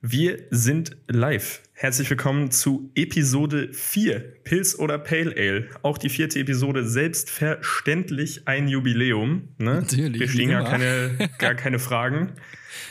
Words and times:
Wir 0.00 0.44
sind 0.50 0.96
live. 1.08 1.60
Herzlich 1.72 2.08
willkommen 2.08 2.52
zu 2.52 2.88
Episode 2.94 3.72
4, 3.72 4.20
Pilz 4.44 4.78
oder 4.78 4.96
Pale 4.96 5.34
Ale. 5.36 5.68
Auch 5.82 5.98
die 5.98 6.08
vierte 6.08 6.38
Episode, 6.38 6.88
selbstverständlich 6.88 8.46
ein 8.46 8.68
Jubiläum. 8.68 9.48
Ne? 9.58 9.80
Natürlich. 9.80 10.20
Wir 10.20 10.28
stehen 10.28 10.50
gar 10.50 10.62
keine, 10.62 11.28
gar 11.38 11.56
keine 11.56 11.80
Fragen. 11.80 12.34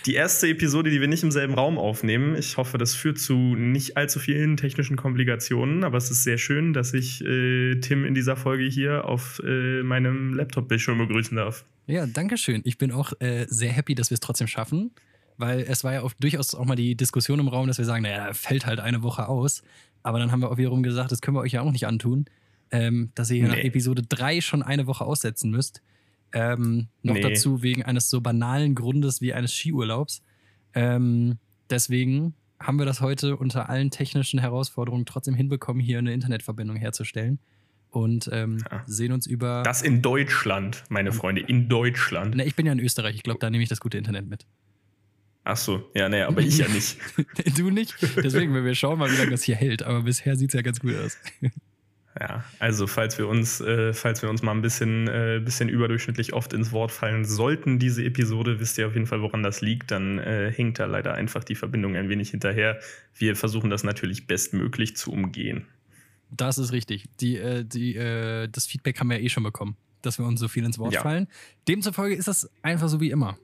Die 0.06 0.16
erste 0.16 0.50
Episode, 0.50 0.90
die 0.90 1.00
wir 1.00 1.08
nicht 1.08 1.24
im 1.24 1.32
selben 1.32 1.54
Raum 1.54 1.78
aufnehmen. 1.78 2.36
Ich 2.36 2.58
hoffe, 2.58 2.78
das 2.78 2.93
führt 2.93 3.20
zu 3.20 3.55
nicht 3.55 3.96
allzu 3.96 4.20
vielen 4.20 4.58
technischen 4.58 4.98
Komplikationen, 4.98 5.86
aber 5.86 5.98
es 5.98 6.12
ist 6.12 6.24
sehr 6.24 6.38
schön, 6.38 6.74
dass 6.74 6.94
ich 6.94 7.24
äh, 7.24 7.80
Tim 7.80 8.04
in 8.04 8.16
dieser 8.16 8.36
Folge 8.36 8.66
hier 8.66 9.05
auf 9.05 9.42
äh, 9.46 9.82
meinem 9.82 10.34
Laptop-Bildschirm 10.34 10.98
begrüßen 10.98 11.38
darf. 11.38 11.64
Ja, 11.86 12.05
danke 12.05 12.38
schön. 12.38 12.60
Ich 12.66 12.78
bin 12.78 12.92
auch 12.92 13.14
äh, 13.21 13.46
sehr 13.48 13.71
happy, 13.71 13.96
dass 13.96 14.10
wir 14.10 14.16
es 14.16 14.21
trotzdem 14.21 14.48
schaffen 14.48 14.92
weil 15.38 15.62
es 15.62 15.84
war 15.84 15.94
ja 15.94 16.02
auch 16.02 16.14
durchaus 16.20 16.56
auch 16.56 16.66
mal 16.66 16.76
die 16.76 16.96
Diskussion 16.96 17.40
im 17.40 17.48
Raum, 17.48 17.68
dass 17.68 17.78
wir 17.78 17.86
sagen, 17.86 18.04
naja, 18.04 18.34
fällt 18.34 18.66
halt 18.66 18.80
eine 18.80 19.04
Woche 19.04 19.28
aus. 19.28 19.62
Aber 20.04 20.20
dann 20.20 20.32
haben 20.32 20.41
wir 20.41 20.52
auch 20.52 20.58
wiederum 20.58 20.84
gesagt, 20.84 21.12
das 21.12 21.22
können 21.22 21.36
wir 21.38 21.41
euch 21.41 21.54
ja 21.54 21.62
auch 21.62 21.72
nicht 21.72 21.88
antun, 21.88 22.26
ähm, 22.72 23.12
dass 23.16 23.30
ihr 23.30 23.44
nee. 23.44 23.50
nach 23.50 23.58
Episode 23.58 24.04
3 24.04 24.42
schon 24.42 24.64
eine 24.64 24.88
Woche 24.88 25.05
aussetzen 25.05 25.52
müsst. 25.52 25.81
Ähm, 26.34 26.88
noch 27.04 27.16
nee. 27.16 27.22
dazu 27.22 27.62
wegen 27.62 27.84
eines 27.84 28.09
so 28.09 28.22
banalen 28.22 28.76
Grundes 28.76 29.22
wie 29.22 29.34
eines 29.34 29.54
Skiurlaubs. 29.54 30.22
Ähm, 30.73 31.38
deswegen 31.70 32.36
haben 32.59 32.80
wir 32.80 32.86
das 32.86 33.02
heute 33.02 33.38
unter 33.38 33.70
allen 33.70 33.92
technischen 33.92 34.40
Herausforderungen 34.40 35.06
trotzdem 35.06 35.36
hinbekommen, 35.36 35.81
hier 35.81 36.00
eine 36.00 36.14
Internetverbindung 36.14 36.76
herzustellen. 36.76 37.40
Und 37.90 38.30
ähm, 38.34 38.59
ja. 38.70 38.84
sehen 38.86 39.14
uns 39.14 39.26
über. 39.26 39.64
Das 39.64 39.81
in 39.81 40.02
Deutschland, 40.02 40.84
meine 40.90 41.14
Freunde, 41.14 41.42
in 41.42 41.70
Deutschland. 41.70 42.36
Na, 42.36 42.45
ich 42.45 42.56
bin 42.56 42.66
ja 42.66 42.73
in 42.73 42.80
Österreich, 42.80 43.16
ich 43.16 43.23
glaube, 43.23 43.40
da 43.40 43.50
nehme 43.50 43.64
ich 43.64 43.70
das 43.70 43.80
gute 43.80 43.98
Internet 43.98 44.28
mit. 44.28 44.45
Ach 45.50 45.56
so, 45.56 45.90
ja, 45.96 46.10
nee, 46.10 46.24
aber 46.24 46.42
ich 46.42 46.58
ja 46.58 46.68
nicht. 46.74 46.98
du 47.58 47.70
nicht? 47.70 47.96
Deswegen, 48.18 48.54
wir 48.54 48.76
schauen 48.76 49.00
mal, 49.00 49.10
wie 49.10 49.16
lange 49.16 49.32
das 49.32 49.44
hier 49.44 49.56
hält. 49.56 49.82
Aber 49.82 50.02
bisher 50.02 50.36
sieht 50.36 50.50
es 50.50 50.54
ja 50.56 50.62
ganz 50.62 50.81
gut 50.81 50.94
aus. 50.98 51.17
Ja, 52.20 52.44
also 52.59 52.86
falls 52.86 53.17
wir 53.17 53.30
uns, 53.30 53.62
äh, 53.62 53.94
falls 53.94 54.22
wir 54.22 54.30
uns 54.30 54.42
mal 54.42 54.52
ein 54.52 54.62
bisschen, 54.62 55.08
äh, 55.08 55.39
bisschen 55.42 55.70
überdurchschnittlich 55.70 56.34
oft 56.34 56.52
ins 56.52 56.73
Wort 56.73 56.92
fallen 56.92 57.23
sollten, 57.23 57.80
diese 57.80 58.04
Episode, 58.04 58.59
wisst 58.59 58.78
ihr 58.78 58.88
auf 58.88 58.94
jeden 58.94 59.06
Fall, 59.06 59.22
woran 59.22 59.42
das 59.42 59.62
liegt. 59.62 59.92
Dann 59.92 60.20
äh, 60.20 60.52
hinkt 60.52 60.80
da 60.80 60.86
leider 60.86 61.14
einfach 61.14 61.45
die 61.45 61.56
Verbindung 61.56 61.95
ein 61.95 62.09
wenig 62.09 62.32
hinterher. 62.32 62.80
Wir 63.14 63.38
versuchen 63.38 63.70
das 63.70 63.86
natürlich 63.86 64.28
bestmöglich 64.28 64.98
zu 64.98 65.14
umgehen. 65.14 65.66
Das 66.30 66.58
ist 66.58 66.73
richtig. 66.73 67.06
Die, 67.22 67.38
äh, 67.38 67.64
die, 67.64 67.95
äh, 67.95 68.50
das 68.50 68.66
Feedback 68.66 69.00
haben 69.00 69.09
wir 69.09 69.20
ja 69.20 69.23
eh 69.23 69.30
schon 69.30 69.44
bekommen, 69.44 69.78
dass 70.02 70.20
wir 70.20 70.26
uns 70.26 70.42
so 70.42 70.50
viel 70.50 70.66
ins 70.66 70.78
Wort 70.78 70.94
ja. 70.94 71.04
fallen. 71.04 71.28
Demzufolge 71.70 72.16
ist 72.16 72.28
das 72.28 72.50
einfach 72.64 72.89
so 72.89 73.00
wie 73.00 73.11
immer. 73.11 73.38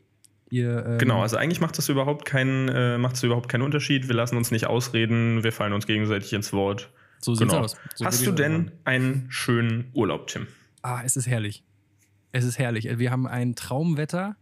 Ihr, 0.54 0.86
ähm 0.86 0.98
genau, 1.00 1.24
also 1.24 1.36
eigentlich 1.36 1.62
macht 1.62 1.80
das 1.80 1.90
überhaupt 1.90 2.26
keinen, 2.26 2.70
äh, 2.70 3.00
macht 3.00 3.14
das 3.14 3.24
überhaupt 3.24 3.50
keinen 3.50 3.64
Unterschied. 3.64 4.08
Wir 4.08 4.14
lassen 4.14 4.38
uns 4.38 4.52
nicht 4.52 4.68
ausreden, 4.68 5.44
wir 5.44 5.52
fallen 5.52 5.74
uns 5.74 5.88
gegenseitig 5.88 6.32
ins 6.32 6.54
Wort. 6.54 6.92
So 7.22 7.34
sieht's 7.34 7.50
genau. 7.50 7.64
aus. 7.64 7.76
So 7.96 8.06
Hast 8.06 8.24
du 8.24 8.32
denn 8.32 8.70
einen 8.84 9.26
schönen 9.30 9.90
Urlaub, 9.96 10.28
Tim? 10.28 10.46
Ah, 10.84 11.02
es 11.04 11.16
ist 11.16 11.26
herrlich. 11.26 11.64
Es 12.34 12.46
ist 12.46 12.60
herrlich. 12.60 12.88
Wir 13.00 13.10
haben 13.10 13.26
ein 13.26 13.56
Traumwetter. 13.56 14.36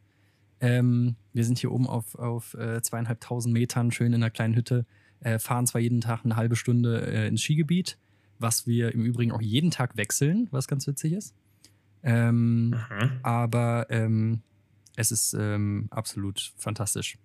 Ähm, 0.60 1.16
wir 1.32 1.46
sind 1.46 1.60
hier 1.60 1.72
oben 1.72 1.88
auf, 1.88 2.16
auf 2.16 2.56
äh, 2.56 2.82
zweieinhalbtausend 2.82 3.54
Metern, 3.54 3.94
schön 3.94 4.08
in 4.08 4.16
einer 4.16 4.32
kleinen 4.32 4.54
Hütte. 4.54 4.86
Äh, 5.22 5.40
fahren 5.40 5.66
zwar 5.66 5.80
jeden 5.80 6.02
Tag 6.02 6.26
eine 6.26 6.36
halbe 6.36 6.58
Stunde 6.58 7.08
äh, 7.08 7.30
ins 7.30 7.42
Skigebiet, 7.42 7.98
was 8.38 8.68
wir 8.68 8.94
im 8.94 9.06
Übrigen 9.06 9.32
auch 9.32 9.42
jeden 9.42 9.72
Tag 9.72 9.96
wechseln, 9.96 10.50
was 10.52 10.68
ganz 10.68 10.88
witzig 10.88 11.14
ist. 11.14 11.34
Ähm, 12.04 12.72
mhm. 12.72 13.12
Aber 13.24 13.86
ähm, 13.90 14.42
es 14.96 15.12
ist 15.12 15.34
ähm, 15.34 15.88
absolut 15.92 16.54
fantastisch 16.58 17.18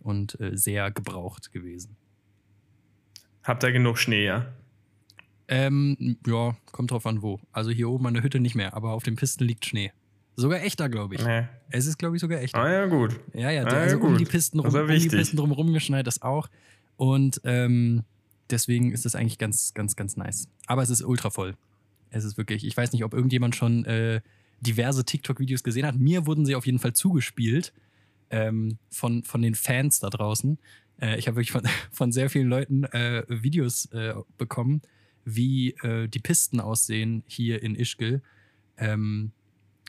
und 0.00 0.38
äh, 0.40 0.56
sehr 0.56 0.90
gebraucht 0.90 1.52
gewesen. 1.52 1.96
Habt 3.42 3.62
ihr 3.62 3.72
genug 3.72 3.98
Schnee, 3.98 4.24
ja? 4.24 4.46
Ähm, 5.48 6.16
ja, 6.26 6.56
kommt 6.72 6.90
drauf 6.90 7.06
an 7.06 7.22
wo. 7.22 7.38
Also 7.52 7.70
hier 7.70 7.90
oben 7.90 8.06
an 8.06 8.14
der 8.14 8.22
Hütte 8.22 8.40
nicht 8.40 8.54
mehr, 8.54 8.74
aber 8.74 8.92
auf 8.92 9.02
den 9.02 9.16
Pisten 9.16 9.44
liegt 9.44 9.66
Schnee. 9.66 9.92
Sogar 10.36 10.62
echter, 10.62 10.88
glaube 10.88 11.14
ich. 11.14 11.24
Nee. 11.24 11.46
Es 11.70 11.86
ist, 11.86 11.98
glaube 11.98 12.16
ich, 12.16 12.20
sogar 12.20 12.40
echter. 12.40 12.58
Ah 12.58 12.70
ja, 12.70 12.86
gut. 12.86 13.20
Ja, 13.34 13.50
ja, 13.50 13.64
ah, 13.64 13.68
also 13.68 13.98
ja, 13.98 14.02
um 14.02 14.16
die 14.16 14.24
Pisten 14.24 14.58
rum, 14.58 14.74
um 14.74 14.88
die 14.88 15.08
Pisten 15.08 15.36
drumherum 15.36 15.72
geschneit, 15.72 16.06
das 16.06 16.22
auch. 16.22 16.48
Und 16.96 17.40
ähm, 17.44 18.02
deswegen 18.50 18.92
ist 18.92 19.04
das 19.04 19.14
eigentlich 19.14 19.38
ganz, 19.38 19.74
ganz, 19.74 19.94
ganz 19.94 20.16
nice. 20.16 20.48
Aber 20.66 20.82
es 20.82 20.90
ist 20.90 21.02
ultra 21.02 21.30
voll. 21.30 21.54
Es 22.10 22.24
ist 22.24 22.36
wirklich, 22.36 22.64
ich 22.64 22.76
weiß 22.76 22.92
nicht, 22.92 23.04
ob 23.04 23.14
irgendjemand 23.14 23.54
schon 23.54 23.84
äh, 23.84 24.22
diverse 24.64 25.04
TikTok-Videos 25.04 25.62
gesehen 25.62 25.86
hat. 25.86 25.96
Mir 25.96 26.26
wurden 26.26 26.46
sie 26.46 26.54
auf 26.54 26.66
jeden 26.66 26.78
Fall 26.78 26.92
zugespielt 26.92 27.72
ähm, 28.30 28.78
von, 28.90 29.22
von 29.22 29.42
den 29.42 29.54
Fans 29.54 30.00
da 30.00 30.10
draußen. 30.10 30.58
Äh, 31.00 31.18
ich 31.18 31.28
habe 31.28 31.36
wirklich 31.36 31.52
von, 31.52 31.62
von 31.92 32.12
sehr 32.12 32.30
vielen 32.30 32.48
Leuten 32.48 32.84
äh, 32.84 33.24
Videos 33.28 33.86
äh, 33.92 34.14
bekommen, 34.38 34.82
wie 35.24 35.70
äh, 35.82 36.08
die 36.08 36.18
Pisten 36.18 36.60
aussehen 36.60 37.22
hier 37.26 37.62
in 37.62 37.76
Ischgl. 37.76 38.22
Ähm, 38.76 39.32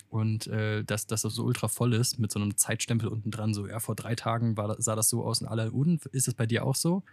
und 0.10 0.48
äh, 0.48 0.84
dass, 0.84 1.08
dass 1.08 1.24
das 1.24 1.34
so 1.34 1.44
ultra 1.44 1.68
voll 1.68 1.94
ist 1.94 2.20
mit 2.20 2.32
so 2.32 2.40
einem 2.40 2.56
Zeitstempel 2.56 3.10
unten 3.10 3.32
dran. 3.32 3.54
So, 3.54 3.68
ja, 3.68 3.80
vor 3.80 3.96
drei 3.96 4.16
Tagen 4.16 4.56
war, 4.56 4.82
sah 4.82 4.96
das 4.96 5.10
so 5.10 5.26
aus 5.26 5.42
in 5.42 5.48
aller 5.48 5.74
Uden. 5.74 6.00
Ist 6.12 6.28
es 6.28 6.34
bei 6.34 6.46
dir 6.46 6.66
auch 6.66 6.76
so? 6.76 7.04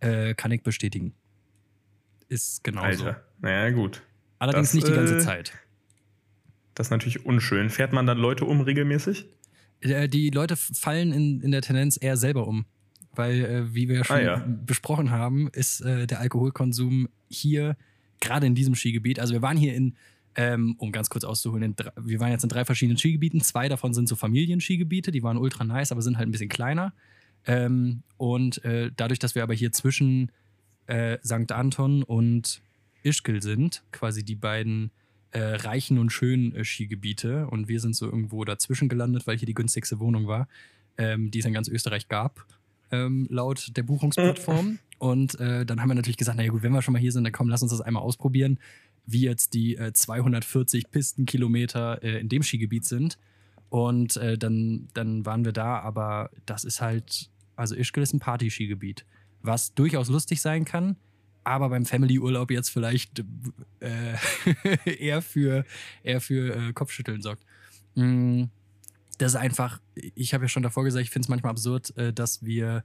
Äh, 0.00 0.34
kann 0.34 0.52
ich 0.52 0.62
bestätigen. 0.62 1.14
Ist 2.28 2.62
genau 2.62 2.82
so. 2.82 2.86
Alter, 3.06 3.24
naja, 3.40 3.70
gut. 3.70 4.02
Allerdings 4.38 4.68
das, 4.68 4.74
nicht 4.74 4.88
die 4.88 4.92
ganze 4.92 5.18
Zeit. 5.18 5.52
Das 6.74 6.88
ist 6.88 6.90
natürlich 6.90 7.24
unschön. 7.24 7.70
Fährt 7.70 7.92
man 7.92 8.06
dann 8.06 8.18
Leute 8.18 8.44
um 8.44 8.60
regelmäßig? 8.60 9.26
Äh, 9.80 10.08
die 10.08 10.30
Leute 10.30 10.56
fallen 10.56 11.12
in, 11.12 11.40
in 11.40 11.50
der 11.50 11.62
Tendenz 11.62 11.98
eher 12.00 12.16
selber 12.16 12.46
um. 12.46 12.66
Weil, 13.12 13.44
äh, 13.44 13.74
wie 13.74 13.88
wir 13.88 13.98
ja 13.98 14.04
schon 14.04 14.16
ah, 14.16 14.22
ja. 14.22 14.44
besprochen 14.46 15.10
haben, 15.10 15.48
ist 15.52 15.80
äh, 15.82 16.06
der 16.06 16.20
Alkoholkonsum 16.20 17.08
hier, 17.28 17.76
gerade 18.20 18.46
in 18.46 18.54
diesem 18.54 18.74
Skigebiet, 18.74 19.20
also 19.20 19.34
wir 19.34 19.42
waren 19.42 19.56
hier 19.56 19.74
in, 19.74 19.94
ähm, 20.34 20.74
um 20.78 20.90
ganz 20.90 21.10
kurz 21.10 21.22
auszuholen, 21.22 21.76
drei, 21.76 21.92
wir 21.96 22.18
waren 22.18 22.32
jetzt 22.32 22.42
in 22.42 22.48
drei 22.48 22.64
verschiedenen 22.64 22.98
Skigebieten. 22.98 23.40
Zwei 23.40 23.68
davon 23.68 23.94
sind 23.94 24.08
so 24.08 24.16
Familienskigebiete, 24.16 25.12
die 25.12 25.22
waren 25.22 25.36
ultra 25.36 25.62
nice, 25.62 25.92
aber 25.92 26.02
sind 26.02 26.18
halt 26.18 26.28
ein 26.28 26.32
bisschen 26.32 26.48
kleiner. 26.48 26.92
Ähm, 27.46 28.02
und 28.16 28.64
äh, 28.64 28.90
dadurch, 28.96 29.20
dass 29.20 29.34
wir 29.36 29.42
aber 29.44 29.54
hier 29.54 29.70
zwischen 29.70 30.32
äh, 30.86 31.18
St. 31.24 31.52
Anton 31.52 32.02
und 32.02 32.62
Ischgl 33.04 33.42
sind, 33.42 33.84
quasi 33.92 34.24
die 34.24 34.34
beiden 34.34 34.90
äh, 35.34 35.56
reichen 35.56 35.98
und 35.98 36.10
schönen 36.10 36.54
äh, 36.54 36.64
Skigebiete 36.64 37.48
und 37.48 37.68
wir 37.68 37.80
sind 37.80 37.96
so 37.96 38.06
irgendwo 38.06 38.44
dazwischen 38.44 38.88
gelandet, 38.88 39.26
weil 39.26 39.36
hier 39.36 39.46
die 39.46 39.54
günstigste 39.54 39.98
Wohnung 39.98 40.26
war, 40.28 40.48
ähm, 40.96 41.30
die 41.30 41.40
es 41.40 41.44
in 41.44 41.52
ganz 41.52 41.68
Österreich 41.68 42.08
gab, 42.08 42.46
ähm, 42.92 43.26
laut 43.30 43.76
der 43.76 43.82
Buchungsplattform. 43.82 44.78
Und 44.98 45.38
äh, 45.40 45.66
dann 45.66 45.80
haben 45.80 45.88
wir 45.88 45.96
natürlich 45.96 46.16
gesagt, 46.16 46.38
naja 46.38 46.50
gut, 46.50 46.62
wenn 46.62 46.72
wir 46.72 46.82
schon 46.82 46.92
mal 46.92 47.00
hier 47.00 47.12
sind, 47.12 47.24
dann 47.24 47.32
komm, 47.32 47.48
lass 47.48 47.62
uns 47.62 47.72
das 47.72 47.80
einmal 47.80 48.02
ausprobieren, 48.02 48.58
wie 49.06 49.22
jetzt 49.22 49.54
die 49.54 49.76
240 49.92 50.84
äh, 50.84 50.88
Pistenkilometer 50.88 52.02
äh, 52.02 52.20
in 52.20 52.28
dem 52.28 52.42
Skigebiet 52.42 52.84
sind. 52.84 53.18
Und 53.70 54.16
äh, 54.16 54.38
dann, 54.38 54.88
dann 54.94 55.26
waren 55.26 55.44
wir 55.44 55.52
da, 55.52 55.80
aber 55.80 56.30
das 56.46 56.62
ist 56.62 56.80
halt, 56.80 57.28
also 57.56 57.74
Ischgl 57.74 58.02
ist 58.02 58.14
ein 58.14 58.20
Party-Skigebiet, 58.20 59.04
was 59.42 59.74
durchaus 59.74 60.08
lustig 60.08 60.40
sein 60.40 60.64
kann, 60.64 60.96
aber 61.44 61.68
beim 61.68 61.84
Family-Urlaub 61.84 62.50
jetzt 62.50 62.70
vielleicht 62.70 63.24
äh, 63.80 64.14
eher 64.98 65.22
für, 65.22 65.64
eher 66.02 66.20
für 66.20 66.56
äh, 66.56 66.72
Kopfschütteln 66.72 67.22
sorgt. 67.22 67.44
Mm, 67.94 68.44
das 69.18 69.32
ist 69.32 69.36
einfach, 69.36 69.80
ich 69.94 70.34
habe 70.34 70.44
ja 70.44 70.48
schon 70.48 70.62
davor 70.62 70.84
gesagt, 70.84 71.04
ich 71.04 71.10
finde 71.10 71.26
es 71.26 71.28
manchmal 71.28 71.50
absurd, 71.50 71.96
äh, 71.96 72.12
dass 72.12 72.44
wir 72.44 72.84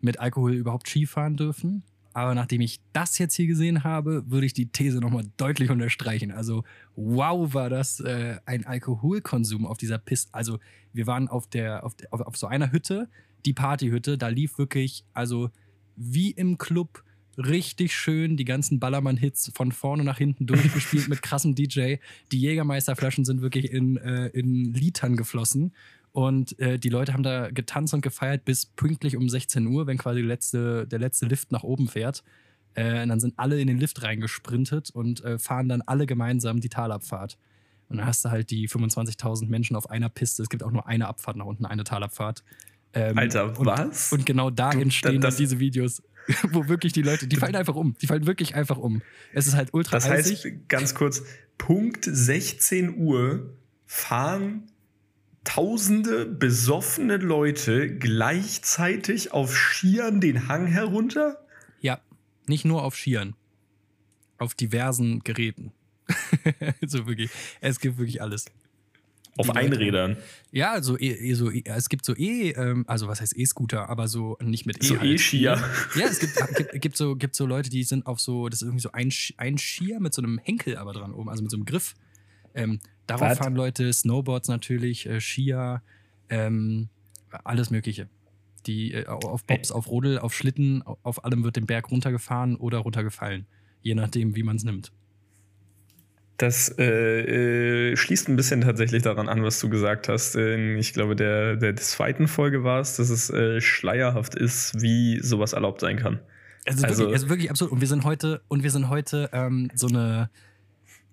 mit 0.00 0.18
Alkohol 0.20 0.54
überhaupt 0.54 0.88
Ski 0.88 1.06
fahren 1.06 1.36
dürfen. 1.36 1.82
Aber 2.12 2.34
nachdem 2.34 2.62
ich 2.62 2.80
das 2.94 3.18
jetzt 3.18 3.34
hier 3.34 3.46
gesehen 3.46 3.84
habe, 3.84 4.24
würde 4.30 4.46
ich 4.46 4.54
die 4.54 4.68
These 4.68 5.00
nochmal 5.00 5.24
deutlich 5.36 5.68
unterstreichen. 5.68 6.30
Also, 6.30 6.64
wow, 6.94 7.52
war 7.52 7.68
das 7.68 8.00
äh, 8.00 8.38
ein 8.46 8.64
Alkoholkonsum 8.64 9.66
auf 9.66 9.76
dieser 9.76 9.98
Piste. 9.98 10.32
Also, 10.32 10.58
wir 10.94 11.06
waren 11.06 11.28
auf, 11.28 11.46
der, 11.46 11.84
auf, 11.84 11.92
auf, 12.10 12.22
auf 12.22 12.36
so 12.38 12.46
einer 12.46 12.72
Hütte, 12.72 13.10
die 13.44 13.52
Partyhütte, 13.52 14.16
da 14.16 14.28
lief 14.28 14.56
wirklich, 14.56 15.04
also 15.12 15.50
wie 15.94 16.30
im 16.30 16.56
Club 16.56 17.04
richtig 17.38 17.94
schön 17.94 18.36
die 18.36 18.44
ganzen 18.44 18.80
Ballermann-Hits 18.80 19.52
von 19.54 19.72
vorne 19.72 20.04
nach 20.04 20.18
hinten 20.18 20.46
durchgespielt 20.46 21.08
mit 21.08 21.22
krassem 21.22 21.54
DJ. 21.54 21.96
Die 22.32 22.40
Jägermeisterflaschen 22.40 23.24
sind 23.24 23.42
wirklich 23.42 23.70
in, 23.70 23.96
äh, 23.96 24.28
in 24.28 24.72
Litern 24.72 25.16
geflossen. 25.16 25.72
Und 26.12 26.58
äh, 26.58 26.78
die 26.78 26.88
Leute 26.88 27.12
haben 27.12 27.22
da 27.22 27.50
getanzt 27.50 27.92
und 27.92 28.00
gefeiert 28.00 28.46
bis 28.46 28.64
pünktlich 28.64 29.16
um 29.16 29.28
16 29.28 29.66
Uhr, 29.66 29.86
wenn 29.86 29.98
quasi 29.98 30.22
letzte, 30.22 30.86
der 30.86 30.98
letzte 30.98 31.26
Lift 31.26 31.52
nach 31.52 31.62
oben 31.62 31.88
fährt. 31.88 32.24
Äh, 32.74 33.02
und 33.02 33.10
dann 33.10 33.20
sind 33.20 33.34
alle 33.36 33.60
in 33.60 33.66
den 33.66 33.78
Lift 33.78 34.02
reingesprintet 34.02 34.90
und 34.90 35.22
äh, 35.24 35.38
fahren 35.38 35.68
dann 35.68 35.82
alle 35.82 36.06
gemeinsam 36.06 36.60
die 36.60 36.70
Talabfahrt. 36.70 37.36
Und 37.88 37.98
dann 37.98 38.06
hast 38.06 38.24
du 38.24 38.30
halt 38.30 38.50
die 38.50 38.68
25.000 38.68 39.46
Menschen 39.46 39.76
auf 39.76 39.90
einer 39.90 40.08
Piste. 40.08 40.42
Es 40.42 40.48
gibt 40.48 40.62
auch 40.62 40.70
nur 40.70 40.86
eine 40.86 41.06
Abfahrt 41.06 41.36
nach 41.36 41.46
unten, 41.46 41.66
eine 41.66 41.84
Talabfahrt. 41.84 42.42
Ähm, 42.94 43.18
Alter, 43.18 43.54
was? 43.58 44.12
Und 44.12 44.24
genau 44.24 44.50
da 44.50 44.72
entstehen 44.72 45.20
das, 45.20 45.36
diese 45.36 45.58
Videos. 45.58 46.02
wo 46.50 46.68
wirklich 46.68 46.92
die 46.92 47.02
Leute, 47.02 47.26
die 47.26 47.36
fallen 47.36 47.56
einfach 47.56 47.74
um. 47.74 47.94
Die 48.00 48.06
fallen 48.06 48.26
wirklich 48.26 48.54
einfach 48.54 48.78
um. 48.78 49.02
Es 49.32 49.46
ist 49.46 49.54
halt 49.54 49.72
ultra 49.72 49.96
Das 49.96 50.08
heißt, 50.08 50.46
ganz 50.68 50.94
kurz, 50.94 51.22
Punkt 51.58 52.04
16 52.04 52.96
Uhr 52.98 53.54
fahren 53.86 54.70
tausende 55.46 56.26
besoffene 56.26 57.16
Leute 57.16 57.96
gleichzeitig 57.96 59.32
auf 59.32 59.56
Skiern 59.56 60.20
den 60.20 60.48
Hang 60.48 60.66
herunter? 60.66 61.46
Ja, 61.80 62.00
nicht 62.46 62.64
nur 62.64 62.82
auf 62.82 62.96
Skiern. 62.96 63.34
Auf 64.38 64.54
diversen 64.54 65.20
Geräten. 65.20 65.72
so 66.86 67.06
wirklich. 67.06 67.30
Es 67.60 67.80
gibt 67.80 67.96
wirklich 67.98 68.20
alles. 68.20 68.46
Auf 69.36 69.50
Einrädern. 69.50 70.16
Ja, 70.50 70.72
also 70.72 70.98
e, 70.98 71.32
so, 71.34 71.50
e, 71.50 71.62
es 71.64 71.88
gibt 71.88 72.04
so 72.04 72.14
E, 72.16 72.50
ähm, 72.50 72.84
also 72.86 73.08
was 73.08 73.20
heißt 73.20 73.36
E-Scooter, 73.36 73.88
aber 73.88 74.08
so 74.08 74.36
nicht 74.40 74.66
mit 74.66 74.82
E. 74.82 74.86
So 74.86 74.98
halt. 74.98 75.10
E-Skier. 75.10 75.62
Ja, 75.94 76.06
es 76.06 76.18
gibt, 76.18 76.56
gibt, 76.56 76.80
gibt, 76.80 76.96
so, 76.96 77.16
gibt 77.16 77.34
so 77.34 77.46
Leute, 77.46 77.70
die 77.70 77.84
sind 77.84 78.06
auf 78.06 78.20
so, 78.20 78.48
das 78.48 78.62
ist 78.62 78.66
irgendwie 78.66 78.82
so 78.82 78.92
ein, 78.92 79.12
ein 79.36 79.58
Skier 79.58 80.00
mit 80.00 80.14
so 80.14 80.22
einem 80.22 80.38
Henkel 80.38 80.76
aber 80.76 80.92
dran 80.92 81.12
oben, 81.12 81.28
also 81.28 81.42
mit 81.42 81.50
so 81.50 81.56
einem 81.56 81.66
Griff. 81.66 81.94
Ähm, 82.54 82.80
darauf 83.06 83.30
What? 83.30 83.38
fahren 83.38 83.54
Leute, 83.54 83.92
Snowboards 83.92 84.48
natürlich, 84.48 85.06
äh, 85.06 85.20
Skier, 85.20 85.82
ähm, 86.30 86.88
alles 87.44 87.70
Mögliche. 87.70 88.08
Die 88.66 88.92
äh, 88.92 89.06
auf 89.06 89.44
Bobs, 89.44 89.70
auf 89.70 89.88
Rodel, 89.88 90.18
auf 90.18 90.34
Schlitten, 90.34 90.82
auf 90.82 91.24
allem 91.24 91.44
wird 91.44 91.56
den 91.56 91.66
Berg 91.66 91.90
runtergefahren 91.90 92.56
oder 92.56 92.78
runtergefallen. 92.78 93.46
Je 93.82 93.94
nachdem, 93.94 94.34
wie 94.34 94.42
man 94.42 94.56
es 94.56 94.64
nimmt. 94.64 94.92
Das 96.38 96.68
äh, 96.78 97.92
äh, 97.92 97.96
schließt 97.96 98.28
ein 98.28 98.36
bisschen 98.36 98.60
tatsächlich 98.60 99.02
daran 99.02 99.28
an, 99.28 99.42
was 99.42 99.58
du 99.58 99.70
gesagt 99.70 100.08
hast. 100.08 100.36
In, 100.36 100.76
ich 100.76 100.92
glaube, 100.92 101.16
der, 101.16 101.56
der 101.56 101.76
zweiten 101.76 102.28
Folge 102.28 102.62
war 102.62 102.80
es, 102.80 102.96
dass 102.96 103.08
es 103.08 103.30
äh, 103.30 103.60
schleierhaft 103.60 104.34
ist, 104.34 104.80
wie 104.80 105.18
sowas 105.22 105.54
erlaubt 105.54 105.80
sein 105.80 105.96
kann. 105.96 106.20
Es 106.64 106.76
ist, 106.76 106.84
also, 106.84 107.04
wirklich, 107.04 107.22
ist 107.22 107.28
wirklich 107.28 107.50
absurd. 107.50 107.72
Und 107.72 107.80
wir 107.80 107.88
sind 107.88 108.04
heute, 108.04 108.42
und 108.48 108.62
wir 108.62 108.70
sind 108.70 108.90
heute 108.90 109.30
ähm, 109.32 109.70
so 109.74 109.86
eine 109.86 110.28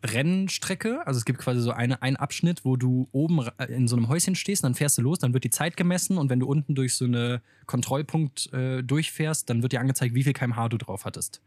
Rennstrecke. 0.04 1.06
Also 1.08 1.20
es 1.20 1.26
gibt 1.26 1.40
quasi 1.40 1.62
so 1.62 1.72
eine, 1.72 2.02
einen 2.02 2.18
Abschnitt, 2.18 2.66
wo 2.66 2.76
du 2.76 3.08
oben 3.12 3.48
in 3.70 3.88
so 3.88 3.96
einem 3.96 4.10
Häuschen 4.10 4.36
stehst, 4.36 4.64
dann 4.64 4.76
fährst 4.76 4.98
du 4.98 5.02
los, 5.02 5.20
dann 5.20 5.34
wird 5.34 5.46
die 5.46 5.50
Zeit 5.50 5.78
gemessen 5.78 6.18
und 6.18 6.30
wenn 6.30 6.40
du 6.40 6.48
unten 6.48 6.76
durch 6.76 6.96
so 6.96 7.06
einen 7.06 7.40
Kontrollpunkt 7.66 8.52
äh, 8.54 8.84
durchfährst, 8.84 9.50
dann 9.50 9.62
wird 9.62 9.72
dir 9.72 9.80
angezeigt, 9.80 10.14
wie 10.14 10.24
viel 10.24 10.34
kmh 10.34 10.68
du 10.70 10.78
drauf 10.78 11.06
hattest. 11.06 11.42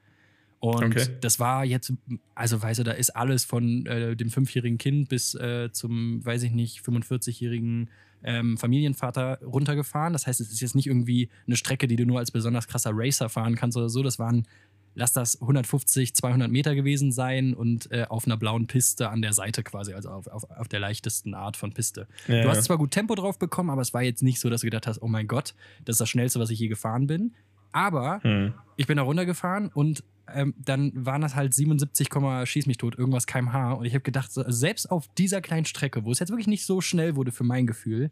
Und 0.58 0.84
okay. 0.84 1.06
das 1.20 1.38
war 1.38 1.64
jetzt, 1.64 1.92
also 2.34 2.60
weißt 2.60 2.80
du, 2.80 2.84
da 2.84 2.92
ist 2.92 3.10
alles 3.10 3.44
von 3.44 3.86
äh, 3.86 4.16
dem 4.16 4.30
fünfjährigen 4.30 4.78
Kind 4.78 5.08
bis 5.08 5.34
äh, 5.34 5.70
zum, 5.70 6.24
weiß 6.24 6.42
ich 6.44 6.52
nicht, 6.52 6.80
45-jährigen 6.80 7.90
ähm, 8.24 8.56
Familienvater 8.56 9.38
runtergefahren. 9.42 10.12
Das 10.12 10.26
heißt, 10.26 10.40
es 10.40 10.50
ist 10.50 10.60
jetzt 10.60 10.74
nicht 10.74 10.86
irgendwie 10.86 11.28
eine 11.46 11.56
Strecke, 11.56 11.86
die 11.86 11.96
du 11.96 12.06
nur 12.06 12.18
als 12.18 12.30
besonders 12.30 12.66
krasser 12.68 12.90
Racer 12.92 13.28
fahren 13.28 13.54
kannst 13.54 13.76
oder 13.76 13.90
so. 13.90 14.02
Das 14.02 14.18
waren, 14.18 14.46
lass 14.94 15.12
das 15.12 15.40
150, 15.40 16.14
200 16.14 16.50
Meter 16.50 16.74
gewesen 16.74 17.12
sein 17.12 17.52
und 17.54 17.90
äh, 17.92 18.06
auf 18.08 18.26
einer 18.26 18.38
blauen 18.38 18.66
Piste 18.66 19.10
an 19.10 19.20
der 19.22 19.34
Seite 19.34 19.62
quasi, 19.62 19.92
also 19.92 20.08
auf, 20.08 20.26
auf, 20.26 20.50
auf 20.50 20.68
der 20.68 20.80
leichtesten 20.80 21.34
Art 21.34 21.56
von 21.56 21.72
Piste. 21.72 22.08
Ja, 22.26 22.42
du 22.42 22.48
hast 22.48 22.64
zwar 22.64 22.78
gut 22.78 22.92
Tempo 22.92 23.14
drauf 23.14 23.38
bekommen, 23.38 23.70
aber 23.70 23.82
es 23.82 23.92
war 23.92 24.02
jetzt 24.02 24.22
nicht 24.22 24.40
so, 24.40 24.48
dass 24.48 24.62
du 24.62 24.66
gedacht 24.66 24.86
hast, 24.86 25.02
oh 25.02 25.08
mein 25.08 25.28
Gott, 25.28 25.54
das 25.84 25.94
ist 25.94 26.00
das 26.00 26.08
Schnellste, 26.08 26.40
was 26.40 26.50
ich 26.50 26.58
je 26.58 26.68
gefahren 26.68 27.06
bin. 27.06 27.34
Aber 27.72 28.20
hm. 28.22 28.54
ich 28.76 28.86
bin 28.86 28.96
da 28.96 29.02
runtergefahren 29.02 29.68
und 29.68 30.02
ähm, 30.32 30.54
dann 30.58 30.92
waren 30.94 31.20
das 31.20 31.34
halt 31.34 31.54
77, 31.54 32.08
schieß 32.44 32.66
mich 32.66 32.78
tot, 32.78 32.98
irgendwas 32.98 33.26
kmh. 33.26 33.72
Und 33.72 33.84
ich 33.84 33.94
habe 33.94 34.02
gedacht, 34.02 34.30
selbst 34.32 34.90
auf 34.90 35.08
dieser 35.16 35.40
kleinen 35.40 35.66
Strecke, 35.66 36.04
wo 36.04 36.12
es 36.12 36.18
jetzt 36.18 36.30
wirklich 36.30 36.46
nicht 36.46 36.66
so 36.66 36.80
schnell 36.80 37.16
wurde 37.16 37.32
für 37.32 37.44
mein 37.44 37.66
Gefühl, 37.66 38.10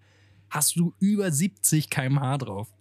hast 0.50 0.76
du 0.76 0.94
über 1.00 1.30
70 1.30 1.90
kmh 1.90 2.38
drauf. 2.38 2.72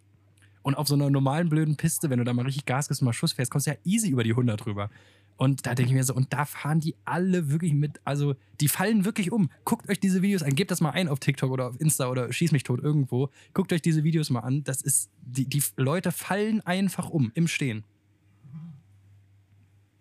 Und 0.61 0.75
auf 0.75 0.87
so 0.87 0.95
einer 0.95 1.09
normalen 1.09 1.49
blöden 1.49 1.75
Piste, 1.75 2.09
wenn 2.09 2.19
du 2.19 2.25
da 2.25 2.33
mal 2.33 2.45
richtig 2.45 2.65
Gas 2.65 2.87
gibst 2.87 3.01
und 3.01 3.07
mal 3.07 3.13
Schuss 3.13 3.33
fährst, 3.33 3.51
kommst 3.51 3.67
du 3.67 3.71
ja 3.71 3.77
easy 3.83 4.09
über 4.09 4.23
die 4.23 4.31
100 4.31 4.63
drüber. 4.63 4.89
Und 5.35 5.65
da 5.65 5.73
denke 5.75 5.89
ich 5.89 5.95
mir 5.95 6.03
so, 6.03 6.13
und 6.13 6.31
da 6.31 6.45
fahren 6.45 6.79
die 6.79 6.95
alle 7.05 7.49
wirklich 7.49 7.73
mit, 7.73 7.99
also 8.05 8.35
die 8.61 8.67
fallen 8.67 9.03
wirklich 9.03 9.31
um. 9.31 9.49
Guckt 9.65 9.89
euch 9.89 9.99
diese 9.99 10.21
Videos 10.21 10.43
an, 10.43 10.55
gebt 10.55 10.71
das 10.71 10.79
mal 10.79 10.91
ein 10.91 11.07
auf 11.07 11.19
TikTok 11.19 11.51
oder 11.51 11.69
auf 11.69 11.81
Insta 11.81 12.07
oder 12.07 12.31
schieß 12.31 12.51
mich 12.51 12.63
tot 12.63 12.81
irgendwo. 12.81 13.29
Guckt 13.53 13.73
euch 13.73 13.81
diese 13.81 14.03
Videos 14.03 14.29
mal 14.29 14.41
an. 14.41 14.63
Das 14.63 14.81
ist, 14.81 15.09
die, 15.21 15.45
die 15.45 15.63
Leute 15.75 16.11
fallen 16.11 16.61
einfach 16.61 17.09
um 17.09 17.31
im 17.33 17.47
Stehen. 17.47 17.83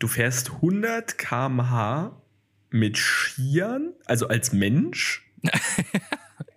Du 0.02 0.08
fährst 0.08 0.50
100 0.54 1.16
km/h 1.16 2.20
mit 2.70 2.98
Skiern, 2.98 3.92
also 4.04 4.26
als 4.26 4.52
Mensch. 4.52 5.24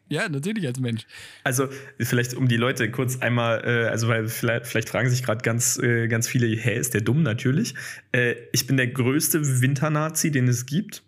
ja, 0.10 0.28
natürlich 0.28 0.66
als 0.66 0.80
Mensch. 0.80 1.06
Also 1.44 1.68
vielleicht 2.00 2.34
um 2.34 2.48
die 2.48 2.58
Leute 2.58 2.90
kurz 2.90 3.20
einmal, 3.20 3.62
äh, 3.64 3.88
also 3.88 4.08
weil 4.08 4.30
vielleicht, 4.30 4.66
vielleicht, 4.66 4.90
fragen 4.90 5.12
sich 5.12 5.22
gerade 5.22 5.44
ganz, 5.44 5.78
äh, 5.78 6.08
ganz 6.08 6.28
viele, 6.28 6.48
hä, 6.48 6.76
ist 6.76 6.96
der 6.96 7.02
dumm 7.02 7.22
natürlich. 7.22 7.76
Äh, 8.14 8.34
ich 8.52 8.66
bin 8.66 8.78
der 8.78 8.88
größte 8.88 9.62
Winternazi, 9.62 10.32
den 10.32 10.48
es 10.48 10.66
gibt. 10.66 11.04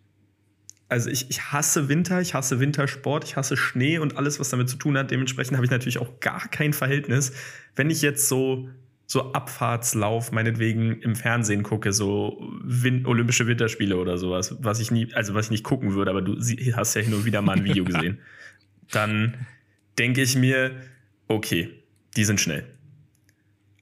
Also 0.89 1.09
ich, 1.09 1.31
ich 1.31 1.51
hasse 1.51 1.89
Winter, 1.89 2.21
ich 2.21 2.35
hasse 2.35 2.59
Wintersport, 2.59 3.23
ich 3.23 3.35
hasse 3.35 3.57
Schnee 3.57 3.97
und 3.97 4.15
alles, 4.15 4.39
was 4.39 4.49
damit 4.49 4.69
zu 4.69 4.77
tun 4.77 4.95
hat. 4.95 5.09
Dementsprechend 5.09 5.57
habe 5.57 5.65
ich 5.65 5.71
natürlich 5.71 5.97
auch 5.97 6.19
gar 6.19 6.47
kein 6.49 6.73
Verhältnis. 6.73 7.31
Wenn 7.75 7.89
ich 7.89 8.03
jetzt 8.03 8.27
so 8.29 8.69
so 9.09 9.31
Abfahrtslauf 9.31 10.33
meinetwegen 10.33 11.01
im 11.01 11.15
Fernsehen 11.15 11.63
gucke, 11.63 11.94
so 11.94 12.45
Win 12.62 13.06
Olympische 13.06 13.48
Winterspiele 13.48 13.95
oder 13.95 14.18
sowas, 14.18 14.57
was 14.59 14.81
ich 14.81 14.92
nie, 14.92 15.13
also 15.13 15.33
was 15.33 15.45
ich 15.45 15.51
nicht 15.51 15.63
gucken 15.63 15.94
würde, 15.94 16.12
aber 16.12 16.21
du 16.21 16.36
hast 16.75 16.94
ja 16.94 17.01
hin 17.01 17.13
und 17.13 17.24
wieder 17.24 17.42
mal 17.42 17.56
ein 17.56 17.63
Video 17.63 17.86
gesehen, 17.86 18.19
dann 18.92 19.48
denke 19.98 20.21
ich 20.21 20.36
mir, 20.36 20.71
okay, 21.30 21.69
die 22.18 22.25
sind 22.25 22.42
schnell. 22.42 22.65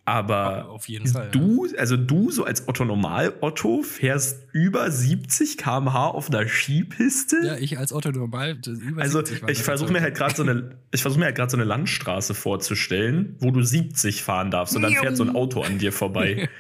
Aber 0.08 0.70
auf 0.70 0.88
jeden 0.88 1.08
Fall, 1.08 1.30
du, 1.32 1.66
ja. 1.66 1.80
also 1.80 1.98
du 1.98 2.30
so 2.30 2.46
als 2.46 2.68
Otto 2.68 2.86
Normal 2.86 3.34
Otto 3.42 3.82
fährst 3.82 4.46
über 4.52 4.92
70 4.92 5.58
km/h 5.58 6.10
auf 6.10 6.30
einer 6.30 6.48
Skipiste? 6.48 7.38
Ja, 7.44 7.58
ich 7.58 7.80
als 7.80 7.92
Otto 7.92 8.12
Normal 8.12 8.60
über 8.68 9.02
Also 9.02 9.24
ich 9.48 9.64
versuche 9.64 9.92
mir 9.92 10.02
halt 10.02 10.16
gerade 10.16 10.36
so 10.36 10.44
eine 10.44 10.78
ich 10.92 11.02
versuche 11.02 11.20
mir 11.20 11.26
halt 11.26 11.36
gerade 11.36 11.50
so 11.50 11.58
eine 11.58 11.64
Landstraße 11.64 12.36
vorzustellen, 12.36 13.36
wo 13.40 13.50
du 13.50 13.64
70 13.64 14.22
fahren 14.22 14.52
darfst 14.52 14.76
und 14.76 14.84
dann 14.84 14.94
fährt 14.94 15.18
so 15.18 15.24
ein 15.24 15.36
Auto 15.36 15.62
an 15.62 15.80
dir 15.80 15.92
vorbei. 15.92 16.50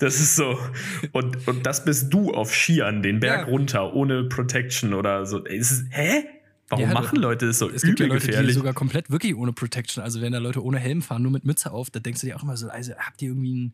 Das 0.00 0.20
ist 0.20 0.36
so. 0.36 0.56
Und, 1.10 1.48
und 1.48 1.66
das 1.66 1.84
bist 1.84 2.12
du 2.14 2.32
auf 2.32 2.54
Skiern, 2.54 3.02
den 3.02 3.18
Berg 3.18 3.40
ja. 3.40 3.46
runter, 3.46 3.94
ohne 3.94 4.24
Protection 4.24 4.94
oder 4.94 5.26
so. 5.26 5.44
Ist, 5.44 5.86
hä? 5.90 6.24
Warum 6.68 6.84
ja, 6.84 6.92
machen 6.92 7.18
Leute 7.18 7.46
das 7.46 7.58
so 7.58 7.70
es 7.70 7.82
gibt 7.82 7.98
ja 7.98 8.06
Leute, 8.06 8.26
gefährlich? 8.26 8.50
die 8.50 8.54
sogar 8.54 8.74
komplett 8.74 9.10
wirklich 9.10 9.34
ohne 9.34 9.52
Protection, 9.52 10.02
also 10.02 10.20
wenn 10.20 10.32
da 10.32 10.38
Leute 10.38 10.62
ohne 10.62 10.78
Helm 10.78 11.00
fahren, 11.00 11.22
nur 11.22 11.32
mit 11.32 11.44
Mütze 11.44 11.70
auf, 11.70 11.90
da 11.90 11.98
denkst 11.98 12.20
du 12.20 12.26
dir 12.26 12.36
auch 12.36 12.42
immer 12.42 12.56
so, 12.56 12.68
also 12.68 12.92
habt 12.94 13.22
ihr 13.22 13.28
irgendwie 13.28 13.72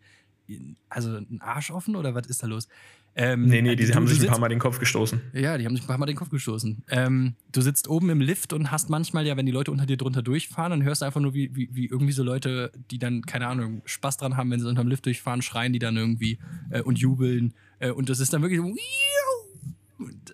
einen, 0.49 0.77
also 0.89 1.17
einen 1.17 1.41
Arsch 1.41 1.71
offen 1.71 1.97
oder 1.97 2.15
was 2.15 2.27
ist 2.29 2.43
da 2.43 2.47
los? 2.47 2.69
Ähm, 3.17 3.47
nee, 3.47 3.63
nee, 3.63 3.77
die 3.77 3.87
du, 3.87 3.95
haben 3.95 4.09
sich 4.09 4.21
ein 4.21 4.27
paar 4.27 4.41
Mal 4.41 4.49
den 4.49 4.59
Kopf 4.59 4.81
gestoßen. 4.81 5.21
Ja, 5.35 5.57
die 5.57 5.67
haben 5.67 5.77
sich 5.77 5.85
ein 5.85 5.87
paar 5.87 5.99
Mal 5.99 6.07
den 6.07 6.17
Kopf 6.17 6.31
gestoßen. 6.31 6.83
Ähm, 6.89 7.35
du 7.53 7.61
sitzt 7.61 7.89
oben 7.89 8.11
im 8.11 8.21
Lift 8.21 8.53
und 8.53 8.73
hast 8.73 8.91
manchmal 8.91 9.25
ja, 9.25 9.37
wenn 9.37 9.47
die 9.47 9.53
Leute 9.53 9.71
unter 9.71 9.87
dir 9.87 9.97
drunter 9.97 10.23
durchfahren, 10.23 10.71
dann 10.71 10.83
hörst 10.83 11.03
du 11.03 11.07
einfach 11.07 11.21
nur, 11.21 11.33
wie, 11.33 11.55
wie, 11.55 11.69
wie 11.73 11.87
irgendwie 11.87 12.13
so 12.13 12.25
Leute, 12.25 12.73
die 12.91 12.99
dann, 12.99 13.23
keine 13.23 13.47
Ahnung, 13.47 13.83
Spaß 13.85 14.17
dran 14.17 14.37
haben, 14.37 14.51
wenn 14.51 14.59
sie 14.59 14.69
unterm 14.69 14.89
Lift 14.89 15.07
durchfahren, 15.07 15.43
schreien 15.43 15.73
die 15.73 15.79
dann 15.79 15.97
irgendwie 15.97 16.39
äh, 16.71 16.83
und 16.83 16.99
jubeln. 16.99 17.55
Äh, 17.79 17.91
und 17.91 18.09
das 18.09 18.19
ist 18.19 18.33
dann 18.33 18.43
wirklich 18.43 18.61
so, 18.61 18.75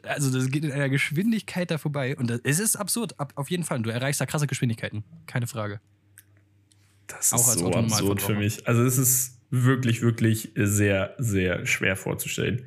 also 0.03 0.31
das 0.33 0.51
geht 0.51 0.65
in 0.65 0.73
einer 0.73 0.89
Geschwindigkeit 0.89 1.71
da 1.71 1.79
vorbei. 1.79 2.17
Und 2.17 2.31
das, 2.31 2.41
es 2.45 2.61
ist 2.61 2.77
absurd, 2.77 3.19
ab, 3.19 3.33
auf 3.37 3.51
jeden 3.51 3.65
Fall. 3.65 3.81
Du 3.83 3.91
erreichst 3.91 4.21
da 4.21 4.27
krasse 4.27 4.47
Geschwindigkeiten, 4.47 5.05
keine 5.27 5.47
Frage. 5.47 5.81
Das 7.07 7.33
Auch 7.33 7.39
ist 7.39 7.59
so 7.59 7.71
absurd 7.71 8.23
für 8.23 8.35
mich. 8.35 8.67
Also 8.67 8.83
es 8.85 8.99
ist 8.99 9.39
wirklich, 9.51 10.03
wirklich 10.03 10.53
sehr, 10.55 11.15
sehr 11.19 11.67
schwer 11.67 11.97
vorzustellen. 11.97 12.65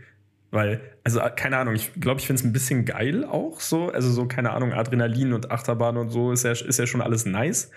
Weil, 0.52 0.82
also 1.04 1.20
keine 1.36 1.58
Ahnung, 1.58 1.74
ich 1.74 1.94
glaube, 1.94 2.20
ich 2.20 2.28
finde 2.28 2.42
es 2.42 2.46
ein 2.46 2.54
bisschen 2.54 2.86
geil 2.86 3.24
auch 3.26 3.60
so. 3.60 3.88
Also 3.90 4.12
so, 4.12 4.28
keine 4.28 4.52
Ahnung, 4.52 4.74
Adrenalin 4.74 5.34
und 5.34 5.50
Achterbahn 5.50 5.98
und 5.98 6.10
so 6.10 6.32
ist 6.32 6.44
ja, 6.44 6.52
ist 6.52 6.78
ja 6.78 6.86
schon 6.86 7.02
alles 7.02 7.26
nice. 7.26 7.72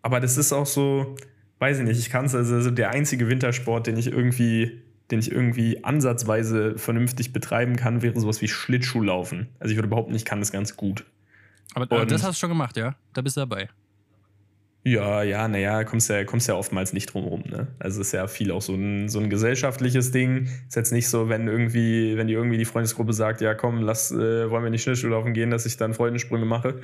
Aber 0.00 0.20
das 0.20 0.38
ist 0.38 0.52
auch 0.52 0.66
so, 0.66 1.16
weiß 1.58 1.80
ich 1.80 1.84
nicht, 1.84 1.98
ich 1.98 2.08
kann 2.08 2.24
es, 2.24 2.34
also 2.34 2.70
der 2.70 2.90
einzige 2.90 3.28
Wintersport, 3.28 3.86
den 3.86 3.98
ich 3.98 4.06
irgendwie 4.06 4.82
den 5.10 5.18
ich 5.18 5.30
irgendwie 5.30 5.84
ansatzweise 5.84 6.78
vernünftig 6.78 7.32
betreiben 7.32 7.76
kann, 7.76 8.02
wäre 8.02 8.18
sowas 8.18 8.40
wie 8.40 8.48
Schlittschuhlaufen. 8.48 9.48
Also 9.58 9.72
ich 9.72 9.76
würde 9.76 9.88
behaupten, 9.88 10.14
ich 10.14 10.24
kann 10.24 10.40
das 10.40 10.52
ganz 10.52 10.76
gut. 10.76 11.04
Aber, 11.74 11.84
aber 11.90 12.06
das 12.06 12.22
hast 12.22 12.36
du 12.36 12.40
schon 12.40 12.50
gemacht, 12.50 12.76
ja? 12.76 12.94
Da 13.12 13.22
bist 13.22 13.36
du 13.36 13.40
dabei. 13.40 13.68
Ja, 14.82 15.22
ja, 15.22 15.46
naja, 15.46 15.84
kommst 15.84 16.08
ja, 16.08 16.24
kommst 16.24 16.48
ja 16.48 16.54
oftmals 16.54 16.94
nicht 16.94 17.12
drum 17.12 17.24
rum, 17.24 17.44
ne? 17.46 17.66
Also 17.78 18.00
ist 18.00 18.12
ja 18.12 18.26
viel 18.28 18.50
auch 18.50 18.62
so 18.62 18.74
ein, 18.74 19.10
so 19.10 19.18
ein 19.20 19.28
gesellschaftliches 19.28 20.10
Ding. 20.10 20.48
Ist 20.68 20.76
jetzt 20.76 20.90
nicht 20.90 21.08
so, 21.08 21.28
wenn 21.28 21.48
irgendwie, 21.48 22.16
wenn 22.16 22.28
die 22.28 22.32
irgendwie 22.32 22.56
die 22.56 22.64
Freundesgruppe 22.64 23.12
sagt, 23.12 23.42
ja 23.42 23.54
komm, 23.54 23.82
lass, 23.82 24.10
äh, 24.10 24.50
wollen 24.50 24.64
wir 24.64 24.70
nicht 24.70 24.82
Schlittschuhlaufen 24.82 25.34
gehen, 25.34 25.50
dass 25.50 25.66
ich 25.66 25.76
dann 25.76 25.92
Freudensprünge 25.92 26.46
mache. 26.46 26.80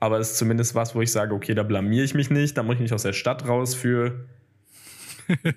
Aber 0.00 0.18
es 0.18 0.32
ist 0.32 0.38
zumindest 0.38 0.74
was, 0.74 0.96
wo 0.96 1.00
ich 1.00 1.12
sage, 1.12 1.32
okay, 1.32 1.54
da 1.54 1.62
blamier 1.62 2.02
ich 2.02 2.14
mich 2.14 2.28
nicht, 2.28 2.56
da 2.56 2.64
muss 2.64 2.74
ich 2.74 2.80
nicht 2.80 2.92
aus 2.92 3.02
der 3.02 3.12
Stadt 3.12 3.46
raus 3.46 3.74
für 3.74 4.26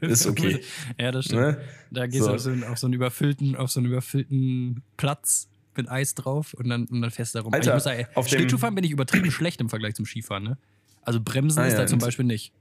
ist 0.02 0.28
okay. 0.28 0.62
ja, 1.00 1.12
das 1.12 1.26
stimmt. 1.26 1.42
Ne? 1.42 1.62
Da 1.92 2.08
gehst 2.08 2.24
so. 2.24 2.30
du 2.30 2.36
auf 2.36 2.40
so, 2.40 2.50
einen, 2.50 2.64
auf 2.64 2.78
so, 2.78 2.88
einen, 2.88 2.94
überfüllten, 2.94 3.56
auf 3.56 3.72
so 3.72 3.80
einen 3.80 3.90
überfüllten 3.90 4.84
Platz 4.98 5.50
mit 5.76 5.90
Eis 5.90 6.16
drauf 6.16 6.54
und 6.54 6.70
dann, 6.70 6.86
und 6.86 7.02
dann 7.02 7.12
fährst 7.12 7.34
du 7.34 7.40
da 7.40 7.44
rum. 7.44 7.54
Alter, 7.54 7.72
ich 7.72 7.74
muss 7.74 7.84
sagen, 7.84 8.06
auf 8.16 8.28
Schlittschuhfahren 8.28 8.76
bin 8.76 8.84
ich 8.84 8.92
übertrieben 8.92 9.32
schlecht 9.32 9.62
im 9.62 9.70
Vergleich 9.70 9.96
zum 9.96 10.06
Skifahren. 10.06 10.44
Ne? 10.44 10.58
Also 11.02 11.22
Bremsen 11.22 11.60
ah, 11.60 11.68
ist 11.68 11.74
ja, 11.74 11.80
da 11.80 11.88
zum 11.88 12.00
Beispiel 12.00 12.26
nicht. 12.26 12.54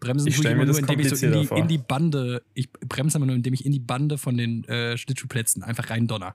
Bremsen 0.00 0.28
ich 0.28 0.36
tue 0.36 0.46
ich 0.46 0.50
immer 0.52 0.64
nur, 0.64 0.78
indem 0.78 1.00
ich 1.00 1.08
so 1.08 1.26
in 1.26 1.32
die, 1.32 1.48
in 1.54 1.68
die, 1.68 1.78
Bande, 1.78 2.42
ich 2.54 2.70
bremse 2.70 3.16
immer 3.16 3.26
nur, 3.26 3.36
indem 3.36 3.54
ich 3.54 3.64
in 3.64 3.72
die 3.72 3.80
Bande 3.80 4.18
von 4.18 4.36
den 4.36 4.64
äh, 4.64 4.96
Schlittschuhplätzen 4.98 5.62
einfach 5.62 5.90
rein 5.90 6.06
donner. 6.06 6.34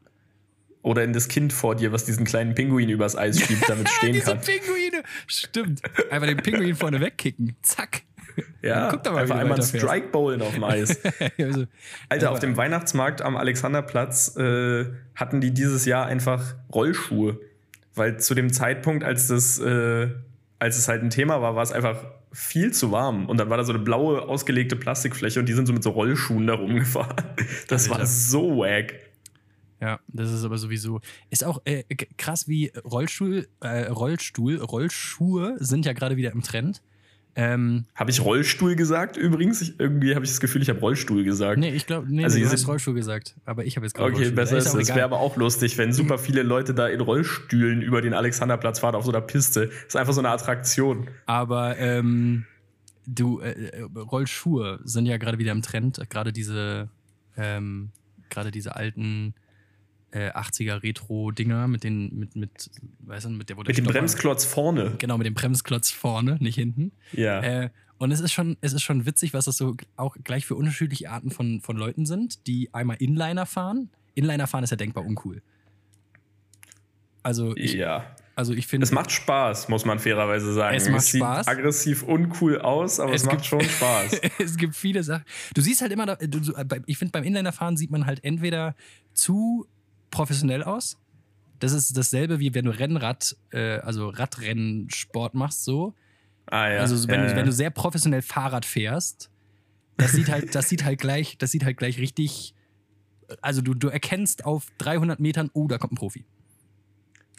Oder 0.84 1.04
in 1.04 1.14
das 1.14 1.28
Kind 1.28 1.54
vor 1.54 1.76
dir, 1.76 1.92
was 1.92 2.06
diesen 2.06 2.26
kleinen 2.26 2.56
Pinguin 2.56 2.90
übers 2.90 3.16
Eis 3.16 3.40
schiebt, 3.40 3.70
damit 3.70 3.88
stehen 3.98 4.14
Diese 4.14 4.26
kann. 4.26 4.42
Pinguine. 4.42 5.04
Stimmt. 5.28 5.82
Einfach 6.10 6.28
den 6.28 6.38
Pinguin 6.38 6.76
vorne 6.76 7.00
wegkicken. 7.00 7.56
Zack. 7.62 8.02
Ja, 8.62 8.90
Guck 8.92 9.04
doch 9.04 9.14
mal, 9.14 9.22
einfach 9.24 9.38
einmal 9.38 9.58
ein 9.58 9.64
weiterfährst. 9.64 9.86
Strike 9.86 10.08
Bowlen 10.10 10.42
auf 10.44 10.54
dem 10.54 10.64
Eis. 10.66 11.00
also, 11.40 11.66
Alter, 12.10 12.32
auf 12.32 12.40
dem 12.40 12.58
Weihnachtsmarkt 12.58 13.24
am 13.24 13.36
Alexanderplatz 13.36 14.36
äh, 14.38 14.86
hatten 15.16 15.42
die 15.42 15.52
dieses 15.52 15.86
Jahr 15.86 16.06
einfach 16.06 16.56
Rollschuhe. 16.72 17.40
Weil 17.96 18.20
zu 18.20 18.36
dem 18.36 18.54
Zeitpunkt, 18.54 19.04
als 19.04 19.28
das, 19.28 19.58
äh, 19.60 20.10
als 20.60 20.78
es 20.78 20.88
halt 20.88 21.02
ein 21.02 21.10
Thema 21.10 21.42
war, 21.42 21.56
war 21.56 21.64
es 21.64 21.72
einfach 21.72 22.06
viel 22.32 22.72
zu 22.72 22.92
warm. 22.92 23.26
Und 23.28 23.38
dann 23.40 23.50
war 23.50 23.58
da 23.58 23.64
so 23.64 23.74
eine 23.74 23.82
blaue, 23.82 24.22
ausgelegte 24.22 24.76
Plastikfläche 24.76 25.40
und 25.40 25.48
die 25.50 25.54
sind 25.54 25.66
so 25.66 25.74
mit 25.74 25.84
so 25.84 25.90
Rollschuhen 25.90 26.48
da 26.48 26.54
rumgefahren. 26.54 27.16
Das 27.68 27.90
war 27.90 27.98
Alter. 27.98 28.08
so 28.08 28.58
wack. 28.58 28.94
Ja, 29.82 30.00
das 30.08 30.32
ist 30.32 30.46
aber 30.46 30.58
sowieso. 30.60 31.02
Ist 31.32 31.44
auch 31.44 31.62
äh, 31.66 31.84
krass, 32.18 32.48
wie 32.48 32.72
Rollstuhl, 32.86 33.48
äh, 33.62 33.86
Rollstuhl, 33.88 34.58
Rollschuhe 34.58 35.56
sind 35.60 35.86
ja 35.88 35.94
gerade 35.94 36.16
wieder 36.18 36.32
im 36.32 36.44
Trend. 36.44 36.84
Ähm, 37.36 37.86
Habe 37.96 38.12
ich 38.12 38.22
Rollstuhl 38.22 38.76
gesagt 38.76 39.16
übrigens? 39.16 39.62
Ich, 39.62 39.80
irgendwie 39.80 40.16
habe 40.16 40.26
ich 40.26 40.32
das 40.32 40.42
Gefühl, 40.42 40.62
ich 40.62 40.70
habe 40.70 40.80
Rollstuhl 40.80 41.24
gesagt. 41.24 41.58
nee, 41.60 41.70
ich 41.74 41.88
glaube, 41.88 42.08
nee, 42.14 42.24
Also 42.26 42.38
du 42.40 42.46
hast 42.46 42.68
Rollstuhl 42.68 42.94
gesagt. 42.94 43.36
Aber 43.46 43.64
ich 43.66 43.78
habe 43.78 43.86
jetzt 43.86 43.94
gerade 43.94 44.10
Okay, 44.10 44.16
Rollstuhl. 44.18 44.36
besser 44.36 44.58
ist 44.58 44.74
es. 44.74 44.90
Wäre 44.90 45.04
aber 45.04 45.20
auch 45.20 45.38
lustig, 45.38 45.78
wenn 45.78 45.94
super 45.94 46.18
viele 46.18 46.44
Leute 46.44 46.74
da 46.74 46.88
in 46.88 47.00
Rollstühlen 47.00 47.82
über 47.82 48.02
den 48.02 48.14
Alexanderplatz 48.14 48.80
fahren 48.80 48.96
auf 48.96 49.06
so 49.06 49.12
einer 49.12 49.22
Piste. 49.22 49.70
ist 49.88 49.96
einfach 49.96 50.14
so 50.14 50.20
eine 50.20 50.30
Attraktion. 50.30 51.08
Aber 51.26 51.78
ähm, 51.78 52.46
du, 53.08 53.40
äh, 53.40 53.52
äh, 53.52 53.82
Rollschuhe 53.96 54.80
sind 54.84 55.06
ja 55.06 55.18
gerade 55.18 55.38
wieder 55.38 55.54
im 55.54 55.62
Trend. 55.62 56.02
Gerade 56.10 56.34
diese, 56.34 56.90
ähm, 57.38 57.92
gerade 58.30 58.52
diese 58.52 58.76
alten 58.76 59.36
äh, 60.12 60.32
80er 60.32 60.84
Retro-Dinger 60.84 61.68
mit 61.68 61.84
den, 61.84 62.18
mit, 62.18 62.36
mit, 62.36 62.70
weißt 63.00 63.26
du, 63.26 63.30
mit 63.30 63.50
der 63.50 63.58
Mit 63.58 63.78
dem 63.78 63.86
Bremsklotz 63.86 64.46
vorne. 64.46 64.94
Genau, 64.98 65.18
mit 65.18 65.28
dem 65.28 65.34
Bremsklotz 65.34 65.92
vorne, 65.92 66.38
nicht 66.40 66.56
hinten. 66.56 66.92
Ja. 67.14 67.42
Äh, 67.42 67.70
und 67.98 68.12
es 68.12 68.20
ist 68.20 68.32
schon, 68.32 68.58
es 68.62 68.74
ist 68.74 68.82
schon 68.82 69.06
witzig, 69.06 69.34
was 69.34 69.46
das 69.46 69.58
so 69.58 69.76
auch 69.96 70.18
gleich 70.24 70.46
für 70.46 70.56
unterschiedliche 70.56 71.12
Arten 71.12 71.30
von, 71.30 71.62
von 71.62 71.78
Leuten 71.78 72.06
sind, 72.06 72.48
die 72.48 72.74
einmal 72.74 72.98
Inliner 72.98 73.46
fahren. 73.46 73.90
Inliner 74.16 74.48
fahren 74.48 74.64
ist 74.64 74.72
ja 74.72 74.78
denkbar 74.78 75.06
uncool. 75.06 75.42
Also 77.24 77.56
ich, 77.56 77.74
ja. 77.74 78.06
also 78.36 78.54
ich 78.54 78.66
finde. 78.66 78.86
Es 78.86 78.92
macht 78.92 79.12
Spaß, 79.12 79.70
muss 79.70 79.86
man 79.86 80.00
fairerweise 80.00 80.52
sagen. 80.54 80.76
Es 80.76 80.90
macht 80.90 81.04
sieht 81.04 81.22
Spaß. 81.22 81.48
aggressiv 81.48 82.04
uncool 82.04 82.60
aus, 82.60 83.00
aber 83.00 83.14
es, 83.14 83.22
Es 83.22 83.28
macht 83.28 83.46
schon 83.46 83.62
Spaß. 83.78 84.20
es 84.40 84.58
gibt 84.58 84.76
viele 84.76 85.04
Sachen. 85.04 85.24
Du 85.54 85.62
siehst 85.62 85.82
halt 85.82 85.92
immer, 85.92 86.18
ich 86.88 86.98
finde 86.98 87.12
beim 87.12 87.24
Inlinerfahren 87.24 87.78
sieht 87.78 87.92
man 87.92 88.08
halt 88.08 88.24
entweder 88.24 88.76
zu 89.14 89.68
professionell 90.12 90.64
aus. 90.64 90.98
Das 91.60 91.74
ist 91.74 91.96
dasselbe 91.96 92.40
wie 92.40 92.54
wenn 92.54 92.66
du 92.66 92.72
Rennrad, 92.72 93.36
äh, 93.52 93.78
also 93.80 94.10
Radrennsport 94.10 95.34
machst 95.34 95.64
so. 95.64 95.96
Ah, 96.48 96.70
ja. 96.70 96.80
Also 96.80 97.08
wenn, 97.08 97.22
ja, 97.22 97.26
du, 97.26 97.32
ja. 97.32 97.38
wenn 97.38 97.46
du 97.46 97.52
sehr 97.52 97.70
professionell 97.70 98.22
Fahrrad 98.22 98.66
fährst, 98.66 99.30
das 99.98 100.14
sieht 100.14 100.30
halt, 100.30 100.56
das 100.56 100.70
sieht 100.70 100.84
halt 100.84 101.00
gleich, 101.00 101.38
das 101.38 101.52
sieht 101.52 101.64
halt 101.64 101.78
gleich 101.78 102.00
richtig. 102.00 102.56
Also 103.42 103.62
du, 103.62 103.74
du 103.74 103.88
erkennst 103.88 104.46
auf 104.46 104.68
300 104.80 105.20
Metern, 105.20 105.50
oh, 105.54 105.68
da 105.68 105.78
kommt 105.78 105.94
ein 105.94 105.96
Profi. 105.96 106.26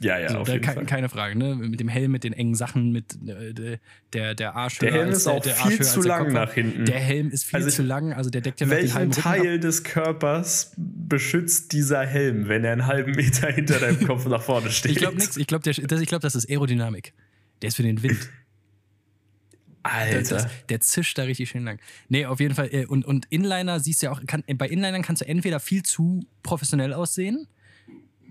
Ja, 0.01 0.19
ja, 0.19 0.27
Also 0.29 0.39
auf 0.39 0.49
jeden 0.49 0.63
ke- 0.63 0.73
Fall. 0.73 0.87
keine 0.87 1.09
Frage, 1.09 1.39
ne? 1.39 1.55
Mit 1.55 1.79
dem 1.79 1.89
Helm, 1.89 2.11
mit 2.13 2.25
den 2.25 2.33
engen 2.33 2.55
Sachen, 2.57 2.91
mit 2.91 3.15
äh, 3.27 3.53
de- 3.55 3.79
der 4.13 4.35
der 4.35 4.57
Arsch. 4.57 4.79
Der 4.79 4.93
Helm 4.93 5.11
ist 5.11 5.27
der, 5.27 5.33
auch 5.35 5.41
der 5.43 5.55
viel 5.55 5.81
zu 5.83 6.03
lang 6.03 6.33
nach 6.33 6.53
hinten. 6.55 6.87
Der 6.87 6.99
Helm 6.99 7.31
ist 7.31 7.45
viel 7.45 7.57
Also 7.59 7.71
zu 7.71 7.83
lang, 7.83 8.13
also 8.13 8.29
der 8.31 8.41
deckt 8.41 8.61
ja 8.61 8.67
noch 8.67 8.73
den 8.75 8.81
Welchen 8.83 8.95
halben 8.97 9.13
Rücken 9.13 9.27
ab. 9.29 9.37
Teil 9.37 9.61
des 9.61 9.85
Körpers 9.85 10.73
beschützt 10.77 11.73
dieser 11.73 12.05
Helm, 12.05 12.49
wenn 12.49 12.65
er 12.65 12.73
einen 12.73 12.87
halben 12.87 13.13
Meter 13.13 13.53
hinter 13.53 13.79
deinem 13.79 14.01
Kopf 14.07 14.27
nach 14.27 14.43
vorne 14.43 14.71
steht? 14.71 14.93
Ich 14.93 14.99
glaube 14.99 15.17
nichts. 15.19 15.37
Ich 15.37 15.47
glaube, 15.47 15.63
das, 15.65 15.79
ich 15.79 16.09
glaub, 16.09 16.23
das 16.23 16.35
ist 16.35 16.49
Aerodynamik. 16.51 17.13
Der 17.61 17.69
ist 17.69 17.77
für 17.77 17.83
den 17.85 18.03
Wind. 18.03 18.29
Alter. 19.85 20.37
das, 20.37 20.47
der 20.69 20.81
zischt 20.81 21.19
da 21.19 21.23
richtig 21.25 21.51
schön 21.51 21.65
lang. 21.65 21.81
Nee, 22.09 22.27
auf 22.27 22.39
jeden 22.39 22.55
Fall. 22.55 22.69
äh, 22.73 22.87
Und, 22.87 23.05
und 23.05 23.27
Inliner 23.31 23.81
siehst 23.81 24.03
du 24.03 24.07
ja 24.07 24.13
auch, 24.13 24.21
kann, 24.27 24.45
bei 24.57 24.69
Inlinern 24.69 25.03
kannst 25.03 25.23
du 25.23 25.27
entweder 25.29 25.59
viel 25.59 25.83
zu 25.83 26.25
professionell 26.45 26.93
aussehen, 26.93 27.49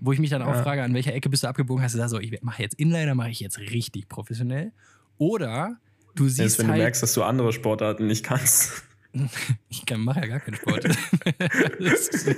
wo 0.04 0.12
ich 0.12 0.18
mich 0.18 0.30
dann 0.30 0.42
auch 0.42 0.54
Ja. 0.54 0.62
frage, 0.62 0.82
an 0.82 0.94
welcher 0.94 1.14
Ecke 1.14 1.28
bist 1.30 1.44
du 1.44 1.48
abgebogen, 1.48 1.82
hast 1.82 1.92
du 1.94 1.98
gesagt, 1.98 2.10
so, 2.10 2.18
ich 2.18 2.42
mache 2.42 2.62
jetzt 2.62 2.74
Inliner, 2.74 3.14
mache 3.14 3.30
ich 3.30 3.40
jetzt 3.40 3.58
richtig 3.58 4.08
professionell. 4.08 4.72
Oder 5.18 5.76
du 6.16 6.28
siehst 6.28 6.58
wenn 6.58 6.66
du 6.66 6.72
halt, 6.72 6.82
merkst, 6.82 7.02
dass 7.02 7.14
du 7.14 7.22
andere 7.22 7.52
Sportarten 7.52 8.06
nicht 8.08 8.24
kannst. 8.24 8.82
ich 9.68 9.84
mache 9.96 10.20
ja 10.20 10.26
gar 10.26 10.40
keinen 10.40 10.56
Sport. 10.56 10.84
Ist- 11.78 12.34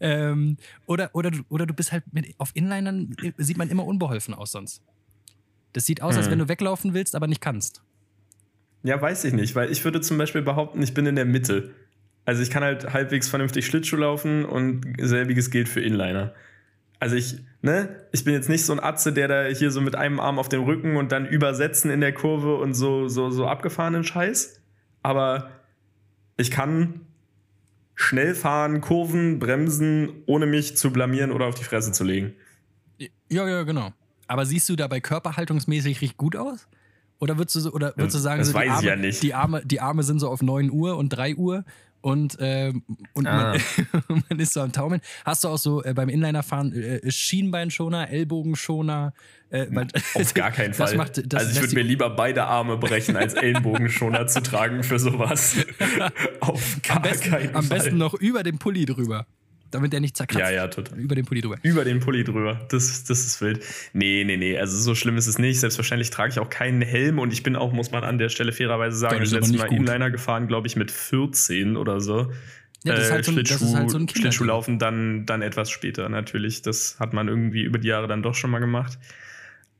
ähm, 0.00 0.56
oder, 0.86 1.10
oder, 1.14 1.30
du, 1.30 1.42
oder 1.48 1.66
du 1.66 1.74
bist 1.74 1.92
halt 1.92 2.02
mit, 2.12 2.34
auf 2.38 2.50
Inlinern 2.54 3.14
äh, 3.22 3.32
sieht 3.38 3.56
man 3.56 3.70
immer 3.70 3.84
unbeholfen 3.86 4.34
aus 4.34 4.50
sonst. 4.50 4.82
Das 5.72 5.86
sieht 5.86 6.02
aus, 6.02 6.16
als 6.16 6.26
Hm. 6.26 6.32
wenn 6.32 6.38
du 6.40 6.48
weglaufen 6.48 6.92
willst, 6.94 7.14
aber 7.14 7.26
nicht 7.28 7.40
kannst. 7.40 7.82
Ja, 8.82 9.00
weiß 9.00 9.24
ich 9.24 9.32
nicht, 9.32 9.54
weil 9.54 9.70
ich 9.70 9.84
würde 9.84 10.00
zum 10.00 10.18
Beispiel 10.18 10.42
behaupten, 10.42 10.82
ich 10.82 10.92
bin 10.92 11.06
in 11.06 11.14
der 11.14 11.24
Mitte. 11.24 11.70
Also 12.24 12.42
ich 12.42 12.50
kann 12.50 12.62
halt 12.62 12.92
halbwegs 12.92 13.28
vernünftig 13.28 13.66
Schlittschuh 13.66 13.96
laufen 13.96 14.44
und 14.44 14.84
selbiges 15.00 15.50
gilt 15.50 15.68
für 15.68 15.80
Inliner. 15.80 16.34
Also 17.00 17.16
ich, 17.16 17.38
ne, 17.62 17.96
ich 18.12 18.22
bin 18.22 18.32
jetzt 18.32 18.48
nicht 18.48 18.64
so 18.64 18.72
ein 18.72 18.78
Atze, 18.78 19.12
der 19.12 19.26
da 19.26 19.44
hier 19.46 19.72
so 19.72 19.80
mit 19.80 19.96
einem 19.96 20.20
Arm 20.20 20.38
auf 20.38 20.48
dem 20.48 20.62
Rücken 20.62 20.96
und 20.96 21.10
dann 21.10 21.26
übersetzen 21.26 21.90
in 21.90 22.00
der 22.00 22.12
Kurve 22.12 22.56
und 22.58 22.74
so, 22.74 23.08
so, 23.08 23.30
so 23.30 23.46
abgefahrenen 23.48 24.04
Scheiß. 24.04 24.60
Aber 25.02 25.50
ich 26.36 26.52
kann 26.52 27.00
schnell 27.96 28.36
fahren, 28.36 28.80
Kurven, 28.80 29.40
bremsen, 29.40 30.10
ohne 30.26 30.46
mich 30.46 30.76
zu 30.76 30.92
blamieren 30.92 31.32
oder 31.32 31.46
auf 31.46 31.56
die 31.56 31.64
Fresse 31.64 31.90
zu 31.90 32.04
legen. 32.04 32.34
Ja, 33.28 33.48
ja, 33.48 33.64
genau. 33.64 33.92
Aber 34.28 34.46
siehst 34.46 34.68
du 34.68 34.76
dabei 34.76 35.00
körperhaltungsmäßig 35.00 36.00
richtig 36.00 36.16
gut 36.16 36.36
aus? 36.36 36.68
Oder 37.18 37.38
würdest 37.38 37.56
du, 37.56 37.70
oder 37.70 37.94
würdest 37.96 38.16
du 38.16 38.20
sagen, 38.20 38.40
Das 38.40 38.50
so, 38.50 38.58
die, 38.58 38.64
ich 38.64 38.70
Arme, 38.70 38.86
ja 38.86 38.96
nicht. 38.96 39.22
Die, 39.22 39.34
Arme, 39.34 39.62
die 39.64 39.80
Arme 39.80 40.02
sind 40.02 40.20
so 40.20 40.28
auf 40.28 40.42
9 40.42 40.70
Uhr 40.70 40.96
und 40.96 41.08
3 41.10 41.36
Uhr 41.36 41.64
und, 42.02 42.36
ähm, 42.40 42.82
und 43.14 43.26
Ah. 43.26 43.56
man, 44.08 44.22
man 44.28 44.38
ist 44.38 44.52
so 44.52 44.60
am 44.60 44.72
Taumeln. 44.72 45.00
Hast 45.24 45.44
du 45.44 45.48
auch 45.48 45.56
so 45.58 45.82
äh, 45.82 45.94
beim 45.94 46.08
Inlinerfahren 46.10 46.72
äh, 46.74 47.10
Schienbeinschoner, 47.10 48.10
Ellbogenschoner? 48.10 49.14
Äh, 49.50 49.66
weil, 49.70 49.86
Auf 50.14 50.34
gar 50.34 50.50
keinen 50.50 50.74
Fall. 50.74 50.96
macht- 50.96 51.22
das 51.32 51.40
also 51.46 51.52
ich 51.54 51.60
würde 51.60 51.74
mir 51.76 51.82
lieber 51.82 52.10
beide 52.10 52.44
Arme 52.44 52.76
brechen, 52.76 53.16
als 53.16 53.34
Ellenbogenschoner 53.34 54.26
zu 54.26 54.42
tragen 54.42 54.82
für 54.82 54.98
sowas. 54.98 55.56
Auf 56.40 56.78
gar 56.82 56.96
am 56.98 57.02
besten, 57.02 57.30
keinen 57.30 57.54
am 57.54 57.64
Fall. 57.64 57.78
besten 57.78 57.98
noch 57.98 58.14
über 58.14 58.42
den 58.42 58.58
Pulli 58.58 58.84
drüber. 58.84 59.26
Damit 59.72 59.92
der 59.92 59.98
nicht 60.00 60.16
zerkratzt. 60.16 60.38
Ja, 60.40 60.50
ja, 60.50 60.68
total. 60.68 60.98
Über 60.98 61.16
den 61.16 61.24
Pulli 61.24 61.40
drüber. 61.40 61.56
Über 61.62 61.84
den 61.84 61.98
Pulli 61.98 62.22
drüber. 62.22 62.60
Das, 62.70 63.02
das 63.04 63.24
ist 63.26 63.40
wild. 63.40 63.64
Nee, 63.92 64.22
nee, 64.24 64.36
nee. 64.36 64.56
Also 64.56 64.76
so 64.76 64.94
schlimm 64.94 65.16
ist 65.16 65.26
es 65.26 65.38
nicht. 65.38 65.58
Selbstverständlich 65.58 66.10
trage 66.10 66.30
ich 66.32 66.38
auch 66.38 66.48
keinen 66.50 66.82
Helm 66.82 67.18
und 67.18 67.32
ich 67.32 67.42
bin 67.42 67.56
auch, 67.56 67.72
muss 67.72 67.90
man 67.90 68.04
an 68.04 68.18
der 68.18 68.28
Stelle 68.28 68.52
fairerweise 68.52 68.96
sagen, 68.96 69.18
Das 69.18 69.32
letzte 69.32 69.56
Mal 69.56 69.68
gut. 69.68 69.78
Inliner 69.78 70.10
gefahren, 70.10 70.46
glaube 70.46 70.68
ich, 70.68 70.76
mit 70.76 70.90
14 70.90 71.76
oder 71.76 72.00
so. 72.00 72.30
Ja, 72.84 72.94
das 72.94 73.04
ist 73.04 73.10
Äh, 73.10 73.12
halt 73.12 73.24
so 73.24 73.30
ein- 73.32 73.36
das 73.44 73.62
ist 73.62 73.74
halt 73.74 73.90
so 73.90 73.98
ein. 73.98 74.08
Schlittschuhlaufen 74.08 74.78
dann, 74.78 75.24
dann 75.26 75.40
etwas 75.42 75.70
später 75.70 76.08
natürlich. 76.08 76.62
Das 76.62 76.96
hat 77.00 77.12
man 77.12 77.28
irgendwie 77.28 77.62
über 77.62 77.78
die 77.78 77.88
Jahre 77.88 78.08
dann 78.08 78.22
doch 78.22 78.34
schon 78.34 78.50
mal 78.50 78.58
gemacht. 78.58 78.98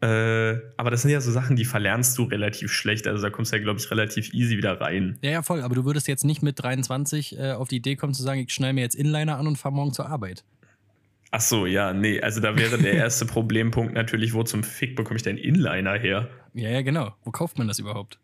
Äh, 0.02 0.60
aber 0.76 0.90
das 0.90 1.02
sind 1.02 1.12
ja 1.12 1.20
so 1.20 1.30
Sachen, 1.30 1.54
die 1.54 1.64
verlernst 1.64 2.18
du 2.18 2.24
relativ 2.24 2.72
schlecht. 2.72 3.06
Also 3.06 3.22
da 3.22 3.30
kommst 3.30 3.52
du 3.52 3.56
ja, 3.56 3.62
glaube 3.62 3.78
ich, 3.78 3.88
relativ 3.88 4.34
easy 4.34 4.56
wieder 4.56 4.80
rein. 4.80 5.16
Ja, 5.22 5.30
ja, 5.30 5.42
voll. 5.42 5.62
Aber 5.62 5.76
du 5.76 5.84
würdest 5.84 6.08
jetzt 6.08 6.24
nicht 6.24 6.42
mit 6.42 6.60
23 6.60 7.38
äh, 7.38 7.52
auf 7.52 7.68
die 7.68 7.76
Idee 7.76 7.94
kommen 7.94 8.12
zu 8.12 8.24
sagen, 8.24 8.40
ich 8.40 8.52
schneide 8.52 8.72
mir 8.72 8.80
jetzt 8.80 8.96
Inliner 8.96 9.38
an 9.38 9.46
und 9.46 9.58
fahre 9.58 9.72
morgen 9.72 9.92
zur 9.92 10.08
Arbeit. 10.08 10.42
Ach 11.30 11.40
so, 11.40 11.66
ja, 11.66 11.92
nee. 11.92 12.20
Also 12.20 12.40
da 12.40 12.56
wäre 12.56 12.78
der 12.78 12.92
erste 12.94 13.26
Problempunkt 13.26 13.94
natürlich, 13.94 14.34
wo 14.34 14.42
zum 14.42 14.64
Fick 14.64 14.96
bekomme 14.96 15.18
ich 15.18 15.22
denn 15.22 15.36
Inliner 15.36 15.94
her? 15.94 16.28
Ja, 16.52 16.70
ja, 16.70 16.82
genau. 16.82 17.14
Wo 17.22 17.30
kauft 17.30 17.56
man 17.56 17.68
das 17.68 17.78
überhaupt? 17.78 18.18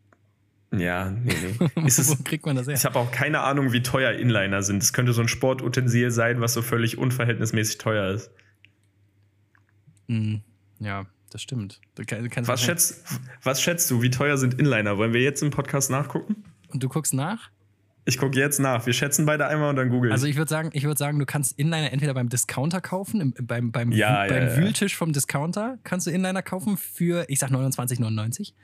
Ja, 0.76 1.10
nee, 1.10 1.32
nee. 1.32 1.86
Ist 1.86 2.08
Wo 2.08 2.12
es, 2.12 2.24
kriegt 2.24 2.44
man 2.44 2.56
das 2.56 2.66
her? 2.66 2.74
ich 2.74 2.84
habe 2.84 2.98
auch 2.98 3.12
keine 3.12 3.40
Ahnung, 3.42 3.72
wie 3.72 3.82
teuer 3.82 4.12
Inliner 4.14 4.62
sind. 4.62 4.82
Es 4.82 4.92
könnte 4.92 5.12
so 5.12 5.20
ein 5.20 5.28
Sportutensil 5.28 6.10
sein, 6.10 6.40
was 6.40 6.54
so 6.54 6.60
völlig 6.60 6.98
unverhältnismäßig 6.98 7.78
teuer 7.78 8.12
ist. 8.14 8.32
Hm, 10.08 10.42
ja, 10.80 11.06
das 11.30 11.42
stimmt. 11.42 11.80
Du 11.94 12.04
kann- 12.04 12.28
kannst 12.30 12.48
Was 12.48 12.62
schätzt, 12.62 13.04
was 13.42 13.60
schätzt 13.62 13.90
du, 13.90 14.02
wie 14.02 14.10
teuer 14.10 14.36
sind 14.38 14.54
Inliner? 14.54 14.98
Wollen 14.98 15.12
wir 15.12 15.22
jetzt 15.22 15.42
im 15.42 15.50
Podcast 15.50 15.90
nachgucken? 15.90 16.44
Und 16.68 16.82
du 16.82 16.88
guckst 16.88 17.14
nach? 17.14 17.50
Ich 18.04 18.16
gucke 18.16 18.38
jetzt 18.38 18.58
nach. 18.58 18.86
Wir 18.86 18.94
schätzen 18.94 19.26
beide 19.26 19.46
einmal 19.48 19.68
und 19.68 19.76
dann 19.76 19.90
google 19.90 20.08
ich. 20.08 20.12
Also 20.14 20.26
ich 20.26 20.36
würde 20.36 20.48
sagen, 20.48 20.70
ich 20.72 20.84
würde 20.84 20.96
sagen, 20.98 21.18
du 21.18 21.26
kannst 21.26 21.58
Inliner 21.58 21.92
entweder 21.92 22.14
beim 22.14 22.30
Discounter 22.30 22.80
kaufen, 22.80 23.20
im, 23.20 23.34
beim, 23.46 23.70
beim, 23.70 23.92
Ja, 23.92 24.22
Wü- 24.22 24.28
beim 24.28 24.46
ja. 24.48 24.56
Wühltisch 24.56 24.96
vom 24.96 25.12
Discounter 25.12 25.78
kannst 25.84 26.06
du 26.06 26.10
Inliner 26.10 26.42
kaufen 26.42 26.78
für, 26.78 27.26
ich 27.28 27.38
sag 27.38 27.50
29,99. 27.50 28.54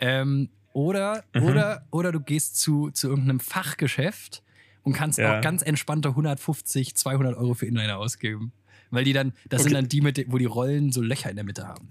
Ähm, 0.00 0.50
oder, 0.72 1.24
Mhm. 1.34 1.42
oder, 1.44 1.86
oder 1.90 2.12
du 2.12 2.20
gehst 2.20 2.56
zu, 2.60 2.90
zu 2.90 3.08
irgendeinem 3.08 3.40
Fachgeschäft 3.40 4.42
und 4.82 4.92
kannst 4.92 5.18
Ja. 5.18 5.38
auch 5.38 5.40
ganz 5.42 5.62
entspannte 5.62 6.10
150, 6.10 6.94
200 6.94 7.36
Euro 7.36 7.54
für 7.54 7.66
Inliner 7.66 7.96
ausgeben. 7.98 8.52
Weil 8.90 9.04
die 9.04 9.12
dann, 9.12 9.32
das 9.48 9.62
sind 9.62 9.72
Okay. 9.72 9.80
dann 9.82 9.88
die, 9.88 10.00
mit, 10.00 10.16
den- 10.18 10.30
wo 10.32 10.36
die 10.38 10.44
Rollen 10.46 10.92
so 10.92 11.00
Löcher 11.00 11.30
in 11.30 11.36
der 11.36 11.44
Mitte 11.44 11.66
haben. 11.66 11.88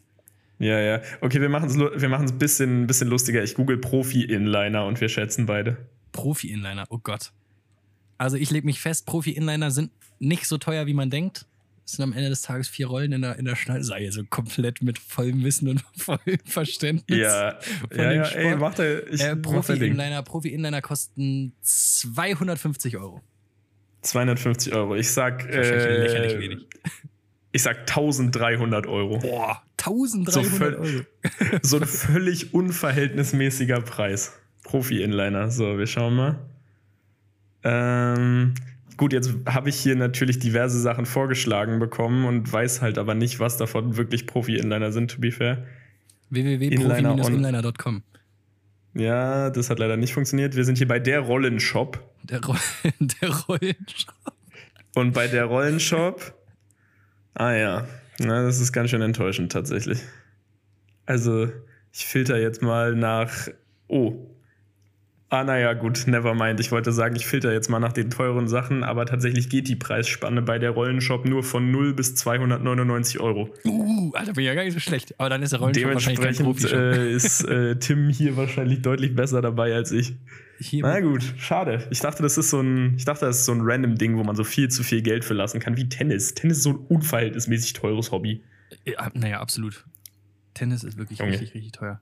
Ja, 0.59 0.79
ja. 0.79 1.01
Okay, 1.21 1.39
wir 1.41 1.49
machen 1.49 1.69
es 1.69 1.77
wir 1.77 2.09
machen's 2.09 2.31
ein 2.31 2.37
bisschen, 2.37 2.85
bisschen 2.85 3.07
lustiger. 3.07 3.43
Ich 3.43 3.55
google 3.55 3.77
Profi-Inliner 3.77 4.85
und 4.85 4.99
wir 4.99 5.09
schätzen 5.09 5.45
beide. 5.45 5.77
Profi-Inliner, 6.11 6.85
oh 6.89 6.99
Gott. 7.01 7.31
Also 8.17 8.35
ich 8.35 8.51
lege 8.51 8.65
mich 8.65 8.81
fest, 8.81 9.05
Profi-Inliner 9.05 9.71
sind 9.71 9.91
nicht 10.19 10.45
so 10.47 10.57
teuer, 10.57 10.85
wie 10.85 10.93
man 10.93 11.09
denkt. 11.09 11.45
Es 11.85 11.93
sind 11.93 12.03
am 12.03 12.13
Ende 12.13 12.29
des 12.29 12.41
Tages 12.41 12.67
vier 12.67 12.87
Rollen 12.87 13.13
in 13.13 13.21
der, 13.21 13.39
in 13.39 13.45
der 13.45 13.55
Schnallseile, 13.55 14.11
so 14.11 14.23
komplett 14.29 14.83
mit 14.83 14.99
vollem 14.99 15.43
Wissen 15.43 15.69
und 15.69 15.83
vollem 15.95 16.37
Verständnis. 16.45 17.17
Ja, 17.17 17.57
von 17.89 17.97
ja, 17.97 18.11
ja 18.11 18.23
ey, 18.25 18.55
macht 18.57 18.79
er. 18.79 19.11
Ich, 19.11 19.21
äh, 19.21 19.35
Profi-Inliner 19.37 20.21
Profi 20.21 20.55
kosten 20.81 21.53
250 21.61 22.97
Euro. 22.97 23.21
250 24.01 24.73
Euro. 24.73 24.95
Ich 24.95 25.09
sag. 25.09 25.45
Äh, 25.49 26.03
lächerlich 26.03 26.39
wenig. 26.39 26.67
Ich 27.51 27.63
sag 27.63 27.79
1300 27.79 28.85
Euro. 28.85 29.17
Boah, 29.17 29.63
1300 29.79 30.33
so 30.33 30.65
Euro. 30.65 31.01
so 31.61 31.77
ein 31.77 31.85
völlig 31.85 32.53
unverhältnismäßiger 32.53 33.81
Preis. 33.81 34.33
Profi-Inliner. 34.63 35.49
So, 35.49 35.77
wir 35.77 35.87
schauen 35.87 36.15
mal. 36.15 36.39
Ähm, 37.63 38.53
gut, 38.97 39.13
jetzt 39.13 39.31
habe 39.45 39.69
ich 39.69 39.75
hier 39.77 39.95
natürlich 39.95 40.39
diverse 40.39 40.79
Sachen 40.79 41.05
vorgeschlagen 41.05 41.79
bekommen 41.79 42.25
und 42.25 42.51
weiß 42.51 42.81
halt 42.81 42.97
aber 42.97 43.15
nicht, 43.15 43.39
was 43.39 43.57
davon 43.57 43.97
wirklich 43.97 44.27
Profi-Inliner 44.27 44.91
sind, 44.91 45.11
to 45.11 45.19
be 45.19 45.31
fair. 45.31 45.65
www.profi-inliner.com 46.29 48.03
Ja, 48.93 49.49
das 49.49 49.69
hat 49.69 49.79
leider 49.79 49.97
nicht 49.97 50.13
funktioniert. 50.13 50.55
Wir 50.55 50.65
sind 50.65 50.77
hier 50.77 50.87
bei 50.87 50.99
der 50.99 51.21
Rollenshop. 51.21 51.99
Der, 52.23 52.43
Ro 52.43 52.55
der 52.99 53.29
Rollenshop. 53.29 54.33
Und 54.95 55.13
bei 55.13 55.27
der 55.27 55.45
Rollenshop. 55.45 56.35
Ah 57.33 57.53
ja, 57.53 57.87
Na, 58.19 58.43
das 58.43 58.59
ist 58.59 58.71
ganz 58.71 58.89
schön 58.89 59.01
enttäuschend 59.01 59.51
tatsächlich. 59.51 59.99
Also, 61.05 61.49
ich 61.91 62.05
filter 62.05 62.39
jetzt 62.39 62.61
mal 62.61 62.95
nach. 62.95 63.47
Oh, 63.87 64.29
Ah, 65.31 65.43
naja, 65.43 65.73
gut, 65.73 66.05
never 66.07 66.33
mind. 66.33 66.59
Ich 66.59 66.71
wollte 66.71 66.91
sagen, 66.91 67.15
ich 67.15 67.27
filter 67.27 67.53
jetzt 67.53 67.69
mal 67.69 67.79
nach 67.79 67.93
den 67.93 68.09
teuren 68.09 68.47
Sachen, 68.47 68.83
aber 68.83 69.05
tatsächlich 69.05 69.47
geht 69.47 69.67
die 69.67 69.75
Preisspanne 69.75 70.41
bei 70.41 70.57
der 70.57 70.71
Rollenshop 70.71 71.25
nur 71.25 71.43
von 71.43 71.69
0 71.69 71.93
bis 71.93 72.15
299 72.15 73.19
Euro. 73.19 73.53
Uh, 74.09 74.15
Alter, 74.15 74.33
bin 74.33 74.45
ja 74.45 74.53
gar 74.53 74.63
nicht 74.63 74.73
so 74.73 74.79
schlecht. 74.79 75.19
Aber 75.19 75.29
dann 75.29 75.41
ist 75.41 75.51
der 75.51 75.59
Rollenshop 75.59 75.93
wahrscheinlich 75.93 76.37
kein 76.37 76.45
Profi 76.45 76.67
äh, 76.67 77.13
ist 77.13 77.43
äh, 77.43 77.77
Tim 77.77 78.09
hier 78.09 78.37
wahrscheinlich 78.37 78.81
deutlich 78.81 79.15
besser 79.15 79.41
dabei 79.41 79.73
als 79.73 79.91
ich. 79.91 80.15
Hier 80.59 80.83
Na 80.83 80.99
gut, 80.99 81.23
schade. 81.37 81.87
Ich 81.89 81.99
dachte, 81.99 82.21
das 82.21 82.37
ist 82.37 82.49
so 82.49 82.59
ein, 82.61 82.95
ich 82.97 83.05
dachte, 83.05 83.25
das 83.25 83.39
ist 83.39 83.45
so 83.45 83.53
ein 83.53 83.61
random 83.61 83.95
Ding, 83.95 84.17
wo 84.17 84.23
man 84.23 84.35
so 84.35 84.43
viel 84.43 84.69
zu 84.69 84.83
viel 84.83 85.01
Geld 85.01 85.23
für 85.23 85.33
lassen 85.33 85.59
kann, 85.59 85.77
wie 85.77 85.87
Tennis. 85.87 86.33
Tennis 86.33 86.57
ist 86.57 86.63
so 86.63 86.71
ein 86.71 86.77
unverhältnismäßig 86.77 87.73
teures 87.73 88.11
Hobby. 88.11 88.43
Ja, 88.85 89.09
naja, 89.13 89.39
absolut. 89.39 89.85
Tennis 90.53 90.83
ist 90.83 90.97
wirklich 90.97 91.19
Junge. 91.19 91.31
richtig, 91.31 91.53
richtig 91.53 91.71
teuer 91.71 92.01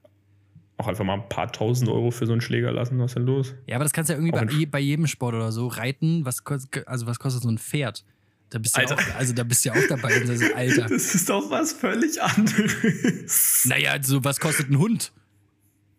auch 0.78 0.86
einfach 0.86 1.04
mal 1.04 1.14
ein 1.14 1.28
paar 1.28 1.50
tausend 1.50 1.90
Euro 1.90 2.10
für 2.10 2.26
so 2.26 2.32
einen 2.32 2.40
Schläger 2.40 2.72
lassen. 2.72 2.98
Was 2.98 3.10
ist 3.10 3.14
denn 3.16 3.26
los? 3.26 3.54
Ja, 3.66 3.76
aber 3.76 3.84
das 3.84 3.92
kannst 3.92 4.08
du 4.08 4.14
ja 4.14 4.18
irgendwie 4.18 4.64
bei, 4.64 4.70
bei, 4.70 4.80
jedem 4.80 5.06
Sport 5.06 5.34
oder 5.34 5.52
so. 5.52 5.66
Reiten, 5.66 6.24
was, 6.24 6.42
also 6.86 7.06
was 7.06 7.18
kostet 7.18 7.42
so 7.42 7.50
ein 7.50 7.58
Pferd? 7.58 8.04
Da 8.50 8.58
bist 8.58 8.76
du 8.76 8.80
ja 8.80 8.86
auch, 8.86 9.14
also 9.16 9.34
da 9.34 9.42
bist 9.44 9.64
du 9.64 9.68
ja 9.68 9.74
auch 9.74 9.86
dabei. 9.88 10.20
Das 10.20 10.30
ist, 10.40 10.54
Alter. 10.54 10.86
Das 10.88 11.14
ist 11.14 11.28
doch 11.28 11.50
was 11.50 11.72
völlig 11.72 12.22
anderes. 12.22 13.64
Naja, 13.66 13.92
also 13.92 14.24
was 14.24 14.40
kostet 14.40 14.70
ein 14.70 14.78
Hund? 14.78 15.12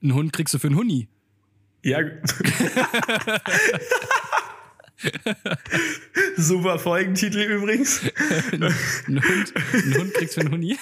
Ein 0.02 0.14
Hund 0.14 0.34
kriegst 0.34 0.54
du 0.54 0.60
für 0.60 0.68
einen 0.68 0.78
Huni. 0.78 1.08
Ja. 1.84 2.00
Super 6.36 6.78
Folgentitel 6.80 7.40
übrigens. 7.40 8.02
ein, 8.52 8.64
Hund, 8.64 9.54
ein 9.74 9.98
Hund 9.98 10.14
kriegst 10.14 10.36
du 10.36 10.42
für 10.42 10.48
einen 10.48 10.52
Huni. 10.54 10.78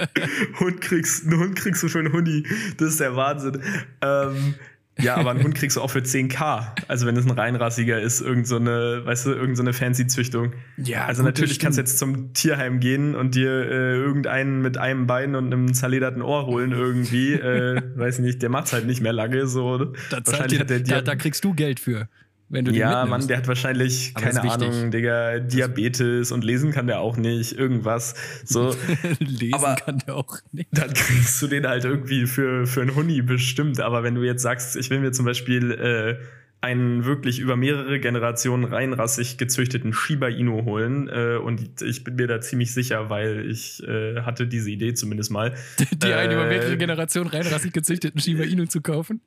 Hund 0.60 0.80
kriegst, 0.80 1.24
einen 1.24 1.38
Hund 1.40 1.56
kriegst 1.56 1.82
du 1.82 1.88
für 1.88 1.98
einen 1.98 2.12
Huni. 2.12 2.44
Das 2.76 2.90
ist 2.90 3.00
der 3.00 3.16
Wahnsinn. 3.16 3.60
Ähm, 4.02 4.54
ja, 4.98 5.16
aber 5.16 5.30
einen 5.30 5.42
Hund 5.42 5.54
kriegst 5.54 5.76
du 5.76 5.82
auch 5.82 5.90
für 5.90 5.98
10k. 5.98 6.68
Also 6.88 7.06
wenn 7.06 7.16
es 7.16 7.26
ein 7.26 7.30
reinrassiger 7.30 8.00
ist, 8.00 8.20
irgend 8.20 8.46
so 8.46 8.56
eine, 8.56 9.04
weißt 9.04 9.26
du, 9.26 9.32
irgend 9.32 9.56
so 9.56 9.62
eine 9.62 9.72
fancy 9.72 10.06
Züchtung. 10.06 10.54
Ja, 10.78 11.04
also 11.04 11.22
gut, 11.22 11.32
natürlich 11.32 11.58
kannst 11.58 11.76
du 11.76 11.82
jetzt 11.82 11.98
zum 11.98 12.32
Tierheim 12.32 12.80
gehen 12.80 13.14
und 13.14 13.34
dir 13.34 13.50
äh, 13.50 13.96
irgendeinen 13.96 14.62
mit 14.62 14.78
einem 14.78 15.06
Bein 15.06 15.34
und 15.34 15.52
einem 15.52 15.74
zerlederten 15.74 16.22
Ohr 16.22 16.46
holen 16.46 16.72
irgendwie. 16.72 17.34
äh, 17.34 17.82
weiß 17.94 18.20
nicht, 18.20 18.40
der 18.42 18.48
macht's 18.48 18.72
halt 18.72 18.86
nicht 18.86 19.02
mehr 19.02 19.12
lange 19.12 19.46
so. 19.46 19.84
Da, 20.10 20.20
Wahrscheinlich 20.24 20.60
hat 20.60 20.70
der 20.70 20.80
da, 20.80 21.02
da 21.02 21.14
kriegst 21.14 21.44
du 21.44 21.52
Geld 21.52 21.78
für. 21.78 22.08
Wenn 22.48 22.64
du 22.64 22.72
ja, 22.72 23.04
Mann, 23.06 23.26
der 23.26 23.38
hat 23.38 23.48
wahrscheinlich, 23.48 24.12
Aber 24.14 24.26
keine 24.26 24.52
Ahnung, 24.52 24.90
Digga, 24.92 25.40
Diabetes 25.40 26.30
und 26.30 26.44
lesen 26.44 26.70
kann 26.70 26.86
der 26.86 27.00
auch 27.00 27.16
nicht, 27.16 27.58
irgendwas. 27.58 28.14
So. 28.44 28.72
lesen 29.18 29.54
Aber 29.54 29.74
kann 29.74 29.98
der 30.06 30.14
auch 30.14 30.38
nicht. 30.52 30.68
Dann 30.70 30.92
kriegst 30.94 31.42
du 31.42 31.48
den 31.48 31.66
halt 31.66 31.84
irgendwie 31.84 32.26
für, 32.26 32.66
für 32.66 32.82
einen 32.82 32.94
Huni 32.94 33.20
bestimmt. 33.22 33.80
Aber 33.80 34.04
wenn 34.04 34.14
du 34.14 34.22
jetzt 34.22 34.42
sagst, 34.42 34.76
ich 34.76 34.90
will 34.90 35.00
mir 35.00 35.10
zum 35.10 35.24
Beispiel 35.24 35.72
äh, 35.72 36.24
einen 36.60 37.04
wirklich 37.04 37.38
über 37.38 37.56
mehrere 37.56 38.00
Generationen 38.00 38.64
reinrassig 38.64 39.38
gezüchteten 39.38 39.92
Shiba 39.92 40.28
Inu 40.28 40.64
holen. 40.64 41.08
Äh, 41.08 41.36
und 41.36 41.82
ich 41.82 42.04
bin 42.04 42.14
mir 42.14 42.28
da 42.28 42.40
ziemlich 42.40 42.72
sicher, 42.72 43.10
weil 43.10 43.48
ich 43.50 43.82
äh, 43.82 44.22
hatte 44.22 44.46
diese 44.46 44.70
Idee 44.70 44.94
zumindest 44.94 45.30
mal. 45.30 45.54
Die, 46.02 46.12
einen 46.12 46.32
über 46.32 46.46
mehrere 46.46 46.72
äh, 46.72 46.76
Generationen 46.76 47.28
reinrassig 47.28 47.72
gezüchteten 47.72 48.20
Shiba 48.20 48.44
Inu 48.44 48.66
zu 48.66 48.80
kaufen? 48.80 49.20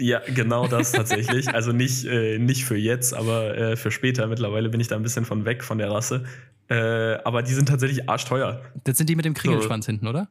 Ja, 0.00 0.20
genau 0.34 0.66
das 0.66 0.92
tatsächlich. 0.92 1.48
Also 1.60 1.72
nicht, 1.72 2.04
äh, 2.06 2.38
nicht 2.38 2.64
für 2.64 2.76
jetzt, 2.76 3.12
aber 3.12 3.56
äh, 3.56 3.76
für 3.76 3.90
später. 3.90 4.26
Mittlerweile 4.26 4.68
bin 4.68 4.80
ich 4.80 4.88
da 4.88 4.96
ein 4.96 5.02
bisschen 5.02 5.24
von 5.24 5.44
weg 5.44 5.62
von 5.62 5.78
der 5.78 5.90
Rasse. 5.90 6.24
Äh, 6.68 7.18
aber 7.24 7.42
die 7.42 7.52
sind 7.52 7.68
tatsächlich 7.68 8.08
arschteuer. 8.08 8.62
Das 8.84 8.96
sind 8.96 9.10
die 9.10 9.16
mit 9.16 9.24
dem 9.24 9.34
Kriegelschwanz 9.34 9.86
so. 9.86 9.92
hinten, 9.92 10.06
oder? 10.06 10.28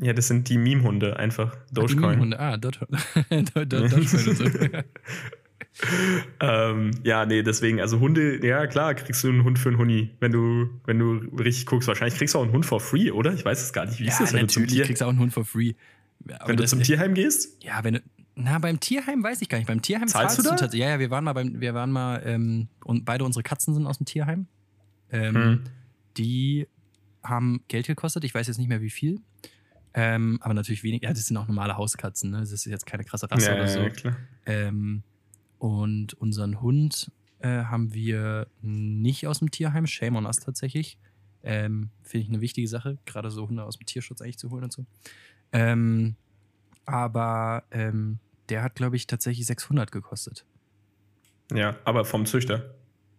Ja, 0.00 0.12
das 0.12 0.28
sind 0.28 0.48
die 0.48 0.56
Meme-Hunde 0.56 1.18
einfach. 1.18 1.56
Dogecoin. 1.72 2.04
Ah, 2.04 2.08
Meme-Hunde, 2.08 2.40
ah, 2.40 2.56
Dogecoin. 2.56 2.98
ähm, 6.40 6.90
ja, 7.02 7.26
nee, 7.26 7.42
deswegen, 7.42 7.80
also 7.80 8.00
Hunde, 8.00 8.44
ja 8.46 8.66
klar, 8.66 8.94
kriegst 8.94 9.24
du 9.24 9.28
einen 9.28 9.44
Hund 9.44 9.58
für 9.58 9.70
einen 9.70 9.78
Huni, 9.78 10.10
wenn 10.20 10.32
du, 10.32 10.70
wenn 10.86 10.98
du 10.98 11.14
richtig 11.36 11.66
guckst. 11.66 11.88
Wahrscheinlich 11.88 12.16
kriegst 12.16 12.34
du 12.34 12.38
auch 12.38 12.44
einen 12.44 12.52
Hund 12.52 12.64
for 12.64 12.80
free, 12.80 13.10
oder? 13.10 13.34
Ich 13.34 13.44
weiß 13.44 13.62
es 13.62 13.72
gar 13.72 13.84
nicht. 13.84 13.98
Wie 13.98 14.04
ja, 14.04 14.12
ist 14.12 14.20
das, 14.20 14.32
wenn 14.32 14.42
natürlich 14.42 14.54
du 14.54 14.60
zum 14.60 14.76
Tier 14.76 14.84
kriegst 14.84 15.02
du 15.02 15.06
auch 15.06 15.10
einen 15.10 15.18
Hund 15.18 15.32
for 15.32 15.44
free. 15.44 15.74
Aber 16.38 16.48
wenn 16.48 16.56
du 16.56 16.64
zum 16.64 16.82
Tierheim 16.82 17.14
gehst? 17.14 17.62
Ja, 17.62 17.82
wenn 17.82 17.94
du, 17.94 18.02
na, 18.36 18.58
beim 18.58 18.80
Tierheim 18.80 19.22
weiß 19.22 19.42
ich 19.42 19.48
gar 19.48 19.58
nicht. 19.58 19.68
Beim 19.68 19.82
Tierheim 19.82 20.08
zahlst, 20.08 20.42
zahlst 20.42 20.62
du, 20.62 20.66
da? 20.66 20.76
Ja, 20.76 20.90
ja, 20.90 20.98
wir 20.98 21.10
waren 21.10 21.24
mal 21.24 21.32
beim, 21.32 21.60
wir 21.60 21.74
waren 21.74 21.90
mal, 21.90 22.22
ähm, 22.24 22.68
und 22.84 23.04
beide 23.04 23.24
unsere 23.24 23.42
Katzen 23.42 23.74
sind 23.74 23.86
aus 23.86 23.98
dem 23.98 24.06
Tierheim. 24.06 24.46
Ähm, 25.10 25.34
hm. 25.34 25.64
Die 26.16 26.66
haben 27.22 27.62
Geld 27.68 27.86
gekostet, 27.86 28.24
ich 28.24 28.34
weiß 28.34 28.46
jetzt 28.46 28.58
nicht 28.58 28.68
mehr 28.68 28.80
wie 28.80 28.90
viel. 28.90 29.20
Ähm, 29.94 30.38
aber 30.42 30.54
natürlich 30.54 30.82
wenig. 30.82 31.02
Ja, 31.02 31.10
das 31.10 31.26
sind 31.26 31.36
auch 31.36 31.46
normale 31.46 31.76
Hauskatzen, 31.76 32.30
ne? 32.30 32.40
Das 32.40 32.50
ist 32.50 32.64
jetzt 32.64 32.84
keine 32.84 33.04
krasse 33.04 33.30
Rasse 33.30 33.50
ja, 33.50 33.54
oder 33.54 33.68
so. 33.68 33.80
Ja, 33.80 33.90
klar. 33.90 34.16
Ähm, 34.44 35.04
und 35.58 36.14
unseren 36.14 36.60
Hund 36.60 37.12
äh, 37.38 37.64
haben 37.64 37.94
wir 37.94 38.48
nicht 38.60 39.28
aus 39.28 39.38
dem 39.38 39.52
Tierheim, 39.52 39.86
shame 39.86 40.16
on 40.16 40.26
us 40.26 40.36
tatsächlich. 40.36 40.98
Ähm, 41.44 41.90
Finde 42.02 42.24
ich 42.24 42.30
eine 42.30 42.40
wichtige 42.40 42.66
Sache, 42.66 42.98
gerade 43.04 43.30
so 43.30 43.46
Hunde 43.46 43.62
aus 43.64 43.78
dem 43.78 43.86
Tierschutz 43.86 44.20
eigentlich 44.20 44.38
zu 44.38 44.50
holen 44.50 44.64
und 44.64 44.72
so. 44.72 44.84
Ähm, 45.52 46.16
aber 46.86 47.64
ähm, 47.70 48.18
der 48.48 48.62
hat, 48.62 48.74
glaube 48.74 48.96
ich, 48.96 49.06
tatsächlich 49.06 49.46
600 49.46 49.90
gekostet. 49.92 50.44
Ja, 51.52 51.76
aber 51.84 52.04
vom 52.04 52.26
Züchter? 52.26 52.74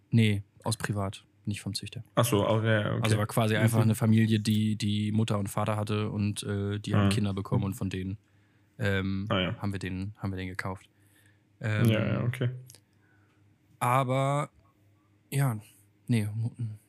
Nee, 0.09 0.43
aus 0.63 0.77
privat, 0.77 1.23
nicht 1.45 1.61
vom 1.61 1.73
Züchter. 1.73 2.03
Ach 2.15 2.25
so, 2.25 2.47
okay, 2.47 2.85
okay. 2.85 2.99
Also 3.01 3.17
war 3.17 3.27
quasi 3.27 3.55
einfach 3.55 3.81
eine 3.81 3.95
Familie, 3.95 4.39
die 4.39 4.75
die 4.75 5.11
Mutter 5.11 5.37
und 5.37 5.47
Vater 5.47 5.77
hatte 5.77 6.09
und 6.09 6.43
äh, 6.43 6.79
die 6.79 6.95
haben 6.95 7.05
mhm. 7.05 7.11
Kinder 7.11 7.33
bekommen 7.33 7.63
und 7.63 7.73
von 7.75 7.89
denen 7.89 8.17
ähm, 8.79 9.27
ah, 9.29 9.39
ja. 9.39 9.55
haben, 9.61 9.71
wir 9.71 9.79
den, 9.79 10.13
haben 10.17 10.31
wir 10.31 10.37
den 10.37 10.47
gekauft. 10.47 10.89
Ähm, 11.61 11.85
ja, 11.85 12.05
ja, 12.05 12.23
okay. 12.23 12.49
Aber 13.79 14.49
ja, 15.29 15.57
nee, 16.07 16.27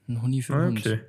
ein 0.08 0.22
Huni 0.22 0.42
für 0.42 0.56
einen 0.56 0.78
okay. 0.78 0.90
Hund. 0.90 1.04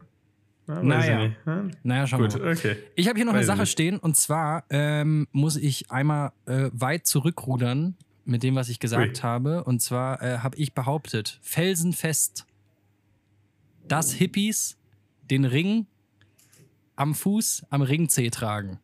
Na, 0.67 0.81
naja. 0.83 1.31
Hm? 1.45 1.71
naja, 1.83 2.07
schauen 2.07 2.23
Gut, 2.23 2.35
wir 2.35 2.41
mal. 2.41 2.51
Okay. 2.51 2.75
Ich 2.95 3.07
habe 3.07 3.17
hier 3.17 3.25
noch 3.25 3.33
weiß 3.33 3.39
eine 3.39 3.45
Sache 3.45 3.61
nicht. 3.61 3.71
stehen 3.71 3.97
und 3.97 4.17
zwar 4.17 4.65
ähm, 4.69 5.27
muss 5.31 5.55
ich 5.55 5.89
einmal 5.91 6.33
äh, 6.45 6.69
weit 6.73 7.07
zurückrudern 7.07 7.95
mit 8.25 8.43
dem, 8.43 8.55
was 8.55 8.67
ich 8.67 8.79
gesagt 8.79 9.17
Ui. 9.17 9.21
habe. 9.21 9.63
Und 9.63 9.81
zwar 9.81 10.21
äh, 10.21 10.39
habe 10.39 10.57
ich 10.57 10.73
behauptet, 10.73 11.39
felsenfest, 11.41 12.45
dass 13.87 14.11
Hippies 14.11 14.77
den 15.31 15.45
Ring 15.45 15.87
am 16.97 17.15
Fuß, 17.15 17.65
am 17.69 17.81
Ringzeh 17.81 18.29
tragen. 18.29 18.79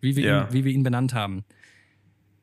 Wie 0.00 0.14
wir, 0.14 0.24
ja. 0.24 0.42
ihn, 0.44 0.52
wie 0.52 0.64
wir 0.64 0.72
ihn 0.72 0.84
benannt 0.84 1.14
haben. 1.14 1.44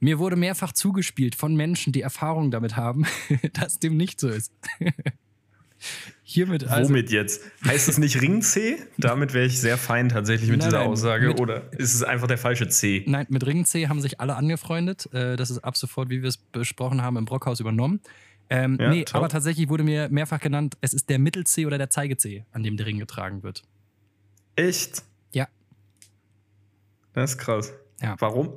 Mir 0.02 0.20
wurde 0.20 0.36
mehrfach 0.36 0.74
zugespielt 0.74 1.36
von 1.36 1.56
Menschen, 1.56 1.94
die 1.94 2.02
Erfahrung 2.02 2.52
damit 2.52 2.76
haben, 2.76 3.06
dass 3.54 3.80
dem 3.80 3.96
nicht 3.96 4.20
so 4.20 4.28
ist. 4.28 4.52
Hiermit 6.24 6.68
also. 6.68 6.90
Womit 6.90 7.12
jetzt? 7.12 7.44
Heißt 7.66 7.88
es 7.88 7.98
nicht 7.98 8.22
Ring 8.22 8.42
C? 8.42 8.78
Damit 8.98 9.34
wäre 9.34 9.46
ich 9.46 9.60
sehr 9.60 9.78
fein 9.78 10.10
tatsächlich 10.10 10.50
mit 10.50 10.60
nein, 10.60 10.70
dieser 10.70 10.80
nein, 10.80 10.90
Aussage. 10.90 11.28
Mit, 11.28 11.40
Oder 11.40 11.72
ist 11.74 11.94
es 11.94 12.04
einfach 12.04 12.28
der 12.28 12.38
falsche 12.38 12.68
C? 12.68 13.04
Nein, 13.08 13.28
mit 13.30 13.46
Ring 13.46 13.64
C 13.66 13.88
haben 13.88 14.02
sich 14.02 14.20
alle 14.20 14.36
angefreundet. 14.36 15.08
Äh, 15.14 15.36
das 15.36 15.52
ist 15.52 15.60
ab 15.60 15.78
sofort, 15.78 16.10
wie 16.10 16.22
wir 16.22 16.30
es 16.30 16.38
besprochen 16.38 17.02
haben, 17.02 17.18
im 17.18 17.26
Brockhaus 17.26 17.60
übernommen. 17.60 18.02
Ähm, 18.50 18.78
ja, 18.80 18.90
nee, 18.90 19.06
top. 19.06 19.16
aber 19.16 19.30
tatsächlich 19.30 19.70
wurde 19.70 19.84
mir 19.84 20.10
mehrfach 20.10 20.40
genannt, 20.40 20.78
es 20.82 20.94
ist 20.94 21.10
der 21.10 21.20
Mittel-C 21.20 21.66
oder 21.66 21.78
der 21.78 21.90
Zeige-C, 21.90 22.46
an 22.52 22.64
dem 22.64 22.78
der 22.78 22.86
Ring 22.86 23.00
getragen 23.00 23.44
wird. 23.44 23.64
Echt? 24.56 25.04
Ja. 25.32 25.48
Das 27.14 27.32
ist 27.32 27.38
krass. 27.38 27.74
Ja. 28.02 28.16
Warum? 28.20 28.54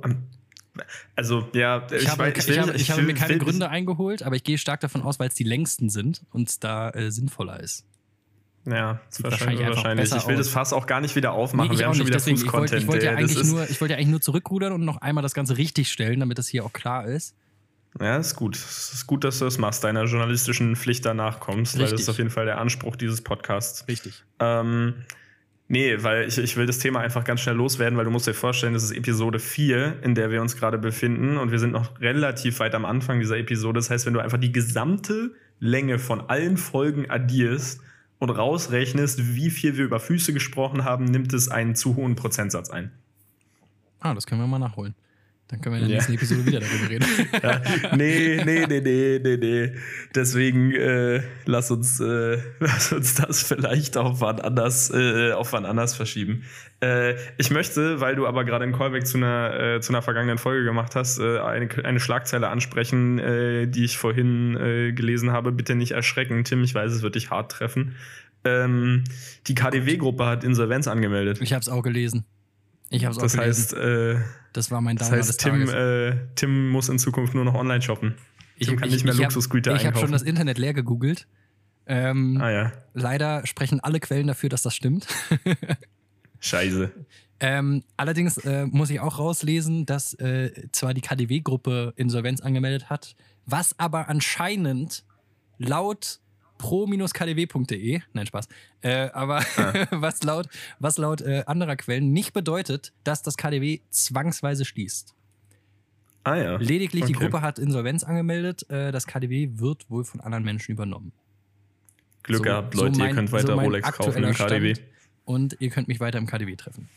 Also, 1.17 1.49
ja, 1.55 1.87
ich, 1.91 2.03
ich, 2.03 2.09
habe, 2.09 2.25
weiß, 2.25 2.37
ich, 2.37 2.49
ich, 2.49 2.59
habe, 2.59 2.73
ich 2.73 2.91
habe 2.91 3.03
mir 3.03 3.15
keine 3.15 3.39
Gründe 3.39 3.69
eingeholt, 3.69 4.23
aber 4.23 4.37
ich 4.37 4.45
gehe 4.45 4.59
stark 4.59 4.81
davon 4.81 5.03
aus, 5.03 5.19
weil 5.19 5.29
es 5.29 5.35
die 5.35 5.45
längsten 5.45 5.89
sind 5.91 6.23
und 6.31 6.49
es 6.49 6.61
da 6.61 6.91
äh, 6.91 7.11
sinnvoller 7.11 7.61
ist. 7.61 7.85
Ja, 8.67 9.01
Sieht 9.09 9.25
wahrscheinlich. 9.25 9.67
wahrscheinlich. 9.67 10.13
Ich 10.13 10.27
will 10.27 10.35
aus. 10.35 10.47
das 10.47 10.49
Fass 10.49 10.73
auch 10.73 10.87
gar 10.87 11.01
nicht 11.01 11.17
wieder 11.17 11.33
aufmachen. 11.33 11.71
Nee, 11.71 11.79
Wir 11.79 11.87
haben 11.87 11.95
schon 11.95 12.07
wieder 12.07 12.21
Fußcontent. 12.21 12.83
Ich 12.83 12.89
wollte 12.89 13.07
ja, 13.07 13.13
eigentlich 13.13 13.43
nur, 13.45 13.69
ich 13.69 13.81
wollte 13.81 13.95
ja 13.95 13.99
eigentlich 13.99 14.11
nur 14.11 14.21
zurückrudern 14.21 14.73
und 14.73 14.85
noch 14.85 14.99
einmal 14.99 15.23
das 15.23 15.33
Ganze 15.33 15.57
richtig 15.57 15.91
stellen, 15.91 16.21
damit 16.21 16.39
das 16.39 16.49
hier 16.49 16.65
auch 16.65 16.73
klar 16.73 17.07
ist. 17.07 17.35
Ja, 18.01 18.17
ist 18.19 18.37
gut. 18.37 18.57
Es 18.57 18.93
ist 18.93 19.07
gut, 19.07 19.25
dass 19.25 19.39
du 19.39 19.47
das 19.47 19.59
machst, 19.59 19.83
deiner 19.83 20.05
journalistischen 20.05 20.77
Pflicht 20.77 21.05
danach 21.05 21.41
kommst, 21.41 21.75
Richtig. 21.75 21.81
weil 21.81 21.91
das 21.93 22.01
ist 22.03 22.09
auf 22.09 22.19
jeden 22.19 22.31
Fall 22.31 22.45
der 22.45 22.59
Anspruch 22.59 22.97
dieses 22.97 23.23
Podcasts. 23.23 23.89
Richtig. 23.89 24.25
Ähm, 24.39 24.95
nee, 25.69 26.03
weil 26.03 26.27
ich, 26.27 26.39
ich 26.39 26.57
will 26.57 26.67
das 26.67 26.79
Thema 26.79 27.01
einfach 27.01 27.25
ganz 27.25 27.41
schnell 27.41 27.55
loswerden, 27.55 27.97
weil 27.97 28.05
du 28.05 28.11
musst 28.11 28.27
dir 28.27 28.35
vorstellen, 28.35 28.75
das 28.75 28.83
ist 28.83 28.91
Episode 28.91 29.39
4, 29.39 30.03
in 30.03 30.15
der 30.15 30.31
wir 30.31 30.43
uns 30.43 30.57
gerade 30.57 30.79
befinden 30.79 31.37
und 31.37 31.51
wir 31.51 31.59
sind 31.59 31.73
noch 31.73 32.01
relativ 32.01 32.59
weit 32.61 32.75
am 32.75 32.85
Anfang 32.85 33.21
dieser 33.21 33.39
Episode. 33.39 33.79
Das 33.79 33.91
heißt, 33.91 34.07
wenn 34.07 34.15
du 34.15 34.21
einfach 34.21 34.39
die 34.39 34.53
gesamte 34.53 35.35
Länge 35.61 35.99
von 35.99 36.21
allen 36.29 36.57
Folgen 36.57 37.11
addierst 37.11 37.81
und 38.19 38.31
rausrechnest, 38.31 39.35
wie 39.35 39.51
viel 39.51 39.77
wir 39.77 39.85
über 39.85 40.01
Füße 40.01 40.33
gesprochen 40.33 40.85
haben, 40.85 41.05
nimmt 41.05 41.33
es 41.33 41.49
einen 41.49 41.75
zu 41.75 41.97
hohen 41.97 42.17
Prozentsatz 42.17 42.71
ein. 42.71 42.91
Ah, 44.01 44.15
das 44.15 44.27
können 44.27 44.41
wir 44.41 44.47
mal 44.47 44.59
nachholen. 44.59 44.95
Dann 45.49 45.63
können 45.63 45.77
wir 45.77 45.83
in 45.83 45.89
der 45.89 45.97
nächsten 45.97 46.13
Episode 46.13 46.45
wieder 46.45 46.61
darüber 46.61 46.91
reden. 46.91 47.07
ja, 47.43 47.63
nee, 47.97 48.39
nee, 48.45 48.67
nee, 48.67 48.81
nee, 48.81 49.19
nee, 49.19 49.37
nee. 49.39 49.73
Deswegen 50.15 50.73
äh, 50.73 51.23
lass, 51.47 51.71
uns, 51.71 52.01
äh, 52.01 52.37
lass 52.61 52.93
uns 52.93 53.15
das 53.15 53.43
vielleicht 53.45 53.97
auf 53.97 54.21
wann 54.21 54.41
anders, 54.41 54.91
äh, 54.91 55.33
auf 55.33 55.55
wann 55.55 55.65
anders 55.65 55.95
verschieben. 55.95 56.45
Äh, 56.81 57.15
ich 57.39 57.51
möchte, 57.51 57.99
weil 58.03 58.15
du 58.15 58.27
aber 58.27 58.45
gerade 58.45 58.65
einen 58.65 58.75
Callback 58.75 59.07
zu 59.07 59.17
einer, 59.17 59.77
äh, 59.77 59.81
zu 59.81 59.93
einer 59.93 60.03
vergangenen 60.03 60.37
Folge 60.37 60.65
gemacht 60.65 60.95
hast, 60.95 61.19
äh, 61.19 61.39
eine, 61.39 61.69
eine 61.83 62.01
Schlagzeile 62.01 62.49
ansprechen, 62.49 63.17
die 63.19 63.85
ich 63.85 63.97
vorhin 63.97 64.95
gelesen 64.95 65.33
habe. 65.33 65.53
Bitte 65.53 65.75
nicht 65.75 65.93
erschrecken, 65.93 66.45
Tim, 66.45 66.63
ich 66.63 66.75
weiß, 66.75 66.93
es 66.93 67.03
wird 67.03 67.15
dich 67.15 67.31
hart 67.31 67.53
treffen. 67.53 67.95
Ähm, 68.45 69.05
die 69.47 69.55
KDW-Gruppe 69.55 70.27
hat 70.27 70.45
Insolvenz 70.45 70.89
angemeldet. 70.89 71.41
Ich 71.41 71.53
habe 71.53 71.61
es 71.61 71.69
auch 71.69 71.83
gelesen. 71.83 72.25
Ich 72.91 73.05
habe 73.05 73.13
es 73.13 73.19
auch 73.19 73.23
das 73.23 73.37
heißt, 73.37 73.77
das 74.53 74.71
war 74.71 74.81
mein 74.81 74.97
Downer 74.97 75.17
Das 75.17 75.29
heißt, 75.29 75.41
Tim, 75.41 75.69
äh, 75.69 76.17
Tim 76.35 76.71
muss 76.71 76.89
in 76.89 76.99
Zukunft 76.99 77.35
nur 77.35 77.45
noch 77.45 77.55
online 77.55 77.83
shoppen. 77.83 78.15
Tim 78.61 78.75
ich, 78.75 78.81
kann 78.81 78.89
nicht 78.89 79.05
mehr 79.05 79.15
Luxusgüter 79.15 79.73
einkaufen. 79.73 79.89
Ich 79.89 79.95
habe 79.95 80.07
schon 80.07 80.13
das 80.13 80.23
Internet 80.23 80.59
leer 80.59 80.75
gegoogelt. 80.75 81.27
Ähm, 81.87 82.39
ah 82.41 82.51
ja. 82.51 82.73
Leider 82.95 83.47
sprechen 83.47 83.81
alle 83.81 84.01
Quellen 84.01 84.27
dafür, 84.27 84.49
dass 84.49 84.63
das 84.63 84.75
stimmt. 84.75 85.07
Scheiße. 86.41 86.93
Ähm, 87.41 87.85
allerdings 87.97 88.37
äh, 88.39 88.67
muss 88.67 88.91
ich 88.91 89.01
auch 89.01 89.19
rauslesen, 89.19 89.87
dass 89.87 90.15
äh, 90.15 90.51
zwar 90.73 90.93
die 90.93 91.01
KDW-Gruppe 91.01 91.95
Insolvenz 91.97 92.41
angemeldet 92.41 92.91
hat, 92.91 93.15
was 93.47 93.79
aber 93.79 94.09
anscheinend 94.09 95.05
laut 95.57 96.21
pro-kdw.de, 96.59 98.01
nein, 98.13 98.27
Spaß, 98.27 98.49
äh, 98.83 99.09
aber 99.11 99.43
ja. 99.57 99.87
was 99.91 100.23
laut, 100.23 100.49
was 100.79 100.99
laut 100.99 101.21
äh, 101.21 101.45
anderer 101.47 101.77
Quellen 101.77 102.13
nicht 102.13 102.33
bedeutet, 102.33 102.93
dass 103.05 103.23
das 103.23 103.37
KDW 103.37 103.81
zwangsweise 103.91 104.65
schließt. 104.65 105.15
Ah 106.25 106.37
ja. 106.37 106.57
Lediglich 106.57 107.05
okay. 107.05 107.13
die 107.13 107.19
Gruppe 107.19 107.41
hat 107.41 107.59
Insolvenz 107.59 108.05
angemeldet, 108.05 108.69
äh, 108.69 108.93
das 108.93 109.07
KDW 109.07 109.51
wird 109.55 109.89
wohl 109.89 110.05
von 110.05 110.21
anderen 110.21 110.45
Menschen 110.45 110.73
übernommen. 110.73 111.13
Glück 112.23 112.39
so, 112.39 112.45
gehabt, 112.45 112.75
Leute, 112.75 112.95
so 112.95 113.01
mein, 113.01 113.11
ihr 113.11 113.15
könnt 113.15 113.33
weiter 113.33 113.47
so 113.47 113.61
Rolex 113.61 113.93
kaufen 113.93 114.25
im 114.25 114.35
KDW. 114.35 114.75
Stand 114.75 114.89
und 115.25 115.57
ihr 115.61 115.71
könnt 115.71 115.89
mich 115.89 116.01
weiter 116.01 116.19
im 116.19 116.27
KDW 116.27 116.57
treffen. 116.57 116.89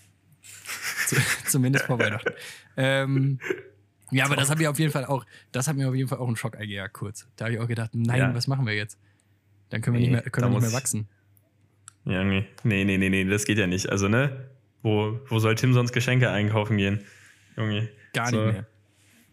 Zumindest 1.45 1.85
vor 1.85 1.99
Weihnachten. 1.99 2.31
Ähm, 2.77 3.39
ja, 4.11 4.25
aber 4.25 4.35
das 4.35 4.49
hat 4.49 4.57
mir 4.57 4.69
auf 4.69 4.79
jeden 4.79 4.91
Fall 4.91 5.05
auch, 5.05 5.25
das 5.51 5.67
hat 5.67 5.75
mir 5.75 5.87
auf 5.87 5.95
jeden 5.95 6.09
Fall 6.09 6.17
auch 6.17 6.27
einen 6.27 6.35
Schock 6.35 6.57
eingejagt, 6.57 6.93
kurz. 6.93 7.27
Da 7.35 7.45
habe 7.45 7.55
ich 7.55 7.59
auch 7.59 7.67
gedacht, 7.67 7.91
nein, 7.93 8.19
ja. 8.19 8.35
was 8.35 8.47
machen 8.47 8.65
wir 8.65 8.75
jetzt? 8.75 8.97
Dann 9.71 9.81
können 9.81 9.95
wir 9.95 10.01
nee, 10.01 10.11
nicht 10.11 10.23
mehr, 10.23 10.31
können 10.31 10.51
wir 10.51 10.59
nicht 10.59 10.69
mehr 10.69 10.79
wachsen. 10.79 11.07
Ja, 12.05 12.23
nee. 12.23 12.45
Nee, 12.63 12.83
nee, 12.83 12.97
nee, 12.97 13.09
nee, 13.09 13.25
das 13.25 13.45
geht 13.45 13.57
ja 13.57 13.67
nicht. 13.67 13.89
Also, 13.89 14.07
ne? 14.07 14.49
Wo, 14.83 15.19
wo 15.27 15.39
soll 15.39 15.55
Tim 15.55 15.73
sonst 15.73 15.91
Geschenke 15.93 16.29
einkaufen 16.29 16.77
gehen? 16.77 17.03
Junge. 17.57 17.89
Gar 18.13 18.29
so. 18.29 18.45
nicht 18.45 18.53
mehr. 18.53 18.65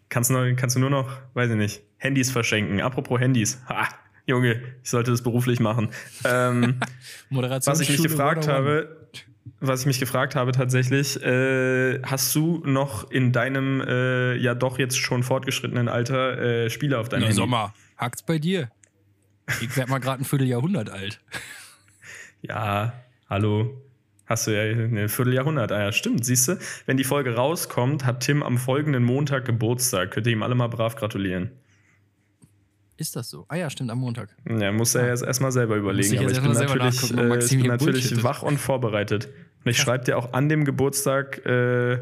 Kannst, 0.07 0.31
nur, 0.31 0.51
kannst 0.53 0.75
du 0.75 0.79
nur 0.79 0.89
noch, 0.89 1.11
weiß 1.33 1.51
ich 1.51 1.57
nicht, 1.57 1.81
Handys 1.97 2.31
verschenken. 2.31 2.81
Apropos 2.81 3.19
Handys. 3.19 3.61
Ha, 3.67 3.87
Junge, 4.25 4.61
ich 4.83 4.89
sollte 4.89 5.11
das 5.11 5.21
beruflich 5.21 5.59
machen. 5.59 5.89
Ähm, 6.23 6.79
was 7.29 7.79
ich 7.79 7.89
mich 7.89 8.01
gefragt 8.01 8.47
habe, 8.47 9.09
was 9.59 9.81
ich 9.81 9.85
mich 9.87 9.99
gefragt 9.99 10.35
habe 10.35 10.51
tatsächlich, 10.51 11.21
äh, 11.21 12.01
hast 12.03 12.33
du 12.35 12.61
noch 12.65 13.11
in 13.11 13.31
deinem 13.31 13.81
äh, 13.81 14.35
ja 14.35 14.55
doch 14.55 14.79
jetzt 14.79 14.97
schon 14.97 15.23
fortgeschrittenen 15.23 15.89
Alter 15.89 16.65
äh, 16.65 16.69
Spiele 16.69 16.97
auf 16.97 17.09
deinem 17.09 17.23
Handy? 17.23 17.35
Sommer, 17.35 17.73
hackt's 17.97 18.23
bei 18.23 18.39
dir? 18.39 18.69
Ich 19.61 19.75
werde 19.75 19.89
mal 19.89 19.99
gerade 19.99 20.21
ein 20.21 20.25
Vierteljahrhundert 20.25 20.89
alt. 20.89 21.19
Ja, 22.41 22.93
hallo. 23.29 23.81
Hast 24.25 24.47
du 24.47 24.51
ja 24.51 24.61
ein 24.61 25.09
Vierteljahrhundert. 25.09 25.71
Ah 25.71 25.85
ja, 25.85 25.91
stimmt. 25.91 26.23
Siehst 26.23 26.47
du, 26.47 26.59
wenn 26.85 26.97
die 26.97 27.03
Folge 27.03 27.35
rauskommt, 27.35 28.05
hat 28.05 28.21
Tim 28.21 28.43
am 28.43 28.57
folgenden 28.57 29.03
Montag 29.03 29.45
Geburtstag. 29.45 30.11
Könnt 30.11 30.27
ihr 30.27 30.33
ihm 30.33 30.43
alle 30.43 30.55
mal 30.55 30.67
brav 30.67 30.95
gratulieren. 30.95 31.51
Ist 32.95 33.15
das 33.15 33.29
so? 33.29 33.45
Ah 33.47 33.55
ja, 33.55 33.69
stimmt, 33.69 33.89
am 33.91 33.99
Montag. 33.99 34.35
Ja, 34.45 34.71
muss 34.71 34.93
er 34.93 35.03
ja. 35.03 35.09
jetzt 35.09 35.23
erstmal 35.23 35.51
selber 35.51 35.77
überlegen. 35.77 36.13
Ich 36.13 36.19
aber 36.19 36.31
ich 36.31 36.41
bin 36.41 36.51
natürlich, 36.51 37.11
äh, 37.11 37.37
ich 37.39 37.49
bin 37.49 37.67
natürlich 37.67 38.23
wach 38.23 38.43
und 38.43 38.57
vorbereitet. 38.57 39.29
Und 39.63 39.71
ich 39.71 39.77
schreibe 39.77 40.03
dir 40.03 40.17
auch 40.17 40.33
an 40.33 40.47
dem 40.47 40.63
Geburtstag 40.63 41.45
äh, 41.45 41.99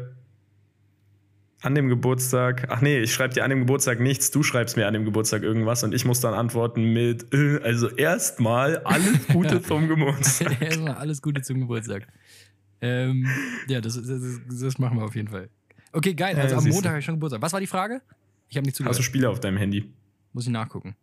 an 1.60 1.74
dem 1.74 1.88
Geburtstag, 1.88 2.68
ach 2.70 2.80
nee, 2.80 3.00
ich 3.00 3.12
schreibe 3.12 3.34
dir 3.34 3.44
an 3.44 3.50
dem 3.50 3.60
Geburtstag 3.60 3.98
nichts, 4.00 4.30
du 4.30 4.42
schreibst 4.42 4.76
mir 4.76 4.86
an 4.86 4.94
dem 4.94 5.04
Geburtstag 5.04 5.42
irgendwas 5.42 5.82
und 5.82 5.92
ich 5.92 6.04
muss 6.04 6.20
dann 6.20 6.34
antworten 6.34 6.92
mit, 6.92 7.32
äh, 7.34 7.60
also 7.62 7.88
erstmal 7.88 8.78
alles 8.78 9.26
Gute 9.28 9.60
zum 9.62 9.88
Geburtstag. 9.88 10.60
erstmal 10.62 10.94
alles 10.94 11.20
Gute 11.20 11.42
zum 11.42 11.60
Geburtstag. 11.60 12.06
Ähm, 12.80 13.26
ja, 13.66 13.80
das, 13.80 14.00
das, 14.00 14.40
das, 14.48 14.78
machen 14.78 14.98
wir 14.98 15.04
auf 15.04 15.16
jeden 15.16 15.28
Fall. 15.28 15.48
Okay, 15.92 16.14
geil, 16.14 16.36
also 16.36 16.54
ja, 16.54 16.58
am 16.58 16.68
Montag 16.68 16.90
habe 16.90 17.00
ich 17.00 17.04
schon 17.04 17.16
Geburtstag. 17.16 17.42
Was 17.42 17.52
war 17.52 17.60
die 17.60 17.66
Frage? 17.66 18.02
Ich 18.48 18.56
habe 18.56 18.64
nicht 18.64 18.76
zugehört. 18.76 18.92
Hast 18.92 19.00
du 19.00 19.02
Spiele 19.02 19.28
auf 19.28 19.40
deinem 19.40 19.56
Handy? 19.56 19.92
Muss 20.32 20.44
ich 20.44 20.52
nachgucken. 20.52 20.94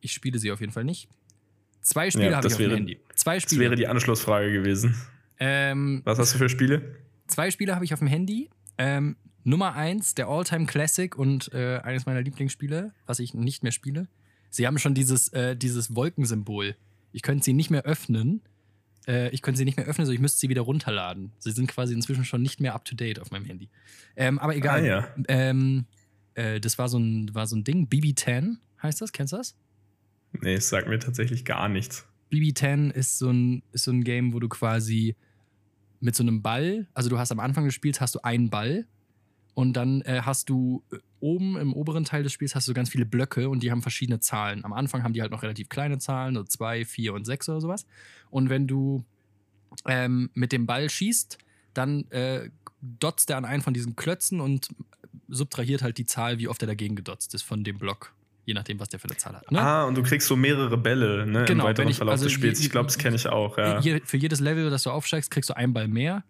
Ich 0.00 0.12
spiele 0.12 0.38
sie 0.38 0.52
auf 0.52 0.60
jeden 0.60 0.72
Fall 0.72 0.84
nicht. 0.84 1.08
Zwei 1.80 2.10
Spiele 2.10 2.30
ja, 2.30 2.36
habe 2.36 2.46
ich 2.46 2.52
auf 2.52 2.58
dem 2.58 2.70
Handy. 2.72 3.00
Zwei 3.14 3.40
Spiele. 3.40 3.60
Das 3.60 3.70
wäre 3.70 3.76
die 3.76 3.88
Anschlussfrage 3.88 4.52
gewesen. 4.52 4.94
Ähm, 5.38 6.02
Was 6.04 6.18
hast 6.18 6.34
du 6.34 6.38
für 6.38 6.48
Spiele? 6.48 6.96
Zwei 7.26 7.50
Spiele 7.50 7.74
habe 7.74 7.84
ich 7.84 7.94
auf 7.94 8.00
dem 8.00 8.08
Handy. 8.08 8.50
Ähm, 8.76 9.16
Nummer 9.46 9.74
eins, 9.74 10.16
der 10.16 10.26
Alltime 10.26 10.66
Classic 10.66 11.16
und 11.16 11.52
äh, 11.54 11.78
eines 11.78 12.04
meiner 12.04 12.20
Lieblingsspiele, 12.20 12.92
was 13.06 13.20
ich 13.20 13.32
nicht 13.32 13.62
mehr 13.62 13.70
spiele. 13.70 14.08
Sie 14.50 14.66
haben 14.66 14.76
schon 14.76 14.92
dieses, 14.92 15.28
äh, 15.28 15.56
dieses 15.56 15.94
Wolkensymbol. 15.94 16.74
Ich 17.12 17.22
könnte 17.22 17.44
sie 17.44 17.52
nicht 17.52 17.70
mehr 17.70 17.84
öffnen. 17.84 18.42
Äh, 19.06 19.30
ich 19.30 19.42
könnte 19.42 19.58
sie 19.58 19.64
nicht 19.64 19.76
mehr 19.76 19.86
öffnen, 19.86 20.04
sondern 20.04 20.16
ich 20.16 20.20
müsste 20.20 20.40
sie 20.40 20.48
wieder 20.48 20.62
runterladen. 20.62 21.30
Sie 21.38 21.52
sind 21.52 21.68
quasi 21.68 21.94
inzwischen 21.94 22.24
schon 22.24 22.42
nicht 22.42 22.58
mehr 22.60 22.74
up 22.74 22.84
to 22.84 22.96
date 22.96 23.20
auf 23.20 23.30
meinem 23.30 23.44
Handy. 23.44 23.68
Ähm, 24.16 24.40
aber 24.40 24.56
egal. 24.56 24.80
Ah, 24.82 24.84
ja. 24.84 25.08
ähm, 25.28 25.86
äh, 26.34 26.58
das 26.58 26.76
war 26.76 26.88
so, 26.88 26.98
ein, 26.98 27.32
war 27.32 27.46
so 27.46 27.54
ein 27.54 27.62
Ding. 27.62 27.86
BB10 27.86 28.56
heißt 28.82 29.00
das. 29.00 29.12
Kennst 29.12 29.32
du 29.32 29.36
das? 29.36 29.56
Nee, 30.40 30.54
es 30.54 30.68
sagt 30.68 30.88
mir 30.88 30.98
tatsächlich 30.98 31.44
gar 31.44 31.68
nichts. 31.68 32.04
BB10 32.32 32.90
ist 32.90 33.18
so 33.18 33.30
ein, 33.30 33.62
ist 33.70 33.84
so 33.84 33.92
ein 33.92 34.02
Game, 34.02 34.32
wo 34.32 34.40
du 34.40 34.48
quasi 34.48 35.14
mit 36.00 36.16
so 36.16 36.24
einem 36.24 36.42
Ball, 36.42 36.88
also 36.94 37.08
du 37.08 37.18
hast 37.18 37.30
am 37.30 37.38
Anfang 37.38 37.64
des 37.64 37.74
Spiels 37.74 38.00
hast 38.00 38.16
du 38.16 38.24
einen 38.24 38.50
Ball 38.50 38.86
und 39.56 39.72
dann 39.72 40.02
äh, 40.02 40.20
hast 40.22 40.50
du 40.50 40.84
äh, 40.92 40.98
oben 41.18 41.56
im 41.56 41.72
oberen 41.72 42.04
Teil 42.04 42.22
des 42.22 42.30
Spiels 42.30 42.54
hast 42.54 42.68
du 42.68 42.74
ganz 42.74 42.90
viele 42.90 43.06
Blöcke 43.06 43.48
und 43.48 43.62
die 43.62 43.70
haben 43.70 43.80
verschiedene 43.80 44.20
Zahlen. 44.20 44.66
Am 44.66 44.74
Anfang 44.74 45.02
haben 45.02 45.14
die 45.14 45.22
halt 45.22 45.30
noch 45.30 45.42
relativ 45.42 45.70
kleine 45.70 45.96
Zahlen, 45.96 46.34
so 46.34 46.44
zwei, 46.44 46.84
vier 46.84 47.14
und 47.14 47.24
sechs 47.24 47.48
oder 47.48 47.62
sowas. 47.62 47.86
Und 48.28 48.50
wenn 48.50 48.66
du 48.66 49.02
ähm, 49.86 50.28
mit 50.34 50.52
dem 50.52 50.66
Ball 50.66 50.90
schießt, 50.90 51.38
dann 51.72 52.04
äh, 52.10 52.50
dotzt 52.82 53.30
er 53.30 53.38
an 53.38 53.46
einen 53.46 53.62
von 53.62 53.72
diesen 53.72 53.96
Klötzen 53.96 54.42
und 54.42 54.68
subtrahiert 55.28 55.80
halt 55.80 55.96
die 55.96 56.04
Zahl, 56.04 56.38
wie 56.38 56.48
oft 56.48 56.62
er 56.62 56.68
dagegen 56.68 56.94
gedotzt 56.94 57.32
ist 57.32 57.42
von 57.42 57.64
dem 57.64 57.78
Block. 57.78 58.12
Je 58.44 58.52
nachdem, 58.52 58.78
was 58.78 58.90
der 58.90 59.00
für 59.00 59.08
eine 59.08 59.16
Zahl 59.16 59.36
hat. 59.36 59.50
Ne? 59.50 59.58
Ah, 59.58 59.84
und 59.84 59.94
du 59.94 60.02
kriegst 60.02 60.28
so 60.28 60.36
mehrere 60.36 60.76
Bälle 60.76 61.26
ne, 61.26 61.46
genau, 61.46 61.64
im 61.64 61.70
weiteren 61.70 61.88
ich, 61.88 61.96
Verlauf 61.96 62.12
also 62.12 62.24
des 62.24 62.32
Spiels. 62.32 62.60
Ich 62.60 62.68
glaube, 62.68 62.88
das 62.88 62.98
kenne 62.98 63.16
ich 63.16 63.26
auch. 63.26 63.56
Ja. 63.56 63.80
für 64.04 64.18
jedes 64.18 64.40
Level, 64.40 64.68
das 64.68 64.82
du 64.82 64.90
aufsteigst, 64.90 65.30
kriegst 65.30 65.48
du 65.48 65.56
einen 65.56 65.72
Ball 65.72 65.88
mehr. 65.88 66.24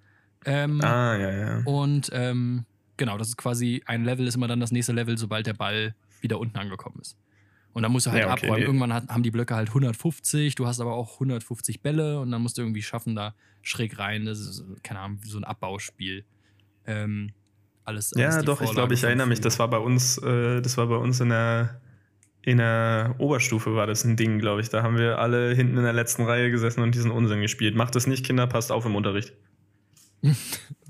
Ähm, 0.45 0.81
ah, 0.81 1.17
ja, 1.17 1.31
ja. 1.33 1.63
Und 1.65 2.09
ähm, 2.13 2.65
Genau, 2.97 3.19
das 3.19 3.29
ist 3.29 3.37
quasi 3.37 3.83
ein 3.87 4.05
Level, 4.05 4.27
ist 4.27 4.37
immer 4.37 4.49
dann 4.49 4.61
das 4.61 4.73
nächste 4.73 4.93
Level, 4.93 5.19
sobald 5.19 5.47
der 5.47 5.55
Ball 5.55 5.95
wieder 6.21 6.39
unten 6.39 6.57
angekommen 6.59 6.99
ist. 7.01 7.17
Und 7.73 7.83
dann 7.83 7.93
musst 7.93 8.07
du 8.07 8.11
halt 8.11 8.23
ja, 8.23 8.33
okay, 8.33 8.47
abräumen. 8.47 8.67
Irgendwann 8.67 8.95
hat, 8.95 9.09
haben 9.09 9.23
die 9.23 9.31
Blöcke 9.31 9.55
halt 9.55 9.69
150, 9.69 10.55
du 10.55 10.67
hast 10.67 10.81
aber 10.81 10.95
auch 10.95 11.15
150 11.15 11.83
Bälle 11.83 12.21
und 12.21 12.31
dann 12.31 12.41
musst 12.41 12.57
du 12.57 12.63
irgendwie 12.63 12.81
schaffen, 12.81 13.15
da 13.15 13.35
schräg 13.61 13.99
rein. 13.99 14.25
Das 14.25 14.41
ist, 14.41 14.65
keine 14.83 15.01
Ahnung, 15.01 15.21
so 15.27 15.37
ein 15.37 15.45
Abbauspiel. 15.45 16.25
Ähm, 16.87 17.33
alles, 17.85 18.15
alles 18.15 18.37
Ja, 18.37 18.43
doch, 18.43 18.59
Vorlage 18.59 18.65
ich 18.65 18.75
glaube, 18.75 18.95
ich 18.95 19.05
erinnere 19.05 19.27
mich, 19.27 19.43
das 19.43 19.59
war 19.59 19.69
bei 19.69 19.77
uns, 19.77 20.17
äh, 20.19 20.63
das 20.63 20.79
war 20.79 20.87
bei 20.87 20.97
uns 20.97 21.21
in 21.21 21.29
der, 21.29 21.83
in 22.41 22.57
der 22.57 23.15
Oberstufe 23.19 23.75
war 23.75 23.87
das 23.87 24.05
ein 24.05 24.17
Ding, 24.17 24.39
glaube 24.39 24.63
ich. 24.63 24.71
Da 24.71 24.83
haben 24.83 24.97
wir 24.97 25.19
alle 25.19 25.55
hinten 25.55 25.77
in 25.77 25.83
der 25.83 25.93
letzten 25.93 26.23
Reihe 26.23 26.51
gesessen 26.51 26.81
und 26.81 26.95
diesen 26.95 27.11
Unsinn 27.11 27.43
gespielt. 27.43 27.75
Macht 27.75 27.95
das 27.95 28.07
nicht, 28.07 28.25
Kinder, 28.25 28.47
passt 28.47 28.73
auf 28.73 28.87
im 28.87 28.97
Unterricht. 28.97 29.35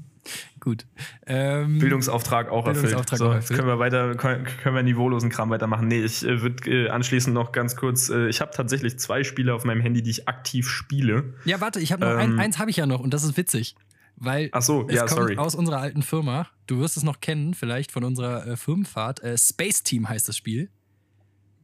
gut. 0.67 0.85
Ähm, 1.27 1.79
Bildungsauftrag 1.79 2.51
auch 2.51 2.65
Bildungsauftrag 2.65 3.13
erfüllt. 3.13 3.19
So, 3.19 3.31
erfüllt. 3.31 3.59
können 3.59 3.69
wir 3.69 3.79
weiter, 3.79 4.15
können 4.17 4.75
wir 4.75 4.83
niveaulosen 4.83 5.31
Kram 5.31 5.49
weitermachen. 5.49 5.87
Nee, 5.87 6.01
ich 6.03 6.27
äh, 6.27 6.43
würde 6.43 6.71
äh, 6.71 6.89
anschließend 6.91 7.33
noch 7.33 7.53
ganz 7.53 7.77
kurz, 7.77 8.11
äh, 8.11 8.29
ich 8.29 8.41
habe 8.41 8.51
tatsächlich 8.51 8.99
zwei 8.99 9.23
Spiele 9.23 9.55
auf 9.55 9.65
meinem 9.65 9.81
Handy, 9.81 10.03
die 10.03 10.11
ich 10.11 10.29
aktiv 10.29 10.69
spiele. 10.69 11.35
Ja, 11.45 11.61
warte, 11.61 11.79
ich 11.79 11.93
habe 11.93 12.05
noch 12.05 12.13
ähm, 12.13 12.19
ein, 12.19 12.39
eins 12.41 12.59
habe 12.59 12.71
ich 12.71 12.77
ja 12.77 12.87
noch 12.87 13.01
und 13.01 13.15
das 13.15 13.23
ist 13.23 13.37
witzig. 13.37 13.77
Weil 14.17 14.49
Ach 14.53 14.63
so, 14.63 14.89
ja, 14.91 15.05
kommt 15.07 15.11
sorry. 15.11 15.37
aus 15.37 15.55
unserer 15.55 15.79
alten 15.79 16.03
Firma. 16.03 16.49
Du 16.67 16.81
wirst 16.81 16.97
es 16.97 17.03
noch 17.03 17.21
kennen, 17.21 17.55
vielleicht 17.55 17.93
von 17.93 18.03
unserer 18.03 18.47
äh, 18.47 18.57
Firmenfahrt. 18.57 19.23
Äh, 19.23 19.39
Space 19.39 19.83
Team 19.83 20.09
heißt 20.09 20.29
das 20.29 20.37
Spiel 20.37 20.71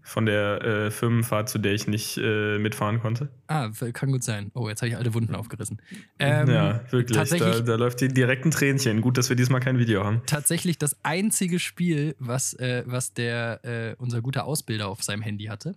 von 0.03 0.27
der 0.27 0.63
äh, 0.63 0.91
Firmenfahrt, 0.91 1.49
zu 1.49 1.59
der 1.59 1.73
ich 1.73 1.87
nicht 1.87 2.19
äh, 2.19 2.59
mitfahren 2.59 3.01
konnte. 3.01 3.31
Ah, 3.47 3.71
kann 3.93 4.11
gut 4.11 4.25
sein. 4.25 4.51
Oh, 4.55 4.69
jetzt 4.69 4.83
habe 4.83 4.89
ich 4.89 4.97
alte 4.97 5.15
Wunden 5.15 5.35
aufgerissen. 5.35 5.81
Ähm, 6.19 6.49
ja, 6.51 6.81
wirklich. 6.91 7.17
Da, 7.39 7.61
da, 7.61 7.75
läuft 7.77 8.01
die 8.01 8.09
direkt 8.09 8.45
ein 8.45 8.51
Tränchen. 8.51 9.01
Gut, 9.01 9.17
dass 9.17 9.29
wir 9.29 9.37
diesmal 9.37 9.61
kein 9.61 9.79
Video 9.79 10.05
haben. 10.05 10.23
Tatsächlich 10.27 10.79
das 10.79 10.97
einzige 11.05 11.59
Spiel, 11.59 12.17
was, 12.19 12.55
äh, 12.55 12.83
was 12.87 13.15
der, 13.15 13.65
äh, 13.65 13.95
unser 13.99 14.23
guter 14.23 14.45
Ausbilder 14.45 14.89
auf 14.89 15.03
seinem 15.03 15.23
Handy 15.23 15.45
hatte. 15.45 15.77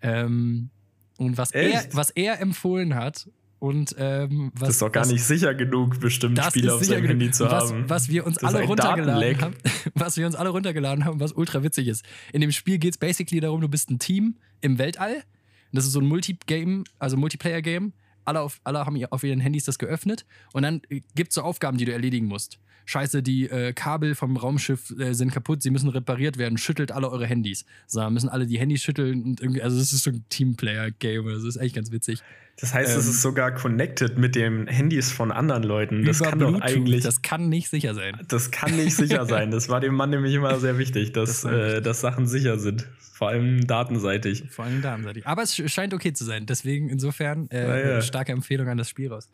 Ähm, 0.00 0.70
und 1.18 1.36
was 1.36 1.50
er, 1.50 1.84
was 1.92 2.10
er 2.10 2.40
empfohlen 2.40 2.94
hat, 2.94 3.28
und 3.60 3.94
ähm, 3.98 4.50
was, 4.54 4.60
das 4.60 4.68
ist 4.70 4.82
doch 4.82 4.90
gar 4.90 5.02
was, 5.02 5.12
nicht 5.12 5.22
sicher 5.22 5.54
genug, 5.54 6.00
bestimmt 6.00 6.42
Spiele 6.42 6.74
auf 6.74 6.82
seinem 6.82 7.04
Handy 7.04 7.30
zu 7.30 7.44
was, 7.44 7.70
haben. 7.70 7.88
Was 7.88 8.08
wir 8.08 8.26
uns 8.26 8.38
alle 8.38 8.62
runtergeladen 8.62 9.40
haben, 9.40 9.54
was 9.94 10.16
wir 10.16 10.26
uns 10.26 10.34
alle 10.34 10.48
runtergeladen 10.48 11.04
haben, 11.04 11.20
was 11.20 11.32
ultra 11.32 11.62
witzig 11.62 11.86
ist. 11.86 12.02
In 12.32 12.40
dem 12.40 12.52
Spiel 12.52 12.78
geht 12.78 12.94
es 12.94 12.98
basically 12.98 13.38
darum, 13.38 13.60
du 13.60 13.68
bist 13.68 13.90
ein 13.90 13.98
Team 13.98 14.36
im 14.62 14.78
Weltall. 14.78 15.24
Das 15.72 15.84
ist 15.84 15.92
so 15.92 16.00
ein 16.00 16.06
Multigame, 16.06 16.84
also 16.98 17.18
Multiplayer-Game. 17.18 17.92
Alle, 18.24 18.40
auf, 18.40 18.60
alle 18.64 18.86
haben 18.86 19.04
auf 19.10 19.24
ihren 19.24 19.40
Handys 19.40 19.64
das 19.64 19.78
geöffnet 19.78 20.24
und 20.52 20.62
dann 20.62 20.80
gibt 21.14 21.30
es 21.30 21.34
so 21.34 21.42
Aufgaben, 21.42 21.76
die 21.76 21.84
du 21.84 21.92
erledigen 21.92 22.26
musst. 22.26 22.58
Scheiße, 22.90 23.22
die 23.22 23.48
äh, 23.48 23.72
Kabel 23.72 24.16
vom 24.16 24.36
Raumschiff 24.36 24.92
äh, 24.98 25.12
sind 25.12 25.32
kaputt, 25.32 25.62
sie 25.62 25.70
müssen 25.70 25.88
repariert 25.88 26.38
werden, 26.38 26.58
schüttelt 26.58 26.90
alle 26.90 27.08
eure 27.08 27.24
Handys. 27.24 27.64
So, 27.86 28.10
müssen 28.10 28.28
alle 28.28 28.48
die 28.48 28.58
Handys 28.58 28.82
schütteln 28.82 29.22
und 29.22 29.40
irgendwie, 29.40 29.62
also 29.62 29.78
das 29.78 29.92
ist 29.92 30.02
so 30.02 30.10
ein 30.10 30.24
Teamplayer-Game, 30.28 31.24
das 31.26 31.44
ist 31.44 31.56
echt 31.56 31.76
ganz 31.76 31.92
witzig. 31.92 32.20
Das 32.60 32.74
heißt, 32.74 32.92
ähm, 32.92 32.98
es 32.98 33.06
ist 33.06 33.22
sogar 33.22 33.52
connected 33.52 34.18
mit 34.18 34.34
den 34.34 34.66
Handys 34.66 35.12
von 35.12 35.30
anderen 35.30 35.62
Leuten. 35.62 36.04
Das 36.04 36.20
kann 36.20 36.40
Bluetooth, 36.40 36.60
doch 36.60 36.66
eigentlich. 36.66 37.04
Das 37.04 37.22
kann 37.22 37.48
nicht 37.48 37.70
sicher 37.70 37.94
sein. 37.94 38.18
Das 38.26 38.50
kann 38.50 38.74
nicht 38.74 38.96
sicher 38.96 39.24
sein. 39.24 39.52
Das 39.52 39.68
war 39.68 39.78
dem 39.78 39.94
Mann 39.94 40.10
nämlich 40.10 40.34
immer 40.34 40.58
sehr 40.58 40.76
wichtig, 40.76 41.12
dass, 41.12 41.42
das 41.42 41.52
äh, 41.52 41.80
dass 41.80 42.00
Sachen 42.00 42.26
sicher 42.26 42.58
sind. 42.58 42.88
Vor 43.12 43.28
allem 43.28 43.66
datenseitig. 43.68 44.44
Vor 44.50 44.64
allem 44.64 44.82
datenseitig. 44.82 45.26
Aber 45.28 45.42
es 45.42 45.54
scheint 45.54 45.94
okay 45.94 46.12
zu 46.12 46.24
sein. 46.24 46.46
Deswegen 46.46 46.88
insofern 46.88 47.48
äh, 47.50 47.68
ja, 47.68 47.90
ja. 47.92 48.02
starke 48.02 48.32
Empfehlung 48.32 48.68
an 48.68 48.78
das 48.78 48.88
Spiel 48.90 49.12
raus. 49.12 49.28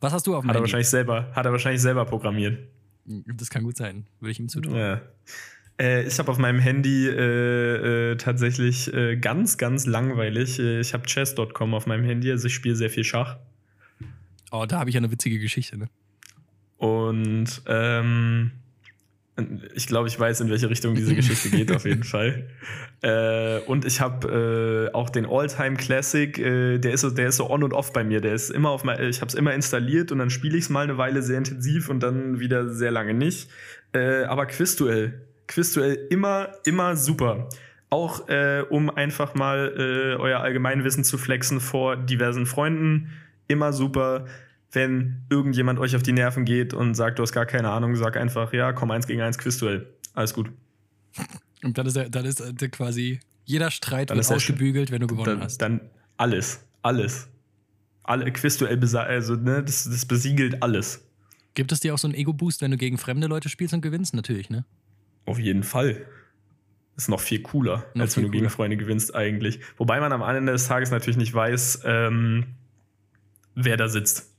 Was 0.00 0.14
hast 0.14 0.26
du 0.26 0.34
auf 0.34 0.42
dem 0.42 0.48
hat 0.48 0.56
er 0.56 0.60
Handy? 0.60 0.62
wahrscheinlich 0.62 0.88
selber 0.88 1.30
Hat 1.34 1.44
er 1.44 1.52
wahrscheinlich 1.52 1.82
selber 1.82 2.06
programmiert. 2.06 2.58
Das 3.04 3.50
kann 3.50 3.64
gut 3.64 3.76
sein. 3.76 4.06
Würde 4.20 4.32
ich 4.32 4.40
ihm 4.40 4.48
zutrauen. 4.48 4.76
Ja. 4.76 5.00
Äh, 5.80 6.06
ich 6.06 6.18
habe 6.18 6.30
auf 6.30 6.38
meinem 6.38 6.60
Handy 6.60 7.08
äh, 7.08 8.12
äh, 8.12 8.16
tatsächlich 8.16 8.92
äh, 8.92 9.16
ganz, 9.16 9.58
ganz 9.58 9.86
langweilig. 9.86 10.58
Äh, 10.58 10.80
ich 10.80 10.94
habe 10.94 11.06
chess.com 11.06 11.74
auf 11.74 11.86
meinem 11.86 12.04
Handy, 12.04 12.30
also 12.30 12.46
ich 12.46 12.54
spiele 12.54 12.76
sehr 12.76 12.90
viel 12.90 13.04
Schach. 13.04 13.38
Oh, 14.50 14.66
da 14.66 14.78
habe 14.78 14.90
ich 14.90 14.94
ja 14.94 15.00
eine 15.00 15.10
witzige 15.10 15.38
Geschichte, 15.38 15.78
ne? 15.78 15.88
Und 16.76 17.62
ähm, 17.66 18.52
ich 19.74 19.86
glaube, 19.86 20.08
ich 20.08 20.20
weiß, 20.20 20.40
in 20.42 20.50
welche 20.50 20.68
Richtung 20.68 20.94
diese 20.94 21.14
Geschichte 21.14 21.48
geht, 21.50 21.74
auf 21.74 21.84
jeden 21.86 22.04
Fall. 22.04 22.48
Äh, 23.00 23.60
und 23.60 23.86
ich 23.86 24.00
habe 24.00 24.90
äh, 24.90 24.94
auch 24.94 25.08
den 25.08 25.24
All-Time 25.24 25.76
Classic, 25.76 26.38
äh, 26.38 26.78
der, 26.78 26.92
ist 26.92 27.00
so, 27.00 27.10
der 27.10 27.28
ist 27.28 27.36
so 27.36 27.50
on 27.50 27.62
und 27.62 27.72
off 27.72 27.92
bei 27.92 28.04
mir. 28.04 28.20
Der 28.20 28.34
ist 28.34 28.50
immer 28.50 28.70
auf 28.70 28.84
mein, 28.84 29.02
ich 29.08 29.20
habe 29.20 29.28
es 29.28 29.34
immer 29.34 29.54
installiert 29.54 30.12
und 30.12 30.18
dann 30.18 30.30
spiele 30.30 30.58
ich 30.58 30.64
es 30.64 30.70
mal 30.70 30.84
eine 30.84 30.98
Weile 30.98 31.22
sehr 31.22 31.38
intensiv 31.38 31.88
und 31.88 32.02
dann 32.02 32.40
wieder 32.40 32.68
sehr 32.68 32.90
lange 32.90 33.14
nicht. 33.14 33.48
Äh, 33.94 34.24
aber 34.24 34.46
Quizduell 34.46 35.22
Quizduell 35.48 36.06
immer, 36.08 36.48
immer 36.64 36.96
super. 36.96 37.48
Auch 37.90 38.28
äh, 38.28 38.64
um 38.70 38.88
einfach 38.88 39.34
mal 39.34 39.74
äh, 39.76 40.20
euer 40.20 40.40
Allgemeinwissen 40.40 41.04
zu 41.04 41.18
flexen 41.18 41.60
vor 41.60 41.96
diversen 41.96 42.46
Freunden. 42.46 43.10
Immer 43.48 43.72
super. 43.72 44.26
Wenn 44.72 45.24
irgendjemand 45.28 45.78
euch 45.78 45.94
auf 45.94 46.02
die 46.02 46.12
Nerven 46.12 46.44
geht 46.44 46.72
und 46.72 46.94
sagt, 46.94 47.18
du 47.18 47.22
hast 47.22 47.32
gar 47.32 47.46
keine 47.46 47.70
Ahnung, 47.70 47.94
sag 47.94 48.16
einfach, 48.16 48.52
ja, 48.52 48.72
komm, 48.72 48.90
eins 48.90 49.06
gegen 49.06 49.20
eins 49.20 49.38
Quizduell. 49.38 49.86
Alles 50.14 50.32
gut. 50.32 50.50
Und 51.62 51.78
dann 51.78 51.86
ist, 51.86 51.96
er, 51.96 52.08
dann 52.08 52.24
ist 52.24 52.40
er 52.40 52.68
quasi 52.68 53.20
jeder 53.44 53.70
Streit 53.70 54.10
dann 54.10 54.16
wird 54.16 54.30
ausgebügelt, 54.30 54.90
wenn 54.90 55.00
du 55.00 55.06
gewonnen 55.06 55.26
dann, 55.26 55.40
hast. 55.42 55.58
Dann 55.58 55.80
alles, 56.16 56.64
alles. 56.82 57.28
Alle 58.04 58.32
Quizduell, 58.32 58.80
also 58.96 59.36
ne, 59.36 59.62
das, 59.62 59.84
das 59.84 60.06
besiegelt 60.06 60.62
alles. 60.62 61.04
Gibt 61.54 61.70
es 61.70 61.80
dir 61.80 61.94
auch 61.94 61.98
so 61.98 62.08
einen 62.08 62.14
Ego-Boost, 62.14 62.62
wenn 62.62 62.70
du 62.70 62.76
gegen 62.76 62.98
fremde 62.98 63.26
Leute 63.26 63.48
spielst 63.48 63.74
und 63.74 63.82
gewinnst? 63.82 64.14
Natürlich, 64.14 64.50
ne? 64.50 64.64
Auf 65.26 65.38
jeden 65.38 65.62
Fall. 65.62 66.06
Ist 66.96 67.08
noch 67.08 67.20
viel 67.20 67.42
cooler, 67.42 67.84
noch 67.94 68.02
als 68.02 68.14
viel 68.14 68.22
wenn 68.22 68.28
du 68.28 68.30
cooler. 68.30 68.40
gegen 68.42 68.50
Freunde 68.50 68.76
gewinnst 68.76 69.14
eigentlich. 69.14 69.60
Wobei 69.76 70.00
man 70.00 70.12
am 70.12 70.22
Ende 70.22 70.52
des 70.52 70.66
Tages 70.66 70.90
natürlich 70.90 71.16
nicht 71.16 71.32
weiß, 71.32 71.82
ähm, 71.84 72.46
wer 73.54 73.76
da 73.76 73.88
sitzt. 73.88 74.31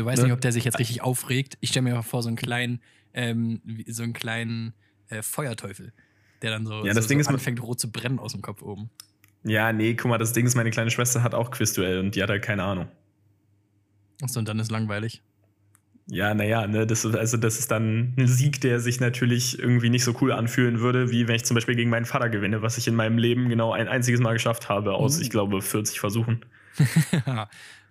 Du 0.00 0.06
weißt 0.06 0.22
ne? 0.22 0.28
nicht, 0.28 0.32
ob 0.32 0.40
der 0.40 0.52
sich 0.52 0.64
jetzt 0.64 0.78
richtig 0.78 1.02
aufregt. 1.02 1.58
Ich 1.60 1.68
stelle 1.68 1.82
mir 1.82 2.02
vor, 2.02 2.22
so 2.22 2.28
einen 2.28 2.38
kleinen, 2.38 2.80
ähm, 3.12 3.60
so 3.86 4.02
einen 4.02 4.14
kleinen 4.14 4.72
äh, 5.10 5.20
Feuerteufel, 5.20 5.92
der 6.40 6.52
dann 6.52 6.64
so, 6.64 6.86
ja, 6.86 6.94
das 6.94 7.04
so, 7.04 7.08
Ding 7.08 7.18
so 7.18 7.28
ist, 7.28 7.28
anfängt 7.28 7.62
rot 7.62 7.78
zu 7.78 7.92
brennen 7.92 8.18
aus 8.18 8.32
dem 8.32 8.40
Kopf 8.40 8.62
oben. 8.62 8.88
Ja, 9.44 9.74
nee, 9.74 9.92
guck 9.92 10.08
mal, 10.08 10.16
das 10.16 10.32
Ding 10.32 10.46
ist, 10.46 10.54
meine 10.54 10.70
kleine 10.70 10.90
Schwester 10.90 11.22
hat 11.22 11.34
auch 11.34 11.50
Quizduell 11.50 11.98
und 11.98 12.16
die 12.16 12.22
hat 12.22 12.30
halt 12.30 12.42
keine 12.42 12.62
Ahnung. 12.62 12.88
Achso, 14.22 14.38
und 14.38 14.48
dann 14.48 14.58
ist 14.58 14.70
langweilig. 14.70 15.22
Ja, 16.06 16.32
naja, 16.32 16.66
ne, 16.66 16.86
das, 16.86 17.04
also 17.04 17.36
das 17.36 17.58
ist 17.58 17.70
dann 17.70 18.14
ein 18.16 18.26
Sieg, 18.26 18.62
der 18.62 18.80
sich 18.80 19.00
natürlich 19.00 19.58
irgendwie 19.58 19.90
nicht 19.90 20.04
so 20.04 20.16
cool 20.22 20.32
anfühlen 20.32 20.80
würde, 20.80 21.10
wie 21.10 21.28
wenn 21.28 21.36
ich 21.36 21.44
zum 21.44 21.56
Beispiel 21.56 21.76
gegen 21.76 21.90
meinen 21.90 22.06
Vater 22.06 22.30
gewinne, 22.30 22.62
was 22.62 22.78
ich 22.78 22.88
in 22.88 22.94
meinem 22.94 23.18
Leben 23.18 23.50
genau 23.50 23.72
ein 23.72 23.86
einziges 23.86 24.20
Mal 24.20 24.32
geschafft 24.32 24.70
habe, 24.70 24.94
aus, 24.94 25.18
mhm. 25.18 25.22
ich 25.24 25.30
glaube, 25.30 25.60
40 25.60 26.00
Versuchen. 26.00 26.46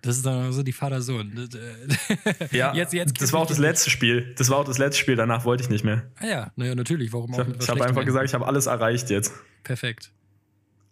das 0.02 0.16
ist 0.16 0.26
dann 0.26 0.52
so 0.52 0.62
die 0.62 0.72
Vater-Sohn. 0.72 1.48
Äh, 1.52 2.56
ja, 2.56 2.74
jetzt, 2.74 2.92
jetzt 2.92 3.20
das 3.20 3.32
war 3.32 3.40
auch 3.40 3.46
das 3.46 3.58
letzte 3.58 3.90
Spiel. 3.90 4.34
Das 4.36 4.48
war 4.48 4.58
auch 4.58 4.64
das 4.64 4.78
letzte 4.78 5.00
Spiel, 5.00 5.16
danach 5.16 5.44
wollte 5.44 5.62
ich 5.62 5.70
nicht 5.70 5.84
mehr. 5.84 6.10
Ah 6.18 6.26
ja, 6.26 6.52
naja, 6.56 6.74
natürlich. 6.74 7.12
Warum 7.12 7.34
auch? 7.34 7.46
Ich 7.60 7.68
habe 7.68 7.84
einfach 7.84 8.04
gesagt, 8.04 8.26
ich 8.26 8.34
habe 8.34 8.46
alles 8.46 8.66
erreicht 8.66 9.10
jetzt. 9.10 9.32
Perfekt. 9.62 10.12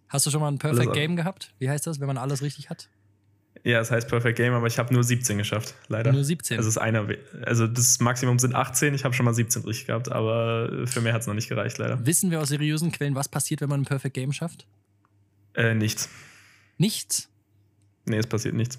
Hast 0.08 0.26
du 0.26 0.30
schon 0.30 0.40
mal 0.40 0.48
ein 0.48 0.58
Perfect 0.58 0.92
Game 0.92 1.16
gehabt? 1.16 1.54
Wie 1.58 1.68
heißt 1.68 1.86
das, 1.86 2.00
wenn 2.00 2.06
man 2.06 2.16
alles 2.16 2.42
richtig 2.42 2.70
hat? 2.70 2.88
Ja, 3.64 3.80
es 3.80 3.90
heißt 3.90 4.08
Perfect 4.08 4.36
Game, 4.36 4.52
aber 4.52 4.66
ich 4.66 4.78
habe 4.78 4.94
nur 4.94 5.02
17 5.02 5.36
geschafft, 5.36 5.74
leider. 5.88 6.12
Nur 6.12 6.24
17? 6.24 6.56
Also, 6.56 6.68
ist 6.68 6.78
einer, 6.78 7.08
also 7.42 7.66
das 7.66 7.98
Maximum 7.98 8.38
sind 8.38 8.54
18, 8.54 8.94
ich 8.94 9.04
habe 9.04 9.14
schon 9.14 9.24
mal 9.24 9.34
17 9.34 9.62
richtig 9.64 9.86
gehabt, 9.86 10.10
aber 10.10 10.86
für 10.86 11.00
mehr 11.00 11.12
hat 11.12 11.22
es 11.22 11.26
noch 11.26 11.34
nicht 11.34 11.48
gereicht, 11.48 11.76
leider. 11.78 12.04
Wissen 12.06 12.30
wir 12.30 12.40
aus 12.40 12.48
seriösen 12.48 12.92
Quellen, 12.92 13.14
was 13.14 13.28
passiert, 13.28 13.60
wenn 13.60 13.68
man 13.68 13.82
ein 13.82 13.84
Perfect 13.84 14.14
Game 14.14 14.32
schafft? 14.32 14.66
Äh, 15.54 15.74
nichts. 15.74 16.08
Nichts? 16.78 17.28
Nee, 18.04 18.18
es 18.18 18.26
passiert 18.26 18.54
nichts. 18.54 18.78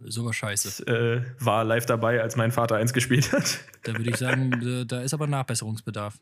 Sogar 0.00 0.32
scheiße. 0.32 0.82
Ich 0.82 0.88
äh, 0.88 1.22
war 1.38 1.64
live 1.64 1.86
dabei, 1.86 2.20
als 2.20 2.36
mein 2.36 2.52
Vater 2.52 2.76
eins 2.76 2.92
gespielt 2.92 3.32
hat. 3.32 3.60
Da 3.82 3.96
würde 3.96 4.10
ich 4.10 4.16
sagen, 4.16 4.86
da 4.86 5.00
ist 5.00 5.14
aber 5.14 5.26
Nachbesserungsbedarf. 5.26 6.18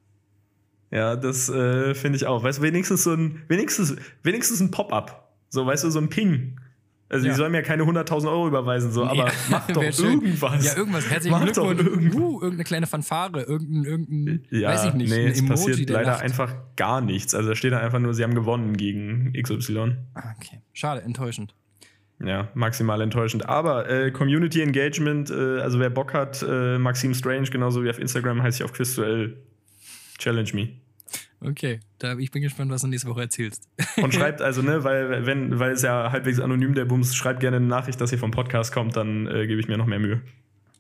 Ja, 0.90 1.16
das 1.16 1.48
äh, 1.48 1.94
finde 1.94 2.16
ich 2.16 2.26
auch. 2.26 2.44
Weißt 2.44 2.58
du, 2.58 2.62
wenigstens 2.62 3.02
so 3.04 3.14
ein, 3.14 3.42
wenigstens, 3.48 3.96
wenigstens 4.22 4.60
ein 4.60 4.70
Pop-up. 4.70 5.32
So, 5.48 5.66
weißt 5.66 5.84
du, 5.84 5.90
so 5.90 5.98
ein 5.98 6.08
Ping. 6.08 6.60
Also, 7.08 7.26
ja. 7.26 7.32
die 7.32 7.36
sollen 7.36 7.52
mir 7.52 7.62
keine 7.62 7.82
100.000 7.82 8.28
Euro 8.28 8.48
überweisen, 8.48 8.90
so, 8.90 9.04
aber 9.04 9.26
ja, 9.26 9.32
mach 9.50 9.66
doch 9.68 9.82
irgendwas. 9.82 10.64
Ja, 10.64 10.76
irgendwas. 10.76 11.08
Herzlichen 11.08 11.36
mach 11.36 11.44
Glückwunsch. 11.44 11.78
Doch 11.78 11.86
irgendwas. 11.86 12.20
Uh, 12.20 12.34
irgendeine 12.34 12.64
kleine 12.64 12.86
Fanfare, 12.86 13.42
irgendein, 13.42 13.84
irgendein 13.84 14.44
ja, 14.50 14.70
weiß 14.70 14.86
ich 14.86 14.94
nicht, 14.94 15.10
nee, 15.10 15.26
es 15.26 15.38
Emoji 15.38 15.48
passiert 15.48 15.90
leider 15.90 16.12
Nacht. 16.12 16.22
einfach 16.22 16.54
gar 16.76 17.00
nichts. 17.00 17.34
Also, 17.34 17.50
da 17.50 17.56
steht 17.56 17.72
da 17.72 17.78
einfach 17.78 17.98
nur, 17.98 18.14
sie 18.14 18.22
haben 18.22 18.34
gewonnen 18.34 18.76
gegen 18.76 19.32
XY. 19.32 19.96
Ah, 20.14 20.34
okay. 20.36 20.60
Schade, 20.72 21.02
enttäuschend. 21.02 21.54
Ja, 22.24 22.48
maximal 22.54 23.00
enttäuschend. 23.00 23.48
Aber 23.48 23.88
äh, 23.88 24.10
Community 24.10 24.62
Engagement, 24.62 25.30
äh, 25.30 25.60
also 25.60 25.78
wer 25.78 25.90
Bock 25.90 26.14
hat, 26.14 26.44
äh, 26.48 26.78
Maxim 26.78 27.12
Strange, 27.12 27.50
genauso 27.50 27.84
wie 27.84 27.90
auf 27.90 27.98
Instagram, 27.98 28.42
heißt 28.42 28.60
ich 28.60 28.64
auf 28.64 28.72
Quizduell. 28.72 29.36
Challenge 30.18 30.50
me. 30.54 30.68
Okay, 31.40 31.80
da, 31.98 32.16
ich 32.16 32.30
bin 32.30 32.40
gespannt, 32.42 32.70
was 32.70 32.80
du 32.80 32.88
nächste 32.88 33.08
Woche 33.08 33.22
erzählst. 33.22 33.68
Und 33.98 34.14
schreibt 34.14 34.40
also, 34.40 34.62
ne, 34.62 34.84
weil, 34.84 35.26
wenn, 35.26 35.58
weil 35.58 35.72
es 35.72 35.82
ja 35.82 36.10
halbwegs 36.10 36.40
anonym 36.40 36.74
der 36.74 36.86
Bums, 36.86 37.14
schreibt 37.14 37.40
gerne 37.40 37.58
eine 37.58 37.66
Nachricht, 37.66 38.00
dass 38.00 38.12
ihr 38.12 38.18
vom 38.18 38.30
Podcast 38.30 38.72
kommt, 38.72 38.96
dann 38.96 39.26
äh, 39.26 39.46
gebe 39.46 39.60
ich 39.60 39.68
mir 39.68 39.76
noch 39.76 39.86
mehr 39.86 39.98
Mühe. 39.98 40.22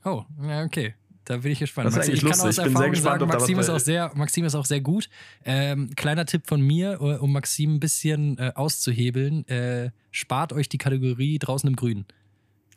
Oh, 0.04 0.24
ja, 0.42 0.62
okay. 0.62 0.94
Da 1.24 1.38
bin 1.38 1.52
ich 1.52 1.58
gespannt. 1.58 1.86
Das 1.86 1.96
ist 1.96 2.14
ich 2.14 2.22
lustig. 2.22 2.50
ich 2.50 2.64
bin 2.64 2.76
sehr 2.76 2.90
gespannt, 2.90 3.20
sagen, 3.20 3.30
Maxim, 3.30 3.58
ist 3.58 3.70
auch 3.70 3.78
sehr, 3.78 4.12
Maxim 4.14 4.44
ist 4.44 4.54
auch 4.54 4.66
sehr 4.66 4.80
gut. 4.80 5.08
Ähm, 5.44 5.90
kleiner 5.96 6.26
Tipp 6.26 6.46
von 6.46 6.60
mir, 6.60 7.00
um 7.00 7.32
Maxim 7.32 7.76
ein 7.76 7.80
bisschen 7.80 8.36
äh, 8.38 8.52
auszuhebeln: 8.54 9.48
äh, 9.48 9.90
spart 10.10 10.52
euch 10.52 10.68
die 10.68 10.78
Kategorie 10.78 11.38
draußen 11.38 11.68
im 11.68 11.76
Grün. 11.76 12.04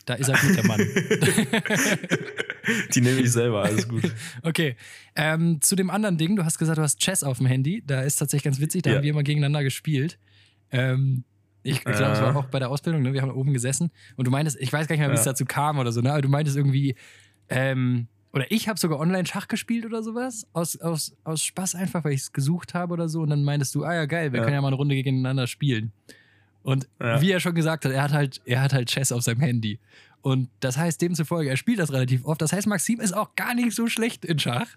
Da 0.05 0.13
ist 0.13 0.29
er 0.29 0.37
gut, 0.37 0.55
der 0.55 0.65
Mann. 0.65 0.79
Die 2.93 3.01
nehme 3.01 3.19
ich 3.19 3.31
selber, 3.31 3.63
alles 3.63 3.87
gut. 3.87 4.03
Okay. 4.41 4.77
Ähm, 5.15 5.59
zu 5.61 5.75
dem 5.75 5.89
anderen 5.89 6.17
Ding, 6.17 6.37
du 6.37 6.45
hast 6.45 6.57
gesagt, 6.57 6.77
du 6.77 6.81
hast 6.81 6.99
Chess 6.99 7.23
auf 7.23 7.37
dem 7.37 7.45
Handy. 7.45 7.83
Da 7.85 8.01
ist 8.01 8.15
tatsächlich 8.15 8.45
ganz 8.45 8.61
witzig, 8.61 8.83
da 8.83 8.89
ja. 8.89 8.95
haben 8.95 9.03
wir 9.03 9.09
immer 9.09 9.23
gegeneinander 9.23 9.63
gespielt. 9.63 10.17
Ähm, 10.71 11.25
ich, 11.63 11.77
ich 11.77 11.83
glaube, 11.83 12.13
es 12.13 12.21
war 12.21 12.35
auch 12.37 12.45
bei 12.45 12.59
der 12.59 12.69
Ausbildung, 12.69 13.01
ne? 13.01 13.11
wir 13.11 13.21
haben 13.21 13.31
oben 13.31 13.53
gesessen 13.53 13.91
und 14.15 14.25
du 14.25 14.31
meintest, 14.31 14.57
ich 14.61 14.71
weiß 14.71 14.87
gar 14.87 14.95
nicht 14.95 15.01
mehr, 15.01 15.11
wie 15.11 15.15
es 15.15 15.23
dazu 15.23 15.43
kam 15.43 15.79
oder 15.79 15.91
so, 15.91 15.99
ne? 15.99 16.11
aber 16.11 16.21
du 16.21 16.29
meintest 16.29 16.55
irgendwie, 16.55 16.95
ähm, 17.49 18.07
oder 18.37 18.51
ich 18.51 18.69
habe 18.69 18.79
sogar 18.79 18.99
online 18.99 19.25
Schach 19.25 19.47
gespielt 19.47 19.83
oder 19.83 20.03
sowas. 20.03 20.45
Aus, 20.53 20.79
aus, 20.79 21.17
aus 21.23 21.43
Spaß 21.43 21.73
einfach, 21.73 22.03
weil 22.03 22.11
ich 22.11 22.21
es 22.21 22.33
gesucht 22.33 22.75
habe 22.75 22.93
oder 22.93 23.09
so. 23.09 23.21
Und 23.21 23.31
dann 23.31 23.43
meintest 23.43 23.73
du, 23.73 23.83
ah 23.83 23.95
ja, 23.95 24.05
geil, 24.05 24.31
wir 24.31 24.37
ja. 24.37 24.43
können 24.43 24.53
ja 24.53 24.61
mal 24.61 24.67
eine 24.67 24.75
Runde 24.75 24.93
gegeneinander 24.93 25.47
spielen. 25.47 25.91
Und 26.61 26.87
ja. 27.01 27.19
wie 27.19 27.31
er 27.31 27.39
schon 27.39 27.55
gesagt 27.55 27.85
hat, 27.85 27.91
er 27.91 28.03
hat 28.03 28.13
halt, 28.13 28.41
er 28.45 28.61
hat 28.61 28.73
halt 28.73 28.89
Chess 28.89 29.11
auf 29.11 29.23
seinem 29.23 29.39
Handy. 29.39 29.79
Und 30.21 30.49
das 30.59 30.77
heißt 30.77 31.01
demzufolge, 31.01 31.49
er 31.49 31.57
spielt 31.57 31.79
das 31.79 31.91
relativ 31.91 32.25
oft. 32.25 32.39
Das 32.39 32.53
heißt, 32.53 32.67
Maxim 32.67 32.99
ist 32.99 33.13
auch 33.13 33.33
gar 33.33 33.55
nicht 33.55 33.73
so 33.73 33.87
schlecht 33.87 34.23
in 34.23 34.37
Schach. 34.37 34.67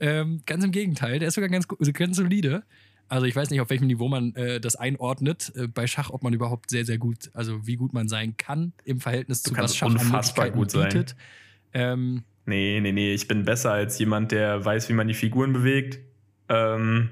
Ähm, 0.00 0.42
ganz 0.44 0.64
im 0.64 0.72
Gegenteil, 0.72 1.20
der 1.20 1.28
ist 1.28 1.34
sogar 1.34 1.50
ganz, 1.50 1.68
ganz 1.68 2.16
solide. 2.16 2.64
Also 3.06 3.26
ich 3.26 3.36
weiß 3.36 3.50
nicht, 3.50 3.60
auf 3.60 3.70
welchem 3.70 3.86
Niveau 3.86 4.08
man 4.08 4.34
äh, 4.34 4.58
das 4.58 4.74
einordnet 4.74 5.52
äh, 5.54 5.68
bei 5.68 5.86
Schach, 5.86 6.10
ob 6.10 6.24
man 6.24 6.32
überhaupt 6.32 6.68
sehr, 6.68 6.84
sehr 6.84 6.98
gut, 6.98 7.30
also 7.32 7.64
wie 7.64 7.76
gut 7.76 7.92
man 7.92 8.08
sein 8.08 8.36
kann 8.36 8.72
im 8.84 9.00
Verhältnis 9.00 9.44
du 9.44 9.52
zu 9.52 9.56
was 9.56 9.76
Schach 9.76 9.86
unfassbar 9.86 10.50
gut 10.50 10.72
bietet. 10.72 11.14
Ähm, 11.74 12.24
nee, 12.46 12.80
nee, 12.80 12.92
nee, 12.92 13.14
ich 13.14 13.28
bin 13.28 13.44
besser 13.44 13.72
als 13.72 13.98
jemand, 13.98 14.32
der 14.32 14.64
weiß, 14.64 14.88
wie 14.88 14.92
man 14.94 15.08
die 15.08 15.14
Figuren 15.14 15.52
bewegt. 15.52 15.98
Ähm, 16.48 17.10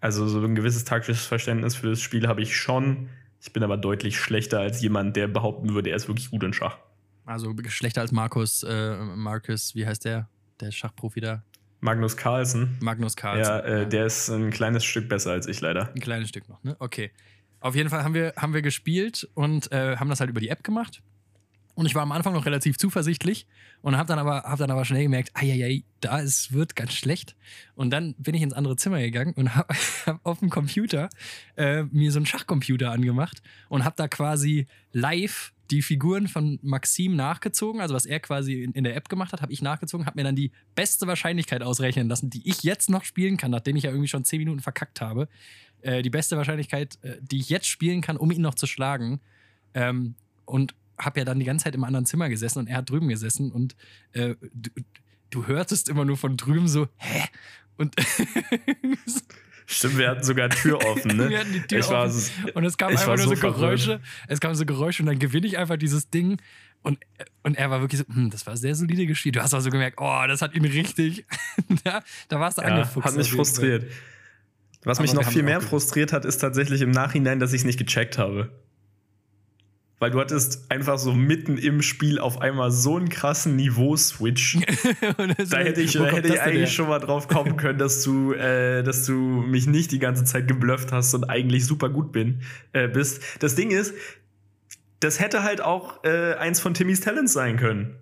also 0.00 0.26
so 0.26 0.42
ein 0.42 0.54
gewisses 0.54 0.84
taktisches 0.84 1.26
Verständnis 1.26 1.76
für 1.76 1.90
das 1.90 2.00
Spiel 2.00 2.26
habe 2.26 2.42
ich 2.42 2.56
schon. 2.56 3.08
Ich 3.40 3.52
bin 3.52 3.62
aber 3.62 3.76
deutlich 3.76 4.18
schlechter 4.18 4.60
als 4.60 4.80
jemand, 4.80 5.16
der 5.16 5.28
behaupten 5.28 5.74
würde, 5.74 5.90
er 5.90 5.96
ist 5.96 6.08
wirklich 6.08 6.30
gut 6.30 6.42
in 6.42 6.52
Schach. 6.52 6.78
Also 7.24 7.54
schlechter 7.68 8.00
als 8.00 8.12
Markus, 8.12 8.62
äh, 8.62 8.96
Markus, 8.96 9.74
wie 9.74 9.86
heißt 9.86 10.04
der? 10.04 10.28
Der 10.60 10.70
Schachprofi 10.70 11.20
da? 11.20 11.44
Magnus 11.80 12.16
Carlsen. 12.16 12.76
Magnus 12.80 13.16
Carlsen. 13.16 13.52
Ja, 13.52 13.58
äh, 13.58 13.78
ja, 13.80 13.84
der 13.84 14.06
ist 14.06 14.28
ein 14.28 14.50
kleines 14.50 14.84
Stück 14.84 15.08
besser 15.08 15.32
als 15.32 15.46
ich 15.48 15.60
leider. 15.60 15.92
Ein 15.92 16.00
kleines 16.00 16.28
Stück 16.28 16.48
noch, 16.48 16.62
ne? 16.62 16.76
Okay. 16.78 17.10
Auf 17.60 17.74
jeden 17.74 17.90
Fall 17.90 18.02
haben 18.02 18.14
wir, 18.14 18.32
haben 18.36 18.54
wir 18.54 18.62
gespielt 18.62 19.28
und 19.34 19.70
äh, 19.70 19.96
haben 19.96 20.08
das 20.08 20.20
halt 20.20 20.30
über 20.30 20.40
die 20.40 20.48
App 20.48 20.64
gemacht. 20.64 21.02
Und 21.74 21.86
ich 21.86 21.94
war 21.94 22.02
am 22.02 22.12
Anfang 22.12 22.34
noch 22.34 22.44
relativ 22.44 22.76
zuversichtlich 22.76 23.46
und 23.80 23.96
habe 23.96 24.06
dann, 24.06 24.18
aber, 24.18 24.42
hab 24.42 24.58
dann 24.58 24.70
aber 24.70 24.84
schnell 24.84 25.04
gemerkt, 25.04 25.30
ai, 25.34 25.84
da 26.00 26.20
es 26.20 26.52
wird 26.52 26.76
ganz 26.76 26.92
schlecht. 26.92 27.34
Und 27.74 27.90
dann 27.90 28.14
bin 28.18 28.34
ich 28.34 28.42
ins 28.42 28.52
andere 28.52 28.76
Zimmer 28.76 29.00
gegangen 29.00 29.32
und 29.34 29.54
habe 29.56 29.74
hab 30.06 30.20
auf 30.24 30.40
dem 30.40 30.50
Computer 30.50 31.08
äh, 31.56 31.84
mir 31.84 32.12
so 32.12 32.18
einen 32.18 32.26
Schachcomputer 32.26 32.90
angemacht 32.90 33.42
und 33.68 33.84
habe 33.84 33.96
da 33.96 34.08
quasi 34.08 34.66
live 34.92 35.52
die 35.70 35.80
Figuren 35.80 36.28
von 36.28 36.58
Maxim 36.62 37.16
nachgezogen, 37.16 37.80
also 37.80 37.94
was 37.94 38.04
er 38.04 38.20
quasi 38.20 38.62
in, 38.62 38.72
in 38.72 38.84
der 38.84 38.94
App 38.94 39.08
gemacht 39.08 39.32
hat, 39.32 39.40
habe 39.40 39.52
ich 39.52 39.62
nachgezogen, 39.62 40.04
habe 40.04 40.18
mir 40.18 40.24
dann 40.24 40.36
die 40.36 40.52
beste 40.74 41.06
Wahrscheinlichkeit 41.06 41.62
ausrechnen 41.62 42.10
lassen, 42.10 42.28
die 42.28 42.46
ich 42.46 42.62
jetzt 42.62 42.90
noch 42.90 43.04
spielen 43.04 43.38
kann, 43.38 43.50
nachdem 43.50 43.76
ich 43.76 43.84
ja 43.84 43.90
irgendwie 43.90 44.08
schon 44.08 44.24
zehn 44.24 44.38
Minuten 44.38 44.60
verkackt 44.60 45.00
habe. 45.00 45.28
Äh, 45.80 46.02
die 46.02 46.10
beste 46.10 46.36
Wahrscheinlichkeit, 46.36 46.98
äh, 47.02 47.16
die 47.22 47.38
ich 47.38 47.48
jetzt 47.48 47.66
spielen 47.66 48.02
kann, 48.02 48.18
um 48.18 48.30
ihn 48.30 48.42
noch 48.42 48.54
zu 48.54 48.66
schlagen. 48.66 49.20
Ähm, 49.72 50.14
und 50.44 50.74
habe 51.04 51.20
ja 51.20 51.24
dann 51.24 51.38
die 51.38 51.44
ganze 51.44 51.64
Zeit 51.64 51.74
im 51.74 51.84
anderen 51.84 52.06
Zimmer 52.06 52.28
gesessen 52.28 52.60
und 52.60 52.66
er 52.68 52.78
hat 52.78 52.90
drüben 52.90 53.08
gesessen 53.08 53.50
und 53.52 53.76
äh, 54.12 54.34
du, 54.52 54.70
du 55.30 55.46
hörtest 55.46 55.88
immer 55.88 56.04
nur 56.04 56.16
von 56.16 56.36
drüben 56.36 56.68
so, 56.68 56.88
hä? 56.96 57.24
Und 57.76 57.94
Stimmt, 59.66 59.96
wir 59.96 60.10
hatten 60.10 60.22
sogar 60.22 60.50
Tür 60.50 60.84
offen, 60.84 61.16
ne? 61.16 61.30
wir 61.30 61.38
hatten 61.38 61.52
die 61.52 61.62
Tür 61.62 61.78
ich 61.78 61.86
offen. 61.86 62.44
War, 62.44 62.56
und 62.56 62.64
es 62.64 62.76
kam 62.76 62.90
einfach 62.90 63.16
nur 63.16 63.18
so, 63.18 63.34
so 63.34 63.40
Geräusche. 63.40 64.00
Es 64.28 64.40
kamen 64.40 64.54
so 64.54 64.66
Geräusche 64.66 65.02
und 65.02 65.06
dann 65.06 65.18
gewinne 65.18 65.46
ich 65.46 65.56
einfach 65.56 65.76
dieses 65.76 66.10
Ding. 66.10 66.38
Und, 66.82 66.98
und 67.42 67.56
er 67.56 67.70
war 67.70 67.80
wirklich 67.80 68.00
so, 68.00 68.14
hm, 68.14 68.30
das 68.30 68.46
war 68.46 68.56
sehr 68.56 68.74
solide 68.74 69.06
gespielt. 69.06 69.36
Du 69.36 69.42
hast 69.42 69.54
also 69.54 69.70
gemerkt, 69.70 69.98
oh, 70.00 70.22
das 70.26 70.42
hat 70.42 70.54
ihn 70.54 70.64
richtig. 70.64 71.24
da, 71.84 72.02
da 72.28 72.40
warst 72.40 72.58
du 72.58 72.62
ja, 72.62 72.68
angefuchst. 72.68 73.06
Hat 73.06 73.16
mich 73.16 73.32
frustriert. 73.32 73.90
Was 74.84 74.98
Aber 74.98 75.04
mich 75.04 75.14
noch 75.14 75.30
viel 75.30 75.44
mehr 75.44 75.60
frustriert 75.60 76.12
hat, 76.12 76.24
ist 76.24 76.38
tatsächlich 76.38 76.80
im 76.80 76.90
Nachhinein, 76.90 77.38
dass 77.38 77.52
ich 77.52 77.60
es 77.60 77.64
nicht 77.64 77.78
gecheckt 77.78 78.18
habe 78.18 78.50
weil 80.02 80.10
du 80.10 80.18
hattest 80.18 80.68
einfach 80.68 80.98
so 80.98 81.12
mitten 81.12 81.56
im 81.56 81.80
Spiel 81.80 82.18
auf 82.18 82.40
einmal 82.40 82.72
so 82.72 82.96
einen 82.96 83.08
krassen 83.08 83.54
Niveau-Switch. 83.54 84.58
da 85.48 85.58
hätte 85.58 85.80
ich, 85.80 85.92
da 85.92 86.06
hätte 86.06 86.26
ich 86.26 86.42
eigentlich 86.42 86.58
her? 86.62 86.66
schon 86.66 86.88
mal 86.88 86.98
drauf 86.98 87.28
kommen 87.28 87.56
können, 87.56 87.78
dass 87.78 88.02
du, 88.02 88.32
äh, 88.32 88.82
dass 88.82 89.06
du 89.06 89.12
mich 89.12 89.68
nicht 89.68 89.92
die 89.92 90.00
ganze 90.00 90.24
Zeit 90.24 90.48
geblufft 90.48 90.90
hast 90.90 91.14
und 91.14 91.30
eigentlich 91.30 91.64
super 91.66 91.88
gut 91.88 92.10
bin, 92.10 92.40
äh, 92.72 92.88
bist. 92.88 93.22
Das 93.38 93.54
Ding 93.54 93.70
ist, 93.70 93.94
das 94.98 95.20
hätte 95.20 95.44
halt 95.44 95.60
auch 95.60 96.02
äh, 96.02 96.34
eins 96.34 96.58
von 96.58 96.74
Timmys 96.74 97.00
Talents 97.00 97.32
sein 97.32 97.56
können. 97.56 97.94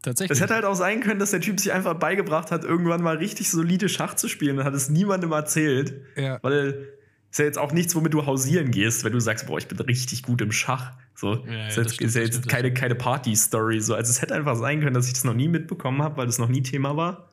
Tatsächlich. 0.00 0.38
Es 0.38 0.42
hätte 0.42 0.54
halt 0.54 0.64
auch 0.64 0.74
sein 0.74 1.00
können, 1.00 1.20
dass 1.20 1.32
der 1.32 1.42
Typ 1.42 1.60
sich 1.60 1.70
einfach 1.70 1.94
beigebracht 1.94 2.50
hat, 2.50 2.64
irgendwann 2.64 3.02
mal 3.02 3.18
richtig 3.18 3.50
solide 3.50 3.90
Schach 3.90 4.14
zu 4.14 4.26
spielen 4.26 4.58
und 4.58 4.64
hat 4.64 4.72
es 4.72 4.88
niemandem 4.88 5.32
erzählt. 5.32 6.00
Ja. 6.16 6.38
Weil 6.40 6.88
ist 7.32 7.38
ja 7.38 7.46
jetzt 7.46 7.58
auch 7.58 7.72
nichts, 7.72 7.94
womit 7.94 8.12
du 8.12 8.26
hausieren 8.26 8.70
gehst, 8.70 9.04
wenn 9.04 9.12
du 9.12 9.18
sagst, 9.18 9.46
boah, 9.46 9.56
ich 9.56 9.66
bin 9.66 9.80
richtig 9.80 10.22
gut 10.22 10.42
im 10.42 10.52
Schach. 10.52 10.92
So, 11.14 11.42
ja, 11.46 11.68
ist, 11.68 11.78
jetzt, 11.78 11.94
stimmt, 11.94 12.08
ist 12.08 12.14
ja 12.14 12.22
jetzt 12.22 12.46
keine, 12.46 12.74
keine 12.74 12.94
Party-Story. 12.94 13.80
So. 13.80 13.94
Also 13.94 14.10
es 14.10 14.20
hätte 14.20 14.34
einfach 14.34 14.54
sein 14.54 14.80
können, 14.80 14.92
dass 14.92 15.06
ich 15.06 15.14
das 15.14 15.24
noch 15.24 15.32
nie 15.32 15.48
mitbekommen 15.48 16.02
habe, 16.02 16.18
weil 16.18 16.26
das 16.26 16.38
noch 16.38 16.50
nie 16.50 16.62
Thema 16.62 16.94
war. 16.94 17.30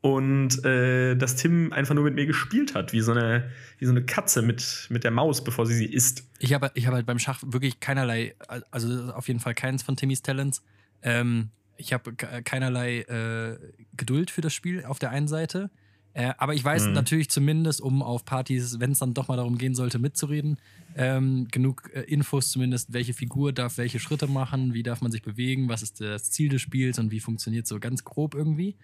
Und 0.00 0.64
äh, 0.64 1.14
dass 1.14 1.36
Tim 1.36 1.72
einfach 1.72 1.94
nur 1.94 2.02
mit 2.02 2.16
mir 2.16 2.26
gespielt 2.26 2.74
hat, 2.74 2.92
wie 2.92 3.00
so 3.00 3.12
eine, 3.12 3.48
wie 3.78 3.84
so 3.84 3.92
eine 3.92 4.04
Katze 4.04 4.42
mit, 4.42 4.88
mit 4.90 5.04
der 5.04 5.12
Maus, 5.12 5.44
bevor 5.44 5.66
sie 5.66 5.74
sie 5.74 5.86
isst. 5.86 6.28
Ich 6.40 6.52
habe 6.52 6.72
ich 6.74 6.88
hab 6.88 6.94
halt 6.94 7.06
beim 7.06 7.20
Schach 7.20 7.44
wirklich 7.46 7.78
keinerlei, 7.78 8.34
also 8.72 9.12
auf 9.12 9.28
jeden 9.28 9.38
Fall 9.38 9.54
keins 9.54 9.84
von 9.84 9.94
Timmys 9.94 10.22
Talents. 10.22 10.64
Ähm, 11.02 11.50
ich 11.76 11.92
habe 11.92 12.12
keinerlei 12.14 13.02
äh, 13.02 13.56
Geduld 13.96 14.32
für 14.32 14.40
das 14.40 14.52
Spiel 14.52 14.84
auf 14.84 14.98
der 14.98 15.10
einen 15.10 15.28
Seite. 15.28 15.70
Äh, 16.14 16.32
aber 16.38 16.54
ich 16.54 16.62
weiß 16.64 16.86
mhm. 16.86 16.92
natürlich 16.92 17.30
zumindest, 17.30 17.80
um 17.80 18.02
auf 18.02 18.24
Partys, 18.24 18.80
wenn 18.80 18.92
es 18.92 18.98
dann 18.98 19.14
doch 19.14 19.28
mal 19.28 19.36
darum 19.36 19.56
gehen 19.56 19.74
sollte, 19.74 19.98
mitzureden, 19.98 20.58
ähm, 20.96 21.48
genug 21.50 21.90
äh, 21.94 22.02
Infos 22.02 22.50
zumindest, 22.50 22.92
welche 22.92 23.14
Figur 23.14 23.52
darf 23.52 23.78
welche 23.78 23.98
Schritte 23.98 24.26
machen, 24.26 24.74
wie 24.74 24.82
darf 24.82 25.00
man 25.00 25.10
sich 25.10 25.22
bewegen, 25.22 25.68
was 25.68 25.82
ist 25.82 26.00
das 26.00 26.30
Ziel 26.30 26.50
des 26.50 26.60
Spiels 26.60 26.98
und 26.98 27.10
wie 27.10 27.20
funktioniert 27.20 27.66
so 27.66 27.80
ganz 27.80 28.04
grob 28.04 28.34
irgendwie. 28.34 28.76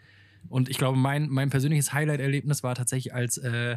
Und 0.48 0.68
ich 0.68 0.78
glaube, 0.78 0.96
mein, 0.96 1.28
mein 1.28 1.50
persönliches 1.50 1.92
Highlight-Erlebnis 1.92 2.62
war 2.62 2.74
tatsächlich, 2.74 3.14
als 3.14 3.38
äh, 3.38 3.76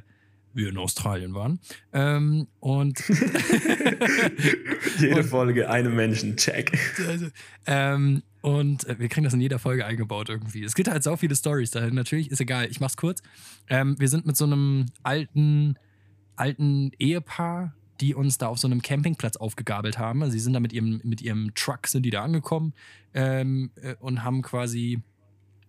wir 0.54 0.70
in 0.70 0.78
Australien 0.78 1.34
waren. 1.34 1.60
Ähm, 1.94 2.48
und 2.60 3.04
jede 5.00 5.24
Folge 5.30 5.70
einem 5.70 5.96
Menschen, 5.96 6.38
check. 6.38 6.78
Also, 7.08 7.28
ähm, 7.66 8.24
und 8.42 8.88
äh, 8.88 9.00
wir 9.00 9.08
kriegen 9.08 9.24
das 9.24 9.34
in 9.34 9.42
jeder 9.42 9.60
Folge 9.60 9.86
eingebaut 9.86 10.30
irgendwie. 10.30 10.64
Es 10.64 10.76
gibt 10.76 10.90
halt 10.90 11.04
so 11.04 11.16
viele 11.16 11.36
Stories 11.36 11.72
dahin. 11.72 11.94
Natürlich 11.94 12.32
ist 12.32 12.42
egal, 12.42 12.68
ich 12.70 12.80
mach's 12.80 12.98
kurz. 12.98 13.22
Ähm, 13.70 13.96
wir 14.00 14.08
sind 14.08 14.26
mit 14.26 14.36
so 14.36 14.46
einem 14.46 14.88
alten, 15.04 15.76
alten 16.36 16.92
Ehepaar, 16.98 17.74
die 18.02 18.16
uns 18.16 18.40
da 18.40 18.48
auf 18.48 18.58
so 18.58 18.68
einem 18.68 18.82
Campingplatz 18.82 19.38
aufgegabelt 19.38 20.00
haben. 20.00 20.24
Also 20.24 20.34
sie 20.34 20.40
sind 20.40 20.54
da 20.54 20.60
mit 20.60 20.74
ihrem, 20.74 21.02
mit 21.04 21.22
ihrem 21.22 21.54
Truck 21.54 21.88
sind 21.88 22.04
die 22.04 22.10
da 22.10 22.24
angekommen 22.24 22.74
ähm, 23.14 23.72
äh, 23.76 23.96
und 24.00 24.24
haben 24.24 24.42
quasi 24.42 25.02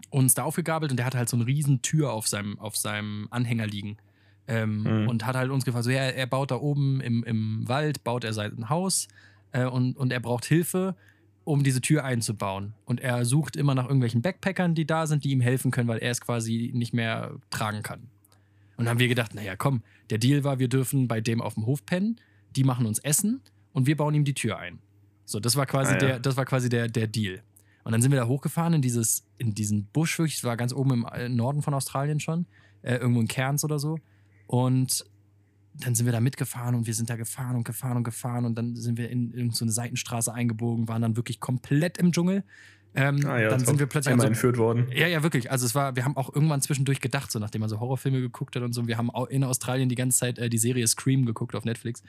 uns 0.09 0.35
da 0.35 0.45
aufgegabelt 0.45 0.91
und 0.91 0.97
der 0.97 1.07
hatte 1.07 1.19
halt 1.19 1.29
so 1.29 1.37
eine 1.37 1.47
riesen 1.47 1.83
Tür 1.83 2.13
auf 2.13 2.27
seinem, 2.27 2.59
auf 2.59 2.77
seinem 2.77 3.29
Anhänger 3.31 3.67
liegen. 3.67 3.99
Ähm, 4.49 4.83
mhm. 4.83 5.09
Und 5.09 5.27
hat 5.27 5.37
halt 5.37 5.51
uns 5.51 5.65
gefragt, 5.65 5.85
so, 5.85 5.91
ja, 5.91 6.03
er 6.03 6.27
baut 6.27 6.51
da 6.51 6.57
oben 6.57 7.01
im, 7.01 7.23
im 7.23 7.69
Wald, 7.69 8.03
baut 8.03 8.25
er 8.25 8.33
sein 8.33 8.69
Haus 8.69 9.09
äh, 9.53 9.67
und, 9.67 9.97
und 9.97 10.13
er 10.13 10.21
braucht 10.21 10.47
Hilfe 10.47 10.97
um 11.45 11.63
diese 11.63 11.81
Tür 11.81 12.05
einzubauen. 12.05 12.75
Und 12.85 13.01
er 13.01 13.25
sucht 13.25 13.57
immer 13.57 13.75
nach 13.75 13.85
irgendwelchen 13.85 14.23
Backpackern, 14.23 14.75
die 14.75 14.87
da 14.87 15.07
sind, 15.07 15.25
die 15.25 15.31
ihm 15.31 15.41
helfen 15.41 15.71
können, 15.71 15.89
weil 15.89 15.99
er 15.99 16.11
es 16.11 16.21
quasi 16.21 16.71
nicht 16.75 16.95
mehr 16.95 17.33
tragen 17.51 17.83
kann. 17.83 18.01
Und 18.77 18.87
dann 18.87 18.91
haben 18.91 18.99
wir 18.99 19.09
gedacht, 19.09 19.35
naja, 19.35 19.57
komm, 19.57 19.83
der 20.11 20.19
Deal 20.19 20.45
war, 20.45 20.59
wir 20.59 20.69
dürfen 20.69 21.09
bei 21.09 21.21
dem 21.21 21.41
auf 21.41 21.55
dem 21.55 21.67
Hof 21.67 21.85
pennen, 21.85 22.21
die 22.57 22.65
machen 22.65 22.87
uns 22.87 22.99
Essen 22.99 23.41
und 23.73 23.87
wir 23.87 23.97
bauen 23.97 24.15
ihm 24.15 24.25
die 24.25 24.35
Tür 24.35 24.59
ein. 24.59 24.79
So, 25.25 25.41
das 25.41 25.57
war 25.57 25.67
quasi, 25.67 25.93
ah, 25.93 25.95
ja. 25.95 25.99
der, 25.99 26.21
das 26.21 26.37
war 26.37 26.45
quasi 26.45 26.69
der, 26.69 26.89
der 26.89 27.07
Deal. 27.07 27.43
Und 27.85 27.93
dann 27.93 28.03
sind 28.03 28.13
wir 28.13 28.21
da 28.21 28.27
hochgefahren 28.27 28.75
in, 28.75 28.83
dieses, 28.83 29.25
in 29.39 29.55
diesen 29.55 29.87
Busch, 29.87 30.19
wirklich, 30.19 30.37
das 30.37 30.45
war 30.45 30.57
ganz 30.57 30.73
oben 30.73 30.93
im 30.93 31.07
äh, 31.07 31.29
Norden 31.29 31.63
von 31.63 31.75
Australien 31.75 32.21
schon, 32.21 32.47
äh, 32.83 32.97
irgendwo 32.97 33.21
in 33.21 33.29
Cairns 33.29 33.65
oder 33.65 33.79
so. 33.79 33.99
Und 34.47 35.05
dann 35.75 35.95
sind 35.95 36.07
wir 36.07 36.13
da 36.13 36.21
mitgefahren 36.21 36.75
und 36.75 36.87
wir 36.87 36.95
sind 36.95 37.09
da 37.11 37.17
gefahren 37.17 37.57
und 37.57 37.65
gefahren 37.65 37.97
und 37.97 38.05
gefahren 38.05 38.45
und 38.45 38.57
dann 38.57 38.77
sind 38.77 38.99
wir 38.99 39.09
in 39.11 39.31
irgendeine 39.31 39.53
so 39.53 39.69
Seitenstraße 39.69 40.33
eingebogen, 40.33 40.89
waren 40.89 41.03
dann 41.03 41.17
wirklich 41.17 41.41
komplett 41.41 41.99
im 41.99 42.13
Dschungel. 42.13 42.45
Ähm, 42.95 43.25
ah 43.25 43.41
ja, 43.41 43.49
dann 43.49 43.65
sind 43.65 43.79
wir 43.79 43.87
plötzlich 43.87 44.13
einmal 44.13 44.27
also, 44.27 44.35
entführt 44.35 44.59
worden. 44.59 44.89
Ja, 44.95 45.07
ja, 45.07 45.23
wirklich. 45.23 45.51
Also 45.51 45.65
es 45.65 45.75
war, 45.75 45.97
wir 45.97 46.05
haben 46.05 46.17
auch 46.17 46.35
irgendwann 46.35 46.61
zwischendurch 46.61 47.01
gedacht, 47.01 47.33
so 47.33 47.39
nachdem 47.39 47.61
man 47.61 47.71
so 47.71 47.81
Horrorfilme 47.81 48.21
geguckt 48.21 48.55
hat 48.55 48.63
und 48.63 48.75
so. 48.75 48.87
Wir 48.87 48.99
haben 48.99 49.11
auch 49.11 49.29
in 49.29 49.45
Australien 49.45 49.89
die 49.89 49.95
ganze 49.95 50.19
Zeit 50.19 50.39
äh, 50.39 50.51
die 50.51 50.59
Serie 50.59 50.87
Scream 50.87 51.25
geguckt 51.25 51.55
auf 51.55 51.65
Netflix. 51.65 52.03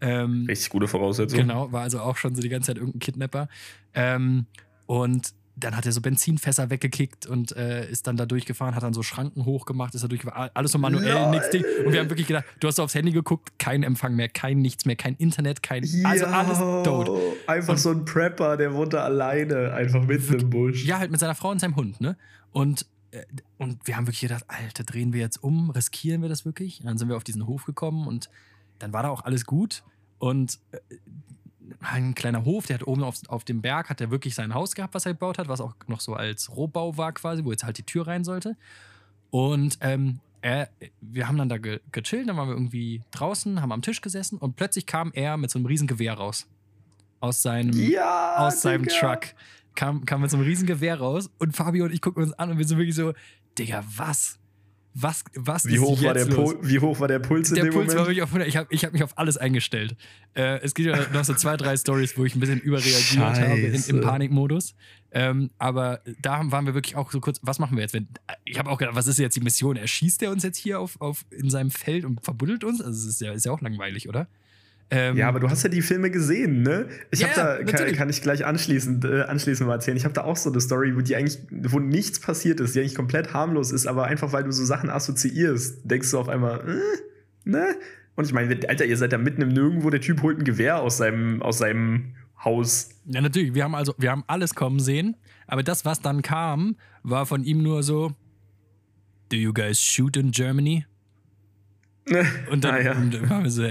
Ähm, 0.00 0.44
Richtig 0.46 0.70
gute 0.70 0.86
Voraussetzung. 0.86 1.40
Genau, 1.40 1.72
war 1.72 1.82
also 1.82 2.00
auch 2.00 2.16
schon 2.16 2.36
so 2.36 2.42
die 2.42 2.48
ganze 2.48 2.68
Zeit 2.68 2.76
irgendein 2.76 3.00
Kidnapper. 3.00 3.48
Ähm, 3.94 4.46
und 4.86 5.34
dann 5.60 5.76
hat 5.76 5.86
er 5.86 5.92
so 5.92 6.00
Benzinfässer 6.00 6.70
weggekickt 6.70 7.26
und 7.26 7.56
äh, 7.56 7.88
ist 7.90 8.06
dann 8.06 8.16
da 8.16 8.26
durchgefahren, 8.26 8.74
hat 8.74 8.82
dann 8.82 8.94
so 8.94 9.02
Schranken 9.02 9.44
hochgemacht, 9.44 9.94
ist 9.94 10.04
da 10.04 10.08
durch, 10.08 10.22
alles 10.26 10.72
so 10.72 10.78
manuell, 10.78 11.08
ja. 11.08 11.30
nichts 11.30 11.50
Ding. 11.50 11.64
Und 11.84 11.92
wir 11.92 12.00
haben 12.00 12.10
wirklich 12.10 12.26
gedacht, 12.26 12.44
du 12.60 12.68
hast 12.68 12.76
so 12.76 12.82
aufs 12.82 12.94
Handy 12.94 13.12
geguckt, 13.12 13.58
kein 13.58 13.82
Empfang 13.82 14.14
mehr, 14.14 14.28
kein 14.28 14.58
nichts 14.58 14.84
mehr, 14.84 14.96
kein 14.96 15.14
Internet, 15.16 15.62
kein, 15.62 15.84
also 16.04 16.26
alles 16.26 16.58
tot. 16.84 17.10
Einfach 17.46 17.74
und, 17.74 17.78
so 17.78 17.90
ein 17.90 18.04
Prepper, 18.04 18.56
der 18.56 18.74
wohnt 18.74 18.92
da 18.92 19.04
alleine, 19.04 19.72
einfach 19.72 20.04
mitten 20.04 20.34
im 20.34 20.50
Busch. 20.50 20.84
Ja, 20.84 20.98
halt 20.98 21.10
mit 21.10 21.20
seiner 21.20 21.34
Frau 21.34 21.50
und 21.50 21.60
seinem 21.60 21.76
Hund, 21.76 22.00
ne? 22.00 22.16
Und, 22.52 22.86
äh, 23.10 23.24
und 23.58 23.86
wir 23.86 23.96
haben 23.96 24.06
wirklich 24.06 24.20
gedacht, 24.20 24.44
Alter, 24.48 24.84
drehen 24.84 25.12
wir 25.12 25.20
jetzt 25.20 25.42
um, 25.42 25.70
riskieren 25.70 26.22
wir 26.22 26.28
das 26.28 26.44
wirklich? 26.44 26.80
Und 26.80 26.86
dann 26.86 26.98
sind 26.98 27.08
wir 27.08 27.16
auf 27.16 27.24
diesen 27.24 27.46
Hof 27.46 27.64
gekommen 27.64 28.06
und 28.06 28.30
dann 28.78 28.92
war 28.92 29.02
da 29.02 29.08
auch 29.08 29.24
alles 29.24 29.44
gut 29.44 29.82
und 30.18 30.58
äh, 30.72 30.78
ein 31.80 32.14
kleiner 32.14 32.44
Hof, 32.44 32.66
der 32.66 32.74
hat 32.74 32.86
oben 32.86 33.02
auf, 33.02 33.16
auf 33.28 33.44
dem 33.44 33.60
Berg, 33.60 33.90
hat 33.90 34.00
er 34.00 34.10
wirklich 34.10 34.34
sein 34.34 34.54
Haus 34.54 34.74
gehabt, 34.74 34.94
was 34.94 35.06
er 35.06 35.12
gebaut 35.12 35.38
hat, 35.38 35.48
was 35.48 35.60
auch 35.60 35.74
noch 35.86 36.00
so 36.00 36.14
als 36.14 36.54
Rohbau 36.54 36.96
war 36.96 37.12
quasi, 37.12 37.44
wo 37.44 37.50
jetzt 37.50 37.64
halt 37.64 37.78
die 37.78 37.82
Tür 37.82 38.06
rein 38.06 38.24
sollte. 38.24 38.56
Und 39.30 39.78
ähm, 39.80 40.20
er, 40.40 40.68
wir 41.00 41.28
haben 41.28 41.36
dann 41.36 41.48
da 41.48 41.58
ge 41.58 41.80
gechillt, 41.92 42.28
dann 42.28 42.36
waren 42.36 42.48
wir 42.48 42.54
irgendwie 42.54 43.02
draußen, 43.10 43.60
haben 43.60 43.72
am 43.72 43.82
Tisch 43.82 44.00
gesessen 44.00 44.38
und 44.38 44.56
plötzlich 44.56 44.86
kam 44.86 45.10
er 45.12 45.36
mit 45.36 45.50
so 45.50 45.58
einem 45.58 45.66
riesen 45.66 45.86
Gewehr 45.86 46.14
raus. 46.14 46.46
Aus 47.20 47.42
seinem, 47.42 47.72
ja, 47.72 48.36
aus 48.36 48.62
seinem 48.62 48.86
Truck. 48.86 49.34
Kam, 49.74 50.04
kam 50.04 50.22
mit 50.22 50.30
so 50.30 50.36
einem 50.36 50.46
riesen 50.46 50.66
Gewehr 50.66 50.98
raus 50.98 51.30
und 51.38 51.54
Fabio 51.54 51.84
und 51.84 51.92
ich 51.92 52.00
gucken 52.00 52.22
uns 52.22 52.32
an 52.32 52.50
und 52.50 52.58
wir 52.58 52.66
sind 52.66 52.78
wirklich 52.78 52.96
so, 52.96 53.12
Digga, 53.58 53.84
was? 53.96 54.38
Was, 54.94 55.22
was 55.34 55.66
wie, 55.66 55.78
hoch 55.78 56.02
war 56.02 56.14
der 56.14 56.26
los? 56.26 56.56
wie 56.62 56.80
hoch 56.80 56.98
war 56.98 57.08
der 57.08 57.20
Puls 57.20 57.50
in 57.50 57.56
der 57.56 57.64
dem 57.64 57.72
Puls 57.72 57.86
Moment? 57.86 57.98
War 57.98 58.06
wirklich 58.06 58.22
auf 58.22 58.30
100. 58.30 58.48
Ich 58.48 58.56
habe 58.56 58.66
ich 58.70 58.84
hab 58.84 58.92
mich 58.92 59.02
auf 59.04 59.16
alles 59.16 59.36
eingestellt. 59.36 59.96
Äh, 60.34 60.60
es 60.60 60.74
gibt 60.74 60.88
ja 60.88 60.96
noch 61.12 61.24
so 61.24 61.34
zwei, 61.34 61.56
drei 61.56 61.76
Stories, 61.76 62.16
wo 62.16 62.24
ich 62.24 62.34
ein 62.34 62.40
bisschen 62.40 62.60
überreagiert 62.60 63.02
Scheiße. 63.02 63.48
habe 63.48 63.60
in, 63.60 63.82
im 63.84 64.00
Panikmodus. 64.00 64.74
Ähm, 65.10 65.50
aber 65.58 66.02
da 66.20 66.42
waren 66.50 66.66
wir 66.66 66.74
wirklich 66.74 66.96
auch 66.96 67.10
so 67.10 67.20
kurz, 67.20 67.38
was 67.42 67.58
machen 67.58 67.76
wir 67.76 67.82
jetzt? 67.82 67.94
Wenn, 67.94 68.08
ich 68.44 68.58
habe 68.58 68.70
auch 68.70 68.78
gedacht, 68.78 68.96
was 68.96 69.06
ist 69.06 69.18
jetzt 69.18 69.36
die 69.36 69.40
Mission? 69.40 69.76
Erschießt 69.76 70.22
er 70.22 70.30
uns 70.30 70.42
jetzt 70.42 70.58
hier 70.58 70.80
auf, 70.80 71.00
auf 71.00 71.24
in 71.30 71.48
seinem 71.48 71.70
Feld 71.70 72.04
und 72.04 72.24
verbuddelt 72.24 72.64
uns? 72.64 72.80
Also, 72.80 72.90
das 72.90 73.14
ist 73.14 73.20
ja, 73.20 73.32
ist 73.32 73.46
ja 73.46 73.52
auch 73.52 73.60
langweilig, 73.60 74.08
oder? 74.08 74.28
Ähm, 74.90 75.16
ja, 75.16 75.28
aber 75.28 75.38
du 75.38 75.50
hast 75.50 75.62
ja 75.62 75.68
die 75.68 75.82
Filme 75.82 76.10
gesehen, 76.10 76.62
ne? 76.62 76.88
Ich 77.10 77.20
yeah, 77.20 77.36
habe 77.36 77.64
da, 77.64 77.72
kann, 77.72 77.92
kann, 77.92 78.08
ich 78.08 78.22
gleich 78.22 78.46
anschließend, 78.46 79.04
äh, 79.04 79.22
anschließend 79.22 79.68
mal 79.68 79.74
erzählen. 79.74 79.98
Ich 79.98 80.04
habe 80.04 80.14
da 80.14 80.24
auch 80.24 80.36
so 80.36 80.50
eine 80.50 80.60
Story, 80.62 80.96
wo 80.96 81.02
die 81.02 81.14
eigentlich, 81.14 81.38
wo 81.50 81.78
nichts 81.78 82.20
passiert 82.20 82.58
ist, 82.60 82.74
die 82.74 82.80
eigentlich 82.80 82.94
komplett 82.94 83.34
harmlos 83.34 83.70
ist, 83.70 83.86
aber 83.86 84.04
einfach 84.04 84.32
weil 84.32 84.44
du 84.44 84.50
so 84.50 84.64
Sachen 84.64 84.88
assoziierst, 84.88 85.80
denkst 85.84 86.10
du 86.10 86.18
auf 86.18 86.28
einmal, 86.28 86.60
äh, 86.60 87.48
ne? 87.50 87.76
Und 88.16 88.24
ich 88.24 88.32
meine, 88.32 88.58
Alter, 88.68 88.86
ihr 88.86 88.96
seid 88.96 89.12
da 89.12 89.18
mitten 89.18 89.42
im 89.42 89.50
Nirgendwo, 89.50 89.90
der 89.90 90.00
Typ 90.00 90.22
holt 90.22 90.38
ein 90.38 90.44
Gewehr 90.44 90.80
aus 90.80 90.96
seinem, 90.96 91.42
aus 91.42 91.58
seinem 91.58 92.14
Haus. 92.42 92.88
Ja, 93.04 93.20
natürlich. 93.20 93.54
Wir 93.54 93.64
haben 93.64 93.74
also, 93.74 93.94
wir 93.98 94.10
haben 94.10 94.24
alles 94.26 94.54
kommen 94.54 94.80
sehen, 94.80 95.16
aber 95.46 95.62
das, 95.62 95.84
was 95.84 96.00
dann 96.00 96.22
kam, 96.22 96.76
war 97.02 97.26
von 97.26 97.44
ihm 97.44 97.62
nur 97.62 97.82
so: 97.82 98.12
Do 99.30 99.36
you 99.36 99.52
guys 99.52 99.80
shoot 99.80 100.16
in 100.16 100.30
Germany? 100.30 100.86
Und 102.50 102.64
dann, 102.64 102.74
ah, 102.74 102.80
ja. 102.80 102.96
waren 103.28 103.44
wir 103.44 103.50
so, 103.50 103.62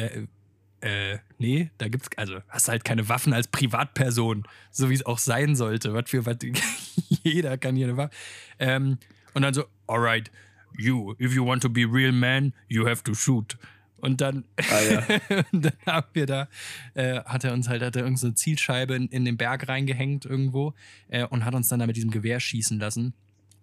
äh, 0.81 1.17
nee, 1.37 1.71
da 1.77 1.87
gibt's, 1.87 2.09
also 2.17 2.39
hast 2.49 2.67
halt 2.67 2.83
keine 2.83 3.09
Waffen 3.09 3.33
als 3.33 3.47
Privatperson, 3.47 4.43
so 4.71 4.89
wie 4.89 4.93
es 4.93 5.05
auch 5.05 5.17
sein 5.17 5.55
sollte. 5.55 5.93
Was 5.93 6.09
für, 6.09 6.25
was, 6.25 6.37
jeder 7.23 7.57
kann 7.57 7.75
hier 7.75 7.87
eine 7.87 7.97
Waffe. 7.97 8.15
Ähm, 8.59 8.97
und 9.33 9.41
dann 9.41 9.53
so, 9.53 9.65
alright, 9.87 10.31
you, 10.77 11.15
if 11.19 11.33
you 11.33 11.45
want 11.45 11.61
to 11.63 11.69
be 11.69 11.81
real 11.81 12.11
man, 12.11 12.53
you 12.67 12.87
have 12.87 13.03
to 13.03 13.13
shoot. 13.13 13.57
Und 13.97 14.21
dann, 14.21 14.43
ah, 14.57 14.81
ja. 14.81 15.43
dann 15.51 15.73
haben 15.85 16.07
wir 16.13 16.25
da, 16.27 16.47
äh, 16.93 17.21
hat 17.21 17.43
er 17.43 17.53
uns 17.53 17.67
halt, 17.67 17.81
hat 17.81 17.95
er 17.95 18.03
irgendeine 18.03 18.35
Zielscheibe 18.35 18.95
in, 18.95 19.07
in, 19.07 19.25
den 19.25 19.37
Berg 19.37 19.67
reingehängt 19.67 20.25
irgendwo 20.25 20.75
äh, 21.07 21.25
und 21.25 21.45
hat 21.45 21.55
uns 21.55 21.67
dann 21.67 21.79
da 21.79 21.87
mit 21.87 21.95
diesem 21.95 22.11
Gewehr 22.11 22.39
schießen 22.39 22.79
lassen. 22.79 23.13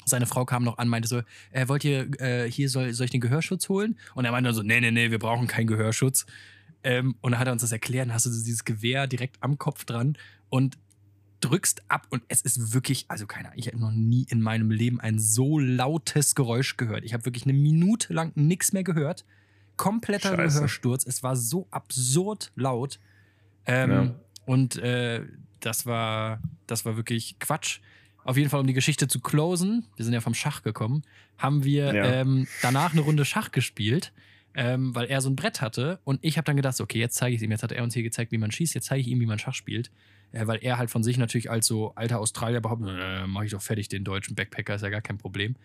Seine 0.06 0.26
Frau 0.26 0.44
kam 0.44 0.64
noch 0.64 0.78
an, 0.78 0.88
meinte 0.88 1.08
so, 1.08 1.22
äh, 1.52 1.68
wollt 1.68 1.84
ihr, 1.84 2.08
äh, 2.20 2.50
hier 2.50 2.68
soll, 2.68 2.92
soll 2.92 3.06
ich 3.06 3.10
den 3.10 3.20
Gehörschutz 3.20 3.68
holen? 3.68 3.96
Und 4.14 4.24
er 4.24 4.32
meinte 4.32 4.48
dann 4.48 4.54
so, 4.54 4.62
nee, 4.62 4.80
nee, 4.80 4.90
nee, 4.90 5.10
wir 5.10 5.18
brauchen 5.18 5.46
keinen 5.46 5.66
Gehörschutz. 5.66 6.26
Ähm, 6.84 7.16
und 7.22 7.32
dann 7.32 7.40
hat 7.40 7.48
er 7.48 7.52
uns 7.52 7.62
das 7.62 7.72
erklärt, 7.72 8.08
dann 8.08 8.14
hast 8.14 8.26
du 8.26 8.30
dieses 8.30 8.64
Gewehr 8.64 9.06
direkt 9.06 9.42
am 9.42 9.58
Kopf 9.58 9.84
dran 9.84 10.16
und 10.50 10.78
drückst 11.40 11.82
ab 11.88 12.06
und 12.10 12.22
es 12.28 12.42
ist 12.42 12.72
wirklich, 12.72 13.06
also 13.08 13.26
keine 13.26 13.48
Ahnung, 13.48 13.58
ich 13.58 13.66
habe 13.66 13.78
noch 13.78 13.90
nie 13.90 14.26
in 14.28 14.40
meinem 14.40 14.70
Leben 14.70 15.00
ein 15.00 15.18
so 15.18 15.58
lautes 15.58 16.34
Geräusch 16.34 16.76
gehört. 16.76 17.04
Ich 17.04 17.12
habe 17.12 17.24
wirklich 17.24 17.44
eine 17.44 17.52
Minute 17.54 18.12
lang 18.12 18.32
nichts 18.34 18.72
mehr 18.72 18.84
gehört. 18.84 19.24
Kompletter 19.76 20.36
Scheiße. 20.36 20.56
Gehörsturz. 20.56 21.06
Es 21.06 21.22
war 21.22 21.36
so 21.36 21.66
absurd 21.70 22.52
laut. 22.54 23.00
Ähm, 23.66 23.90
ja. 23.90 24.14
Und 24.46 24.76
äh, 24.76 25.22
das 25.60 25.86
war, 25.86 26.40
das 26.66 26.84
war 26.84 26.96
wirklich 26.96 27.38
Quatsch. 27.40 27.80
Auf 28.24 28.36
jeden 28.36 28.48
Fall, 28.48 28.60
um 28.60 28.66
die 28.66 28.72
Geschichte 28.72 29.08
zu 29.08 29.20
closen, 29.20 29.86
wir 29.96 30.04
sind 30.04 30.14
ja 30.14 30.20
vom 30.20 30.34
Schach 30.34 30.62
gekommen, 30.62 31.02
haben 31.36 31.64
wir 31.64 31.94
ja. 31.94 32.04
ähm, 32.04 32.46
danach 32.62 32.92
eine 32.92 33.02
Runde 33.02 33.24
Schach 33.24 33.50
gespielt 33.50 34.12
ähm, 34.54 34.94
weil 34.94 35.06
er 35.06 35.20
so 35.20 35.28
ein 35.28 35.36
Brett 35.36 35.60
hatte. 35.60 36.00
Und 36.04 36.18
ich 36.22 36.36
habe 36.36 36.44
dann 36.44 36.56
gedacht, 36.56 36.80
okay, 36.80 36.98
jetzt 36.98 37.16
zeige 37.16 37.36
ich 37.36 37.42
ihm. 37.42 37.50
Jetzt 37.50 37.62
hat 37.62 37.72
er 37.72 37.82
uns 37.82 37.94
hier 37.94 38.02
gezeigt, 38.02 38.32
wie 38.32 38.38
man 38.38 38.50
schießt. 38.50 38.74
Jetzt 38.74 38.86
zeige 38.86 39.00
ich 39.00 39.08
ihm, 39.08 39.20
wie 39.20 39.26
man 39.26 39.38
Schach 39.38 39.54
spielt. 39.54 39.90
Äh, 40.32 40.46
weil 40.46 40.58
er 40.62 40.78
halt 40.78 40.90
von 40.90 41.02
sich 41.02 41.18
natürlich 41.18 41.50
als 41.50 41.66
so 41.66 41.94
alter 41.94 42.20
Australier 42.20 42.60
behauptet, 42.60 42.96
äh, 43.00 43.26
mache 43.26 43.46
ich 43.46 43.50
doch 43.52 43.62
fertig 43.62 43.88
den 43.88 44.04
deutschen 44.04 44.34
Backpacker, 44.34 44.74
ist 44.74 44.82
ja 44.82 44.90
gar 44.90 45.02
kein 45.02 45.18
Problem. 45.18 45.56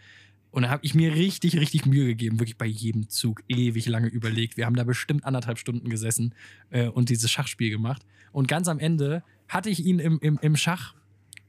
Und 0.51 0.63
da 0.63 0.69
habe 0.69 0.83
ich 0.83 0.95
mir 0.95 1.13
richtig, 1.13 1.57
richtig 1.57 1.85
Mühe 1.85 2.07
gegeben, 2.07 2.39
wirklich 2.39 2.57
bei 2.57 2.65
jedem 2.65 3.09
Zug 3.09 3.43
ewig 3.47 3.85
lange 3.87 4.07
überlegt. 4.07 4.57
Wir 4.57 4.65
haben 4.65 4.75
da 4.75 4.83
bestimmt 4.83 5.23
anderthalb 5.23 5.59
Stunden 5.59 5.89
gesessen 5.89 6.33
äh, 6.71 6.87
und 6.87 7.09
dieses 7.09 7.29
Schachspiel 7.29 7.69
gemacht. 7.69 8.03
Und 8.31 8.47
ganz 8.47 8.67
am 8.67 8.79
Ende 8.79 9.23
hatte 9.47 9.69
ich 9.69 9.85
ihn 9.85 9.99
im, 9.99 10.19
im, 10.19 10.39
im 10.41 10.55
Schach 10.55 10.95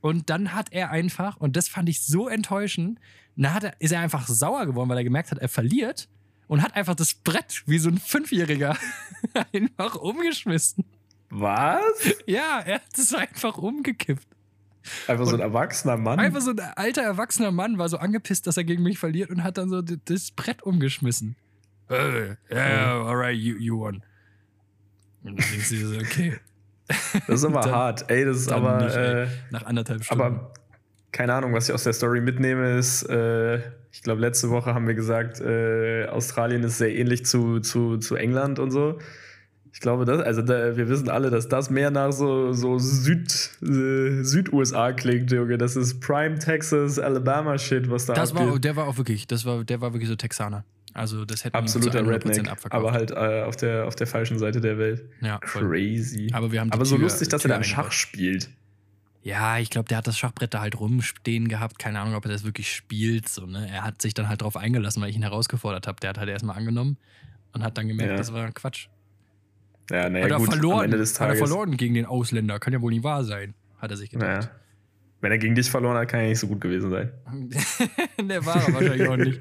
und 0.01 0.31
dann 0.31 0.55
hat 0.55 0.73
er 0.73 0.91
einfach, 0.91 1.37
und 1.39 1.57
das 1.57 1.69
fand 1.69 1.89
ich 1.89 2.03
so 2.03 2.29
enttäuschend, 2.29 2.99
dann 3.37 3.55
hat 3.55 3.65
er, 3.65 3.81
ist 3.81 3.93
er 3.93 4.01
einfach 4.01 4.27
sauer 4.27 4.67
geworden, 4.67 4.89
weil 4.89 4.99
er 4.99 5.05
gemerkt 5.05 5.31
hat, 5.31 5.39
er 5.39 5.49
verliert 5.49 6.09
und 6.51 6.65
hat 6.65 6.75
einfach 6.75 6.97
das 6.97 7.15
Brett 7.15 7.63
wie 7.67 7.79
so 7.79 7.89
ein 7.89 7.99
Fünfjähriger 7.99 8.77
einfach 9.53 9.95
umgeschmissen. 9.95 10.85
Was? 11.29 11.81
Ja, 12.27 12.59
er 12.59 12.75
hat 12.75 12.99
es 12.99 13.15
einfach 13.15 13.57
umgekippt. 13.57 14.27
Einfach 15.07 15.27
so 15.27 15.37
ein 15.37 15.41
erwachsener 15.41 15.97
Mann. 15.97 16.19
Einfach 16.19 16.41
so 16.41 16.51
ein 16.51 16.59
alter 16.59 17.03
erwachsener 17.03 17.53
Mann 17.53 17.79
war 17.79 17.89
so 17.89 17.99
angepisst, 17.99 18.49
dass 18.49 18.57
er 18.57 18.65
gegen 18.65 18.83
mich 18.83 18.99
verliert 18.99 19.31
und 19.31 19.45
hat 19.45 19.59
dann 19.59 19.69
so 19.69 19.81
das 19.81 20.33
Brett 20.33 20.65
umgeschmissen. 20.65 21.37
Äh, 21.89 22.35
yeah, 22.51 23.01
alright, 23.01 23.37
you, 23.37 23.57
you 23.57 23.79
won. 23.79 24.03
Und 25.23 25.39
dann 25.39 25.49
denkst 25.53 25.69
du 25.69 25.77
dir 25.77 25.87
so, 25.87 25.99
okay. 25.99 26.41
Das 27.29 27.29
ist 27.29 27.45
aber 27.45 27.61
dann, 27.61 27.71
hart. 27.71 28.11
Ey, 28.11 28.25
das 28.25 28.39
ist 28.39 28.51
aber. 28.51 28.85
Nicht, 28.85 28.97
äh, 28.97 29.29
nach 29.53 29.67
anderthalb 29.67 30.03
Stunden. 30.03 30.21
Aber 30.21 30.53
keine 31.13 31.33
Ahnung, 31.33 31.55
was 31.55 31.69
ich 31.69 31.75
aus 31.77 31.85
der 31.85 31.93
Story 31.93 32.21
mitnehme, 32.21 32.77
ist, 32.77 33.05
äh, 33.05 33.61
ich 33.93 34.03
glaube, 34.03 34.21
letzte 34.21 34.51
Woche 34.51 34.75
haben 34.75 34.87
wir 34.87 34.95
gesagt, 34.95 35.41
äh, 35.41 36.07
Australien 36.07 36.63
ist 36.63 36.79
sehr 36.79 36.95
ähnlich 36.95 37.27
zu, 37.27 37.61
zu, 37.61 37.99
zu 37.99 38.17
England 38.17 38.59
und 38.59 38.71
so. 38.71 38.99
Ich 39.73 39.81
glaube, 39.81 40.05
das, 40.05 40.21
also 40.21 40.43
da, 40.43 40.77
wir 40.77 40.89
wissen 40.89 41.09
alle, 41.09 41.31
dass 41.31 41.49
das 41.49 41.71
mehr 41.71 41.91
nach 41.91 42.13
so, 42.13 42.53
so 42.53 42.79
Süd, 42.79 43.31
äh, 43.63 44.23
Süd-USA 44.23 44.93
klingt, 44.93 45.31
Junge. 45.31 45.59
Das 45.59 45.77
ist 45.77 46.01
Prime 46.01 46.39
Texas, 46.39 46.99
Alabama 46.99 47.57
Shit, 47.57 47.89
was 47.91 48.07
da 48.07 48.15
das 48.15 48.33
abgeht. 48.33 48.49
War, 48.49 48.59
der 48.59 48.77
war 48.77 48.89
auch 48.89 48.97
wirklich, 48.97 49.27
das 49.27 49.45
war, 49.45 49.65
der 49.65 49.81
war 49.81 49.93
wirklich 49.93 50.09
so 50.09 50.17
Texaner. 50.17 50.65
Also 50.93 51.25
das 51.25 51.45
hätte 51.45 51.55
Absoluter 51.57 52.07
Redneck, 52.07 52.51
aber 52.71 52.93
halt 52.93 53.13
äh, 53.13 53.43
auf, 53.43 53.55
der, 53.57 53.87
auf 53.87 53.95
der 53.95 54.09
falschen 54.09 54.39
Seite 54.39 54.61
der 54.61 54.77
Welt. 54.77 55.05
Ja, 55.21 55.39
Crazy. 55.39 56.31
Aber, 56.33 56.51
wir 56.51 56.61
haben 56.61 56.73
aber 56.73 56.85
so 56.85 56.97
Tür, 56.97 57.05
lustig, 57.05 57.29
dass 57.29 57.43
Tür 57.43 57.53
er 57.53 57.59
da 57.59 57.65
Schach 57.65 57.93
spielt. 57.93 58.51
Ja, 59.23 59.59
ich 59.59 59.69
glaube, 59.69 59.89
der 59.89 59.99
hat 59.99 60.07
das 60.07 60.19
Schachbrett 60.19 60.55
da 60.55 60.61
halt 60.61 60.81
rumstehen 60.81 61.49
gehabt. 61.49 61.79
Keine 61.79 62.01
Ahnung, 62.01 62.15
ob 62.15 62.25
er 62.25 62.31
das 62.31 62.45
wirklich 62.45 62.75
spielt. 62.75 63.29
So, 63.29 63.45
ne? 63.45 63.69
Er 63.71 63.85
hat 63.85 64.01
sich 64.01 64.15
dann 64.15 64.29
halt 64.29 64.41
drauf 64.41 64.57
eingelassen, 64.57 65.03
weil 65.03 65.11
ich 65.11 65.17
ihn 65.17 65.23
herausgefordert 65.23 65.87
habe. 65.87 66.01
Der 66.01 66.11
hat 66.11 66.19
halt 66.19 66.31
erstmal 66.31 66.57
angenommen 66.57 66.97
und 67.53 67.63
hat 67.63 67.77
dann 67.77 67.89
gemerkt, 67.89 68.13
ja. 68.13 68.17
das 68.17 68.33
war 68.33 68.51
Quatsch. 68.53 68.89
Ja, 69.91 70.09
naja, 70.09 70.37
gut, 70.37 70.49
verloren, 70.49 70.79
am 70.79 70.85
Ende 70.85 70.99
des 70.99 71.13
Tages. 71.15 71.41
Hat 71.41 71.43
er 71.43 71.49
verloren 71.49 71.77
gegen 71.77 71.95
den 71.95 72.07
Ausländer. 72.07 72.59
Kann 72.61 72.73
ja 72.73 72.81
wohl 72.81 72.93
nicht 72.93 73.03
wahr 73.03 73.25
sein, 73.25 73.55
hat 73.79 73.91
er 73.91 73.97
sich 73.97 74.11
gedacht. 74.11 74.45
Naja. 74.45 74.51
Wenn 75.21 75.33
er 75.33 75.39
gegen 75.39 75.55
dich 75.55 75.69
verloren 75.69 75.99
hat, 75.99 76.09
kann 76.09 76.21
er 76.21 76.29
nicht 76.29 76.39
so 76.39 76.47
gut 76.47 76.61
gewesen 76.61 76.91
sein. 76.91 77.13
der 78.23 78.47
war 78.47 78.57
er 78.57 78.73
wahrscheinlich 78.73 79.09
auch 79.09 79.17
nicht. 79.17 79.41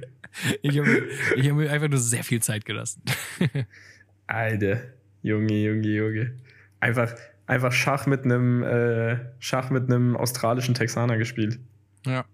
Ich 0.61 0.77
habe 0.77 1.09
hab 1.37 1.55
mir 1.55 1.71
einfach 1.71 1.87
nur 1.87 1.99
sehr 1.99 2.23
viel 2.23 2.41
Zeit 2.41 2.65
gelassen. 2.65 3.01
Alter, 4.27 4.81
Junge, 5.21 5.53
Junge, 5.53 5.87
Junge. 5.87 6.35
Einfach, 6.79 7.13
einfach 7.49 7.71
Schach 7.71 8.05
mit 8.05 8.23
einem 8.23 8.63
äh, 8.63 9.17
Schach 9.39 9.69
mit 9.71 9.91
einem 9.91 10.15
australischen 10.15 10.75
Texaner 10.75 11.17
gespielt. 11.17 11.59
Ja. 12.05 12.25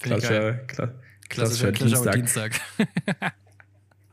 Klassischer, 0.00 0.54
kla 0.54 0.94
klassischer, 1.28 1.72
klassischer 1.72 2.10
Dienstag. 2.10 2.52
Dienstag. 2.76 3.32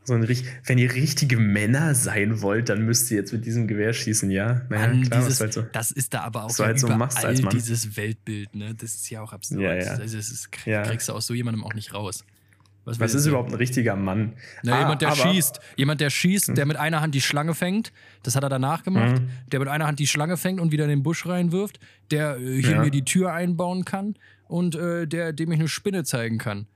so 0.04 0.14
ein, 0.14 0.28
wenn 0.66 0.78
ihr 0.78 0.94
richtige 0.94 1.38
Männer 1.38 1.94
sein 1.94 2.42
wollt, 2.42 2.68
dann 2.68 2.84
müsst 2.84 3.10
ihr 3.10 3.16
jetzt 3.16 3.32
mit 3.32 3.44
diesem 3.44 3.66
Gewehr 3.66 3.92
schießen, 3.92 4.30
ja. 4.30 4.62
Naja, 4.68 4.88
Mann, 4.88 5.02
klar, 5.02 5.20
dieses, 5.20 5.40
halt 5.40 5.52
so, 5.52 5.62
das 5.62 5.90
ist 5.90 6.14
da 6.14 6.20
aber 6.22 6.44
auch 6.44 6.50
so 6.50 6.64
halt 6.64 6.78
so 6.78 6.88
machst 6.88 7.24
als 7.24 7.42
Mann. 7.42 7.52
dieses 7.52 7.96
Weltbild, 7.96 8.54
ne? 8.54 8.74
Das 8.74 8.94
ist 8.94 9.10
ja 9.10 9.22
auch 9.22 9.32
absurd. 9.32 9.62
Ja, 9.62 9.74
ja. 9.74 9.90
Also, 9.92 10.16
das 10.16 10.30
ist, 10.30 10.52
kriegst 10.52 11.08
du 11.08 11.12
aus 11.12 11.26
so 11.26 11.34
jemandem 11.34 11.64
auch 11.64 11.74
nicht 11.74 11.94
raus. 11.94 12.24
Was, 12.84 12.98
Was 12.98 13.14
ist 13.14 13.26
überhaupt 13.26 13.50
ein 13.50 13.56
richtiger 13.56 13.94
Mann? 13.94 14.32
Na, 14.62 14.76
ah, 14.76 14.78
jemand, 14.80 15.02
der 15.02 15.14
schießt. 15.14 15.60
Jemand, 15.76 16.00
der 16.00 16.10
schießt, 16.10 16.48
hm. 16.48 16.54
der 16.54 16.66
mit 16.66 16.76
einer 16.76 17.00
Hand 17.00 17.14
die 17.14 17.20
Schlange 17.20 17.54
fängt. 17.54 17.92
Das 18.22 18.36
hat 18.36 18.42
er 18.42 18.48
danach 18.48 18.82
gemacht. 18.82 19.20
Mhm. 19.20 19.28
Der 19.52 19.60
mit 19.60 19.68
einer 19.68 19.86
Hand 19.86 19.98
die 19.98 20.06
Schlange 20.06 20.36
fängt 20.36 20.60
und 20.60 20.72
wieder 20.72 20.84
in 20.84 20.90
den 20.90 21.02
Busch 21.02 21.26
reinwirft. 21.26 21.78
Der 22.10 22.38
äh, 22.38 22.62
hier 22.62 22.72
ja. 22.72 22.82
mir 22.82 22.90
die 22.90 23.04
Tür 23.04 23.32
einbauen 23.32 23.84
kann. 23.84 24.14
Und 24.48 24.74
äh, 24.74 25.06
der, 25.06 25.32
dem 25.32 25.52
ich 25.52 25.58
eine 25.58 25.68
Spinne 25.68 26.04
zeigen 26.04 26.38
kann. 26.38 26.66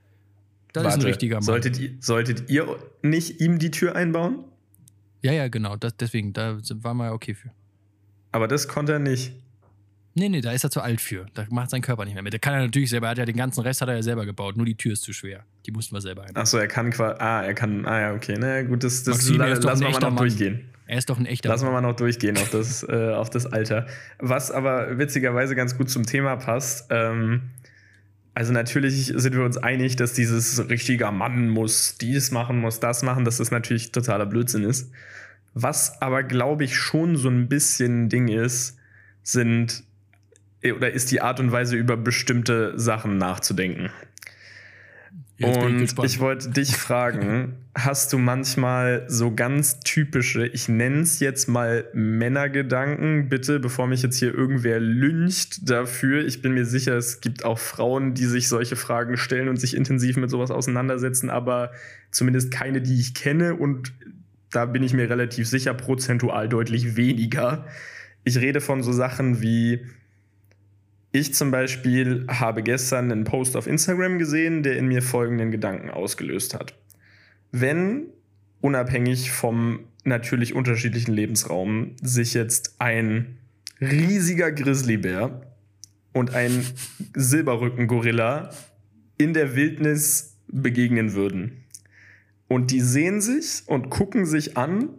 Das 0.73 0.83
Warte, 0.83 0.97
ist 0.97 1.03
ein 1.03 1.07
richtiger 1.07 1.35
Mann. 1.37 1.43
Solltet 1.43 1.79
ihr, 1.79 1.91
solltet 1.99 2.49
ihr 2.49 2.77
nicht 3.01 3.41
ihm 3.41 3.59
die 3.59 3.71
Tür 3.71 3.95
einbauen? 3.95 4.45
Ja, 5.21 5.31
ja, 5.31 5.47
genau. 5.47 5.75
Das, 5.75 5.97
deswegen, 5.97 6.33
da 6.33 6.59
waren 6.75 6.97
wir 6.97 7.05
ja 7.05 7.13
okay 7.13 7.33
für. 7.33 7.49
Aber 8.31 8.47
das 8.47 8.67
konnte 8.67 8.93
er 8.93 8.99
nicht. 8.99 9.33
Nee, 10.17 10.29
nee, 10.29 10.39
da 10.39 10.53
ist 10.53 10.63
er 10.63 10.71
zu 10.71 10.79
alt 10.79 11.01
für. 11.01 11.25
Da 11.33 11.45
macht 11.49 11.69
sein 11.69 11.81
Körper 11.81 12.05
nicht 12.05 12.13
mehr 12.13 12.23
mit. 12.23 12.31
Der 12.31 12.39
kann 12.39 12.53
er 12.53 12.61
natürlich 12.61 12.89
selber, 12.89 13.07
er 13.07 13.11
hat 13.11 13.17
ja 13.17 13.25
den 13.25 13.35
ganzen 13.35 13.61
Rest 13.61 13.81
hat 13.81 13.89
er 13.89 13.95
ja 13.95 14.01
selber 14.01 14.25
gebaut. 14.25 14.55
Nur 14.55 14.65
die 14.65 14.75
Tür 14.75 14.93
ist 14.93 15.03
zu 15.03 15.11
schwer. 15.11 15.43
Die 15.65 15.71
mussten 15.71 15.93
wir 15.93 15.99
selber 15.99 16.23
einbauen. 16.23 16.41
Achso, 16.41 16.57
er 16.57 16.67
kann 16.67 16.89
quasi. 16.89 17.19
Ah, 17.19 17.43
er 17.43 17.53
kann. 17.53 17.85
Ah 17.85 17.99
ja, 17.99 18.13
okay. 18.13 18.35
Na 18.39 18.63
gut, 18.63 18.85
das, 18.85 19.03
das 19.03 19.15
Maxine, 19.17 19.37
la, 19.39 19.47
lassen 19.47 19.81
wir 19.81 19.89
mal 19.89 19.99
noch 19.99 20.01
Mann. 20.01 20.15
durchgehen. 20.15 20.69
Er 20.87 20.97
ist 20.97 21.09
doch 21.09 21.19
ein 21.19 21.25
echter. 21.25 21.49
Lassen 21.49 21.65
wir 21.65 21.71
mal 21.71 21.81
noch 21.81 21.97
durchgehen 21.97 22.37
auf 22.37 22.49
das, 22.49 22.83
äh, 22.83 23.11
auf 23.13 23.29
das 23.29 23.45
Alter. 23.45 23.87
Was 24.19 24.51
aber 24.51 24.97
witzigerweise 24.97 25.53
ganz 25.53 25.77
gut 25.77 25.89
zum 25.89 26.05
Thema 26.05 26.37
passt. 26.37 26.87
Ähm, 26.91 27.49
also 28.33 28.53
natürlich 28.53 29.07
sind 29.15 29.35
wir 29.35 29.43
uns 29.43 29.57
einig, 29.57 29.97
dass 29.97 30.13
dieses 30.13 30.69
richtiger 30.69 31.11
Mann 31.11 31.49
muss 31.49 31.97
dies 31.97 32.31
machen, 32.31 32.59
muss 32.59 32.79
das 32.79 33.03
machen, 33.03 33.25
dass 33.25 33.37
das 33.37 33.51
natürlich 33.51 33.91
totaler 33.91 34.25
Blödsinn 34.25 34.63
ist. 34.63 34.91
Was 35.53 36.01
aber, 36.01 36.23
glaube 36.23 36.65
ich, 36.65 36.75
schon 36.77 37.15
so 37.15 37.29
ein 37.29 37.47
bisschen 37.47 38.09
Ding 38.09 38.27
ist, 38.27 38.77
sind 39.23 39.83
oder 40.73 40.91
ist 40.91 41.11
die 41.11 41.21
Art 41.21 41.39
und 41.39 41.51
Weise, 41.51 41.75
über 41.75 41.97
bestimmte 41.97 42.77
Sachen 42.79 43.17
nachzudenken. 43.17 43.89
Jetzt 45.37 45.57
und 45.57 45.81
ich, 45.81 45.91
ich 46.01 46.19
wollte 46.19 46.49
dich 46.49 46.77
fragen, 46.77 47.57
hast 47.77 48.13
du 48.13 48.17
manchmal 48.17 49.03
so 49.09 49.35
ganz 49.35 49.81
typische, 49.81 50.47
ich 50.47 50.69
nenne 50.69 51.01
es 51.01 51.19
jetzt 51.19 51.49
mal 51.49 51.89
Männergedanken, 51.93 53.27
bitte, 53.27 53.59
bevor 53.59 53.87
mich 53.87 54.01
jetzt 54.01 54.17
hier 54.17 54.33
irgendwer 54.33 54.79
lyncht 54.79 55.69
dafür. 55.69 56.25
Ich 56.25 56.41
bin 56.41 56.53
mir 56.53 56.65
sicher, 56.65 56.95
es 56.95 57.19
gibt 57.19 57.43
auch 57.43 57.59
Frauen, 57.59 58.13
die 58.13 58.25
sich 58.25 58.47
solche 58.47 58.77
Fragen 58.77 59.17
stellen 59.17 59.49
und 59.49 59.59
sich 59.59 59.75
intensiv 59.75 60.15
mit 60.15 60.29
sowas 60.29 60.51
auseinandersetzen, 60.51 61.29
aber 61.29 61.71
zumindest 62.11 62.49
keine, 62.49 62.81
die 62.81 62.97
ich 62.99 63.13
kenne 63.13 63.55
und 63.55 63.91
da 64.51 64.65
bin 64.65 64.83
ich 64.83 64.93
mir 64.93 65.09
relativ 65.09 65.49
sicher, 65.49 65.73
prozentual 65.73 66.47
deutlich 66.47 66.95
weniger. 66.95 67.65
Ich 68.23 68.37
rede 68.37 68.61
von 68.61 68.83
so 68.83 68.93
Sachen 68.93 69.41
wie, 69.41 69.85
ich 71.15 71.33
zum 71.33 71.49
Beispiel 71.49 72.25
habe 72.27 72.61
gestern 72.61 73.11
einen 73.11 73.23
Post 73.23 73.55
auf 73.55 73.67
Instagram 73.67 74.19
gesehen, 74.19 74.63
der 74.63 74.77
in 74.77 74.87
mir 74.87 75.01
folgenden 75.01 75.49
Gedanken 75.49 75.89
ausgelöst 75.89 76.53
hat. 76.53 76.77
Wenn, 77.51 78.07
unabhängig 78.59 79.31
vom 79.31 79.85
natürlich 80.03 80.53
unterschiedlichen 80.53 81.13
Lebensraum, 81.13 81.95
sich 82.01 82.33
jetzt 82.33 82.75
ein 82.79 83.37
riesiger 83.79 84.51
Grizzlybär 84.51 85.41
und 86.11 86.35
ein 86.35 86.65
Silberrücken-Gorilla 87.15 88.49
in 89.17 89.33
der 89.33 89.55
Wildnis 89.55 90.37
begegnen 90.47 91.13
würden. 91.13 91.63
Und 92.49 92.71
die 92.71 92.81
sehen 92.81 93.21
sich 93.21 93.63
und 93.67 93.89
gucken 93.89 94.25
sich 94.25 94.57
an 94.57 94.89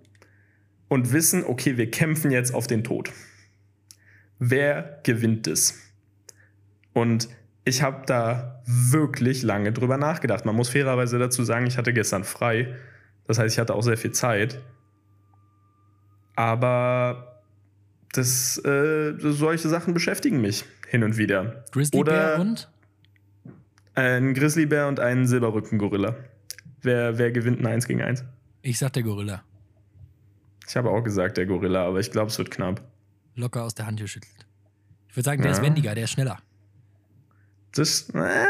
und 0.89 1.13
wissen, 1.13 1.45
okay, 1.45 1.77
wir 1.77 1.91
kämpfen 1.91 2.31
jetzt 2.31 2.55
auf 2.55 2.67
den 2.67 2.85
Tod. 2.85 3.13
Wer 4.39 5.01
gewinnt 5.05 5.47
es? 5.47 5.86
Und 6.97 7.29
ich 7.67 7.83
habe 7.83 8.07
da 8.07 8.63
wirklich 8.65 9.43
lange 9.43 9.71
drüber 9.71 9.99
nachgedacht. 9.99 10.47
Man 10.47 10.57
muss 10.57 10.71
fairerweise 10.71 11.19
dazu 11.19 11.45
sagen, 11.45 11.67
ich 11.67 11.77
hatte 11.77 11.93
gestern 11.93 12.25
frei. 12.25 12.75
Das 13.27 13.39
heißt, 13.39 13.55
ich 13.55 13.59
hatte 13.59 13.75
auch 13.75 13.83
sehr 13.83 13.99
viel 13.99 14.13
Zeit. 14.13 14.63
Aber 16.37 17.43
das, 18.15 18.57
äh, 18.65 19.13
solche 19.19 19.69
Sachen 19.69 19.93
beschäftigen 19.93 20.41
mich 20.41 20.65
hin 20.89 21.05
und 21.05 21.19
wieder. 21.19 21.67
Grizzlybär 21.71 22.39
und? 22.41 22.71
Ein 23.95 24.33
Grizzlybär 24.33 24.89
und 24.89 24.99
ein 24.99 25.27
Silberrücken-Gorilla. 25.27 26.17
Wer, 26.81 27.19
wer 27.19 27.31
gewinnt 27.31 27.61
ein 27.61 27.67
1 27.67 27.89
gegen 27.89 28.01
1? 28.01 28.25
Ich 28.63 28.79
sag 28.79 28.95
der 28.95 29.03
Gorilla. 29.03 29.43
Ich 30.67 30.75
habe 30.79 30.89
auch 30.89 31.03
gesagt 31.03 31.37
der 31.37 31.45
Gorilla, 31.45 31.87
aber 31.87 32.01
ich 32.01 32.11
glaube, 32.11 32.31
es 32.31 32.39
wird 32.39 32.51
knapp. 32.51 32.81
Locker 33.35 33.65
aus 33.65 33.75
der 33.75 33.85
Hand 33.85 34.01
geschüttelt. 34.01 34.47
Ich 35.11 35.17
würde 35.17 35.25
sagen, 35.25 35.43
der 35.43 35.51
ja. 35.51 35.59
ist 35.59 35.63
wendiger, 35.63 35.95
der 35.95 36.05
ist 36.05 36.13
schneller. 36.13 36.39
Das, 37.79 38.09
äh, 38.11 38.47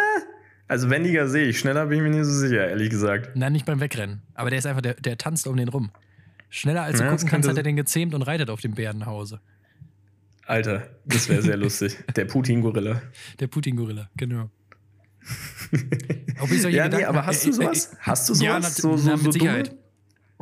also 0.68 0.90
wendiger 0.90 1.28
sehe 1.28 1.46
ich, 1.46 1.58
schneller 1.58 1.86
bin 1.86 1.98
ich 1.98 2.02
mir 2.02 2.10
nicht 2.10 2.24
so 2.24 2.32
sicher, 2.32 2.68
ehrlich 2.68 2.90
gesagt. 2.90 3.36
Nein, 3.36 3.52
nicht 3.52 3.66
beim 3.66 3.80
Wegrennen. 3.80 4.22
Aber 4.34 4.50
der 4.50 4.58
ist 4.58 4.66
einfach, 4.66 4.82
der, 4.82 4.94
der 4.94 5.16
tanzt 5.18 5.46
um 5.46 5.56
den 5.56 5.68
rum. 5.68 5.90
Schneller 6.48 6.82
als 6.82 6.98
du 6.98 7.04
ja, 7.04 7.10
gucken 7.10 7.28
kannst, 7.28 7.48
hat 7.48 7.56
er 7.56 7.62
den 7.62 7.76
gezähmt 7.76 8.14
und 8.14 8.22
reitet 8.22 8.50
auf 8.50 8.60
dem 8.60 8.74
Bären 8.74 8.98
nach 8.98 9.06
Hause. 9.06 9.40
Alter, 10.46 10.88
das 11.04 11.28
wäre 11.28 11.42
sehr 11.42 11.56
lustig. 11.56 11.96
Der 12.14 12.24
Putin-Gorilla. 12.24 13.02
Der 13.40 13.46
Putin-Gorilla, 13.48 14.08
genau. 14.16 14.50
ja, 16.70 16.88
nee, 16.88 17.04
aber 17.04 17.26
hast 17.26 17.44
du 17.44 17.52
sowas? 17.52 17.86
Äh, 17.86 17.94
äh, 17.94 17.98
hast 18.00 18.28
du 18.28 18.34
sowas? 18.34 18.46
Ja, 18.46 18.62
so, 18.62 18.96
so, 18.96 19.08
na, 19.08 19.16
mit 19.16 19.24
so 19.24 19.30
Sicherheit. 19.32 19.74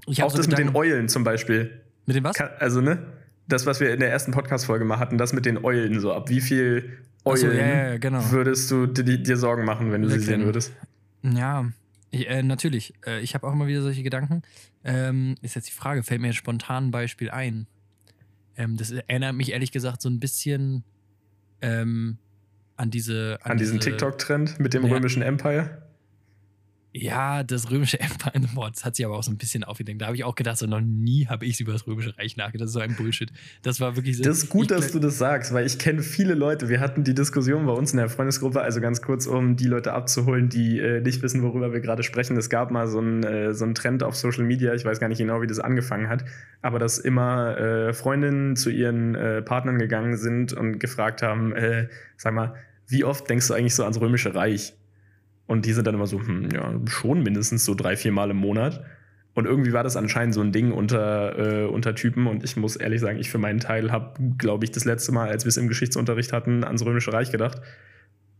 Ich 0.07 0.23
auch 0.23 0.31
so 0.31 0.37
das 0.37 0.47
Gedanken. 0.47 0.67
mit 0.67 0.75
den 0.75 0.77
Eulen 0.77 1.09
zum 1.09 1.25
Beispiel. 1.25 1.83
Mit 2.05 2.17
dem 2.17 2.25
was? 2.25 2.39
also, 2.39 2.83
ne? 2.83 2.99
Das, 3.47 3.67
was 3.67 3.81
wir 3.81 3.93
in 3.93 4.01
der 4.01 4.11
ersten 4.11 4.33
Podcast-Folge 4.33 4.85
mal 4.85 4.99
hatten, 4.99 5.19
das 5.19 5.33
mit 5.33 5.45
den 5.45 5.63
Eulen, 5.63 6.01
so 6.01 6.13
ab 6.13 6.31
wie 6.31 6.41
viel 6.41 6.99
Eulen 7.25 7.39
so, 7.39 7.47
ja, 7.49 7.67
ja, 7.67 7.99
genau. 7.99 8.31
würdest 8.31 8.71
du 8.71 8.87
dir, 8.87 9.19
dir, 9.19 9.37
Sorgen 9.37 9.65
machen, 9.65 9.93
wenn 9.93 10.03
du 10.03 10.09
Wirklich? 10.09 10.27
sie 10.27 10.33
sehen 10.33 10.45
würdest? 10.45 10.73
Ja, 11.23 11.71
ich, 12.11 12.29
äh, 12.29 12.43
natürlich. 12.43 12.95
Äh, 13.07 13.21
ich 13.21 13.35
habe 13.35 13.47
auch 13.47 13.53
immer 13.53 13.67
wieder 13.67 13.83
solche 13.83 14.03
Gedanken. 14.03 14.43
Ähm, 14.85 15.37
ist 15.43 15.57
jetzt 15.57 15.69
die 15.69 15.73
Frage, 15.73 16.03
fällt 16.03 16.21
mir 16.21 16.33
spontan 16.33 16.89
ein 16.89 16.91
Beispiel 16.91 17.31
ein. 17.31 17.67
Ähm, 18.57 18.77
das 18.77 18.91
erinnert 18.91 19.35
mich 19.35 19.53
ehrlich 19.53 19.73
gesagt 19.73 20.03
so 20.03 20.09
ein 20.09 20.21
bisschen 20.21 20.85
ähm, 21.61 22.19
an 22.77 22.91
diese. 22.91 23.39
An, 23.43 23.53
an 23.53 23.59
diesen 23.59 23.81
TikTok-Trend 23.81 24.61
mit 24.61 24.75
dem 24.75 24.87
ja, 24.87 24.93
römischen 24.93 25.23
Empire? 25.23 25.83
Ja, 26.97 27.43
das 27.43 27.73
römische 27.73 27.99
Empire 28.01 28.31
in 28.35 28.43
the 28.43 28.49
Mods 28.55 28.85
hat 28.85 28.95
sich 28.95 29.05
aber 29.05 29.17
auch 29.17 29.25
so 29.25 29.33
ein 29.33 29.37
bisschen 29.37 29.65
aufgedenkt. 29.65 30.01
Da 30.01 30.07
habe 30.07 30.17
ich 30.17 30.23
auch 30.23 30.37
gedacht, 30.37 30.59
so 30.59 30.67
noch 30.67 30.81
nie 30.81 31.27
habe 31.27 31.45
ich 31.45 31.61
über 31.61 31.73
das 31.73 31.89
römische 31.89 32.17
Reich 32.17 32.37
nachgedacht. 32.37 32.63
Das 32.63 32.69
ist 32.71 32.75
so 32.75 32.81
ein 32.81 32.95
Bullshit. 32.95 33.33
Das 33.63 33.81
war 33.81 33.97
wirklich 33.97 34.17
so. 34.17 34.23
Das 34.23 34.39
ist 34.39 34.49
gut, 34.49 34.71
dass 34.71 34.93
du 34.93 35.01
das 35.01 35.19
sagst, 35.19 35.53
weil 35.53 35.67
ich 35.67 35.81
kenne 35.81 36.03
viele 36.03 36.35
Leute. 36.35 36.69
Wir 36.69 36.79
hatten 36.79 37.03
die 37.03 37.15
Diskussion 37.15 37.67
bei 37.67 37.73
uns 37.73 37.91
in 37.91 37.97
der 37.97 38.09
Freundesgruppe, 38.09 38.61
also 38.61 38.81
ganz 38.81 39.03
kurz, 39.03 39.27
um 39.27 39.57
die 39.57 39.67
Leute 39.67 39.93
abzuholen, 39.93 40.49
die 40.49 40.79
äh, 40.79 41.01
nicht 41.01 41.21
wissen, 41.23 41.43
worüber 41.43 41.73
wir 41.73 41.81
gerade 41.81 42.05
sprechen. 42.05 42.37
Es 42.37 42.49
gab 42.49 42.71
mal 42.71 42.87
so 42.87 42.99
einen 42.99 43.25
äh, 43.25 43.55
so 43.55 43.65
Trend 43.73 44.05
auf 44.05 44.15
Social 44.15 44.45
Media, 44.45 44.73
ich 44.73 44.85
weiß 44.85 45.01
gar 45.01 45.09
nicht 45.09 45.19
genau, 45.19 45.43
wie 45.43 45.49
das 45.49 45.59
angefangen 45.59 46.09
hat, 46.09 46.25
aber 46.63 46.79
dass 46.79 46.99
immer 46.99 47.59
äh, 47.59 47.93
Freundinnen 47.93 48.55
zu 48.55 48.71
ihren 48.71 49.17
äh, 49.17 49.43
Partnern 49.43 49.79
gegangen 49.79 50.17
sind 50.17 50.53
und 50.53 50.79
gefragt 50.79 51.23
haben, 51.23 51.57
äh, 51.57 51.89
sag 52.17 52.35
mal, 52.35 52.55
wie 52.87 53.03
oft 53.03 53.29
denkst 53.29 53.49
du 53.49 53.55
eigentlich 53.55 53.75
so 53.75 53.83
ans 53.83 54.01
römische 54.01 54.35
Reich? 54.35 54.75
Und 55.47 55.67
die 55.67 55.73
sind 55.73 55.87
dann 55.87 55.95
immer 55.95 56.07
so, 56.07 56.21
hm, 56.21 56.51
ja, 56.53 56.75
schon 56.87 57.23
mindestens 57.23 57.65
so 57.65 57.75
drei, 57.75 57.97
vier 57.97 58.13
Mal 58.13 58.31
im 58.31 58.37
Monat. 58.39 58.85
Und 59.35 59.47
irgendwie 59.47 59.73
war 59.73 59.83
das 59.83 59.97
anscheinend 59.97 60.35
so 60.35 60.41
ein 60.41 60.53
Ding 60.53 60.71
unter, 60.73 61.39
äh, 61.39 61.67
unter 61.67 61.95
Typen. 61.95 62.27
Und 62.27 62.45
ich 62.45 62.57
muss 62.57 62.77
ehrlich 62.77 63.01
sagen, 63.01 63.19
ich 63.19 63.31
für 63.31 63.39
meinen 63.39 63.61
Teil 63.61 63.91
habe, 63.91 64.15
glaube 64.39 64.65
ich, 64.65 64.71
das 64.71 64.85
letzte 64.85 65.13
Mal, 65.13 65.29
als 65.29 65.45
wir 65.45 65.49
es 65.49 65.57
im 65.57 65.69
Geschichtsunterricht 65.69 66.33
hatten, 66.33 66.65
ans 66.65 66.85
Römische 66.85 67.13
Reich 67.13 67.33
gedacht. 67.33 67.61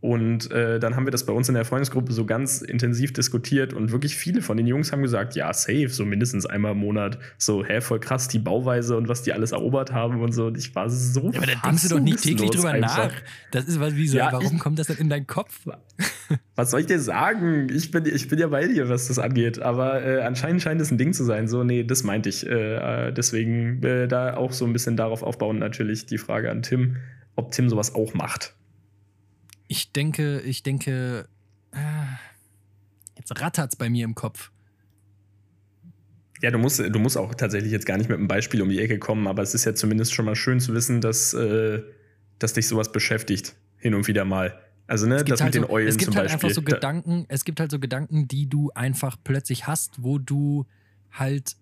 Und 0.05 0.51
äh, 0.51 0.79
dann 0.79 0.95
haben 0.95 1.07
wir 1.07 1.11
das 1.11 1.25
bei 1.25 1.33
uns 1.33 1.49
in 1.49 1.55
der 1.55 1.65
Freundesgruppe 1.65 2.13
so 2.13 2.27
ganz 2.27 2.61
intensiv 2.61 3.11
diskutiert 3.11 3.73
und 3.73 3.91
wirklich 3.91 4.15
viele 4.15 4.43
von 4.43 4.55
den 4.55 4.67
Jungs 4.67 4.91
haben 4.91 5.01
gesagt, 5.01 5.35
ja, 5.35 5.51
safe, 5.51 5.89
so 5.89 6.05
mindestens 6.05 6.45
einmal 6.45 6.73
im 6.73 6.77
Monat. 6.77 7.17
So, 7.39 7.65
hä, 7.65 7.81
voll 7.81 7.99
krass, 7.99 8.27
die 8.27 8.37
Bauweise 8.37 8.97
und 8.97 9.07
was 9.07 9.23
die 9.23 9.33
alles 9.33 9.51
erobert 9.51 9.91
haben 9.91 10.21
und 10.21 10.31
so. 10.31 10.45
Und 10.45 10.59
ich 10.59 10.75
war 10.75 10.91
so 10.91 11.31
Ja, 11.31 11.39
aber 11.39 11.47
da 11.47 11.53
denkst 11.65 11.83
du 11.83 11.89
doch 11.89 11.99
nicht 11.99 12.21
täglich 12.21 12.51
drüber 12.51 12.69
einfach. 12.69 13.07
nach. 13.07 13.13
Das 13.49 13.65
ist 13.65 13.79
was 13.79 13.95
wie 13.95 14.07
so, 14.07 14.17
ja, 14.17 14.31
warum 14.31 14.57
ich, 14.57 14.59
kommt 14.59 14.77
das 14.77 14.87
denn 14.87 14.97
in 14.97 15.09
deinen 15.09 15.25
Kopf? 15.25 15.65
Was 16.55 16.71
soll 16.71 16.79
ich 16.79 16.85
dir 16.85 16.99
sagen? 16.99 17.67
Ich 17.73 17.91
bin, 17.91 18.05
ich 18.05 18.27
bin 18.27 18.39
ja 18.39 18.47
bei 18.47 18.65
dir, 18.67 18.87
was 18.89 19.09
das 19.09 19.19
angeht. 19.19 19.61
Aber 19.61 20.03
äh, 20.03 20.21
anscheinend 20.21 20.61
scheint 20.61 20.79
es 20.81 20.89
ein 20.89 20.97
Ding 20.97 21.13
zu 21.13 21.23
sein. 21.23 21.47
So, 21.47 21.63
nee, 21.63 21.83
das 21.83 22.03
meinte 22.03 22.29
ich. 22.29 22.47
Äh, 22.47 23.11
deswegen 23.11 23.83
äh, 23.83 24.07
da 24.07 24.35
auch 24.35 24.51
so 24.51 24.65
ein 24.65 24.73
bisschen 24.73 24.97
darauf 24.97 25.21
aufbauen, 25.21 25.59
natürlich 25.59 26.05
die 26.05 26.17
Frage 26.17 26.49
an 26.49 26.61
Tim, 26.61 26.97
ob 27.35 27.51
Tim 27.51 27.69
sowas 27.69 27.93
auch 27.93 28.13
macht. 28.13 28.55
Ich 29.67 29.91
denke, 29.91 30.41
ich 30.41 30.63
denke, 30.63 31.27
äh, 31.71 31.77
jetzt 33.17 33.39
rattert's 33.39 33.75
bei 33.75 33.89
mir 33.89 34.05
im 34.05 34.15
Kopf. 34.15 34.51
Ja, 36.41 36.51
du 36.51 36.57
musst, 36.57 36.79
du 36.79 36.99
musst 36.99 37.17
auch 37.17 37.33
tatsächlich 37.33 37.71
jetzt 37.71 37.85
gar 37.85 37.97
nicht 37.97 38.09
mit 38.09 38.17
einem 38.17 38.27
Beispiel 38.27 38.61
um 38.61 38.69
die 38.69 38.79
Ecke 38.79 38.99
kommen, 38.99 39.27
aber 39.27 39.41
es 39.41 39.53
ist 39.53 39.65
ja 39.65 39.73
zumindest 39.73 40.13
schon 40.13 40.25
mal 40.25 40.35
schön 40.35 40.59
zu 40.59 40.73
wissen, 40.73 41.01
dass, 41.01 41.33
äh, 41.33 41.81
dass 42.39 42.53
dich 42.53 42.67
sowas 42.67 42.91
beschäftigt, 42.91 43.55
hin 43.77 43.95
und 43.95 44.07
wieder 44.07 44.25
mal. 44.25 44.59
Also, 44.87 45.07
ne, 45.07 45.23
das 45.23 45.41
halt 45.41 45.55
mit 45.55 45.61
so, 45.63 45.67
den 45.67 45.73
Eulen 45.73 45.87
Es 45.87 45.97
gibt 45.97 46.11
zum 46.11 46.15
halt 46.15 46.29
Beispiel. 46.29 46.49
einfach 46.49 46.55
so 46.55 46.61
Gedanken, 46.61 47.25
es 47.29 47.45
gibt 47.45 47.59
halt 47.59 47.71
so 47.71 47.79
Gedanken, 47.79 48.27
die 48.27 48.47
du 48.47 48.69
einfach 48.75 49.17
plötzlich 49.23 49.65
hast, 49.65 50.03
wo 50.03 50.19
du 50.19 50.65
halt 51.11 51.55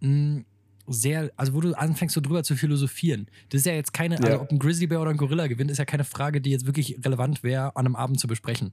mh, 0.00 0.08
hm, 0.08 0.44
sehr, 0.86 1.32
also 1.36 1.54
wo 1.54 1.60
du 1.60 1.74
anfängst 1.74 2.14
so 2.14 2.20
drüber 2.20 2.42
zu 2.42 2.56
philosophieren. 2.56 3.26
Das 3.48 3.60
ist 3.60 3.66
ja 3.66 3.74
jetzt 3.74 3.92
keine, 3.92 4.16
also 4.16 4.26
ja. 4.26 4.32
also 4.34 4.44
ob 4.44 4.52
ein 4.52 4.58
Grizzlybär 4.58 5.00
oder 5.00 5.10
ein 5.10 5.16
Gorilla 5.16 5.46
gewinnt, 5.46 5.70
ist 5.70 5.78
ja 5.78 5.84
keine 5.84 6.04
Frage, 6.04 6.40
die 6.40 6.50
jetzt 6.50 6.66
wirklich 6.66 6.98
relevant 7.04 7.42
wäre, 7.42 7.76
an 7.76 7.86
einem 7.86 7.96
Abend 7.96 8.20
zu 8.20 8.26
besprechen. 8.26 8.72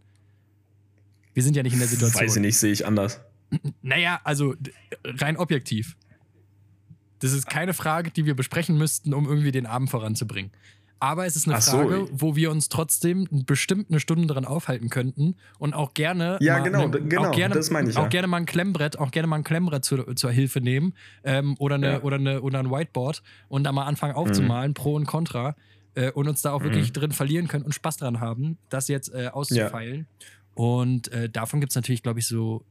Wir 1.34 1.44
sind 1.44 1.56
ja 1.56 1.64
nicht 1.64 1.74
in 1.74 1.80
der 1.80 1.88
Situation. 1.88 2.24
Weiß 2.24 2.36
ich 2.36 2.42
nicht, 2.42 2.58
sehe 2.58 2.72
ich 2.72 2.86
anders. 2.86 3.22
Naja, 3.82 4.22
also 4.24 4.56
rein 5.04 5.36
objektiv. 5.36 5.98
Das 7.20 7.34
ist 7.34 7.48
keine 7.48 7.74
Frage, 7.74 8.10
die 8.10 8.26
wir 8.26 8.34
besprechen 8.34 8.78
müssten, 8.78 9.14
um 9.14 9.28
irgendwie 9.28 9.52
den 9.52 9.66
Abend 9.66 9.90
voranzubringen. 9.90 10.52
Aber 11.02 11.26
es 11.26 11.36
ist 11.36 11.48
eine 11.48 11.58
Ach 11.58 11.64
Frage, 11.64 12.06
so. 12.06 12.10
wo 12.12 12.36
wir 12.36 12.52
uns 12.52 12.70
trotzdem 12.70 13.28
bestimmt 13.32 13.90
eine 13.90 14.00
Stunde 14.00 14.32
dran 14.32 14.46
aufhalten 14.46 14.90
könnten 14.90 15.36
und 15.58 15.74
auch 15.74 15.96
gerne, 15.96 16.38
ja, 16.42 16.60
genau, 16.60 16.90
ne, 16.90 17.02
genau, 17.02 17.30
auch 17.30 17.36
gerne, 17.36 17.56
das 17.56 17.72
meine 17.72 17.90
ich 17.90 17.98
auch 17.98 18.04
ja. 18.04 18.10
gerne 18.10 18.28
mal 18.28 18.38
ein 18.38 18.46
Klemmbrett, 18.46 19.00
auch 19.00 19.10
gerne 19.10 19.28
mal 19.28 19.38
ein 19.38 19.44
Klemmbrett 19.44 19.84
zu, 19.84 20.14
zur 20.14 20.32
Hilfe 20.32 20.62
nehmen 20.62 20.94
ähm, 21.24 21.56
oder, 21.58 21.76
eine, 21.76 21.92
ja. 21.94 22.02
oder, 22.04 22.18
eine, 22.18 22.42
oder 22.42 22.60
ein 22.60 22.70
Whiteboard 22.70 23.24
und 23.48 23.64
da 23.64 23.72
mal 23.72 23.86
anfangen 23.86 24.14
aufzumalen, 24.14 24.72
mhm. 24.72 24.76
Pro 24.76 24.94
und 24.94 25.08
Contra. 25.08 25.56
äh, 25.96 26.12
und 26.12 26.28
uns 26.28 26.44
da 26.44 26.52
auch 26.52 26.62
wirklich 26.62 26.90
mhm. 26.90 26.94
drin 26.94 27.12
verlieren 27.14 27.48
können 27.48 27.66
und 27.66 27.74
Spaß 27.74 27.98
dran 27.98 28.20
haben, 28.20 28.60
das 28.70 28.88
jetzt 28.88 29.12
äh, 29.12 29.30
auszufeilen. 29.30 30.06
Ja. 30.20 30.28
Und 30.54 31.12
äh, 31.12 31.30
davon 31.30 31.62
gibt 31.62 31.72
es 31.72 31.76
natürlich, 31.76 32.04
glaube 32.04 32.20
ich, 32.20 32.28
so, 32.28 32.64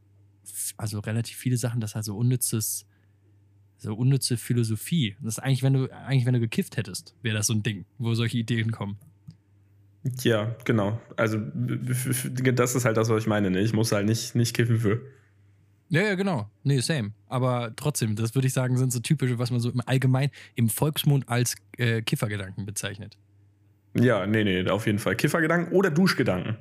also 0.76 1.00
relativ 1.00 1.36
viele 1.36 1.56
Sachen, 1.56 1.80
das 1.80 1.96
halt 1.96 2.04
so 2.04 2.16
unnützes, 2.16 2.86
so 3.80 3.94
unnütze 3.94 4.36
Philosophie. 4.36 5.16
Das 5.20 5.34
ist 5.34 5.38
eigentlich, 5.40 5.62
wenn 5.62 5.72
du, 5.72 5.90
eigentlich, 5.90 6.26
wenn 6.26 6.34
du 6.34 6.40
gekifft 6.40 6.76
hättest, 6.76 7.14
wäre 7.22 7.36
das 7.36 7.46
so 7.46 7.54
ein 7.54 7.62
Ding, 7.62 7.86
wo 7.98 8.14
solche 8.14 8.38
Ideen 8.38 8.70
kommen. 8.70 8.98
Ja, 10.22 10.54
genau. 10.64 11.00
Also 11.16 11.38
das 11.54 12.74
ist 12.74 12.84
halt 12.84 12.96
das, 12.96 13.08
was 13.08 13.22
ich 13.22 13.26
meine. 13.26 13.50
Ne? 13.50 13.60
Ich 13.60 13.72
muss 13.72 13.92
halt 13.92 14.06
nicht, 14.06 14.34
nicht 14.34 14.54
kiffen 14.54 14.78
für. 14.78 15.00
Ja, 15.88 16.02
ja, 16.02 16.14
genau. 16.14 16.48
Nee, 16.62 16.78
same. 16.80 17.12
Aber 17.26 17.72
trotzdem, 17.74 18.16
das 18.16 18.34
würde 18.34 18.46
ich 18.46 18.52
sagen, 18.52 18.78
sind 18.78 18.92
so 18.92 19.00
typische, 19.00 19.38
was 19.38 19.50
man 19.50 19.60
so 19.60 19.70
im 19.70 19.82
Allgemeinen 19.84 20.30
im 20.54 20.68
Volksmund 20.68 21.28
als 21.28 21.56
äh, 21.76 22.00
Kiffergedanken 22.02 22.64
bezeichnet. 22.64 23.18
Ja, 23.94 24.26
nee, 24.26 24.44
nee, 24.44 24.68
auf 24.68 24.86
jeden 24.86 25.00
Fall. 25.00 25.16
Kiffergedanken 25.16 25.74
oder 25.74 25.90
Duschgedanken. 25.90 26.56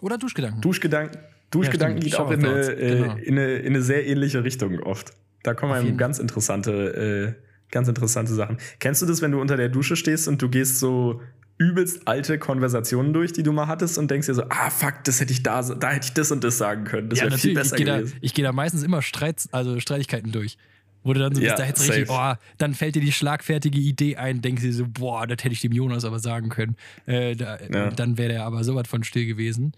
Oder 0.00 0.16
Duschgedanken. 0.16 0.60
Duschgedanken, 0.60 1.20
Duschgedanken 1.50 1.98
ja, 1.98 2.04
geht 2.04 2.18
auch 2.20 2.30
in 2.30 2.44
eine, 2.44 2.60
äh, 2.60 2.96
genau. 2.96 3.16
in, 3.16 3.38
eine, 3.38 3.54
in 3.56 3.66
eine 3.74 3.82
sehr 3.82 4.06
ähnliche 4.06 4.44
Richtung 4.44 4.78
oft. 4.80 5.12
Da 5.42 5.54
kommen 5.54 5.96
ganz 5.96 6.18
interessante, 6.18 7.36
äh, 7.38 7.42
ganz 7.70 7.88
interessante 7.88 8.34
Sachen. 8.34 8.58
Kennst 8.78 9.02
du 9.02 9.06
das, 9.06 9.22
wenn 9.22 9.32
du 9.32 9.40
unter 9.40 9.56
der 9.56 9.68
Dusche 9.68 9.96
stehst 9.96 10.28
und 10.28 10.42
du 10.42 10.48
gehst 10.48 10.78
so 10.78 11.20
übelst 11.58 12.06
alte 12.06 12.38
Konversationen 12.38 13.12
durch, 13.12 13.32
die 13.32 13.42
du 13.42 13.52
mal 13.52 13.66
hattest 13.66 13.98
und 13.98 14.10
denkst 14.10 14.28
dir 14.28 14.34
so, 14.34 14.44
ah 14.48 14.70
fuck, 14.70 15.02
das 15.04 15.20
hätte 15.20 15.32
ich 15.32 15.42
da, 15.42 15.62
da 15.62 15.90
hätte 15.90 16.06
ich 16.06 16.12
das 16.12 16.30
und 16.30 16.44
das 16.44 16.56
sagen 16.56 16.84
können. 16.84 17.08
Das 17.10 17.18
ja, 17.18 17.26
wäre 17.26 17.36
viel 17.36 17.54
besser 17.54 17.76
ich 17.76 17.84
gewesen. 17.84 18.12
Da, 18.12 18.18
ich 18.20 18.34
gehe 18.34 18.44
da 18.44 18.52
meistens 18.52 18.84
immer 18.84 19.02
Streits, 19.02 19.52
also 19.52 19.78
Streitigkeiten 19.80 20.32
durch. 20.32 20.56
Wo 21.04 21.12
du 21.12 21.20
dann 21.20 21.34
so 21.34 21.40
ja, 21.40 21.52
bist, 21.52 21.58
da 21.58 21.62
hättest 21.62 21.90
richtig, 21.90 22.10
oh, 22.10 22.34
dann 22.58 22.74
fällt 22.74 22.96
dir 22.96 23.00
die 23.00 23.12
schlagfertige 23.12 23.78
Idee 23.78 24.16
ein, 24.16 24.40
denkst 24.40 24.62
dir 24.62 24.72
so, 24.72 24.84
boah, 24.88 25.26
das 25.26 25.44
hätte 25.44 25.52
ich 25.52 25.60
dem 25.60 25.72
Jonas 25.72 26.04
aber 26.04 26.18
sagen 26.18 26.48
können. 26.48 26.76
Äh, 27.06 27.36
da, 27.36 27.58
ja. 27.60 27.90
Dann 27.90 28.18
wäre 28.18 28.30
der 28.30 28.44
aber 28.44 28.64
so 28.64 28.74
was 28.74 28.88
von 28.88 29.04
still 29.04 29.26
gewesen. 29.26 29.72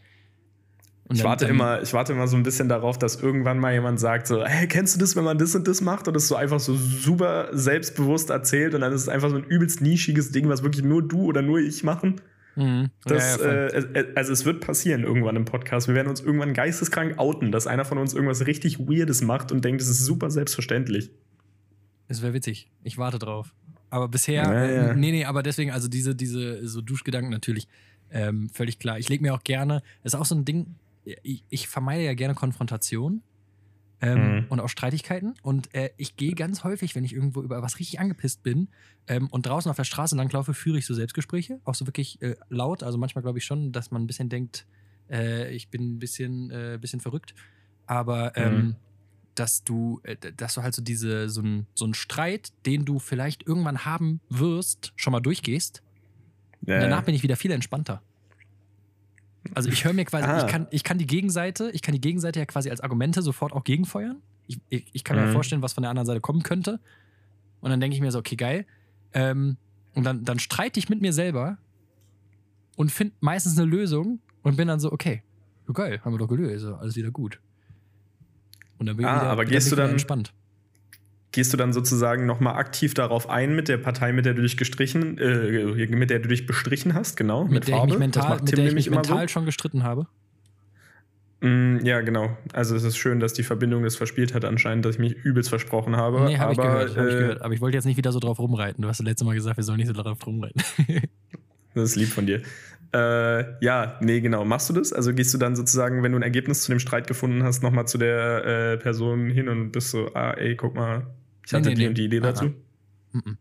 Ich 1.13 1.25
warte, 1.25 1.47
immer, 1.47 1.83
ich 1.83 1.93
warte 1.93 2.13
immer 2.13 2.29
so 2.29 2.37
ein 2.37 2.43
bisschen 2.43 2.69
darauf, 2.69 2.99
dass 2.99 3.17
irgendwann 3.17 3.59
mal 3.59 3.73
jemand 3.73 3.99
sagt: 3.99 4.27
so, 4.27 4.45
hey, 4.45 4.69
kennst 4.69 4.95
du 4.95 5.01
das, 5.01 5.17
wenn 5.17 5.25
man 5.25 5.39
das 5.39 5.55
und 5.55 5.67
das 5.67 5.81
macht? 5.81 6.09
Und 6.09 6.17
es 6.17 6.29
so 6.29 6.37
einfach 6.37 6.61
so 6.61 6.75
super 6.75 7.49
selbstbewusst 7.53 8.31
erzählt 8.31 8.75
und 8.75 8.81
dann 8.81 8.93
ist 8.93 9.03
es 9.03 9.09
einfach 9.09 9.31
so 9.31 9.37
ein 9.37 9.45
übelst 9.45 9.81
nischiges 9.81 10.31
Ding, 10.31 10.49
was 10.49 10.63
wirklich 10.63 10.85
nur 10.85 11.03
du 11.07 11.25
oder 11.25 11.43
nur 11.43 11.59
ich 11.59 11.83
machen. 11.83 12.21
Mhm. 12.57 12.91
Das, 13.05 13.39
ja, 13.39 13.53
ja, 13.53 13.67
äh, 13.67 14.13
also 14.15 14.33
es 14.33 14.45
wird 14.45 14.61
passieren 14.61 15.03
irgendwann 15.03 15.37
im 15.37 15.45
Podcast. 15.45 15.89
Wir 15.89 15.95
werden 15.95 16.09
uns 16.09 16.21
irgendwann 16.21 16.53
geisteskrank 16.53 17.19
outen, 17.19 17.53
dass 17.53 17.67
einer 17.67 17.85
von 17.85 17.99
uns 17.99 18.15
irgendwas 18.15 18.47
richtig 18.47 18.79
Weirdes 18.79 19.23
macht 19.23 19.53
und 19.53 19.65
denkt, 19.65 19.81
das 19.81 19.89
ist 19.89 20.05
super 20.05 20.31
selbstverständlich. 20.31 21.11
Es 22.09 22.23
wäre 22.23 22.35
witzig. 22.35 22.69
Ich 22.83 22.99
warte 22.99 23.19
drauf. 23.19 23.55
Aber 23.89 24.09
bisher, 24.09 24.43
ja, 24.45 24.91
äh, 24.91 24.95
nee, 24.95 25.11
nee, 25.11 25.25
aber 25.25 25.43
deswegen, 25.43 25.73
also 25.73 25.89
diese, 25.89 26.15
diese 26.15 26.67
so 26.67 26.81
Duschgedanken 26.81 27.31
natürlich 27.31 27.67
ähm, 28.11 28.49
völlig 28.49 28.79
klar. 28.79 28.99
Ich 28.99 29.09
lege 29.09 29.23
mir 29.23 29.35
auch 29.35 29.43
gerne, 29.45 29.83
das 30.03 30.15
ist 30.15 30.21
auch 30.21 30.27
so 30.27 30.35
ein 30.35 30.45
Ding, 30.45 30.77
ich, 31.05 31.45
ich 31.49 31.69
vermeide 31.69 32.05
ja 32.05 32.15
gerne 32.15 32.35
Konfrontation 32.35 33.23
ähm, 34.01 34.37
mhm. 34.37 34.47
und 34.49 34.61
auch 34.61 34.69
Streitigkeiten. 34.69 35.35
Und 35.43 35.75
äh, 35.75 35.91
ich 35.97 36.17
gehe 36.17 36.35
ganz 36.35 36.65
häufig, 36.65 36.95
wenn 36.95 37.05
ich 37.05 37.15
irgendwo 37.15 37.43
über 37.43 37.63
was 37.63 37.79
richtig 37.79 38.01
angepisst 38.01 38.43
bin 38.43 38.69
ähm, 39.07 39.29
und 39.29 39.47
draußen 39.47 39.71
auf 39.71 39.77
der 39.77 39.85
Straße 39.85 40.17
langlaufe, 40.17 40.55
führe 40.55 40.79
ich 40.79 40.87
so 40.87 40.95
Selbstgespräche, 40.95 41.61
auch 41.65 41.75
so 41.75 41.87
wirklich 41.87 42.21
äh, 42.23 42.37
laut. 42.49 42.83
Also 42.83 42.99
manchmal 42.99 43.23
glaube 43.23 43.39
ich 43.39 43.45
schon, 43.45 43.73
dass 43.73 43.91
man 43.91 44.03
ein 44.03 44.07
bisschen 44.07 44.29
denkt, 44.29 44.67
äh, 45.11 45.53
ich 45.55 45.69
bin 45.69 45.97
ein 45.97 45.99
bisschen, 45.99 46.51
äh, 46.51 46.79
bisschen 46.81 47.01
verrückt. 47.01 47.35
Aber 47.87 48.37
ähm, 48.37 48.55
mhm. 48.55 48.77
dass 49.35 49.65
du, 49.65 50.01
äh, 50.05 50.17
dass 50.17 50.55
du 50.55 50.63
halt 50.63 50.75
so 50.75 50.83
diese, 50.83 51.29
so 51.29 51.43
ein, 51.43 51.67
so 51.75 51.93
Streit, 51.93 52.53
den 52.67 52.85
du 52.85 52.99
vielleicht 52.99 53.47
irgendwann 53.47 53.85
haben 53.85 54.21
wirst, 54.29 54.93
schon 54.97 55.13
mal 55.13 55.21
durchgehst. 55.21 55.83
Ja. 56.67 56.81
Danach 56.81 57.03
bin 57.03 57.15
ich 57.15 57.23
wieder 57.23 57.37
viel 57.37 57.51
entspannter. 57.51 58.03
Also 59.55 59.71
ich 59.71 59.85
höre 59.85 59.93
mir 59.93 60.05
quasi, 60.05 60.27
ah. 60.27 60.45
ich, 60.45 60.47
kann, 60.47 60.67
ich 60.71 60.85
kann 60.85 60.99
die 60.99 61.07
Gegenseite, 61.07 61.71
ich 61.73 61.83
kann 61.83 61.95
die 61.95 62.01
Gegenseite 62.01 62.39
ja 62.39 62.47
quasi 62.47 62.71
als 62.71 62.81
Argumente 62.81 63.23
sofort 63.23 63.53
auch 63.53 63.65
gegenfeuern. 63.65 64.21
Ich, 64.47 64.61
ich, 64.69 64.87
ich 64.93 65.05
kann 65.05 65.19
mhm. 65.19 65.27
mir 65.27 65.33
vorstellen, 65.33 65.63
was 65.63 65.73
von 65.73 65.83
der 65.83 65.91
anderen 65.91 66.07
Seite 66.07 66.21
kommen 66.21 66.43
könnte. 66.43 66.81
Und 67.61 67.71
dann 67.71 67.81
denke 67.81 67.95
ich 67.95 68.01
mir 68.01 68.11
so, 68.11 68.19
okay, 68.19 68.37
geil. 68.37 68.67
Ähm, 69.13 69.57
und 69.95 70.05
dann, 70.05 70.25
dann 70.25 70.39
streite 70.39 70.79
ich 70.79 70.89
mit 70.89 71.01
mir 71.01 71.13
selber 71.13 71.59
und 72.77 72.93
finde 72.93 73.15
meistens 73.21 73.59
eine 73.59 73.69
Lösung 73.69 74.21
und 74.43 74.57
bin 74.57 74.69
dann 74.69 74.81
so, 74.81 74.93
okay, 74.93 75.23
geil, 75.73 76.01
haben 76.05 76.13
wir 76.13 76.19
doch 76.19 76.29
gelöst, 76.29 76.65
alles 76.67 76.97
wieder 76.97 77.11
gut. 77.11 77.41
Und 78.79 78.87
dann 78.87 78.97
bin 78.97 79.05
ich 79.05 79.11
ah, 79.11 79.21
wieder, 79.21 79.31
aber 79.31 79.45
gehst 79.45 79.71
du 79.71 79.77
dann 79.77 79.91
entspannt 79.91 80.33
gehst 81.33 81.53
du 81.53 81.57
dann 81.57 81.73
sozusagen 81.73 82.27
nochmal 82.27 82.55
aktiv 82.55 82.95
darauf 82.95 83.29
ein 83.29 83.55
mit 83.55 83.69
der 83.69 83.79
Partei, 83.79 84.13
mit 84.13 84.27
der 84.27 84.35
du 84.35 84.43
dich 84.43 84.57
gestrichen, 84.57 85.19
äh, 85.19 85.87
mit 85.87 86.11
der 86.11 86.19
du 86.19 86.29
dich 86.29 86.47
bestrichen 86.47 86.95
hast, 86.95 87.17
genau, 87.17 87.45
mit, 87.45 87.53
mit 87.53 87.69
der 87.69 87.77
Farbe. 87.77 87.89
Ich 87.89 87.93
mich 87.95 88.01
mental, 88.01 88.41
mit 88.41 88.57
der 88.57 88.67
ich 88.67 88.75
mich 88.75 88.91
mental 88.91 89.23
so. 89.23 89.29
schon 89.29 89.45
gestritten 89.45 89.85
habe. 89.85 90.07
Mm, 91.41 91.79
ja, 91.85 92.01
genau. 92.03 92.37
Also 92.53 92.77
es 92.77 92.85
ist 92.85 92.99
schön, 92.99 93.19
dass 93.21 93.33
die 93.33 93.43
Verbindung 93.43 93.83
das 93.83 93.97
verspielt 93.97 94.35
hat 94.35 94.45
anscheinend, 94.45 94.85
dass 94.85 94.97
ich 94.97 95.01
mich 95.01 95.15
übelst 95.15 95.49
versprochen 95.49 95.97
habe. 95.97 96.25
Nee, 96.25 96.39
habe 96.39 96.53
ich, 96.53 96.59
gehört, 96.59 96.97
hab 96.97 97.07
ich 97.07 97.15
äh, 97.15 97.19
gehört. 97.19 97.43
Aber 97.43 97.55
ich 97.55 97.61
wollte 97.61 97.77
jetzt 97.77 97.87
nicht 97.87 97.97
wieder 97.97 98.13
so 98.13 98.21
drauf 98.21 98.39
rumreiten. 98.39 98.83
Du 98.83 98.89
hast 98.89 99.01
das 99.01 99.07
letzte 99.07 99.25
Mal 99.25 99.35
gesagt, 99.35 99.57
wir 99.57 99.65
sollen 99.65 99.79
nicht 99.79 99.87
so 99.87 99.95
drauf 99.95 100.19
rumreiten. 100.27 100.63
das 101.75 101.91
ist 101.91 101.97
lieb 101.97 102.09
von 102.09 102.27
dir. 102.27 102.43
Äh, 102.93 103.65
ja, 103.65 103.99
nee, 104.01 104.21
genau. 104.21 104.45
Machst 104.45 104.69
du 104.69 104.75
das? 104.75 104.93
Also 104.93 105.15
gehst 105.15 105.33
du 105.33 105.39
dann 105.39 105.57
sozusagen, 105.57 106.03
wenn 106.03 106.13
du 106.13 106.19
ein 106.19 106.23
Ergebnis 106.23 106.63
zu 106.63 106.73
dem 106.73 106.81
Streit 106.81 107.07
gefunden 107.07 107.43
hast, 107.43 107.63
nochmal 107.63 107.87
zu 107.87 107.97
der 107.97 108.45
äh, 108.45 108.77
Person 108.77 109.31
hin 109.31 109.49
und 109.49 109.71
bist 109.71 109.91
so, 109.91 110.13
ah, 110.15 110.33
ey, 110.33 110.57
guck 110.57 110.75
mal, 110.75 111.07
ich 111.51 111.55
hatte 111.55 111.69
nee, 111.71 111.75
nee, 111.75 111.81
die 111.81 111.89
und 111.89 111.99
die 111.99 112.05
Idee 112.05 112.21
dazu. 112.21 112.55
Mhm. 113.13 113.39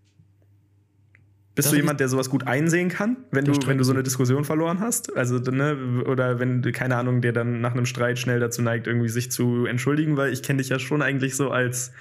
Bist 1.55 1.67
das 1.67 1.71
du 1.71 1.77
jemand, 1.77 1.99
der 1.99 2.07
sowas 2.07 2.29
gut 2.29 2.47
einsehen 2.47 2.89
kann, 2.89 3.17
wenn 3.31 3.43
du, 3.43 3.51
wenn 3.67 3.77
du 3.77 3.83
so 3.83 3.91
eine 3.91 4.01
Diskussion 4.01 4.45
verloren 4.45 4.79
hast? 4.79 5.15
Also, 5.15 5.39
ne, 5.39 6.03
oder 6.05 6.39
wenn, 6.39 6.61
keine 6.71 6.95
Ahnung, 6.95 7.21
der 7.21 7.33
dann 7.33 7.59
nach 7.59 7.73
einem 7.73 7.85
Streit 7.85 8.17
schnell 8.17 8.39
dazu 8.39 8.61
neigt, 8.61 8.87
irgendwie 8.87 9.09
sich 9.09 9.29
zu 9.29 9.65
entschuldigen, 9.65 10.15
weil 10.15 10.31
ich 10.31 10.41
kenne 10.41 10.57
dich 10.57 10.69
ja 10.69 10.79
schon 10.79 11.01
eigentlich 11.01 11.35
so 11.35 11.51
als 11.51 11.91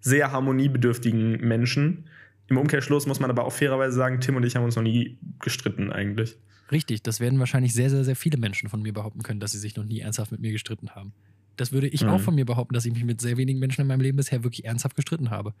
sehr 0.00 0.30
harmoniebedürftigen 0.30 1.40
Menschen. 1.46 2.08
Im 2.46 2.56
Umkehrschluss 2.56 3.06
muss 3.06 3.20
man 3.20 3.28
aber 3.28 3.44
auch 3.44 3.52
fairerweise 3.52 3.96
sagen, 3.96 4.20
Tim 4.20 4.36
und 4.36 4.44
ich 4.44 4.56
haben 4.56 4.64
uns 4.64 4.76
noch 4.76 4.82
nie 4.82 5.18
gestritten 5.40 5.92
eigentlich. 5.92 6.38
Richtig, 6.70 7.02
das 7.02 7.18
werden 7.18 7.38
wahrscheinlich 7.40 7.74
sehr, 7.74 7.90
sehr, 7.90 8.04
sehr 8.04 8.16
viele 8.16 8.38
Menschen 8.38 8.68
von 8.68 8.82
mir 8.82 8.92
behaupten 8.92 9.22
können, 9.22 9.40
dass 9.40 9.52
sie 9.52 9.58
sich 9.58 9.76
noch 9.76 9.84
nie 9.84 10.00
ernsthaft 10.00 10.32
mit 10.32 10.40
mir 10.40 10.52
gestritten 10.52 10.90
haben. 10.90 11.12
Das 11.58 11.72
würde 11.72 11.88
ich 11.88 12.02
mhm. 12.02 12.10
auch 12.10 12.20
von 12.20 12.34
mir 12.34 12.44
behaupten, 12.44 12.74
dass 12.74 12.86
ich 12.86 12.92
mich 12.92 13.04
mit 13.04 13.20
sehr 13.20 13.36
wenigen 13.36 13.58
Menschen 13.58 13.82
in 13.82 13.86
meinem 13.86 14.00
Leben 14.00 14.16
bisher 14.16 14.44
wirklich 14.44 14.64
ernsthaft 14.64 14.96
gestritten 14.96 15.30
habe. 15.30 15.54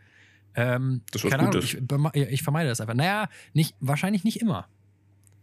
Ähm, 0.54 1.02
das 1.12 1.24
ist 1.24 1.30
keine 1.30 1.48
Ahnung, 1.48 1.62
ich, 1.62 1.76
ich, 2.14 2.42
vermeide 2.42 2.68
das 2.68 2.80
einfach. 2.80 2.94
Naja, 2.94 3.28
nicht, 3.52 3.76
wahrscheinlich 3.80 4.24
nicht 4.24 4.40
immer. 4.40 4.66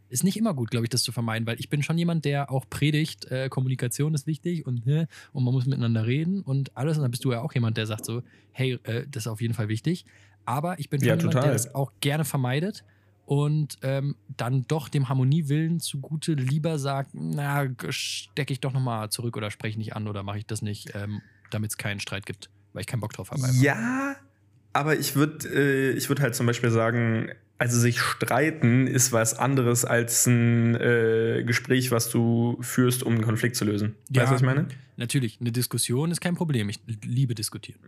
Ist 0.10 0.24
nicht 0.24 0.38
immer 0.38 0.54
gut, 0.54 0.72
glaube 0.72 0.86
ich, 0.86 0.90
das 0.90 1.04
zu 1.04 1.12
vermeiden, 1.12 1.48
weil 1.48 1.60
ich 1.60 1.70
bin 1.70 1.84
schon 1.84 1.98
jemand, 1.98 2.26
der 2.26 2.52
auch 2.52 2.70
predigt, 2.70 3.26
äh, 3.26 3.50
Kommunikation 3.50 4.14
ist 4.14 4.28
wichtig 4.28 4.66
und, 4.66 4.88
äh, 4.88 5.08
und 5.34 5.44
man 5.44 5.54
muss 5.54 5.66
miteinander 5.66 6.06
reden 6.06 6.42
und 6.42 6.76
alles. 6.78 6.98
Und 6.98 7.04
dann 7.04 7.12
bist 7.12 7.26
du 7.26 7.32
ja 7.32 7.42
auch 7.42 7.54
jemand, 7.54 7.78
der 7.78 7.86
sagt 7.86 8.06
so, 8.06 8.24
hey, 8.52 8.80
äh, 8.84 9.06
das 9.10 9.24
ist 9.24 9.28
auf 9.28 9.42
jeden 9.42 9.54
Fall 9.54 9.68
wichtig. 9.68 10.06
Aber 10.46 10.80
ich 10.80 10.90
bin 10.90 11.00
schon 11.00 11.10
ja, 11.10 11.16
jemand, 11.16 11.34
der 11.36 11.52
das 11.52 11.74
auch 11.74 11.92
gerne 12.02 12.24
vermeidet 12.24 12.84
und 13.26 13.78
ähm, 13.82 14.16
dann 14.38 14.66
doch 14.68 14.88
dem 14.88 15.10
Harmoniewillen 15.10 15.80
zugute 15.80 16.34
lieber 16.34 16.78
sagt, 16.80 17.12
na, 17.14 17.68
stecke 17.90 18.54
ich 18.54 18.60
doch 18.60 18.72
nochmal 18.72 19.10
zurück 19.10 19.36
oder 19.36 19.52
spreche 19.52 19.78
nicht 19.78 19.96
an 19.96 20.08
oder 20.08 20.24
mache 20.24 20.38
ich 20.38 20.46
das 20.46 20.62
nicht, 20.62 20.94
ähm, 20.96 21.22
damit 21.50 21.72
es 21.72 21.78
keinen 21.78 22.00
Streit 22.00 22.26
gibt, 22.26 22.50
weil 22.74 22.82
ich 22.82 22.88
keinen 22.88 23.02
Bock 23.02 23.14
drauf 23.14 23.32
habe. 23.32 23.44
Einfach. 23.44 23.62
Ja, 23.62 24.16
aber 24.74 24.98
ich 24.98 25.16
würde 25.16 25.48
äh, 25.48 25.92
ich 25.92 26.08
würd 26.10 26.20
halt 26.20 26.36
zum 26.36 26.46
Beispiel 26.46 26.70
sagen, 26.70 27.32
also 27.58 27.80
sich 27.80 28.00
streiten 28.00 28.86
ist 28.86 29.12
was 29.12 29.34
anderes 29.34 29.86
als 29.86 30.28
ein 30.28 30.76
äh, 30.76 31.44
Gespräch, 31.46 31.92
was 31.92 32.10
du 32.10 32.58
führst, 32.62 33.02
um 33.02 33.14
einen 33.14 33.24
Konflikt 33.24 33.56
zu 33.56 33.66
lösen. 33.66 33.96
Ja, 34.10 34.22
weißt 34.22 34.32
du, 34.32 34.36
was 34.36 34.42
ich 34.42 34.46
meine? 34.46 34.68
Natürlich, 34.98 35.40
eine 35.40 35.52
Diskussion 35.52 36.12
ist 36.12 36.22
kein 36.22 36.36
Problem. 36.36 36.70
Ich 36.70 36.80
liebe 37.04 37.34
diskutieren. 37.34 37.80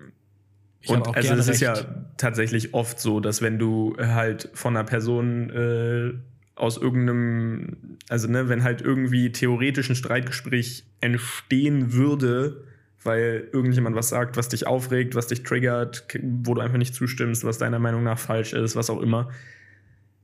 Ich 0.81 0.89
und 0.89 1.15
also 1.15 1.33
es 1.33 1.47
ist 1.47 1.61
ja 1.61 1.75
tatsächlich 2.17 2.73
oft 2.73 2.99
so, 2.99 3.19
dass 3.19 3.41
wenn 3.41 3.57
du 3.57 3.95
halt 3.99 4.49
von 4.53 4.75
einer 4.75 4.85
Person 4.85 5.49
äh, 5.49 6.13
aus 6.55 6.77
irgendeinem, 6.77 7.97
also 8.09 8.27
ne, 8.27 8.49
wenn 8.49 8.63
halt 8.63 8.81
irgendwie 8.81 9.31
theoretisch 9.31 9.89
ein 9.89 9.95
Streitgespräch 9.95 10.85
entstehen 11.01 11.93
würde, 11.93 12.63
weil 13.03 13.47
irgendjemand 13.51 13.95
was 13.95 14.09
sagt, 14.09 14.37
was 14.37 14.49
dich 14.49 14.67
aufregt, 14.67 15.15
was 15.15 15.27
dich 15.27 15.43
triggert, 15.43 16.07
wo 16.21 16.55
du 16.55 16.61
einfach 16.61 16.77
nicht 16.77 16.93
zustimmst, 16.93 17.43
was 17.43 17.57
deiner 17.57 17.79
Meinung 17.79 18.03
nach 18.03 18.19
falsch 18.19 18.53
ist, 18.53 18.75
was 18.75 18.89
auch 18.89 19.01
immer. 19.01 19.29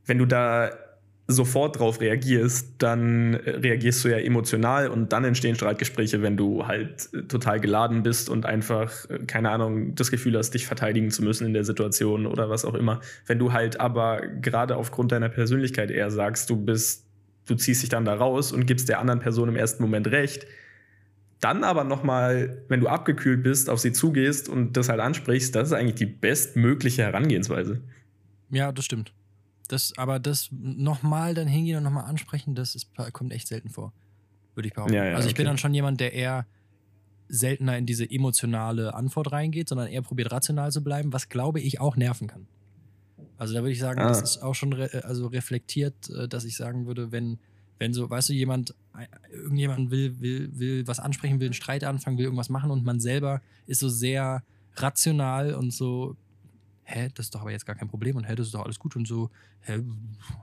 Wenn 0.05 0.17
du 0.17 0.25
da 0.25 0.71
sofort 1.27 1.79
drauf 1.79 2.01
reagierst, 2.01 2.75
dann 2.79 3.35
äh, 3.35 3.51
reagierst 3.51 4.03
du 4.03 4.09
ja 4.09 4.17
emotional 4.17 4.89
und 4.89 5.13
dann 5.13 5.23
entstehen 5.23 5.55
Streitgespräche, 5.55 6.21
wenn 6.21 6.35
du 6.35 6.67
halt 6.67 7.09
äh, 7.13 7.23
total 7.23 7.61
geladen 7.61 8.03
bist 8.03 8.29
und 8.29 8.45
einfach, 8.45 9.09
äh, 9.09 9.19
keine 9.19 9.49
Ahnung, 9.51 9.95
das 9.95 10.11
Gefühl 10.11 10.37
hast, 10.37 10.51
dich 10.51 10.67
verteidigen 10.67 11.11
zu 11.11 11.23
müssen 11.23 11.47
in 11.47 11.53
der 11.53 11.63
Situation 11.63 12.25
oder 12.25 12.49
was 12.49 12.65
auch 12.65 12.73
immer. 12.73 12.99
Wenn 13.25 13.39
du 13.39 13.53
halt 13.53 13.79
aber 13.79 14.21
gerade 14.41 14.75
aufgrund 14.75 15.13
deiner 15.13 15.29
Persönlichkeit 15.29 15.91
eher 15.91 16.11
sagst, 16.11 16.49
du 16.49 16.57
bist, 16.57 17.05
du 17.45 17.55
ziehst 17.55 17.83
dich 17.83 17.89
dann 17.89 18.03
da 18.03 18.15
raus 18.15 18.51
und 18.51 18.65
gibst 18.65 18.89
der 18.89 18.99
anderen 18.99 19.21
Person 19.21 19.47
im 19.47 19.55
ersten 19.55 19.81
Moment 19.81 20.07
recht, 20.07 20.45
dann 21.39 21.63
aber 21.63 21.83
nochmal, 21.85 22.63
wenn 22.67 22.81
du 22.81 22.87
abgekühlt 22.87 23.43
bist, 23.43 23.69
auf 23.69 23.79
sie 23.79 23.93
zugehst 23.93 24.49
und 24.49 24.75
das 24.77 24.89
halt 24.89 24.99
ansprichst, 24.99 25.55
das 25.55 25.69
ist 25.69 25.73
eigentlich 25.73 25.95
die 25.95 26.05
bestmögliche 26.05 27.03
Herangehensweise. 27.03 27.81
Ja, 28.49 28.71
das 28.71 28.85
stimmt. 28.85 29.13
Das, 29.73 29.97
aber 29.97 30.19
das 30.19 30.49
nochmal 30.51 31.33
dann 31.33 31.47
hingehen 31.47 31.77
und 31.77 31.83
nochmal 31.83 32.05
ansprechen, 32.05 32.53
das 32.53 32.75
ist, 32.75 32.89
kommt 33.11 33.33
echt 33.33 33.47
selten 33.47 33.69
vor. 33.69 33.91
Würde 34.53 34.67
ich 34.67 34.73
behaupten. 34.73 34.93
Ja, 34.93 35.05
ja, 35.05 35.15
also 35.15 35.27
ich 35.27 35.33
okay. 35.33 35.41
bin 35.41 35.47
dann 35.47 35.57
schon 35.57 35.73
jemand, 35.73 35.99
der 35.99 36.13
eher 36.13 36.45
seltener 37.27 37.75
in 37.77 37.87
diese 37.87 38.07
emotionale 38.07 38.93
Antwort 38.93 39.31
reingeht, 39.31 39.69
sondern 39.69 39.87
eher 39.87 40.03
probiert 40.03 40.31
rational 40.31 40.71
zu 40.71 40.83
bleiben, 40.83 41.11
was 41.11 41.27
glaube 41.27 41.59
ich 41.59 41.79
auch 41.79 41.95
nerven 41.95 42.27
kann. 42.27 42.45
Also 43.37 43.55
da 43.55 43.61
würde 43.61 43.71
ich 43.71 43.79
sagen, 43.79 43.99
ah. 43.99 44.09
das 44.09 44.21
ist 44.21 44.43
auch 44.43 44.53
schon 44.53 44.73
re 44.73 45.03
also 45.05 45.25
reflektiert, 45.25 46.09
äh, 46.11 46.27
dass 46.27 46.45
ich 46.45 46.55
sagen 46.55 46.85
würde, 46.85 47.11
wenn, 47.11 47.39
wenn 47.79 47.93
so, 47.93 48.07
weißt 48.07 48.29
du, 48.29 48.33
jemand, 48.33 48.75
irgendjemand 49.31 49.89
will, 49.89 50.19
will, 50.21 50.51
will 50.53 50.85
was 50.85 50.99
ansprechen, 50.99 51.39
will 51.39 51.47
einen 51.47 51.53
Streit 51.53 51.83
anfangen, 51.83 52.19
will 52.19 52.25
irgendwas 52.25 52.49
machen 52.49 52.69
und 52.69 52.85
man 52.85 52.99
selber 52.99 53.41
ist 53.65 53.79
so 53.79 53.89
sehr 53.89 54.43
rational 54.75 55.55
und 55.55 55.71
so 55.71 56.15
hä, 56.83 57.09
das 57.13 57.27
ist 57.27 57.35
doch 57.35 57.41
aber 57.41 57.51
jetzt 57.51 57.65
gar 57.65 57.75
kein 57.75 57.87
Problem 57.87 58.15
und 58.15 58.25
hä, 58.25 58.35
das 58.35 58.47
ist 58.47 58.53
doch 58.53 58.63
alles 58.63 58.79
gut 58.79 58.95
und 58.95 59.07
so, 59.07 59.29
hä, 59.61 59.79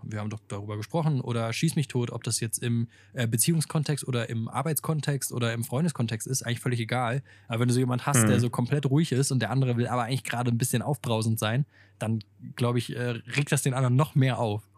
wir 0.03 0.20
haben 0.20 0.30
doch 0.30 0.41
darüber 0.49 0.76
gesprochen 0.76 1.20
oder 1.20 1.53
schieß 1.53 1.76
mich 1.76 1.88
tot, 1.88 2.11
ob 2.11 2.24
das 2.24 2.41
jetzt 2.41 2.59
im 2.62 2.88
äh, 3.12 3.26
Beziehungskontext 3.26 4.07
oder 4.07 4.28
im 4.28 4.49
Arbeitskontext 4.49 5.32
oder 5.32 5.53
im 5.53 5.64
Freundeskontext 5.64 6.26
ist, 6.26 6.43
eigentlich 6.43 6.61
völlig 6.61 6.80
egal. 6.80 7.22
Aber 7.49 7.61
wenn 7.61 7.68
du 7.68 7.74
so 7.74 7.80
jemand 7.80 8.07
hast, 8.07 8.22
mhm. 8.22 8.28
der 8.28 8.41
so 8.41 8.51
komplett 8.51 8.86
ruhig 8.86 9.12
ist 9.12 9.30
und 9.30 9.41
der 9.41 9.51
andere 9.51 9.76
will 9.76 9.86
aber 9.86 10.05
eigentlich 10.05 10.24
gerade 10.24 10.51
ein 10.51 10.59
bisschen 10.59 10.82
aufbrausend 10.82 11.38
sein, 11.38 11.66
dann 11.99 12.24
glaube 12.57 12.78
ich, 12.78 12.97
äh, 12.97 13.20
regt 13.36 13.53
das 13.53 13.62
den 13.62 13.74
anderen 13.74 13.97
noch 13.97 14.14
mehr 14.14 14.38
auf. 14.38 14.69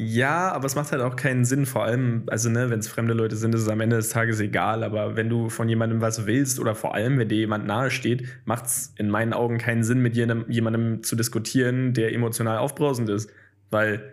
Ja, 0.00 0.52
aber 0.52 0.66
es 0.66 0.76
macht 0.76 0.92
halt 0.92 1.02
auch 1.02 1.16
keinen 1.16 1.44
Sinn, 1.44 1.66
vor 1.66 1.82
allem, 1.82 2.22
also 2.28 2.48
ne, 2.48 2.70
wenn 2.70 2.78
es 2.78 2.86
fremde 2.86 3.14
Leute 3.14 3.34
sind, 3.34 3.52
ist 3.52 3.62
es 3.62 3.68
am 3.68 3.80
Ende 3.80 3.96
des 3.96 4.10
Tages 4.10 4.38
egal, 4.38 4.84
aber 4.84 5.16
wenn 5.16 5.28
du 5.28 5.48
von 5.48 5.68
jemandem 5.68 6.00
was 6.00 6.24
willst 6.24 6.60
oder 6.60 6.76
vor 6.76 6.94
allem, 6.94 7.18
wenn 7.18 7.28
dir 7.28 7.38
jemand 7.38 7.66
nahe 7.66 7.90
steht, 7.90 8.22
macht 8.44 8.66
es 8.66 8.94
in 8.96 9.10
meinen 9.10 9.32
Augen 9.32 9.58
keinen 9.58 9.82
Sinn, 9.82 9.98
mit 9.98 10.14
jemandem, 10.14 10.48
jemandem 10.48 11.02
zu 11.02 11.16
diskutieren, 11.16 11.94
der 11.94 12.12
emotional 12.14 12.58
aufbrausend 12.58 13.08
ist, 13.08 13.28
weil 13.70 14.12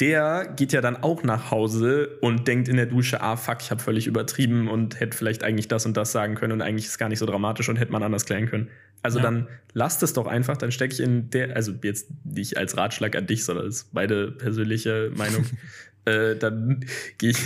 der 0.00 0.52
geht 0.54 0.72
ja 0.72 0.80
dann 0.80 0.96
auch 0.96 1.24
nach 1.24 1.50
Hause 1.50 2.18
und 2.20 2.46
denkt 2.46 2.68
in 2.68 2.76
der 2.76 2.86
Dusche, 2.86 3.20
ah 3.20 3.36
fuck, 3.36 3.58
ich 3.60 3.70
habe 3.70 3.82
völlig 3.82 4.06
übertrieben 4.06 4.68
und 4.68 5.00
hätte 5.00 5.16
vielleicht 5.16 5.42
eigentlich 5.42 5.66
das 5.66 5.86
und 5.86 5.96
das 5.96 6.12
sagen 6.12 6.36
können 6.36 6.52
und 6.52 6.62
eigentlich 6.62 6.84
ist 6.84 6.92
es 6.92 6.98
gar 6.98 7.08
nicht 7.08 7.18
so 7.18 7.26
dramatisch 7.26 7.68
und 7.68 7.76
hätte 7.76 7.90
man 7.90 8.02
anders 8.02 8.24
klären 8.24 8.46
können. 8.46 8.68
Also 9.02 9.18
ja. 9.18 9.24
dann 9.24 9.48
lasst 9.72 10.02
es 10.02 10.12
doch 10.12 10.26
einfach, 10.26 10.56
dann 10.56 10.72
stecke 10.72 10.94
ich 10.94 11.00
in 11.00 11.30
der, 11.30 11.56
also 11.56 11.72
jetzt 11.82 12.10
nicht 12.24 12.56
als 12.56 12.76
Ratschlag 12.76 13.16
an 13.16 13.26
dich, 13.26 13.44
sondern 13.44 13.66
ist 13.66 13.92
beide 13.92 14.30
persönliche 14.30 15.10
Meinung. 15.16 15.44
äh, 16.04 16.36
dann 16.36 16.84
gehe 17.18 17.30
ich, 17.30 17.38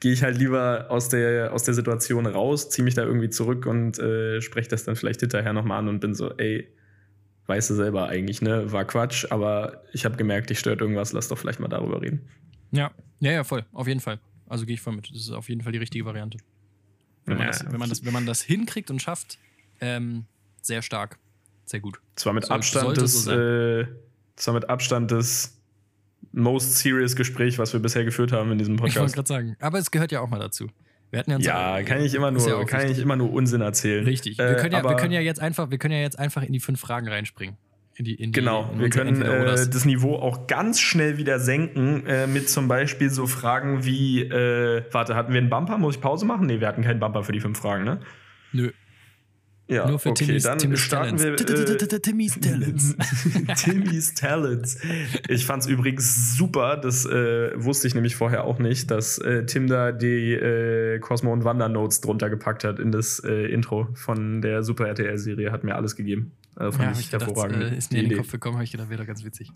geh 0.00 0.12
ich 0.12 0.22
halt 0.24 0.38
lieber 0.38 0.86
aus 0.88 1.08
der, 1.08 1.52
aus 1.52 1.62
der 1.62 1.74
Situation 1.74 2.26
raus, 2.26 2.68
ziehe 2.70 2.84
mich 2.84 2.94
da 2.94 3.04
irgendwie 3.04 3.30
zurück 3.30 3.66
und 3.66 3.98
äh, 3.98 4.40
spreche 4.40 4.68
das 4.68 4.84
dann 4.84 4.96
vielleicht 4.96 5.20
hinterher 5.20 5.52
nochmal 5.52 5.78
an 5.78 5.88
und 5.88 6.00
bin 6.00 6.14
so, 6.14 6.32
ey, 6.36 6.68
weißt 7.46 7.70
du 7.70 7.74
selber 7.74 8.08
eigentlich, 8.08 8.42
ne? 8.42 8.70
War 8.72 8.84
Quatsch, 8.84 9.26
aber 9.30 9.82
ich 9.92 10.04
habe 10.04 10.16
gemerkt, 10.16 10.50
dich 10.50 10.58
stört 10.58 10.80
irgendwas, 10.80 11.12
lass 11.12 11.28
doch 11.28 11.38
vielleicht 11.38 11.60
mal 11.60 11.68
darüber 11.68 12.00
reden. 12.00 12.28
Ja, 12.70 12.90
ja, 13.20 13.32
ja, 13.32 13.44
voll, 13.44 13.64
auf 13.72 13.86
jeden 13.86 14.00
Fall. 14.00 14.18
Also 14.48 14.66
gehe 14.66 14.74
ich 14.74 14.80
voll 14.80 14.94
mit. 14.94 15.10
Das 15.10 15.16
ist 15.16 15.30
auf 15.30 15.48
jeden 15.48 15.62
Fall 15.62 15.72
die 15.72 15.78
richtige 15.78 16.04
Variante. 16.04 16.38
Wenn 17.24 17.38
man, 17.38 17.46
ja, 17.46 17.52
das, 17.52 17.64
wenn 17.70 17.78
man, 17.78 17.88
das, 17.88 18.04
wenn 18.04 18.12
man 18.12 18.26
das 18.26 18.42
hinkriegt 18.42 18.90
und 18.90 19.00
schafft, 19.00 19.38
ähm, 19.80 20.24
sehr 20.60 20.82
stark. 20.82 21.18
Sehr 21.64 21.80
gut. 21.80 22.00
Zwar 22.16 22.32
mit 22.32 22.44
Soll, 22.44 22.56
Abstand 22.56 22.96
des, 22.96 23.24
so 23.24 23.32
äh, 23.32 23.86
zwar 24.36 24.54
mit 24.54 24.68
Abstand 24.68 25.10
des 25.10 25.58
most 26.32 26.78
serious 26.78 27.16
Gespräch, 27.16 27.58
was 27.58 27.72
wir 27.72 27.80
bisher 27.80 28.04
geführt 28.04 28.32
haben 28.32 28.52
in 28.52 28.58
diesem 28.58 28.76
Podcast. 28.76 28.96
Ich 28.96 29.00
wollte 29.00 29.14
gerade 29.14 29.28
sagen, 29.28 29.56
aber 29.60 29.78
es 29.78 29.90
gehört 29.90 30.12
ja 30.12 30.20
auch 30.20 30.28
mal 30.28 30.40
dazu. 30.40 30.68
Wir 31.12 31.18
hatten 31.18 31.30
ja, 31.42 31.76
ja 31.78 31.84
kann 31.84 32.00
ich 32.00 32.14
immer 32.14 32.30
nur, 32.30 32.48
ja 32.48 32.64
kann 32.64 32.90
ich 32.90 32.98
immer 32.98 33.16
nur 33.16 33.30
Unsinn 33.30 33.60
erzählen. 33.60 34.02
Richtig. 34.02 34.38
Wir, 34.38 34.56
können 34.56 34.72
ja, 34.72 34.82
wir 34.82 34.96
können 34.96 35.12
ja 35.12 35.20
jetzt 35.20 35.40
einfach, 35.40 35.70
wir 35.70 35.76
können 35.76 35.92
ja 35.92 36.00
jetzt 36.00 36.18
einfach 36.18 36.42
in 36.42 36.54
die 36.54 36.60
fünf 36.60 36.80
Fragen 36.80 37.06
reinspringen. 37.06 37.58
In 37.96 38.06
die, 38.06 38.14
in 38.14 38.32
die, 38.32 38.40
genau, 38.40 38.70
in 38.72 38.80
wir 38.80 38.88
können 38.88 39.20
äh, 39.20 39.44
das 39.44 39.84
Niveau 39.84 40.16
auch 40.16 40.46
ganz 40.46 40.80
schnell 40.80 41.18
wieder 41.18 41.38
senken 41.38 42.06
äh, 42.06 42.26
mit 42.26 42.48
zum 42.48 42.66
Beispiel 42.66 43.10
so 43.10 43.26
Fragen 43.26 43.84
wie, 43.84 44.22
äh, 44.22 44.84
warte, 44.90 45.14
hatten 45.14 45.34
wir 45.34 45.40
einen 45.40 45.50
Bumper? 45.50 45.76
Muss 45.76 45.96
ich 45.96 46.00
Pause 46.00 46.24
machen? 46.24 46.46
Nee, 46.46 46.60
wir 46.60 46.68
hatten 46.68 46.82
keinen 46.82 46.98
Bumper 46.98 47.24
für 47.24 47.32
die 47.32 47.40
fünf 47.40 47.58
Fragen, 47.58 47.84
ne? 47.84 48.00
Nö. 48.52 48.70
Ja, 49.72 49.88
Nur 49.88 49.98
für 49.98 50.10
okay, 50.10 50.26
Timmys, 50.26 50.42
dann 50.42 50.58
Timmys 50.58 50.80
starten 50.80 51.16
Talents. 51.16 51.46
wir. 51.46 51.92
Äh, 51.94 52.00
Timmys 52.00 52.38
Talents. 52.38 52.96
Timmys 53.64 54.14
Talents. 54.14 54.78
Ich 55.28 55.46
fand 55.46 55.62
es 55.62 55.68
übrigens 55.68 56.36
super, 56.36 56.76
das 56.76 57.06
äh, 57.06 57.52
wusste 57.54 57.88
ich 57.88 57.94
nämlich 57.94 58.14
vorher 58.14 58.44
auch 58.44 58.58
nicht, 58.58 58.90
dass 58.90 59.16
äh, 59.16 59.46
Tim 59.46 59.68
da 59.68 59.92
die 59.92 60.34
äh, 60.34 60.98
Cosmo 60.98 61.32
und 61.32 61.44
Wanda 61.44 61.70
Notes 61.70 62.02
drunter 62.02 62.28
gepackt 62.28 62.64
hat 62.64 62.78
in 62.78 62.92
das 62.92 63.18
Intro 63.18 63.88
von 63.94 64.42
der 64.42 64.62
Super 64.62 64.88
RTL-Serie. 64.88 65.52
Hat 65.52 65.64
mir 65.64 65.74
alles 65.74 65.96
gegeben. 65.96 66.32
Also 66.54 66.76
fand 66.76 66.94
ja, 66.94 67.00
ich, 67.00 67.06
ich 67.06 67.12
hervorragend. 67.12 67.60
Gedacht, 67.60 67.78
ist 67.78 67.92
mir 67.92 68.02
in 68.02 68.10
den 68.10 68.18
Kopf 68.18 68.32
gekommen, 68.32 68.56
habe 68.56 68.64
ich 68.64 68.72
gedacht, 68.72 68.90
wäre 68.90 69.06
ganz 69.06 69.24
witzig. 69.24 69.52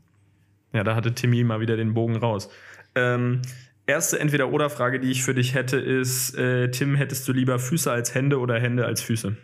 Ja, 0.73 0.83
da 0.83 0.95
hatte 0.95 1.15
Timmy 1.15 1.45
mal 1.45 1.61
wieder 1.61 1.77
den 1.77 1.93
Bogen 1.93 2.17
raus. 2.17 2.49
Ähm, 2.95 3.43
erste 3.87 4.19
Entweder-Oder-Frage, 4.19 4.99
die 4.99 5.11
ich 5.11 5.23
für 5.23 5.35
dich 5.35 5.55
hätte, 5.55 5.77
ist: 5.77 6.37
Tim, 6.73 6.95
hättest 6.95 7.29
du 7.29 7.33
lieber 7.33 7.59
Füße 7.59 7.91
als 7.91 8.15
Hände 8.15 8.39
oder 8.39 8.59
Hände 8.59 8.87
als 8.87 9.03
Füße? 9.03 9.37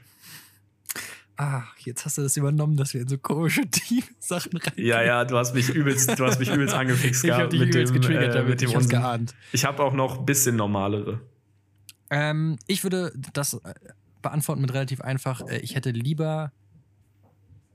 Ach, 1.37 1.77
jetzt 1.79 2.05
hast 2.05 2.19
du 2.19 2.23
das 2.23 2.37
übernommen, 2.37 2.77
dass 2.77 2.95
wir 2.95 3.03
in 3.03 3.09
so 3.09 3.19
komische 3.19 3.69
Team-Sachen 3.71 4.57
rein. 4.57 4.73
Ja, 4.77 5.03
ja, 5.03 5.25
du 5.25 5.37
hast 5.37 5.55
mich 5.55 5.69
übelst, 5.69 6.19
du 6.19 6.25
hast 6.25 6.39
mich 6.39 6.51
übelst 6.51 6.75
angefixt 6.75 7.25
ich 7.25 7.31
gehabt. 7.31 7.53
Ich 7.53 7.61
mit 7.61 7.69
übelst 7.71 7.95
dem, 7.95 8.01
getriggert 8.01 8.31
äh, 8.31 8.35
damit, 8.35 8.51
mit 8.51 8.61
dem 8.61 8.69
ich 8.69 8.75
hab's 8.75 8.89
geahnt. 8.89 9.35
Ich 9.53 9.65
habe 9.65 9.83
auch 9.83 9.93
noch 9.93 10.19
ein 10.19 10.27
bisschen 10.27 10.57
normalere. 10.57 11.21
Ähm, 12.11 12.59
ich 12.67 12.83
würde 12.83 13.13
das 13.33 13.55
äh, 13.55 13.75
beantworten 14.21 14.61
mit 14.61 14.73
relativ 14.73 15.01
einfach. 15.01 15.41
Äh, 15.49 15.59
ich 15.59 15.75
hätte 15.75 15.91
lieber. 15.91 16.53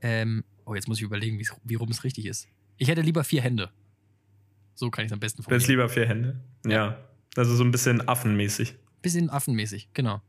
Ähm, 0.00 0.44
oh, 0.64 0.74
jetzt 0.74 0.86
muss 0.86 0.98
ich 0.98 1.04
überlegen, 1.04 1.40
wie 1.64 1.74
rum 1.74 1.90
es 1.90 2.04
richtig 2.04 2.26
ist. 2.26 2.48
Ich 2.76 2.88
hätte 2.88 3.00
lieber 3.00 3.24
vier 3.24 3.42
Hände. 3.42 3.70
So 4.74 4.90
kann 4.90 5.04
ich 5.04 5.10
es 5.10 5.12
am 5.12 5.18
besten 5.18 5.42
formulieren. 5.42 5.66
Du 5.66 5.72
lieber 5.72 5.88
vier 5.88 6.06
Hände? 6.06 6.40
Ja. 6.64 6.70
ja. 6.70 6.98
Also 7.36 7.56
so 7.56 7.64
ein 7.64 7.72
bisschen 7.72 8.06
affenmäßig. 8.08 8.76
Bisschen 9.02 9.28
affenmäßig, 9.28 9.90
genau. 9.92 10.22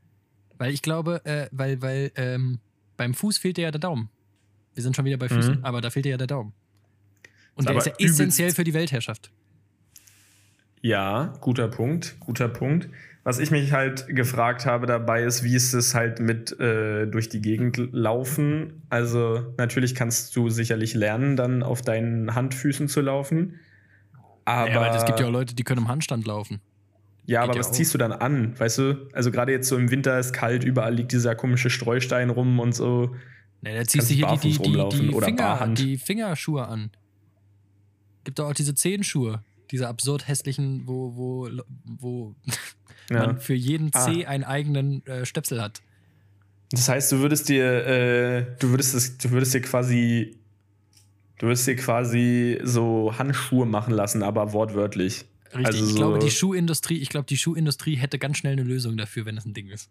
Weil 0.58 0.74
ich 0.74 0.82
glaube, 0.82 1.24
äh, 1.26 1.48
weil, 1.52 1.82
weil, 1.82 2.12
ähm, 2.16 2.60
beim 3.00 3.14
Fuß 3.14 3.38
fehlt 3.38 3.56
dir 3.56 3.64
ja 3.64 3.72
der 3.72 3.80
Daumen. 3.80 4.10
Wir 4.74 4.84
sind 4.84 4.94
schon 4.94 5.06
wieder 5.06 5.18
bei 5.18 5.30
Füßen, 5.30 5.60
mhm. 5.60 5.66
aber 5.66 5.80
da 5.80 5.90
fehlt 5.90 6.04
dir 6.04 6.12
ja 6.12 6.18
der 6.18 6.28
Daumen. 6.28 6.52
Und 7.56 7.68
der 7.68 7.78
ist 7.78 7.88
ja 7.88 7.94
essentiell 7.98 8.52
für 8.52 8.66
die 8.66 8.74
Weltherrschaft. 8.74 9.32
Ja, 10.82 11.34
guter 11.40 11.70
Punkt, 11.70 12.18
guter 12.20 12.50
Punkt. 12.50 12.90
Was 13.24 13.40
ich 13.40 13.52
mich 13.52 13.72
halt 13.72 14.08
gefragt 14.08 14.66
habe 14.66 14.86
dabei 14.86 15.24
ist, 15.24 15.44
wie 15.44 15.56
ist 15.56 15.74
es 15.74 15.96
halt 15.96 16.20
mit 16.20 16.60
äh, 16.60 17.06
durch 17.06 17.30
die 17.30 17.42
Gegend 17.42 17.78
laufen? 17.78 18.82
Also 18.90 19.54
natürlich 19.58 19.96
kannst 19.96 20.36
du 20.36 20.50
sicherlich 20.50 20.94
lernen, 20.94 21.38
dann 21.38 21.64
auf 21.64 21.82
deinen 21.82 22.36
Handfüßen 22.36 22.90
zu 22.90 23.00
laufen. 23.00 23.60
Aber 24.44 24.70
ja, 24.70 24.96
es 24.96 25.06
gibt 25.06 25.22
ja 25.22 25.28
auch 25.28 25.32
Leute, 25.32 25.56
die 25.56 25.64
können 25.64 25.82
im 25.82 25.88
Handstand 25.88 26.28
laufen. 26.28 26.60
Ja, 27.30 27.44
aber 27.44 27.54
ja 27.54 27.60
was 27.60 27.68
auch. 27.68 27.74
ziehst 27.74 27.94
du 27.94 28.00
dann 28.00 28.12
an? 28.12 28.60
Weißt 28.60 28.80
du, 28.80 29.08
also 29.14 29.30
gerade 29.30 29.52
jetzt 29.52 29.68
so 29.68 29.78
im 29.78 29.92
Winter 29.92 30.18
ist 30.18 30.34
kalt, 30.34 30.64
überall 30.64 30.96
liegt 30.96 31.12
dieser 31.12 31.36
komische 31.36 31.70
Streustein 31.70 32.32
rum 32.32 32.60
und 32.60 32.74
so. 32.74 33.16
Ne, 33.62 33.76
da 33.76 33.86
ziehst 33.86 34.10
du 34.10 34.16
hier 34.16 34.28
die, 34.42 34.58
die, 34.58 34.58
die, 34.58 34.90
die, 34.90 35.22
Finger, 35.22 35.68
die 35.76 35.98
Fingerschuhe 35.98 36.68
an. 36.68 36.90
Gibt 38.24 38.40
doch 38.40 38.50
auch 38.50 38.54
diese 38.54 38.74
Zehenschuhe, 38.74 39.44
diese 39.70 39.88
absurd 39.88 40.28
hässlichen, 40.28 40.88
wo, 40.88 41.16
wo, 41.16 41.50
wo 41.86 42.36
ja. 43.12 43.28
man 43.28 43.40
für 43.40 43.54
jeden 43.54 43.92
ah. 43.94 44.06
Zeh 44.06 44.26
ah. 44.26 44.30
einen 44.30 44.44
eigenen 44.44 45.06
äh, 45.06 45.24
Stöpsel 45.24 45.62
hat. 45.62 45.84
Das 46.72 46.90
heißt, 46.90 47.12
du 47.12 47.20
würdest 47.20 47.48
dir, 47.48 47.86
äh, 47.86 48.46
du 48.58 48.72
würdest 48.72 48.96
es, 48.96 49.20
du 49.20 49.30
würdest 49.30 49.54
dir 49.54 49.62
quasi, 49.62 50.36
du 51.38 51.46
würdest 51.46 51.68
dir 51.68 51.76
quasi 51.76 52.60
so 52.64 53.14
Handschuhe 53.20 53.68
machen 53.68 53.94
lassen, 53.94 54.24
aber 54.24 54.52
wortwörtlich. 54.54 55.26
Richtig. 55.56 55.66
Also 55.66 55.86
ich 55.86 55.92
so 55.92 55.96
glaube, 55.96 56.20
die 56.20 56.32
Schuhindustrie, 56.32 56.98
ich 56.98 57.10
glaube, 57.10 57.26
die 57.28 57.38
Schuhindustrie 57.38 57.96
hätte 57.96 58.20
ganz 58.20 58.38
schnell 58.38 58.54
eine 58.54 58.64
Lösung 58.64 58.98
dafür, 58.98 59.26
wenn 59.26 59.36
das 59.36 59.46
ein 59.46 59.54
Ding 59.54 59.70
ist. 59.70 59.90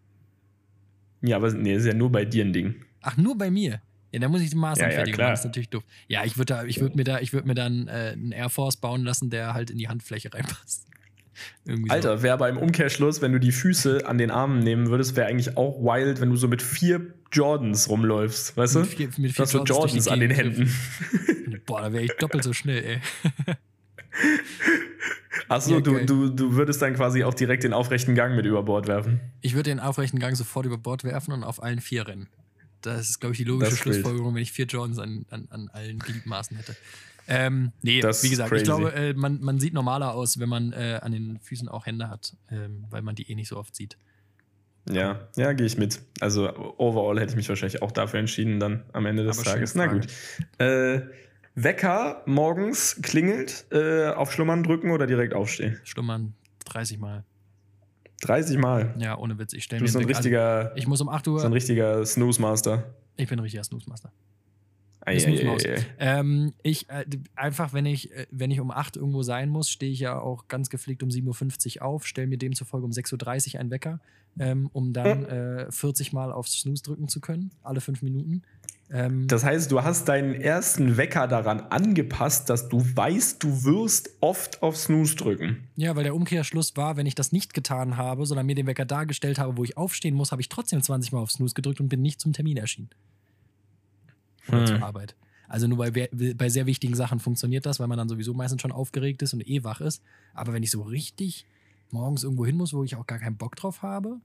Ja, 1.23 1.37
aber 1.37 1.53
nee, 1.53 1.75
ist 1.75 1.85
ja 1.85 1.95
nur 1.95 2.13
bei 2.13 2.25
dir 2.25 2.45
ein 2.45 2.53
Ding. 2.53 2.77
Ach, 3.01 3.17
nur 3.17 3.37
bei 3.37 3.51
mir? 3.51 3.81
Ja, 4.13 4.21
da 4.21 4.29
muss 4.29 4.41
ich 4.41 4.51
die 4.51 4.57
Maßanfertigung 4.57 5.19
ja, 5.19 5.27
ja, 5.27 5.31
Das 5.31 5.41
ist 5.41 5.47
natürlich 5.47 5.69
doof. 5.69 5.85
Ja, 6.07 6.25
ich 6.25 6.39
würde 6.39 6.55
würd 6.55 6.97
mir 6.97 7.05
da, 7.05 7.21
ich 7.21 7.33
würde 7.33 7.47
mir 7.47 7.55
dann 7.55 7.89
äh, 7.89 8.13
einen 8.13 8.33
Air 8.33 8.49
Force 8.49 8.77
bauen 8.77 9.05
lassen, 9.05 9.31
der 9.31 9.55
halt 9.55 9.71
in 9.71 9.79
die 9.79 9.89
Handfläche 9.89 10.33
reinpasst. 10.33 10.87
Irgendwie 11.65 11.91
Alter, 11.91 12.19
so. 12.19 12.23
wäre 12.23 12.35
aber 12.35 12.49
im 12.49 12.57
Umkehrschluss, 12.57 13.23
wenn 13.23 13.33
du 13.33 13.39
die 13.39 13.53
Füße 13.53 14.07
an 14.07 14.19
den 14.19 14.31
Armen 14.31 14.61
nehmen 14.61 14.89
würdest, 14.89 15.15
wäre 15.15 15.29
eigentlich 15.29 15.57
auch 15.57 15.79
wild, 15.81 16.21
wenn 16.21 16.31
du 16.31 16.37
so 16.37 16.49
mit 16.49 16.63
vier 16.63 17.15
Jordans 17.31 17.89
rumläufst, 17.89 18.57
weißt 18.57 18.75
du? 18.77 18.81
Mit 18.81 18.89
vier, 18.89 19.09
mit 19.19 19.33
vier 19.33 19.45
Jordans, 19.45 19.69
Jordans 19.69 20.09
an 20.09 20.21
den 20.21 20.31
Händen. 20.31 20.75
Boah, 21.67 21.83
da 21.83 21.93
wäre 21.93 22.05
ich 22.05 22.13
doppelt 22.13 22.43
so 22.43 22.53
schnell, 22.53 22.83
ey. 22.85 23.01
Achso, 25.49 25.74
ja, 25.74 25.81
du, 25.81 26.05
du, 26.05 26.29
du 26.29 26.55
würdest 26.55 26.81
dann 26.83 26.95
quasi 26.95 27.24
auch 27.24 27.35
direkt 27.35 27.64
den 27.64 27.72
aufrechten 27.72 28.14
Gang 28.14 28.37
mit 28.37 28.47
über 28.47 28.62
Bord 28.62 28.89
werfen. 28.89 29.20
Ich 29.41 29.55
würde 29.55 29.70
den 29.70 29.81
aufrechten 29.81 30.18
Gang 30.18 30.37
sofort 30.37 30.66
über 30.66 30.79
Bord 30.79 31.05
werfen 31.05 31.33
und 31.33 31.45
auf 31.45 31.62
allen 31.62 31.81
vier 31.81 32.07
rennen. 32.07 32.29
Das 32.81 33.11
ist, 33.11 33.20
glaube 33.20 33.33
ich, 33.33 33.39
die 33.39 33.45
logische 33.45 33.76
Schlussfolgerung, 33.76 34.35
wenn 34.35 34.43
ich 34.43 34.53
vier 34.53 34.66
Jordans 34.66 34.99
an, 34.99 35.26
an, 35.31 35.49
an 35.51 35.68
allen 35.72 35.99
Gliedmaßen 35.99 36.57
hätte. 36.57 36.76
Ähm, 37.26 37.72
nee, 37.83 38.01
das 38.01 38.22
wie 38.22 38.31
gesagt, 38.31 38.53
ich 38.53 38.64
glaube, 38.64 38.93
äh, 38.95 39.12
man, 39.12 39.41
man 39.41 39.61
sieht 39.61 39.74
normaler 39.74 40.14
aus, 40.14 40.41
wenn 40.41 40.49
man 40.49 40.72
äh, 40.72 40.99
an 41.03 41.12
den 41.12 41.39
Füßen 41.41 41.68
auch 41.68 41.85
Hände 41.85 42.09
hat, 42.09 42.35
ähm, 42.51 42.87
weil 42.89 43.03
man 43.03 43.14
die 43.14 43.31
eh 43.31 43.35
nicht 43.35 43.49
so 43.49 43.59
oft 43.59 43.76
sieht. 43.76 43.99
Ja, 44.91 45.29
ja, 45.37 45.53
gehe 45.53 45.66
ich 45.66 45.76
mit. 45.76 46.01
Also 46.20 46.51
overall 46.79 47.20
hätte 47.20 47.33
ich 47.33 47.37
mich 47.37 47.49
wahrscheinlich 47.49 47.83
auch 47.83 47.93
dafür 47.93 48.20
entschieden, 48.20 48.59
dann 48.59 48.85
am 48.95 49.05
Ende 49.05 49.24
des 49.24 49.39
Aber 49.39 49.51
Tages. 49.51 49.74
Na 49.74 49.87
gut. 49.87 50.07
Äh, 50.57 51.03
Wecker 51.63 52.23
morgens 52.27 53.01
klingelt, 53.03 53.67
äh, 53.73 54.11
auf 54.11 54.33
Schlummern 54.33 54.63
drücken 54.63 54.91
oder 54.93 55.07
direkt 55.07 55.35
aufstehen? 55.35 55.81
Schlummern 55.83 56.35
30 56.67 56.99
Mal. 56.99 57.25
30 58.21 58.59
Mal? 58.59 58.95
Ja, 58.99 59.19
ohne 59.19 59.39
Witz. 59.39 59.53
Ich 59.53 59.65
stelle 59.65 59.83
mir 59.83 59.89
so 59.89 59.99
ein 59.99 60.05
richtiger, 60.05 60.71
also, 60.71 60.77
ich 60.77 60.87
muss 60.87 61.01
um 61.01 61.09
8 61.09 61.27
Uhr. 61.29 61.41
So 61.41 61.47
ein 61.47 61.53
richtiger 61.53 62.05
Snooze-Master. 62.05 62.95
Ich 63.17 63.29
bin 63.29 63.39
ein 63.39 63.43
richtiger 63.43 63.65
Snooze-Master. 63.65 64.13
Ähm, 65.99 66.53
ich 66.63 66.89
äh, 66.91 67.05
einfach, 67.35 67.73
wenn 67.73 67.87
ich, 67.87 68.13
äh, 68.13 68.27
wenn 68.31 68.51
ich 68.51 68.61
um 68.61 68.71
8 68.71 68.97
irgendwo 68.97 69.23
sein 69.23 69.49
muss, 69.49 69.71
stehe 69.71 69.91
ich 69.91 70.01
ja 70.01 70.19
auch 70.19 70.49
ganz 70.49 70.71
gepflegt 70.71 71.03
um 71.03 71.09
7.50 71.09 71.79
Uhr 71.79 71.87
auf, 71.87 72.07
stelle 72.07 72.27
mir 72.27 72.39
demzufolge 72.39 72.85
um 72.85 72.93
6.30 72.93 73.55
Uhr 73.55 73.61
einen 73.61 73.71
Wecker, 73.71 74.01
ähm, 74.39 74.69
um 74.73 74.93
dann 74.93 75.25
äh, 75.25 75.73
40 75.73 76.13
Mal 76.13 76.31
auf 76.31 76.49
Snooze 76.49 76.83
drücken 76.83 77.09
zu 77.09 77.21
können, 77.21 77.51
alle 77.63 77.81
fünf 77.81 78.03
Minuten. 78.03 78.43
Ähm, 78.91 79.28
das 79.28 79.45
heißt, 79.45 79.70
du 79.70 79.82
hast 79.82 80.09
deinen 80.09 80.34
ersten 80.34 80.97
Wecker 80.97 81.28
daran 81.28 81.61
angepasst, 81.61 82.49
dass 82.49 82.68
du 82.68 82.78
weißt, 82.80 83.43
du 83.43 83.64
wirst 83.64 84.11
oft 84.20 84.62
auf 84.62 84.76
Snooze 84.76 85.16
drücken. 85.16 85.68
Ja, 85.76 85.95
weil 85.95 86.05
der 86.05 86.14
Umkehrschluss 86.14 86.76
war, 86.76 86.97
wenn 86.97 87.07
ich 87.07 87.14
das 87.14 87.32
nicht 87.32 87.53
getan 87.53 87.97
habe, 87.97 88.24
sondern 88.24 88.47
mir 88.47 88.55
den 88.55 88.66
Wecker 88.66 88.86
dargestellt 88.86 89.39
habe, 89.39 89.57
wo 89.57 89.64
ich 89.64 89.76
aufstehen 89.76 90.14
muss, 90.14 90.32
habe 90.32 90.41
ich 90.41 90.49
trotzdem 90.49 90.82
20 90.82 91.12
Mal 91.12 91.20
auf 91.20 91.30
Snooze 91.30 91.55
gedrückt 91.55 91.80
und 91.80 91.89
bin 91.89 92.01
nicht 92.01 92.20
zum 92.20 92.32
Termin 92.32 92.57
erschienen. 92.57 92.89
Oder 94.49 94.61
hm. 94.61 94.66
zur 94.66 94.82
Arbeit. 94.82 95.14
Also 95.49 95.66
nur 95.66 95.78
bei, 95.78 96.09
bei 96.11 96.49
sehr 96.49 96.66
wichtigen 96.66 96.95
Sachen 96.95 97.20
funktioniert 97.20 97.66
das, 97.66 97.80
weil 97.80 97.89
man 97.89 97.99
dann 97.99 98.09
sowieso 98.09 98.34
meistens 98.34 98.62
schon 98.62 98.72
aufgeregt 98.72 99.22
ist 99.22 99.32
und 99.32 99.47
eh 99.49 99.64
wach 99.64 99.80
ist. 99.80 100.03
Aber 100.34 100.53
wenn 100.53 100.62
ich 100.62 100.70
so 100.70 100.82
richtig 100.82 101.47
morgens 101.91 102.22
irgendwo 102.22 102.45
hin 102.45 102.57
muss, 102.57 102.74
wo 102.74 102.84
ich 102.84 102.97
auch 102.97 103.07
gar 103.07 103.18
keinen 103.18 103.36
Bock 103.36 103.57
drauf 103.57 103.82
habe, 103.82 104.20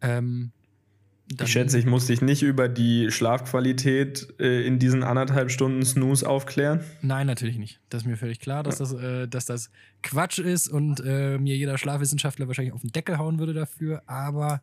ähm, 0.00 0.50
ich 1.30 1.52
schätze, 1.52 1.78
ich 1.78 1.86
muss 1.86 2.06
dich 2.06 2.22
nicht 2.22 2.42
über 2.42 2.68
die 2.68 3.10
Schlafqualität 3.10 4.34
äh, 4.40 4.66
in 4.66 4.78
diesen 4.78 5.02
anderthalb 5.02 5.50
Stunden 5.50 5.84
Snooze 5.84 6.28
aufklären. 6.28 6.80
Nein, 7.02 7.26
natürlich 7.26 7.58
nicht. 7.58 7.80
Das 7.90 8.02
ist 8.02 8.06
mir 8.06 8.16
völlig 8.16 8.40
klar, 8.40 8.62
dass, 8.62 8.78
das, 8.78 8.94
äh, 8.94 9.28
dass 9.28 9.44
das 9.44 9.70
Quatsch 10.02 10.38
ist 10.38 10.68
und 10.68 11.02
äh, 11.04 11.38
mir 11.38 11.56
jeder 11.56 11.76
Schlafwissenschaftler 11.76 12.48
wahrscheinlich 12.48 12.72
auf 12.72 12.80
den 12.80 12.92
Deckel 12.92 13.18
hauen 13.18 13.38
würde 13.38 13.52
dafür. 13.52 14.02
Aber 14.06 14.62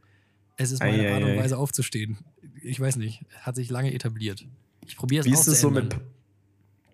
es 0.58 0.72
ist 0.72 0.80
meine 0.80 1.04
ei, 1.04 1.14
Art 1.14 1.24
und 1.24 1.38
Weise 1.38 1.58
aufzustehen. 1.58 2.18
Ich 2.64 2.80
weiß 2.80 2.96
nicht, 2.96 3.24
hat 3.42 3.56
sich 3.56 3.70
lange 3.70 3.94
etabliert. 3.94 4.46
Ich 4.88 4.96
probiere 4.96 5.22
es 5.22 5.26
wie 5.28 5.34
ist 5.34 5.48
es 5.48 5.62
so 5.62 5.70
mit 5.70 5.96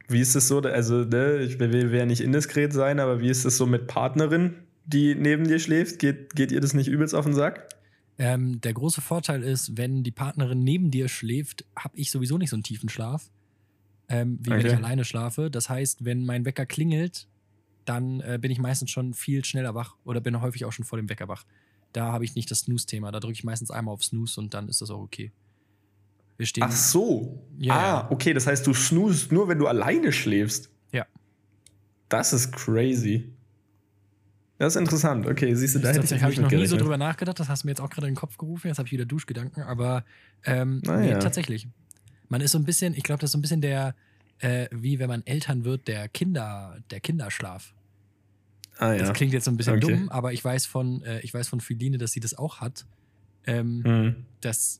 Wie 0.10 0.20
ist 0.20 0.36
es 0.36 0.50
so, 0.50 0.60
also 0.60 1.06
ne, 1.06 1.38
ich 1.40 1.60
will, 1.60 1.94
ja 1.94 2.06
nicht 2.06 2.22
indiskret 2.22 2.74
sein, 2.74 3.00
aber 3.00 3.22
wie 3.22 3.30
ist 3.30 3.46
es 3.46 3.58
so 3.58 3.66
mit 3.66 3.88
Partnerin, 3.88 4.56
die 4.86 5.16
neben 5.16 5.48
dir 5.48 5.60
schläft? 5.60 6.00
Geht, 6.00 6.36
geht 6.36 6.52
ihr 6.52 6.60
das 6.60 6.74
nicht 6.74 6.90
übelst 6.90 7.16
auf 7.16 7.24
den 7.24 7.34
Sack? 7.34 7.70
Ähm, 8.22 8.62
der 8.62 8.74
große 8.76 9.02
Vorteil 9.02 9.42
ist, 9.42 9.78
wenn 9.78 10.04
die 10.04 10.12
Partnerin 10.12 10.64
neben 10.64 10.92
dir 10.92 11.10
schläft, 11.10 11.66
habe 11.76 11.98
ich 11.98 12.12
sowieso 12.12 12.38
nicht 12.38 12.52
so 12.52 12.56
einen 12.56 12.62
tiefen 12.62 12.88
Schlaf, 12.88 13.32
ähm, 14.10 14.38
wie 14.44 14.52
okay. 14.52 14.60
wenn 14.60 14.68
ich 14.68 14.78
alleine 14.78 15.06
schlafe. 15.06 15.50
Das 15.50 15.70
heißt, 15.70 16.06
wenn 16.06 16.24
mein 16.24 16.46
Wecker 16.46 16.68
klingelt, 16.68 17.28
dann 17.84 18.20
äh, 18.20 18.38
bin 18.40 18.52
ich 18.52 18.60
meistens 18.60 18.92
schon 18.92 19.16
viel 19.16 19.44
schneller 19.44 19.74
wach 19.74 19.96
oder 20.04 20.22
bin 20.22 20.40
häufig 20.40 20.66
auch 20.66 20.72
schon 20.72 20.86
vor 20.86 21.00
dem 21.00 21.10
Wecker 21.10 21.28
wach. 21.30 21.46
Da 21.94 22.12
habe 22.12 22.24
ich 22.24 22.36
nicht 22.36 22.52
das 22.52 22.60
Snooze-Thema. 22.60 23.12
Da 23.12 23.20
drücke 23.20 23.34
ich 23.34 23.44
meistens 23.44 23.72
einmal 23.72 23.96
auf 23.96 24.04
Snooze 24.04 24.40
und 24.40 24.54
dann 24.54 24.70
ist 24.70 24.82
das 24.82 24.92
auch 24.92 25.02
okay. 25.02 25.32
Wir 26.38 26.46
stehen 26.46 26.64
Ach 26.64 26.72
so. 26.72 27.44
Ja, 27.58 28.04
ah, 28.04 28.12
okay. 28.12 28.36
Das 28.36 28.46
heißt, 28.46 28.68
du 28.68 28.76
snoost 28.76 29.32
nur, 29.32 29.48
wenn 29.48 29.58
du 29.58 29.66
alleine 29.66 30.12
schläfst. 30.12 30.70
Ja. 30.92 31.08
Das 32.08 32.34
ist 32.34 32.52
crazy. 32.52 33.34
Das 34.62 34.76
ist 34.76 34.80
interessant. 34.80 35.26
Okay, 35.26 35.56
siehst 35.56 35.74
du, 35.74 35.80
da 35.80 35.90
hätte 35.90 36.14
ich 36.14 36.22
habe 36.22 36.32
ich 36.32 36.40
noch 36.40 36.52
nie 36.52 36.68
so 36.68 36.78
drüber 36.78 36.96
nachgedacht. 36.96 37.40
Das 37.40 37.50
hast 37.50 37.64
du 37.64 37.68
mir 37.68 37.72
jetzt 37.72 37.82
auch 37.82 37.90
gerade 37.90 38.06
in 38.06 38.14
den 38.14 38.20
Kopf 38.20 38.38
gerufen. 38.38 38.68
Jetzt 38.68 38.78
habe 38.78 38.86
ich 38.86 38.92
wieder 38.92 39.06
Duschgedanken. 39.06 39.64
Aber 39.64 40.06
ähm, 40.46 40.84
ah, 40.86 40.98
nee, 40.98 41.10
ja. 41.10 41.18
tatsächlich. 41.18 41.68
Man 42.30 42.42
ist 42.42 42.52
so 42.52 42.60
ein 42.60 42.64
bisschen, 42.64 42.94
ich 42.94 43.02
glaube, 43.02 43.22
das 43.22 43.30
ist 43.30 43.32
so 43.32 43.40
ein 43.40 43.42
bisschen 43.42 43.62
der, 43.62 43.96
äh, 44.38 44.68
wie 44.72 45.00
wenn 45.00 45.08
man 45.08 45.26
Eltern 45.26 45.66
wird, 45.66 45.88
der 45.88 46.08
Kinder, 46.10 46.78
der 46.92 47.00
Kinderschlaf. 47.00 47.74
Ah, 48.78 48.94
ja. 48.94 49.00
Das 49.00 49.14
klingt 49.14 49.34
jetzt 49.34 49.46
so 49.46 49.52
ein 49.52 49.58
bisschen 49.58 49.78
okay. 49.78 49.96
dumm, 49.96 50.10
aber 50.10 50.32
ich 50.32 50.46
weiß 50.46 50.68
von, 50.68 51.02
äh, 51.06 51.22
ich 51.22 51.34
weiß 51.34 51.48
von 51.48 51.60
Philine, 51.60 51.98
dass 51.98 52.12
sie 52.12 52.20
das 52.20 52.38
auch 52.38 52.62
hat. 52.62 52.86
Ähm, 53.48 53.80
mhm. 53.80 54.16
Dass, 54.42 54.80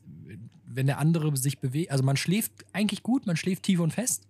wenn 0.64 0.86
der 0.86 0.98
andere 0.98 1.36
sich 1.36 1.58
bewegt, 1.58 1.90
also 1.90 2.04
man 2.04 2.16
schläft 2.16 2.52
eigentlich 2.72 3.02
gut, 3.02 3.26
man 3.26 3.36
schläft 3.36 3.64
tief 3.64 3.80
und 3.80 3.92
fest. 3.92 4.28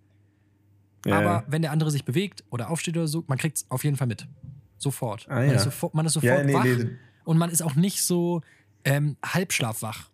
Ja, 1.05 1.19
aber 1.19 1.43
wenn 1.47 1.61
der 1.61 1.69
andere 1.69 1.91
sich 1.91 2.05
bewegt 2.05 2.43
oder 2.49 2.71
aufsteht 2.71 2.97
oder 2.97 3.07
so, 3.07 3.23
man 3.27 3.37
kriegt 3.37 3.57
es 3.57 3.65
auf 3.69 3.83
jeden 3.83 3.97
Fall 3.97 4.07
mit. 4.07 4.25
Sofort. 4.83 5.25
Ah, 5.29 5.35
man, 5.35 5.47
ja. 5.47 5.53
ist 5.53 5.63
sofort 5.63 5.93
man 5.93 6.05
ist 6.05 6.13
sofort 6.13 6.37
ja, 6.37 6.43
nee, 6.43 6.53
wach 6.53 6.63
nee. 6.63 6.89
und 7.25 7.37
man 7.37 7.49
ist 7.49 7.61
auch 7.61 7.75
nicht 7.75 8.03
so 8.03 8.41
ähm, 8.83 9.17
halbschlafwach. 9.23 10.09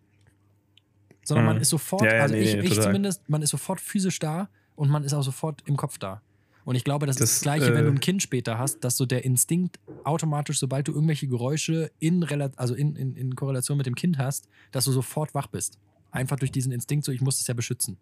Sondern 1.22 1.44
mhm. 1.44 1.52
man 1.52 1.60
ist 1.60 1.68
sofort, 1.68 2.02
ja, 2.02 2.22
also 2.22 2.34
nee, 2.34 2.42
ich, 2.42 2.72
ich 2.72 2.80
zumindest, 2.80 3.28
man 3.28 3.42
ist 3.42 3.50
sofort 3.50 3.80
physisch 3.80 4.18
da 4.18 4.48
und 4.74 4.88
man 4.88 5.04
ist 5.04 5.12
auch 5.12 5.22
sofort 5.22 5.62
im 5.66 5.76
Kopf 5.76 5.98
da. 5.98 6.22
Und 6.64 6.74
ich 6.74 6.84
glaube, 6.84 7.06
das, 7.06 7.16
das 7.16 7.30
ist 7.30 7.36
das 7.36 7.42
Gleiche, 7.42 7.72
äh, 7.72 7.74
wenn 7.74 7.84
du 7.84 7.90
ein 7.90 8.00
Kind 8.00 8.22
später 8.22 8.58
hast, 8.58 8.80
dass 8.80 8.96
so 8.96 9.06
der 9.06 9.24
Instinkt 9.24 9.78
automatisch, 10.04 10.58
sobald 10.58 10.88
du 10.88 10.92
irgendwelche 10.92 11.26
Geräusche 11.26 11.90
in, 11.98 12.24
also 12.56 12.74
in, 12.74 12.96
in, 12.96 13.16
in 13.16 13.34
Korrelation 13.34 13.76
mit 13.76 13.86
dem 13.86 13.94
Kind 13.94 14.18
hast, 14.18 14.48
dass 14.70 14.84
du 14.84 14.92
sofort 14.92 15.34
wach 15.34 15.46
bist. 15.46 15.78
Einfach 16.10 16.36
durch 16.36 16.52
diesen 16.52 16.72
Instinkt, 16.72 17.04
so 17.04 17.12
ich 17.12 17.20
muss 17.20 17.40
es 17.40 17.46
ja 17.46 17.54
beschützen. 17.54 17.96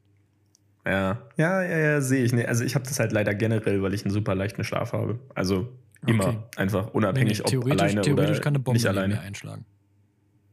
Ja, 0.86 1.18
ja, 1.36 1.62
ja, 1.62 1.78
ja 1.78 2.00
sehe 2.00 2.24
ich. 2.24 2.32
Nee, 2.32 2.46
also 2.46 2.64
ich 2.64 2.74
habe 2.74 2.84
das 2.84 2.98
halt 2.98 3.12
leider 3.12 3.34
generell, 3.34 3.82
weil 3.82 3.94
ich 3.94 4.04
einen 4.04 4.12
super 4.12 4.34
leichten 4.34 4.64
Schlaf 4.64 4.92
habe. 4.92 5.18
Also 5.34 5.68
Immer. 6.07 6.28
Okay. 6.28 6.38
Einfach 6.57 6.94
unabhängig, 6.94 7.42
nee, 7.44 7.57
ob 7.59 7.70
alleine 7.70 8.01
theoretisch 8.03 8.36
oder 8.36 8.40
kann 8.40 8.53
eine 8.53 8.61
Bombe 8.61 8.78
nicht 8.78 8.86
alleine 8.86 9.20
einschlagen. 9.20 9.64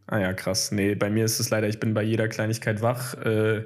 Ah 0.08 0.20
ja, 0.20 0.34
krass. 0.34 0.72
Nee, 0.72 0.96
bei 0.96 1.10
mir 1.10 1.26
ist 1.26 1.39
es 1.39 1.50
leider, 1.50 1.68
ich 1.68 1.80
bin 1.80 1.93
bei 1.93 2.04
jeder 2.04 2.28
Kleinigkeit 2.28 2.82
wach. 2.82 3.16
Äh, 3.16 3.66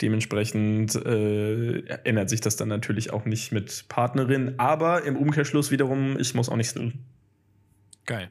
dementsprechend 0.00 0.94
äh, 0.94 1.80
ändert 2.04 2.30
sich 2.30 2.40
das 2.40 2.56
dann 2.56 2.68
natürlich 2.68 3.12
auch 3.12 3.24
nicht 3.24 3.52
mit 3.52 3.86
Partnerin. 3.88 4.54
Aber 4.58 5.04
im 5.04 5.16
Umkehrschluss 5.16 5.70
wiederum, 5.70 6.18
ich 6.18 6.34
muss 6.34 6.48
auch 6.48 6.56
nicht 6.56 6.70
snoozen. 6.70 7.04
Geil. 8.06 8.30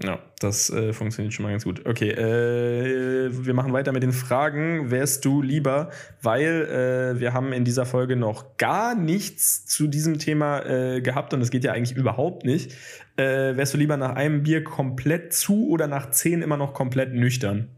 Ja, 0.00 0.18
das 0.40 0.70
äh, 0.70 0.92
funktioniert 0.94 1.34
schon 1.34 1.42
mal 1.42 1.50
ganz 1.50 1.64
gut. 1.64 1.84
Okay, 1.84 2.10
äh, 2.10 3.30
wir 3.30 3.52
machen 3.52 3.72
weiter 3.74 3.92
mit 3.92 4.02
den 4.02 4.12
Fragen. 4.12 4.90
Wärst 4.90 5.24
du 5.24 5.42
lieber, 5.42 5.90
weil 6.22 7.14
äh, 7.16 7.20
wir 7.20 7.34
haben 7.34 7.52
in 7.52 7.64
dieser 7.64 7.84
Folge 7.84 8.16
noch 8.16 8.56
gar 8.56 8.94
nichts 8.94 9.66
zu 9.66 9.86
diesem 9.86 10.18
Thema 10.18 10.60
äh, 10.64 11.02
gehabt 11.02 11.34
und 11.34 11.40
das 11.40 11.50
geht 11.50 11.62
ja 11.62 11.72
eigentlich 11.72 11.96
überhaupt 11.96 12.44
nicht. 12.46 12.72
Äh, 13.16 13.56
wärst 13.56 13.74
du 13.74 13.78
lieber 13.78 13.98
nach 13.98 14.14
einem 14.14 14.42
Bier 14.42 14.64
komplett 14.64 15.34
zu 15.34 15.68
oder 15.68 15.86
nach 15.88 16.10
zehn 16.10 16.40
immer 16.40 16.56
noch 16.56 16.72
komplett 16.72 17.12
nüchtern? 17.12 17.68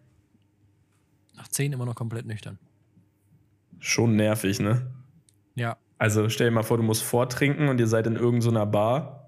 Nach 1.35 1.49
zehn 1.49 1.73
immer 1.73 1.85
noch 1.85 1.97
komplett 1.97 2.27
nüchtern. 2.27 2.59
Schon 3.81 4.15
nervig, 4.15 4.61
ne? 4.61 4.87
Ja. 5.57 5.77
Also 5.99 6.29
stell 6.29 6.49
dir 6.49 6.55
mal 6.55 6.63
vor, 6.63 6.77
du 6.77 6.85
musst 6.85 7.03
vortrinken 7.03 7.69
und 7.69 7.81
ihr 7.81 7.89
seid 7.89 8.07
in 8.07 8.15
irgendeiner 8.15 8.67
Bar 8.67 9.24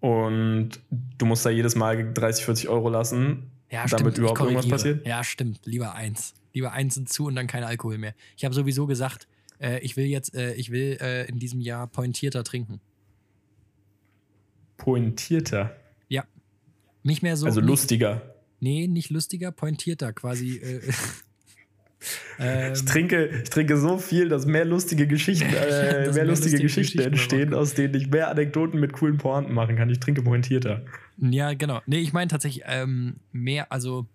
und 0.00 0.80
du 1.18 1.26
musst 1.26 1.44
da 1.44 1.50
jedes 1.50 1.76
Mal 1.76 2.12
30, 2.12 2.44
40 2.44 2.68
Euro 2.68 2.88
lassen, 2.88 3.50
ja, 3.70 3.86
damit 3.86 4.14
stimmt, 4.14 4.18
überhaupt 4.18 4.40
irgendwas 4.40 4.68
passiert. 4.68 5.06
Ja, 5.06 5.22
stimmt. 5.22 5.60
Lieber 5.64 5.94
eins. 5.94 6.34
Lieber 6.52 6.72
eins 6.72 6.96
und 6.96 7.08
zu 7.08 7.26
und 7.26 7.36
dann 7.36 7.46
kein 7.46 7.62
Alkohol 7.62 7.98
mehr. 7.98 8.14
Ich 8.36 8.44
habe 8.44 8.54
sowieso 8.54 8.86
gesagt, 8.86 9.28
äh, 9.60 9.78
ich 9.80 9.96
will 9.96 10.06
jetzt, 10.06 10.34
äh, 10.34 10.54
ich 10.54 10.70
will 10.70 10.98
äh, 11.00 11.28
in 11.28 11.38
diesem 11.38 11.60
Jahr 11.60 11.86
pointierter 11.86 12.42
trinken. 12.42 12.80
Pointierter? 14.76 15.76
Ja. 16.08 16.24
Nicht 17.02 17.22
mehr 17.22 17.36
so. 17.36 17.46
Also 17.46 17.60
lustiger. 17.60 18.34
nee, 18.58 18.88
nicht 18.88 19.10
lustiger, 19.10 19.52
pointierter 19.52 20.12
quasi. 20.12 20.60
Äh, 22.38 22.68
Ähm, 22.68 22.72
ich, 22.72 22.84
trinke, 22.84 23.26
ich 23.26 23.50
trinke 23.50 23.76
so 23.76 23.98
viel, 23.98 24.28
dass 24.28 24.46
mehr 24.46 24.64
lustige 24.64 25.06
Geschichten, 25.06 25.48
äh, 25.48 25.50
mehr, 25.50 26.12
mehr, 26.12 26.24
lustige, 26.24 26.24
lustige 26.26 26.62
Geschichten, 26.62 26.98
Geschichten 26.98 27.00
entstehen, 27.00 27.54
aus 27.54 27.74
denen 27.74 27.94
ich 27.94 28.08
mehr 28.08 28.30
Anekdoten 28.30 28.80
mit 28.80 28.92
coolen 28.92 29.18
Pointen 29.18 29.52
machen 29.52 29.76
kann. 29.76 29.90
Ich 29.90 30.00
trinke 30.00 30.22
pointierter. 30.22 30.82
Ja, 31.18 31.52
genau. 31.54 31.80
Nee, 31.86 31.98
ich 31.98 32.12
meine 32.12 32.28
tatsächlich 32.28 32.64
ähm, 32.66 33.16
mehr, 33.32 33.70
also 33.70 34.06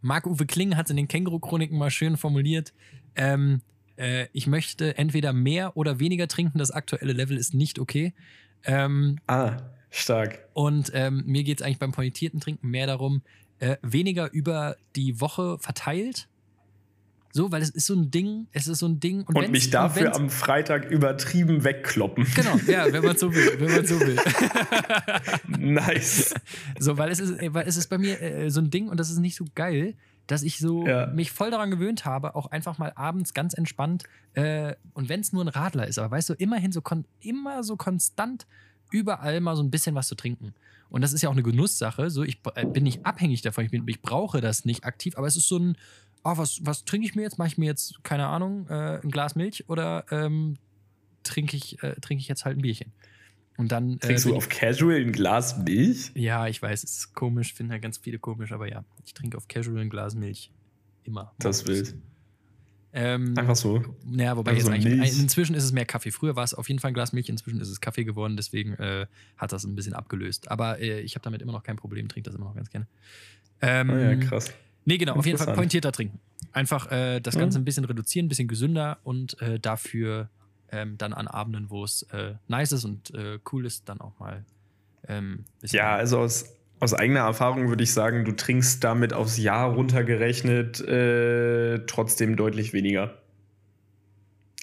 Marc-Uwe 0.00 0.46
Kling 0.46 0.76
hat 0.76 0.86
es 0.86 0.90
in 0.90 0.96
den 0.96 1.08
Känguru-Chroniken 1.08 1.76
mal 1.76 1.90
schön 1.90 2.16
formuliert. 2.16 2.72
Ähm, 3.14 3.60
äh, 3.96 4.26
ich 4.32 4.46
möchte 4.46 4.96
entweder 4.96 5.32
mehr 5.32 5.76
oder 5.76 5.98
weniger 5.98 6.28
trinken. 6.28 6.58
Das 6.58 6.70
aktuelle 6.70 7.12
Level 7.12 7.36
ist 7.36 7.52
nicht 7.52 7.78
okay. 7.78 8.14
Ähm, 8.64 9.18
ah, 9.26 9.56
stark. 9.90 10.46
Und 10.54 10.90
ähm, 10.94 11.24
mir 11.26 11.44
geht 11.44 11.60
es 11.60 11.66
eigentlich 11.66 11.78
beim 11.78 11.92
pointierten 11.92 12.40
Trinken 12.40 12.68
mehr 12.68 12.86
darum, 12.86 13.22
äh, 13.58 13.76
weniger 13.82 14.32
über 14.32 14.76
die 14.94 15.20
Woche 15.20 15.58
verteilt 15.58 16.28
so, 17.38 17.52
weil 17.52 17.62
es 17.62 17.70
ist 17.70 17.86
so 17.86 17.94
ein 17.94 18.10
Ding, 18.10 18.48
es 18.50 18.66
ist 18.66 18.80
so 18.80 18.86
ein 18.86 18.98
Ding. 18.98 19.22
Und, 19.22 19.36
und 19.36 19.52
mich 19.52 19.70
dafür 19.70 20.16
am 20.16 20.28
Freitag 20.28 20.90
übertrieben 20.90 21.62
wegkloppen. 21.62 22.26
Genau, 22.34 22.56
ja, 22.66 22.92
wenn 22.92 23.04
man 23.04 23.16
so 23.16 23.32
will, 23.32 23.60
wenn 23.60 23.70
man 23.70 23.86
so 23.86 24.00
will. 24.00 24.18
nice. 25.72 26.34
So, 26.80 26.98
weil 26.98 27.12
es 27.12 27.20
ist, 27.20 27.34
weil 27.54 27.68
es 27.68 27.76
ist 27.76 27.86
bei 27.86 27.96
mir 27.96 28.20
äh, 28.20 28.50
so 28.50 28.60
ein 28.60 28.70
Ding 28.70 28.88
und 28.88 28.98
das 28.98 29.08
ist 29.08 29.18
nicht 29.18 29.36
so 29.36 29.44
geil, 29.54 29.94
dass 30.26 30.42
ich 30.42 30.58
so 30.58 30.84
ja. 30.84 31.06
mich 31.06 31.30
voll 31.30 31.52
daran 31.52 31.70
gewöhnt 31.70 32.04
habe, 32.04 32.34
auch 32.34 32.46
einfach 32.46 32.78
mal 32.78 32.92
abends 32.96 33.34
ganz 33.34 33.54
entspannt 33.54 34.02
äh, 34.32 34.74
und 34.94 35.08
wenn 35.08 35.20
es 35.20 35.32
nur 35.32 35.44
ein 35.44 35.48
Radler 35.48 35.86
ist, 35.86 36.00
aber 36.00 36.10
weißt 36.10 36.30
du, 36.30 36.34
immerhin 36.34 36.72
so 36.72 36.82
immer 37.20 37.62
so 37.62 37.76
konstant 37.76 38.48
überall 38.90 39.40
mal 39.40 39.54
so 39.54 39.62
ein 39.62 39.70
bisschen 39.70 39.94
was 39.94 40.08
zu 40.08 40.16
trinken. 40.16 40.54
Und 40.90 41.02
das 41.02 41.12
ist 41.12 41.22
ja 41.22 41.28
auch 41.28 41.34
eine 41.34 41.42
Genusssache. 41.42 42.10
So, 42.10 42.24
ich 42.24 42.40
äh, 42.54 42.66
bin 42.66 42.82
nicht 42.82 43.06
abhängig 43.06 43.42
davon, 43.42 43.64
ich, 43.64 43.70
bin, 43.70 43.86
ich 43.86 44.02
brauche 44.02 44.40
das 44.40 44.64
nicht 44.64 44.84
aktiv, 44.84 45.16
aber 45.16 45.26
es 45.28 45.36
ist 45.36 45.46
so 45.46 45.58
ein 45.58 45.76
oh, 46.24 46.36
was, 46.36 46.60
was 46.64 46.84
trinke 46.84 47.06
ich 47.06 47.14
mir 47.14 47.22
jetzt? 47.22 47.38
Mache 47.38 47.48
ich 47.48 47.58
mir 47.58 47.66
jetzt, 47.66 48.02
keine 48.04 48.26
Ahnung, 48.26 48.66
äh, 48.68 49.00
ein 49.02 49.10
Glas 49.10 49.34
Milch 49.34 49.68
oder 49.68 50.04
ähm, 50.10 50.56
trinke 51.22 51.56
ich, 51.56 51.82
äh, 51.82 51.94
trink 52.00 52.20
ich 52.20 52.28
jetzt 52.28 52.44
halt 52.44 52.58
ein 52.58 52.62
Bierchen? 52.62 52.92
Und 53.56 53.72
dann. 53.72 53.94
Äh, 53.94 53.98
Trinkst 53.98 54.24
du 54.24 54.36
auf 54.36 54.48
Casual 54.48 55.00
ein 55.00 55.12
Glas 55.12 55.58
Milch? 55.58 56.12
Ja, 56.14 56.46
ich 56.46 56.62
weiß, 56.62 56.84
es 56.84 56.98
ist 56.98 57.14
komisch, 57.14 57.54
finde 57.54 57.72
halt 57.72 57.82
ganz 57.82 57.98
viele 57.98 58.18
komisch, 58.18 58.52
aber 58.52 58.68
ja, 58.68 58.84
ich 59.04 59.14
trinke 59.14 59.36
auf 59.36 59.48
Casual 59.48 59.78
ein 59.78 59.90
Glas 59.90 60.14
Milch. 60.14 60.52
Immer. 61.04 61.32
Das 61.38 61.66
wild. 61.66 61.94
Ähm, 62.92 63.34
Einfach 63.36 63.56
so. 63.56 63.82
Naja, 64.04 64.36
wobei 64.36 64.52
Einfach 64.52 64.72
jetzt 64.72 64.86
eigentlich, 64.86 65.18
inzwischen 65.18 65.54
ist 65.54 65.64
es 65.64 65.72
mehr 65.72 65.84
Kaffee. 65.84 66.10
Früher 66.10 66.36
war 66.36 66.44
es 66.44 66.54
auf 66.54 66.68
jeden 66.68 66.80
Fall 66.80 66.90
ein 66.90 66.94
Glas 66.94 67.12
Milch, 67.12 67.28
inzwischen 67.28 67.60
ist 67.60 67.68
es 67.68 67.80
Kaffee 67.80 68.04
geworden, 68.04 68.36
deswegen 68.36 68.74
äh, 68.74 69.06
hat 69.36 69.52
das 69.52 69.64
ein 69.64 69.74
bisschen 69.74 69.92
abgelöst. 69.92 70.50
Aber 70.50 70.80
äh, 70.80 71.00
ich 71.00 71.14
habe 71.14 71.22
damit 71.22 71.42
immer 71.42 71.52
noch 71.52 71.62
kein 71.62 71.76
Problem, 71.76 72.08
trinke 72.08 72.30
das 72.30 72.36
immer 72.36 72.46
noch 72.46 72.54
ganz 72.54 72.70
gerne. 72.70 72.86
Ähm, 73.60 73.90
oh 73.90 73.96
ja, 73.96 74.16
krass. 74.16 74.52
Nee, 74.88 74.96
genau, 74.96 75.16
auf 75.16 75.26
jeden 75.26 75.36
Fall 75.36 75.54
pointierter 75.54 75.92
trinken. 75.92 76.18
Einfach 76.52 76.90
äh, 76.90 77.20
das 77.20 77.36
Ganze 77.36 77.58
ein 77.58 77.64
bisschen 77.66 77.84
reduzieren, 77.84 78.24
ein 78.24 78.28
bisschen 78.30 78.48
gesünder 78.48 78.96
und 79.04 79.38
äh, 79.42 79.60
dafür 79.60 80.30
ähm, 80.72 80.96
dann 80.96 81.12
an 81.12 81.28
Abenden, 81.28 81.68
wo 81.68 81.84
es 81.84 82.04
äh, 82.04 82.36
nice 82.48 82.72
ist 82.72 82.86
und 82.86 83.12
äh, 83.14 83.38
cool 83.52 83.66
ist, 83.66 83.86
dann 83.90 84.00
auch 84.00 84.18
mal. 84.18 84.46
Ähm, 85.06 85.44
ja, 85.62 85.94
also 85.94 86.20
aus, 86.20 86.56
aus 86.80 86.94
eigener 86.94 87.20
Erfahrung 87.20 87.68
würde 87.68 87.84
ich 87.84 87.92
sagen, 87.92 88.24
du 88.24 88.32
trinkst 88.32 88.82
damit 88.82 89.12
aufs 89.12 89.36
Jahr 89.36 89.74
runtergerechnet 89.74 90.80
äh, 90.80 91.80
trotzdem 91.86 92.36
deutlich 92.36 92.72
weniger. 92.72 93.18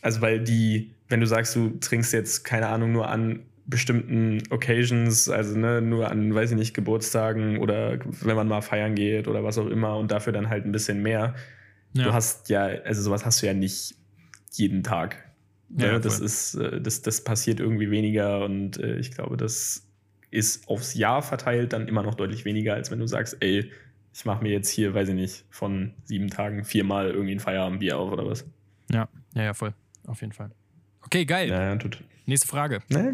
Also, 0.02 0.22
weil 0.22 0.44
die, 0.44 0.96
wenn 1.08 1.20
du 1.20 1.28
sagst, 1.28 1.56
du 1.56 1.78
trinkst 1.80 2.14
jetzt, 2.14 2.44
keine 2.44 2.70
Ahnung, 2.70 2.92
nur 2.92 3.10
an 3.10 3.46
bestimmten 3.68 4.44
Occasions, 4.52 5.30
also 5.30 5.58
ne, 5.58 5.82
nur 5.82 6.10
an, 6.12 6.34
weiß 6.34 6.52
ich 6.52 6.58
nicht, 6.58 6.74
Geburtstagen 6.74 7.58
oder 7.58 8.00
wenn 8.22 8.36
man 8.36 8.48
mal 8.48 8.62
feiern 8.62 8.96
geht 8.96 9.28
oder 9.28 9.44
was 9.44 9.58
auch 9.58 9.68
immer 9.68 9.98
und 9.98 10.12
dafür 10.12 10.34
dann 10.34 10.50
halt 10.50 10.66
ein 10.66 10.72
bisschen 10.72 11.02
mehr. 11.02 11.36
Ja. 11.94 12.06
Du 12.06 12.14
hast 12.14 12.50
ja, 12.50 12.66
also 12.66 13.02
sowas 13.02 13.26
hast 13.26 13.42
du 13.42 13.48
ja 13.48 13.54
nicht 13.54 13.96
jeden 14.52 14.84
Tag. 14.84 15.24
Ja, 15.78 15.94
ne? 15.94 16.00
das 16.00 16.20
ist, 16.20 16.56
äh, 16.56 16.80
das, 16.80 17.02
das 17.02 17.24
passiert 17.24 17.60
irgendwie 17.60 17.90
weniger 17.90 18.46
und 18.46 18.78
äh, 18.78 18.98
ich 18.98 19.12
glaube, 19.12 19.36
das 19.36 19.88
ist 20.30 20.68
aufs 20.68 20.94
Jahr 20.94 21.22
verteilt 21.22 21.74
dann 21.74 21.88
immer 21.88 22.04
noch 22.04 22.16
deutlich 22.16 22.46
weniger, 22.46 22.76
als 22.76 22.92
wenn 22.92 23.00
du 23.00 23.08
sagst, 23.08 23.38
ey, 23.40 23.72
ich 24.14 24.26
mache 24.26 24.44
mir 24.44 24.52
jetzt 24.52 24.70
hier, 24.70 24.94
weiß 24.94 25.10
ich 25.10 25.16
nicht, 25.16 25.46
von 25.50 25.94
sieben 26.04 26.30
Tagen 26.30 26.64
viermal 26.64 27.10
irgendwie 27.10 27.36
ein 27.36 27.40
Feierabendbier 27.40 27.98
auf 27.98 28.12
oder 28.12 28.26
was. 28.26 28.46
Ja, 28.92 29.10
ja, 29.34 29.44
ja, 29.44 29.54
voll. 29.54 29.74
Auf 30.06 30.22
jeden 30.22 30.34
Fall. 30.34 30.52
Okay, 31.02 31.26
geil. 31.26 31.50
Ja, 31.50 31.64
ja, 31.64 31.76
tut. 31.76 32.04
Nächste 32.26 32.48
Frage. 32.48 32.80
Ja. 32.90 33.12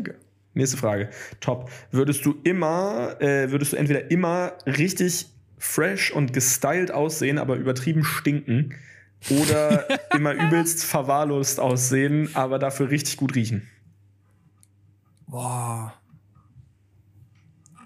Nächste 0.53 0.77
Frage. 0.77 1.09
Top. 1.39 1.69
Würdest 1.91 2.25
du 2.25 2.35
immer, 2.43 3.15
äh, 3.21 3.51
würdest 3.51 3.73
du 3.73 3.77
entweder 3.77 4.11
immer 4.11 4.53
richtig 4.65 5.27
fresh 5.57 6.11
und 6.11 6.33
gestylt 6.33 6.91
aussehen, 6.91 7.37
aber 7.37 7.55
übertrieben 7.55 8.03
stinken? 8.03 8.75
Oder 9.29 9.87
immer 10.15 10.33
übelst 10.33 10.83
verwahrlost 10.83 11.59
aussehen, 11.59 12.29
aber 12.33 12.59
dafür 12.59 12.89
richtig 12.89 13.17
gut 13.17 13.35
riechen? 13.35 13.67
Boah. 15.27 15.93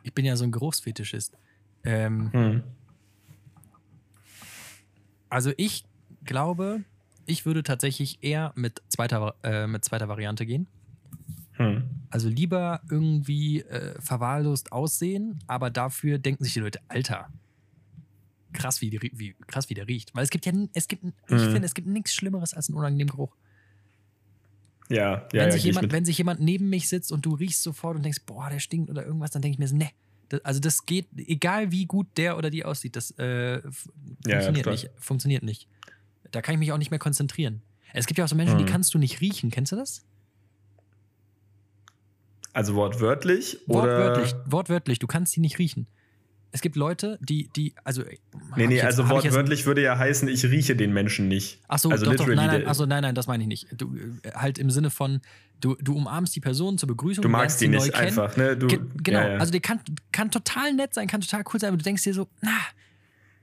Ich 0.01 0.13
bin 0.13 0.25
ja 0.25 0.35
so 0.35 0.45
ein 0.45 0.51
Geruchsfetischist. 0.51 1.37
Ähm, 1.83 2.31
hm. 2.33 2.63
Also 5.29 5.51
ich 5.57 5.85
glaube, 6.23 6.83
ich 7.25 7.45
würde 7.45 7.61
tatsächlich 7.61 8.23
eher 8.23 8.53
mit 8.55 8.81
zweiter, 8.89 9.35
äh, 9.43 9.67
mit 9.67 9.83
zweiter 9.85 10.07
Variante 10.07 10.45
gehen. 10.45 10.67
Hm. 11.53 11.94
Also 12.09 12.29
lieber 12.29 12.81
irgendwie 12.89 13.61
äh, 13.61 13.99
verwahrlost 14.01 14.71
aussehen, 14.71 15.39
aber 15.47 15.69
dafür 15.69 16.17
denken 16.17 16.43
sich 16.43 16.53
die 16.53 16.59
Leute, 16.59 16.79
Alter, 16.87 17.29
krass, 18.53 18.81
wie, 18.81 18.89
die, 18.89 18.99
wie, 19.13 19.35
krass, 19.47 19.69
wie 19.69 19.73
der 19.73 19.87
riecht. 19.87 20.15
Weil 20.15 20.23
es 20.23 20.29
gibt 20.29 20.45
ja, 20.45 20.53
es 20.73 20.87
gibt, 20.87 21.03
ich 21.03 21.11
hm. 21.29 21.51
finde, 21.51 21.65
es 21.65 21.73
gibt 21.73 21.87
nichts 21.87 22.13
Schlimmeres 22.13 22.53
als 22.53 22.69
einen 22.69 22.77
unangenehmen 22.77 23.11
Geruch. 23.11 23.35
Ja, 24.89 24.97
ja, 24.97 25.27
wenn, 25.31 25.39
ja, 25.39 25.51
sich 25.51 25.63
jemand, 25.63 25.91
wenn 25.91 26.05
sich 26.05 26.17
jemand 26.17 26.39
neben 26.39 26.69
mich 26.69 26.87
sitzt 26.89 27.11
und 27.11 27.25
du 27.25 27.33
riechst 27.33 27.63
sofort 27.63 27.95
und 27.97 28.03
denkst, 28.03 28.21
boah, 28.25 28.49
der 28.49 28.59
stinkt 28.59 28.89
oder 28.89 29.05
irgendwas, 29.05 29.31
dann 29.31 29.41
denke 29.41 29.55
ich 29.55 29.59
mir 29.59 29.67
so, 29.67 29.75
ne. 29.75 29.89
also 30.43 30.59
das 30.59 30.85
geht, 30.85 31.07
egal 31.15 31.71
wie 31.71 31.85
gut 31.85 32.07
der 32.17 32.37
oder 32.37 32.49
die 32.49 32.65
aussieht, 32.65 32.95
das 32.95 33.11
äh, 33.17 33.61
funktioniert 34.23 34.65
ja, 34.65 34.71
nicht. 34.71 34.89
Funktioniert 34.97 35.43
nicht. 35.43 35.67
Da 36.31 36.41
kann 36.41 36.53
ich 36.53 36.59
mich 36.59 36.71
auch 36.71 36.77
nicht 36.77 36.91
mehr 36.91 36.99
konzentrieren. 36.99 37.61
Es 37.93 38.05
gibt 38.05 38.17
ja 38.17 38.25
auch 38.25 38.29
so 38.29 38.35
Menschen, 38.35 38.55
mhm. 38.55 38.65
die 38.65 38.71
kannst 38.71 38.93
du 38.93 38.99
nicht 38.99 39.21
riechen. 39.21 39.49
Kennst 39.49 39.71
du 39.71 39.75
das? 39.75 40.05
Also 42.55 42.73
wortwörtlich? 42.75 43.59
Wortwörtlich, 43.67 44.33
oder? 44.33 44.51
wortwörtlich. 44.51 44.99
Du 44.99 45.07
kannst 45.07 45.33
sie 45.33 45.41
nicht 45.41 45.59
riechen. 45.59 45.87
Es 46.53 46.61
gibt 46.61 46.77
Leute, 46.77 47.19
die, 47.21 47.49
die, 47.53 47.75
also. 47.83 48.01
Nee, 48.55 48.67
nee, 48.67 48.75
jetzt, 48.75 48.85
also 48.85 49.09
wortwörtlich 49.09 49.65
würde 49.65 49.81
ja 49.81 49.97
heißen, 49.97 50.29
ich 50.29 50.41
rieche 50.45 50.73
den 50.77 50.93
Menschen 50.93 51.27
nicht. 51.27 51.59
Ach 51.67 51.79
so, 51.79 51.89
also 51.89 52.05
doch, 52.05 52.15
doch, 52.15 52.27
nein, 52.27 52.47
nein, 52.47 52.65
also 52.65 52.85
nein, 52.85 53.01
nein, 53.01 53.13
das 53.13 53.27
meine 53.27 53.43
ich 53.43 53.49
nicht. 53.49 53.67
Du, 53.77 53.93
äh, 54.23 54.31
halt 54.35 54.57
im 54.57 54.69
Sinne 54.69 54.89
von, 54.89 55.19
du, 55.59 55.75
du 55.81 55.97
umarmst 55.97 56.33
die 56.33 56.39
Person 56.39 56.77
zur 56.77 56.87
Begrüßung. 56.87 57.23
Du 57.23 57.27
magst 57.27 57.59
die 57.59 57.67
nicht 57.67 57.93
einfach, 57.93 58.37
ne? 58.37 58.55
Du, 58.55 58.67
Ge 58.67 58.79
genau, 59.03 59.19
ja, 59.19 59.31
ja. 59.33 59.37
also 59.37 59.51
der 59.51 59.59
kann, 59.59 59.81
kann 60.13 60.31
total 60.31 60.73
nett 60.73 60.93
sein, 60.93 61.09
kann 61.09 61.19
total 61.19 61.43
cool 61.53 61.59
sein, 61.59 61.67
aber 61.67 61.77
du 61.77 61.83
denkst 61.83 62.03
dir 62.03 62.13
so, 62.13 62.29
na, 62.39 62.57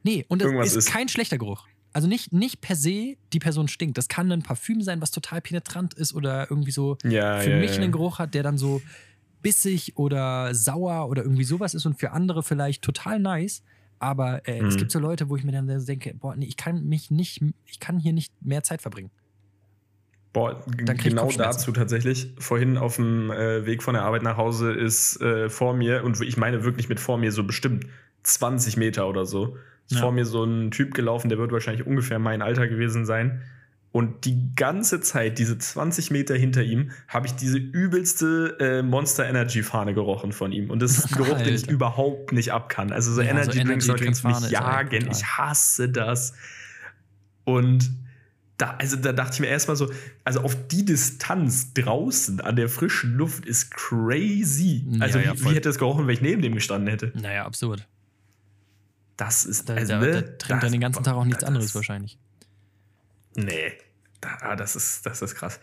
nee, 0.04 0.24
und 0.28 0.40
das 0.40 0.50
ist, 0.68 0.76
ist 0.76 0.90
kein 0.90 1.10
schlechter 1.10 1.36
Geruch. 1.36 1.66
Also 1.92 2.08
nicht, 2.08 2.32
nicht 2.32 2.60
per 2.60 2.74
se, 2.74 3.16
die 3.32 3.38
Person 3.38 3.68
stinkt. 3.68 3.98
Das 3.98 4.08
kann 4.08 4.30
ein 4.32 4.42
Parfüm 4.42 4.82
sein, 4.82 5.00
was 5.02 5.10
total 5.10 5.40
penetrant 5.40 5.94
ist 5.94 6.14
oder 6.14 6.50
irgendwie 6.50 6.70
so 6.70 6.96
ja, 7.04 7.38
für 7.40 7.50
ja, 7.50 7.56
mich 7.58 7.76
ja. 7.76 7.82
einen 7.82 7.92
Geruch 7.92 8.18
hat, 8.18 8.34
der 8.34 8.42
dann 8.42 8.56
so 8.56 8.80
bissig 9.42 9.96
oder 9.96 10.54
sauer 10.54 11.08
oder 11.08 11.22
irgendwie 11.22 11.44
sowas 11.44 11.74
ist 11.74 11.84
und 11.84 11.98
für 11.98 12.12
andere 12.12 12.42
vielleicht 12.42 12.82
total 12.82 13.18
nice. 13.18 13.62
Aber 13.98 14.46
äh, 14.48 14.60
mhm. 14.60 14.68
es 14.68 14.76
gibt 14.76 14.90
so 14.90 14.98
Leute, 14.98 15.28
wo 15.28 15.36
ich 15.36 15.44
mir 15.44 15.52
dann 15.52 15.66
denke, 15.66 16.14
boah, 16.14 16.34
nee, 16.34 16.46
ich 16.46 16.56
kann 16.56 16.88
mich 16.88 17.10
nicht, 17.10 17.42
ich 17.66 17.78
kann 17.78 17.98
hier 17.98 18.12
nicht 18.12 18.32
mehr 18.40 18.62
Zeit 18.62 18.82
verbringen. 18.82 19.10
Boah, 20.32 20.64
genau 20.66 21.30
dazu 21.30 21.72
tatsächlich. 21.72 22.32
Vorhin 22.38 22.78
auf 22.78 22.96
dem 22.96 23.30
äh, 23.30 23.66
Weg 23.66 23.82
von 23.82 23.92
der 23.92 24.02
Arbeit 24.02 24.22
nach 24.22 24.38
Hause 24.38 24.72
ist 24.72 25.20
äh, 25.20 25.50
vor 25.50 25.74
mir, 25.74 26.04
und 26.04 26.18
ich 26.22 26.38
meine 26.38 26.64
wirklich 26.64 26.88
mit 26.88 27.00
vor 27.00 27.18
mir 27.18 27.32
so 27.32 27.44
bestimmt 27.44 27.86
20 28.22 28.78
Meter 28.78 29.08
oder 29.08 29.26
so, 29.26 29.56
ja. 29.94 30.00
vor 30.00 30.12
mir 30.12 30.24
so 30.24 30.44
ein 30.44 30.70
Typ 30.70 30.94
gelaufen, 30.94 31.28
der 31.28 31.38
wird 31.38 31.52
wahrscheinlich 31.52 31.86
ungefähr 31.86 32.18
mein 32.18 32.42
Alter 32.42 32.68
gewesen 32.68 33.04
sein. 33.04 33.42
Und 33.92 34.24
die 34.24 34.54
ganze 34.56 35.02
Zeit, 35.02 35.38
diese 35.38 35.58
20 35.58 36.10
Meter 36.10 36.34
hinter 36.34 36.62
ihm, 36.62 36.92
habe 37.08 37.26
ich 37.26 37.34
diese 37.34 37.58
übelste 37.58 38.56
äh, 38.58 38.82
Monster 38.82 39.28
Energy 39.28 39.62
Fahne 39.62 39.92
gerochen 39.92 40.32
von 40.32 40.50
ihm. 40.50 40.70
Und 40.70 40.80
das 40.80 40.96
ist 40.96 41.12
ein 41.12 41.16
Geruch, 41.18 41.34
Alter. 41.34 41.44
den 41.44 41.54
ich 41.54 41.68
überhaupt 41.68 42.32
nicht 42.32 42.52
abkann. 42.52 42.90
Also 42.90 43.12
so 43.12 43.20
ja, 43.20 43.28
Energy 43.28 43.58
so 43.58 43.92
Drinks, 43.94 44.22
du 44.22 44.28
mich 44.28 44.50
jagen. 44.50 45.08
Ich 45.10 45.24
hasse 45.24 45.90
das. 45.90 46.32
Und 47.44 47.90
da, 48.56 48.76
also 48.78 48.96
da 48.96 49.12
dachte 49.12 49.34
ich 49.34 49.40
mir 49.40 49.48
erstmal 49.48 49.76
so, 49.76 49.90
also 50.24 50.40
auf 50.40 50.56
die 50.68 50.84
Distanz 50.84 51.74
draußen 51.74 52.40
an 52.40 52.56
der 52.56 52.68
frischen 52.68 53.14
Luft 53.14 53.44
ist 53.44 53.72
crazy. 53.72 54.86
Also 55.00 55.18
ja, 55.18 55.26
ja, 55.26 55.34
wie, 55.34 55.44
wie, 55.44 55.54
hätte 55.54 55.68
es 55.68 55.78
gerochen, 55.78 56.06
wenn 56.06 56.14
ich 56.14 56.22
neben 56.22 56.40
dem 56.40 56.54
gestanden 56.54 56.88
hätte? 56.88 57.12
Naja, 57.20 57.44
absurd. 57.44 57.86
Das 59.22 59.44
ist. 59.44 59.68
Da, 59.68 59.74
also, 59.74 59.92
da, 59.92 60.00
ne, 60.00 60.12
da 60.12 60.20
trinkt 60.22 60.62
dann 60.64 60.72
den 60.72 60.80
ganzen 60.80 61.04
Tag 61.04 61.14
auch 61.14 61.24
nichts 61.24 61.44
anderes 61.44 61.74
wahrscheinlich. 61.76 62.18
Nee, 63.36 63.72
da, 64.20 64.56
das, 64.56 64.74
ist, 64.74 65.06
das 65.06 65.22
ist 65.22 65.36
krass. 65.36 65.60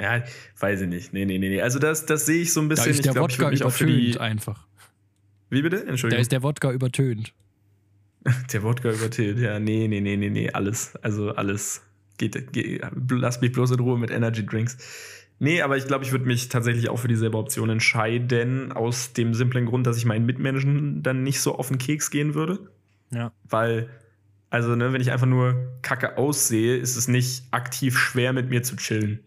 Ja, 0.00 0.22
weiß 0.60 0.82
ich 0.82 0.88
nicht. 0.88 1.12
Nee, 1.12 1.24
nee, 1.24 1.38
nee, 1.38 1.48
nee. 1.48 1.60
Also 1.60 1.80
das, 1.80 2.06
das 2.06 2.24
sehe 2.24 2.42
ich 2.42 2.52
so 2.52 2.60
ein 2.60 2.68
bisschen. 2.68 2.84
Da 2.84 2.90
ist 2.90 3.04
der 3.04 3.10
ich 3.10 3.14
glaub, 3.16 3.30
Wodka 3.30 3.50
ich 3.50 3.62
übertönt 3.62 3.90
die... 3.90 4.20
einfach. 4.20 4.64
Wie 5.50 5.60
bitte? 5.60 5.78
Entschuldigung. 5.78 6.18
Da 6.18 6.20
ist 6.20 6.30
der 6.30 6.42
Wodka 6.44 6.70
übertönt. 6.70 7.34
der 8.52 8.62
Wodka 8.62 8.92
übertönt, 8.92 9.40
ja. 9.40 9.58
Nee, 9.58 9.88
nee, 9.88 10.00
nee, 10.00 10.16
nee, 10.16 10.30
nee. 10.30 10.50
Alles. 10.50 10.94
Also 11.02 11.34
alles. 11.34 11.82
Geht, 12.16 12.52
geht, 12.52 12.82
lass 13.10 13.40
mich 13.40 13.50
bloß 13.50 13.72
in 13.72 13.80
Ruhe 13.80 13.98
mit 13.98 14.10
Energy 14.10 14.46
Drinks. 14.46 14.76
Nee, 15.40 15.62
aber 15.62 15.76
ich 15.76 15.86
glaube, 15.86 16.04
ich 16.04 16.12
würde 16.12 16.26
mich 16.26 16.48
tatsächlich 16.48 16.90
auch 16.90 16.98
für 16.98 17.08
dieselbe 17.08 17.38
Option 17.38 17.70
entscheiden, 17.70 18.70
aus 18.70 19.14
dem 19.14 19.34
simplen 19.34 19.66
Grund, 19.66 19.86
dass 19.86 19.96
ich 19.96 20.04
meinen 20.04 20.26
Mitmenschen 20.26 21.02
dann 21.02 21.24
nicht 21.24 21.40
so 21.40 21.56
auf 21.56 21.68
den 21.68 21.78
Keks 21.78 22.10
gehen 22.10 22.34
würde. 22.34 22.70
Ja. 23.10 23.32
Weil, 23.44 23.88
also, 24.50 24.74
ne, 24.76 24.92
wenn 24.92 25.00
ich 25.00 25.10
einfach 25.10 25.26
nur 25.26 25.54
kacke 25.82 26.16
aussehe, 26.16 26.76
ist 26.76 26.96
es 26.96 27.08
nicht 27.08 27.44
aktiv 27.50 27.98
schwer, 27.98 28.32
mit 28.32 28.50
mir 28.50 28.62
zu 28.62 28.76
chillen. 28.76 29.20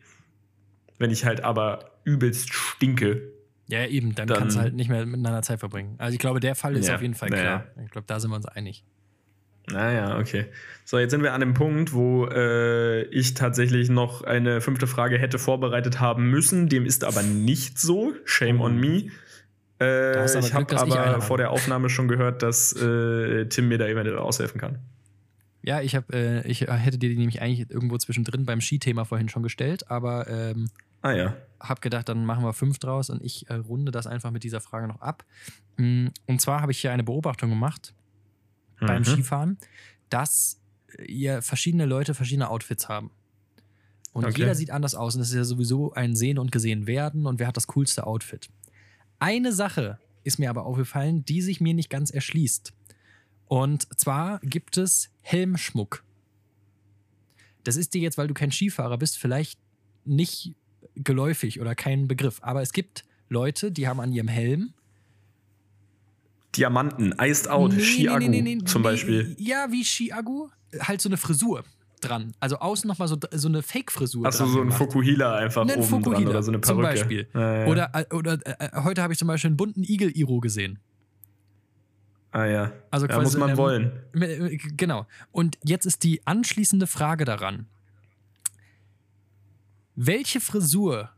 Wenn 1.00 1.12
ich 1.12 1.26
halt 1.26 1.44
aber 1.44 1.92
übelst 2.04 2.54
stinke. 2.54 3.22
Ja, 3.68 3.86
eben, 3.86 4.16
dann, 4.16 4.28
dann 4.28 4.38
kannst 4.38 4.58
du 4.58 4.62
halt 4.62 4.74
nicht 4.74 4.90
mehr 4.90 5.06
miteinander 5.06 5.42
Zeit 5.42 5.60
verbringen. 5.60 5.96
Also, 5.98 6.14
ich 6.14 6.20
glaube, 6.20 6.40
der 6.40 6.56
Fall 6.56 6.76
ist 6.76 6.88
ja, 6.88 6.96
auf 6.96 7.02
jeden 7.02 7.16
Fall 7.16 7.30
klar. 7.30 7.66
Ja. 7.76 7.84
Ich 7.84 7.92
glaube, 7.92 8.08
da 8.08 8.20
sind 8.20 8.32
wir 8.32 8.36
uns 8.36 8.46
einig. 8.46 8.84
Naja, 9.72 10.20
okay. 10.20 10.48
So, 10.84 11.00
jetzt 11.00 11.12
sind 11.12 11.24
wir 11.24 11.34
an 11.34 11.40
dem 11.40 11.54
Punkt, 11.54 11.94
wo 11.94 12.28
äh, 12.28 13.04
ich 13.04 13.34
tatsächlich 13.34 13.90
noch 13.90 14.24
eine 14.24 14.60
fünfte 14.60 14.88
Frage 14.88 15.18
hätte 15.18 15.40
vorbereitet 15.40 16.02
haben 16.02 16.30
müssen. 16.30 16.68
Dem 16.68 16.86
ist 16.86 17.06
aber 17.06 17.24
nicht 17.24 17.80
so. 17.80 18.14
Shame 18.26 18.60
on 18.60 18.78
me. 18.78 19.10
Äh, 19.84 20.40
ich 20.40 20.54
habe 20.54 20.80
aber 20.80 21.22
vor 21.22 21.38
der 21.38 21.52
Aufnahme 21.52 21.90
schon 21.90 22.08
gehört, 22.08 22.42
dass 22.42 22.74
äh, 22.74 23.46
Tim 23.48 23.68
mir 23.68 23.78
da 23.78 23.88
eventuell 23.88 24.18
aushelfen 24.18 24.60
kann. 24.60 24.80
Ja, 25.62 25.82
ich, 25.82 25.96
hab, 25.96 26.14
äh, 26.14 26.46
ich 26.46 26.62
hätte 26.62 26.98
dir 26.98 27.10
die 27.10 27.16
nämlich 27.16 27.42
eigentlich 27.42 27.70
irgendwo 27.70 27.98
zwischendrin 27.98 28.46
beim 28.46 28.60
Skithema 28.60 29.06
vorhin 29.06 29.30
schon 29.30 29.44
gestellt, 29.44 29.90
aber 29.90 30.28
ähm, 30.28 30.70
ah, 31.02 31.12
ja. 31.12 31.36
habe 31.60 31.80
gedacht, 31.80 32.10
dann 32.10 32.26
machen 32.26 32.44
wir 32.44 32.52
fünf 32.52 32.80
draus 32.80 33.10
und 33.10 33.24
ich 33.24 33.50
äh, 33.50 33.56
runde 33.56 33.92
das 33.92 34.06
einfach 34.06 34.32
mit 34.32 34.44
dieser 34.44 34.60
Frage 34.60 34.88
noch 34.88 35.00
ab. 35.00 35.24
Mm, 35.78 36.08
und 36.26 36.42
zwar 36.42 36.62
habe 36.62 36.74
ich 36.74 36.80
hier 36.80 36.92
eine 36.92 37.04
Beobachtung 37.04 37.50
gemacht 37.50 37.94
mhm. 38.82 38.88
beim 38.88 39.06
Skifahren, 39.06 39.58
dass 40.10 40.60
ja 41.08 41.42
verschiedene 41.42 41.86
Leute 41.86 42.14
verschiedene 42.14 42.50
Outfits 42.50 42.90
haben. 42.90 43.12
Und 44.14 44.26
okay. 44.26 44.42
jeder 44.42 44.56
sieht 44.56 44.70
anders 44.70 44.96
aus. 44.96 45.16
Und 45.16 45.22
es 45.22 45.30
ist 45.30 45.36
ja 45.36 45.44
sowieso 45.44 45.94
ein 45.94 46.16
Sehen 46.16 46.38
und 46.38 46.52
Gesehen 46.52 46.88
werden. 46.88 47.26
Und 47.26 47.40
wer 47.40 47.48
hat 47.48 47.58
das 47.58 47.68
coolste 47.68 48.06
Outfit? 48.06 48.48
Eine 49.24 49.54
Sache 49.54 50.00
ist 50.26 50.38
mir 50.38 50.50
aber 50.50 50.66
aufgefallen, 50.66 51.24
die 51.24 51.42
sich 51.42 51.62
mir 51.62 51.74
nicht 51.74 51.90
ganz 51.90 52.12
erschließt. 52.12 52.74
Und 53.48 53.88
zwar 53.98 54.42
gibt 54.42 54.76
es 54.76 55.12
Helmschmuck. 55.22 56.04
Das 57.64 57.78
ist 57.78 57.94
dir 57.94 58.02
jetzt, 58.02 58.18
weil 58.18 58.28
du 58.28 58.34
kein 58.34 58.52
Skifahrer 58.52 58.98
bist, 58.98 59.18
vielleicht 59.18 59.62
nicht 60.04 60.56
geläufig 60.96 61.62
oder 61.62 61.74
kein 61.74 62.10
Begriff. 62.10 62.40
Aber 62.42 62.62
es 62.62 62.74
gibt 62.74 63.06
Leute, 63.30 63.72
die 63.72 63.88
haben 63.88 64.02
an 64.02 64.12
ihrem 64.12 64.28
Helm 64.28 64.74
Diamanten, 66.58 67.16
Iced 67.18 67.48
Out, 67.48 67.72
nee, 67.72 67.82
Ski-Agu 67.82 68.28
nee, 68.28 68.42
nee, 68.42 68.58
zum 68.66 68.84
Beispiel. 68.84 69.38
Ja, 69.40 69.72
wie 69.72 69.86
Ski-Agu, 69.86 70.50
halt 70.82 71.00
so 71.00 71.08
eine 71.08 71.16
Frisur 71.16 71.64
dran. 72.04 72.34
Also 72.39 72.60
außen 72.60 72.88
nochmal 72.88 73.08
so, 73.08 73.18
so 73.32 73.47
eine 73.47 73.62
Fake-Frisur. 73.62 74.26
Achso, 74.26 74.45
so 74.45 74.62
ein 74.62 74.72
Fokuhila 74.72 75.36
einfach 75.36 75.62
Einen 75.62 75.80
oben 75.80 75.84
Fukuhila, 75.84 76.20
dran 76.20 76.28
oder 76.28 76.43
so 76.43 76.51
eine 76.51 76.60
Perücke. 76.60 76.76
Zum 76.76 76.82
Beispiel. 76.82 77.28
Ja, 77.34 77.58
ja. 77.60 77.68
Oder, 77.68 77.91
äh, 77.93 78.14
oder 78.14 78.39
äh, 78.45 78.82
heute 78.84 79.01
habe 79.01 79.14
ich 79.14 79.20
zum 79.20 79.28
Beispiel 79.28 79.49
einen 79.49 79.58
bunten 79.58 79.84
Igel-Iro 79.84 80.39
gesehen. 80.39 80.80
Ah 82.34 82.45
ja. 82.45 82.72
Also 82.89 83.06
quasi, 83.06 83.20
ja, 83.20 83.24
muss 83.24 83.38
man 83.38 83.49
ähm, 83.51 83.58
wollen. 83.58 83.91
Äh, 84.20 84.58
genau. 84.58 85.06
Und 85.32 85.58
jetzt 85.64 85.86
ist 85.86 86.04
die 86.04 86.26
anschließende 86.26 86.88
Frage 86.88 87.26
daran. 87.26 87.68
Welche 89.95 90.41
Frisur 90.41 91.12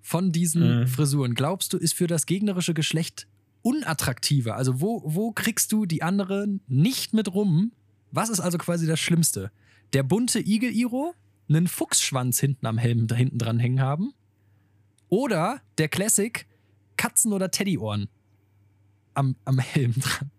von 0.00 0.30
diesen 0.30 0.80
mhm. 0.80 0.86
Frisuren 0.86 1.34
glaubst 1.34 1.72
du 1.72 1.76
ist 1.76 1.94
für 1.94 2.06
das 2.06 2.26
gegnerische 2.26 2.72
Geschlecht 2.72 3.26
unattraktiver? 3.62 4.54
Also 4.54 4.80
wo, 4.80 5.02
wo 5.04 5.32
kriegst 5.32 5.72
du 5.72 5.86
die 5.86 6.04
anderen 6.04 6.60
nicht 6.68 7.12
mit 7.14 7.34
rum? 7.34 7.72
Was 8.12 8.30
ist 8.30 8.40
also 8.40 8.58
quasi 8.58 8.86
das 8.86 9.00
Schlimmste? 9.00 9.50
Der 9.92 10.02
bunte 10.02 10.40
Igel-Iro, 10.40 11.14
einen 11.48 11.66
Fuchsschwanz 11.66 12.40
hinten 12.40 12.66
am 12.66 12.78
Helm 12.78 13.06
da 13.06 13.14
hinten 13.14 13.38
dran 13.38 13.58
hängen 13.58 13.80
haben? 13.80 14.12
Oder 15.08 15.62
der 15.78 15.88
Classic 15.88 16.46
Katzen- 16.96 17.32
oder 17.32 17.50
Teddyohren 17.50 18.08
am, 19.14 19.36
am 19.44 19.58
Helm 19.58 19.94
dran? 19.94 20.30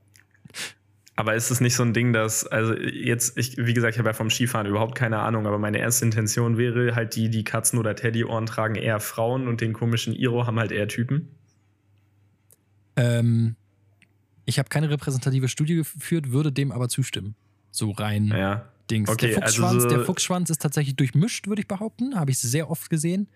Aber 1.15 1.35
ist 1.35 1.51
es 1.51 1.59
nicht 1.59 1.75
so 1.75 1.83
ein 1.83 1.93
Ding, 1.93 2.13
dass, 2.13 2.47
also 2.47 2.73
jetzt, 2.75 3.37
ich, 3.37 3.57
wie 3.57 3.73
gesagt, 3.73 3.95
ich 3.95 3.99
habe 3.99 4.07
ja 4.07 4.13
vom 4.13 4.29
Skifahren 4.29 4.65
überhaupt 4.65 4.95
keine 4.95 5.19
Ahnung, 5.19 5.47
aber 5.47 5.57
meine 5.57 5.79
erste 5.79 6.05
Intention 6.05 6.57
wäre 6.57 6.95
halt 6.95 7.15
die, 7.15 7.29
die 7.29 7.43
Katzen- 7.43 7.77
oder 7.77 7.93
Teddyohren 7.93 8.45
tragen 8.45 8.75
eher 8.75 9.01
Frauen 9.01 9.49
und 9.49 9.59
den 9.59 9.73
komischen 9.73 10.15
Iro 10.15 10.47
haben 10.47 10.57
halt 10.59 10.71
eher 10.71 10.87
Typen. 10.87 11.27
Ähm, 12.95 13.57
ich 14.45 14.59
habe 14.59 14.69
keine 14.69 14.89
repräsentative 14.89 15.49
Studie 15.49 15.75
geführt, 15.75 16.31
würde 16.31 16.53
dem 16.53 16.71
aber 16.71 16.87
zustimmen. 16.87 17.35
So 17.71 17.91
rein 17.91 18.27
ja. 18.27 18.71
Dings. 18.89 19.09
Okay, 19.09 19.27
der, 19.27 19.41
Fuchsschwanz, 19.41 19.73
also 19.73 19.89
so 19.89 19.95
der 19.95 20.05
Fuchsschwanz 20.05 20.49
ist 20.49 20.61
tatsächlich 20.61 20.95
durchmischt, 20.95 21.47
würde 21.47 21.61
ich 21.61 21.67
behaupten. 21.67 22.15
Habe 22.15 22.31
ich 22.31 22.39
sehr 22.39 22.69
oft 22.69 22.89
gesehen. 22.89 23.27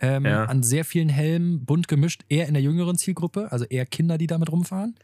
Ähm, 0.00 0.26
ja. 0.26 0.44
An 0.44 0.62
sehr 0.62 0.84
vielen 0.84 1.08
Helmen, 1.08 1.64
bunt 1.64 1.86
gemischt, 1.86 2.22
eher 2.28 2.48
in 2.48 2.54
der 2.54 2.62
jüngeren 2.62 2.98
Zielgruppe, 2.98 3.52
also 3.52 3.64
eher 3.66 3.86
Kinder, 3.86 4.18
die 4.18 4.26
damit 4.26 4.50
rumfahren. 4.50 4.96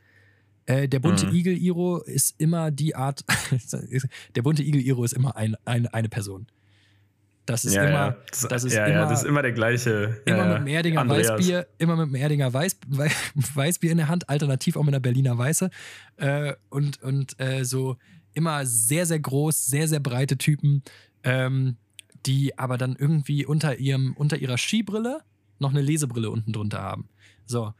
Äh, 0.66 0.88
der 0.88 0.98
bunte 0.98 1.26
mhm. 1.26 1.34
Igel-Iro 1.34 1.98
ist 1.98 2.34
immer 2.38 2.70
die 2.70 2.96
Art, 2.96 3.24
der 4.36 4.42
bunte 4.42 4.62
Igel-Iro 4.62 5.04
ist 5.04 5.12
immer 5.12 5.36
ein, 5.36 5.56
ein, 5.64 5.86
eine 5.86 6.08
Person. 6.08 6.46
Das 7.46 7.64
ist 7.64 7.74
ja, 7.74 7.84
immer, 7.84 7.92
ja. 7.92 8.16
Das, 8.30 8.40
das, 8.42 8.64
ist 8.64 8.74
ja, 8.74 8.84
immer, 8.84 8.94
ja, 8.94 9.08
das 9.08 9.22
ist 9.22 9.26
immer 9.26 9.40
der 9.40 9.52
gleiche. 9.52 10.20
Immer 10.26 10.44
mit 10.44 10.56
einem 10.56 10.66
Erdinger 10.66 11.00
Andreas. 11.00 11.30
Weißbier, 11.30 11.66
immer 11.78 11.96
mit 11.96 12.06
einem 12.06 12.14
Erdinger 12.16 12.52
Weiß, 12.52 12.76
Weißbier 13.54 13.90
in 13.90 13.96
der 13.96 14.08
Hand, 14.08 14.28
alternativ 14.28 14.76
auch 14.76 14.82
mit 14.82 14.92
einer 14.92 15.00
Berliner 15.00 15.38
Weiße. 15.38 15.70
Äh, 16.16 16.52
und 16.68 17.02
und 17.02 17.40
äh, 17.40 17.64
so 17.64 17.96
immer 18.38 18.64
sehr, 18.64 19.04
sehr 19.04 19.18
groß, 19.18 19.66
sehr, 19.66 19.88
sehr 19.88 20.00
breite 20.00 20.38
Typen, 20.38 20.82
ähm, 21.24 21.76
die 22.24 22.56
aber 22.56 22.78
dann 22.78 22.96
irgendwie 22.96 23.44
unter 23.44 23.78
ihrem, 23.78 24.14
unter 24.16 24.38
ihrer 24.38 24.56
Skibrille 24.56 25.20
noch 25.58 25.70
eine 25.70 25.82
Lesebrille 25.82 26.30
unten 26.30 26.52
drunter 26.52 26.80
haben. 26.80 27.08
So. 27.44 27.74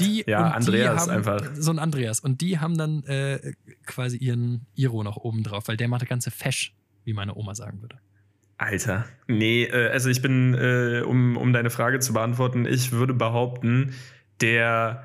Die, 0.00 0.24
ja, 0.26 0.50
Andreas 0.50 1.08
einfach. 1.08 1.40
So 1.54 1.70
ein 1.70 1.78
Andreas. 1.78 2.20
Und 2.20 2.40
die 2.40 2.58
haben 2.58 2.76
dann 2.76 3.04
äh, 3.04 3.54
quasi 3.86 4.18
ihren 4.18 4.66
Iro 4.74 5.02
noch 5.02 5.16
oben 5.16 5.42
drauf, 5.42 5.68
weil 5.68 5.76
der 5.76 5.88
macht 5.88 6.02
das 6.02 6.08
ganze 6.08 6.30
Fesch, 6.30 6.74
wie 7.04 7.14
meine 7.14 7.34
Oma 7.34 7.54
sagen 7.54 7.80
würde. 7.80 7.98
Alter. 8.58 9.06
Nee, 9.28 9.64
äh, 9.64 9.90
also 9.90 10.10
ich 10.10 10.22
bin, 10.22 10.54
äh, 10.54 11.02
um, 11.06 11.36
um 11.36 11.52
deine 11.52 11.70
Frage 11.70 12.00
zu 12.00 12.12
beantworten, 12.12 12.66
ich 12.66 12.92
würde 12.92 13.14
behaupten, 13.14 13.94
der 14.40 15.04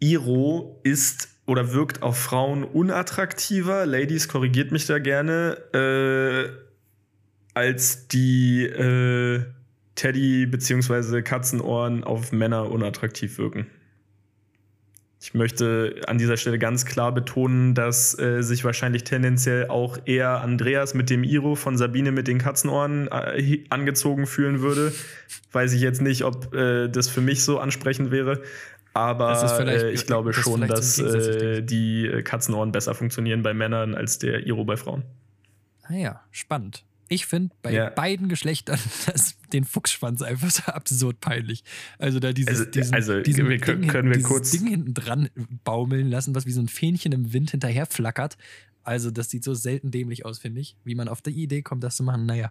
Iro 0.00 0.80
ist 0.82 1.31
oder 1.52 1.74
wirkt 1.74 2.02
auf 2.02 2.18
Frauen 2.18 2.64
unattraktiver, 2.64 3.84
Ladies 3.84 4.26
korrigiert 4.26 4.72
mich 4.72 4.86
da 4.86 4.98
gerne, 4.98 5.58
äh, 5.74 6.48
als 7.52 8.08
die 8.08 8.62
äh, 8.64 9.44
Teddy- 9.94 10.46
bzw. 10.46 11.20
Katzenohren 11.20 12.04
auf 12.04 12.32
Männer 12.32 12.70
unattraktiv 12.70 13.36
wirken. 13.36 13.66
Ich 15.20 15.34
möchte 15.34 16.00
an 16.06 16.16
dieser 16.16 16.38
Stelle 16.38 16.58
ganz 16.58 16.86
klar 16.86 17.12
betonen, 17.12 17.74
dass 17.74 18.18
äh, 18.18 18.42
sich 18.42 18.64
wahrscheinlich 18.64 19.04
tendenziell 19.04 19.68
auch 19.68 19.98
eher 20.06 20.40
Andreas 20.40 20.94
mit 20.94 21.10
dem 21.10 21.22
Iro 21.22 21.54
von 21.54 21.76
Sabine 21.76 22.12
mit 22.12 22.28
den 22.28 22.38
Katzenohren 22.38 23.08
äh, 23.08 23.58
angezogen 23.68 24.26
fühlen 24.26 24.62
würde. 24.62 24.90
Weiß 25.52 25.74
ich 25.74 25.82
jetzt 25.82 26.00
nicht, 26.00 26.24
ob 26.24 26.54
äh, 26.54 26.88
das 26.88 27.08
für 27.08 27.20
mich 27.20 27.44
so 27.44 27.58
ansprechend 27.58 28.10
wäre. 28.10 28.40
Aber 28.94 29.66
äh, 29.66 29.90
ich 29.92 30.06
glaube 30.06 30.32
das 30.32 30.42
schon, 30.42 30.66
dass 30.66 30.98
äh, 30.98 31.62
die 31.62 32.22
Katzenohren 32.24 32.72
besser 32.72 32.94
funktionieren 32.94 33.42
bei 33.42 33.54
Männern 33.54 33.94
als 33.94 34.18
der 34.18 34.46
Iro 34.46 34.64
bei 34.64 34.76
Frauen. 34.76 35.04
Ah 35.82 35.94
ja, 35.94 36.20
spannend. 36.30 36.84
Ich 37.08 37.26
finde 37.26 37.54
bei 37.60 37.72
ja. 37.72 37.90
beiden 37.90 38.28
Geschlechtern 38.28 38.78
das, 39.06 39.36
den 39.52 39.64
Fuchsschwanz 39.64 40.22
einfach 40.22 40.50
so 40.50 40.62
absurd 40.72 41.20
peinlich. 41.20 41.62
Also 41.98 42.20
da 42.20 42.32
dieses, 42.32 42.60
also, 42.60 42.70
diesen, 42.70 42.94
also 42.94 43.20
diesen 43.20 43.48
wir 43.48 43.58
können, 43.58 43.82
Ding, 43.82 44.10
wir 44.10 44.22
kurz 44.22 44.50
Ding 44.50 44.66
hinten 44.66 44.94
dran 44.94 45.28
baumeln 45.64 46.08
lassen, 46.08 46.34
was 46.34 46.46
wie 46.46 46.52
so 46.52 46.60
ein 46.62 46.68
Fähnchen 46.68 47.12
im 47.12 47.32
Wind 47.32 47.50
hinterher 47.50 47.86
flackert. 47.86 48.38
Also 48.82 49.10
das 49.10 49.28
sieht 49.30 49.44
so 49.44 49.54
selten 49.54 49.90
dämlich 49.90 50.24
aus, 50.24 50.38
finde 50.38 50.60
ich. 50.60 50.76
Wie 50.84 50.94
man 50.94 51.08
auf 51.08 51.20
die 51.20 51.30
Idee 51.30 51.62
kommt, 51.62 51.84
das 51.84 51.96
zu 51.96 52.02
machen, 52.02 52.26
naja. 52.26 52.50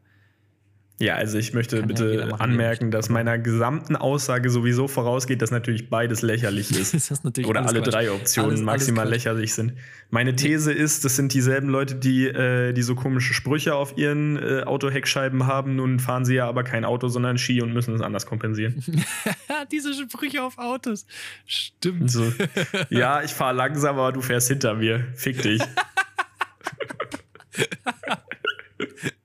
Ja, 1.02 1.16
also 1.16 1.40
ich 1.40 1.54
möchte 1.54 1.80
Kann 1.80 1.88
bitte 1.88 2.14
ja 2.14 2.36
anmerken, 2.36 2.92
dass 2.92 3.10
meiner 3.10 3.40
gesamten 3.40 3.96
Aussage 3.96 4.52
sowieso 4.52 4.88
vorausgeht, 4.88 5.42
dass 5.42 5.50
natürlich 5.50 5.90
beides 5.90 6.22
lächerlich 6.22 6.70
ist. 6.80 6.94
ist 6.94 7.12
Oder 7.44 7.66
alle 7.66 7.82
Quatsch. 7.82 7.92
drei 7.92 8.12
Optionen 8.12 8.52
alles, 8.52 8.62
maximal 8.62 9.08
alles 9.08 9.18
lächerlich 9.18 9.56
sind. 9.56 9.74
Meine 10.12 10.36
These 10.36 10.72
ist, 10.72 11.04
das 11.04 11.16
sind 11.16 11.34
dieselben 11.34 11.70
Leute, 11.70 11.96
die, 11.96 12.28
äh, 12.28 12.72
die 12.74 12.84
so 12.84 12.94
komische 12.94 13.34
Sprüche 13.34 13.74
auf 13.74 13.98
ihren 13.98 14.38
äh, 14.38 14.62
Autoheckscheiben 14.62 15.48
haben. 15.48 15.76
Nun 15.76 16.00
fahren 16.00 16.24
sie 16.24 16.36
ja 16.36 16.48
aber 16.48 16.64
kein 16.64 16.86
Auto, 16.86 17.08
sondern 17.08 17.40
Ski 17.40 17.64
und 17.64 17.74
müssen 17.74 17.96
es 17.96 18.02
anders 18.02 18.28
kompensieren. 18.28 18.84
Diese 19.72 19.96
Sprüche 19.96 20.44
auf 20.44 20.60
Autos. 20.60 21.08
Stimmt. 21.46 22.12
So. 22.12 22.32
Ja, 22.90 23.24
ich 23.24 23.32
fahre 23.32 23.56
langsam, 23.56 23.98
aber 23.98 24.12
du 24.12 24.22
fährst 24.22 24.50
hinter 24.50 24.76
mir. 24.76 25.06
Fick 25.16 25.42
dich. 25.42 25.62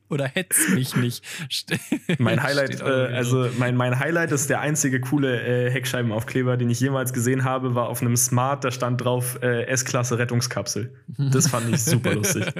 Oder 0.08 0.26
hetz 0.26 0.68
mich 0.70 0.96
nicht. 0.96 1.24
mein 2.18 2.42
Highlight, 2.42 2.80
äh, 2.80 2.84
also 2.84 3.48
mein, 3.58 3.76
mein 3.76 3.98
Highlight 3.98 4.32
ist 4.32 4.50
der 4.50 4.60
einzige 4.60 5.00
coole 5.00 5.66
äh, 5.66 5.70
Heckscheibenaufkleber, 5.70 6.56
den 6.56 6.70
ich 6.70 6.80
jemals 6.80 7.12
gesehen 7.12 7.44
habe, 7.44 7.74
war 7.74 7.88
auf 7.88 8.02
einem 8.02 8.16
Smart, 8.16 8.64
da 8.64 8.70
stand 8.70 9.00
drauf 9.00 9.38
äh, 9.42 9.66
S-Klasse 9.66 10.18
Rettungskapsel. 10.18 10.94
Das 11.08 11.48
fand 11.48 11.72
ich 11.72 11.82
super 11.82 12.14
lustig. 12.14 12.46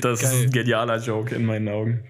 Das 0.00 0.20
Geil. 0.20 0.32
ist 0.32 0.44
ein 0.44 0.50
genialer 0.50 0.98
Joke 0.98 1.34
in 1.34 1.44
meinen 1.44 1.68
Augen. 1.68 2.04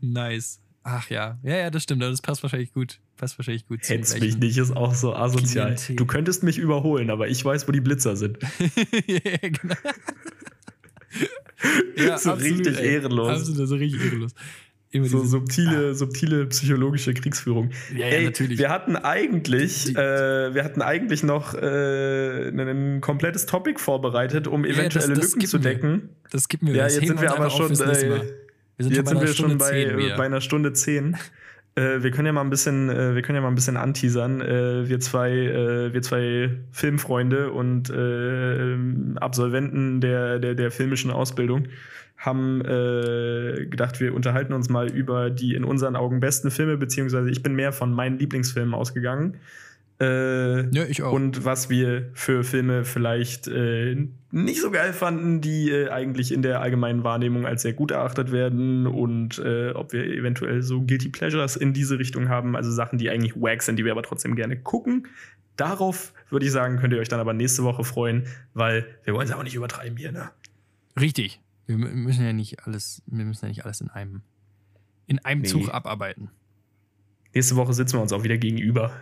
Nice. 0.00 0.60
Ach 0.82 1.10
ja, 1.10 1.38
ja, 1.42 1.56
ja, 1.56 1.70
das 1.70 1.82
stimmt. 1.82 2.02
Das 2.02 2.22
passt 2.22 2.42
wahrscheinlich 2.42 2.72
gut. 2.72 3.00
Passt 3.16 3.38
wahrscheinlich 3.38 3.66
gut. 3.66 3.88
Hetz 3.88 4.18
mich 4.20 4.38
nicht, 4.38 4.56
ist 4.56 4.76
auch 4.76 4.94
so 4.94 5.16
asozial. 5.16 5.74
Klientel. 5.74 5.96
Du 5.96 6.06
könntest 6.06 6.42
mich 6.42 6.58
überholen, 6.58 7.10
aber 7.10 7.26
ich 7.26 7.44
weiß, 7.44 7.66
wo 7.66 7.72
die 7.72 7.80
Blitzer 7.80 8.16
sind. 8.16 8.38
ja, 9.06 9.36
genau. 9.40 9.74
ja, 11.96 12.18
so 12.18 12.32
absolut, 12.32 12.58
richtig 12.58 12.78
ey. 12.78 12.94
ehrenlos. 12.94 13.40
Absolut, 13.40 13.68
so 13.68 13.74
richtig 13.76 14.04
ehrenlos. 14.04 14.34
Immer 14.90 15.06
so 15.06 15.24
subtile, 15.24 15.90
ah. 15.90 15.94
subtile 15.94 16.46
psychologische 16.46 17.12
Kriegsführung. 17.12 17.70
Ja, 17.94 18.06
ja, 18.06 18.22
natürlich. 18.22 18.58
Wir 18.58 18.70
hatten 18.70 18.96
eigentlich, 18.96 19.94
äh, 19.96 20.54
wir 20.54 20.64
hatten 20.64 20.80
eigentlich 20.80 21.22
noch 21.22 21.54
äh, 21.54 22.48
ein 22.48 23.00
komplettes 23.00 23.46
Topic 23.46 23.80
vorbereitet, 23.80 24.46
um 24.46 24.64
eventuelle 24.64 25.08
ja, 25.08 25.14
das, 25.14 25.18
das 25.18 25.34
Lücken 25.34 25.46
zu 25.46 25.58
decken. 25.58 25.92
Wir. 25.92 26.30
Das 26.30 26.48
gibt 26.48 26.62
mir 26.62 26.74
Ja, 26.74 26.84
jetzt 26.84 27.04
sind 27.04 27.20
wir 27.20 27.32
aber 27.32 27.50
schon, 27.50 27.72
äh, 27.72 28.20
jetzt 28.78 29.08
sind 29.08 29.20
wir 29.20 29.26
schon 29.34 29.58
bei, 29.58 30.14
bei 30.16 30.24
einer 30.24 30.40
Stunde 30.40 30.72
zehn. 30.72 31.16
Äh, 31.76 32.02
wir 32.02 32.10
können 32.10 32.26
ja 32.26 32.32
mal 32.32 32.40
ein 32.40 32.50
bisschen, 32.50 32.88
äh, 32.88 33.14
wir 33.14 33.22
können 33.22 33.36
ja 33.36 33.42
mal 33.42 33.48
ein 33.48 33.54
bisschen 33.54 33.76
anteasern. 33.76 34.40
Äh, 34.40 34.88
wir 34.88 34.98
zwei, 35.00 35.30
äh, 35.30 35.92
wir 35.92 36.02
zwei 36.02 36.50
Filmfreunde 36.72 37.52
und 37.52 37.90
äh, 37.90 38.76
Absolventen 39.20 40.00
der, 40.00 40.38
der, 40.38 40.54
der 40.54 40.70
filmischen 40.70 41.10
Ausbildung 41.10 41.68
haben 42.16 42.62
äh, 42.62 43.66
gedacht, 43.66 44.00
wir 44.00 44.14
unterhalten 44.14 44.54
uns 44.54 44.70
mal 44.70 44.90
über 44.90 45.28
die 45.28 45.54
in 45.54 45.64
unseren 45.64 45.96
Augen 45.96 46.18
besten 46.18 46.50
Filme, 46.50 46.78
beziehungsweise 46.78 47.30
ich 47.30 47.42
bin 47.42 47.54
mehr 47.54 47.72
von 47.72 47.92
meinen 47.92 48.18
Lieblingsfilmen 48.18 48.72
ausgegangen. 48.72 49.36
Äh, 49.98 50.68
ja, 50.74 50.84
ich 50.84 51.02
auch. 51.02 51.12
Und 51.12 51.44
was 51.44 51.70
wir 51.70 52.10
für 52.12 52.44
Filme 52.44 52.84
vielleicht 52.84 53.48
äh, 53.48 53.96
nicht 54.30 54.60
so 54.60 54.70
geil 54.70 54.92
fanden, 54.92 55.40
die 55.40 55.70
äh, 55.70 55.88
eigentlich 55.88 56.32
in 56.32 56.42
der 56.42 56.60
allgemeinen 56.60 57.02
Wahrnehmung 57.02 57.46
als 57.46 57.62
sehr 57.62 57.72
gut 57.72 57.92
erachtet 57.92 58.30
werden 58.30 58.86
und 58.86 59.38
äh, 59.38 59.70
ob 59.70 59.94
wir 59.94 60.04
eventuell 60.04 60.62
so 60.62 60.82
Guilty 60.82 61.08
Pleasures 61.08 61.56
in 61.56 61.72
diese 61.72 61.98
Richtung 61.98 62.28
haben, 62.28 62.56
also 62.56 62.70
Sachen, 62.70 62.98
die 62.98 63.08
eigentlich 63.08 63.36
wack 63.36 63.62
sind, 63.62 63.78
die 63.78 63.86
wir 63.86 63.92
aber 63.92 64.02
trotzdem 64.02 64.36
gerne 64.36 64.58
gucken. 64.58 65.08
Darauf 65.56 66.12
würde 66.28 66.44
ich 66.44 66.52
sagen, 66.52 66.76
könnt 66.76 66.92
ihr 66.92 67.00
euch 67.00 67.08
dann 67.08 67.20
aber 67.20 67.32
nächste 67.32 67.64
Woche 67.64 67.82
freuen, 67.82 68.26
weil 68.52 68.84
wir 69.04 69.14
wollen 69.14 69.26
es 69.26 69.32
auch 69.32 69.42
nicht 69.42 69.54
übertreiben 69.54 69.96
hier, 69.96 70.12
ne? 70.12 70.30
Richtig. 71.00 71.40
Wir 71.66 71.78
müssen 71.78 72.24
ja 72.24 72.34
nicht 72.34 72.66
alles, 72.66 73.02
wir 73.06 73.24
müssen 73.24 73.46
ja 73.46 73.48
nicht 73.48 73.64
alles 73.64 73.80
in 73.80 73.88
einem, 73.88 74.20
in 75.06 75.18
einem 75.24 75.40
nee. 75.40 75.48
Zug 75.48 75.72
abarbeiten. 75.72 76.30
Nächste 77.34 77.56
Woche 77.56 77.72
sitzen 77.72 77.96
wir 77.96 78.02
uns 78.02 78.12
auch 78.12 78.22
wieder 78.22 78.36
gegenüber. 78.36 78.92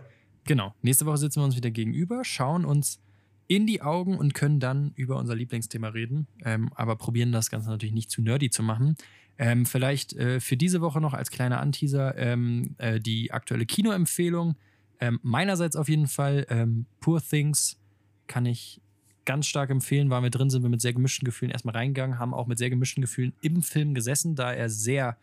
Genau. 0.44 0.74
Nächste 0.82 1.06
Woche 1.06 1.18
sitzen 1.18 1.40
wir 1.40 1.44
uns 1.44 1.56
wieder 1.56 1.70
gegenüber, 1.70 2.24
schauen 2.24 2.64
uns 2.64 3.00
in 3.46 3.66
die 3.66 3.82
Augen 3.82 4.16
und 4.16 4.34
können 4.34 4.60
dann 4.60 4.92
über 4.94 5.16
unser 5.16 5.34
Lieblingsthema 5.34 5.88
reden. 5.88 6.26
Ähm, 6.44 6.70
aber 6.74 6.96
probieren 6.96 7.32
das 7.32 7.50
Ganze 7.50 7.70
natürlich 7.70 7.94
nicht 7.94 8.10
zu 8.10 8.22
nerdy 8.22 8.50
zu 8.50 8.62
machen. 8.62 8.96
Ähm, 9.36 9.66
vielleicht 9.66 10.12
äh, 10.14 10.40
für 10.40 10.56
diese 10.56 10.80
Woche 10.80 11.00
noch 11.00 11.12
als 11.12 11.30
kleiner 11.30 11.60
Anteaser 11.60 12.16
ähm, 12.16 12.74
äh, 12.78 13.00
die 13.00 13.32
aktuelle 13.32 13.66
Kinoempfehlung. 13.66 14.56
Ähm, 15.00 15.18
meinerseits 15.22 15.76
auf 15.76 15.88
jeden 15.88 16.06
Fall 16.06 16.46
ähm, 16.48 16.86
Poor 17.00 17.20
Things 17.20 17.78
kann 18.26 18.46
ich 18.46 18.80
ganz 19.24 19.46
stark 19.46 19.70
empfehlen. 19.70 20.10
Waren 20.10 20.22
wir 20.22 20.30
drin, 20.30 20.50
sind 20.50 20.62
wir 20.62 20.70
mit 20.70 20.80
sehr 20.80 20.92
gemischten 20.92 21.24
Gefühlen 21.24 21.50
erstmal 21.50 21.74
reingegangen, 21.74 22.18
haben 22.18 22.32
auch 22.32 22.46
mit 22.46 22.58
sehr 22.58 22.70
gemischten 22.70 23.00
Gefühlen 23.00 23.32
im 23.40 23.62
Film 23.62 23.94
gesessen, 23.94 24.36
da 24.36 24.52
er 24.52 24.68
sehr 24.68 25.16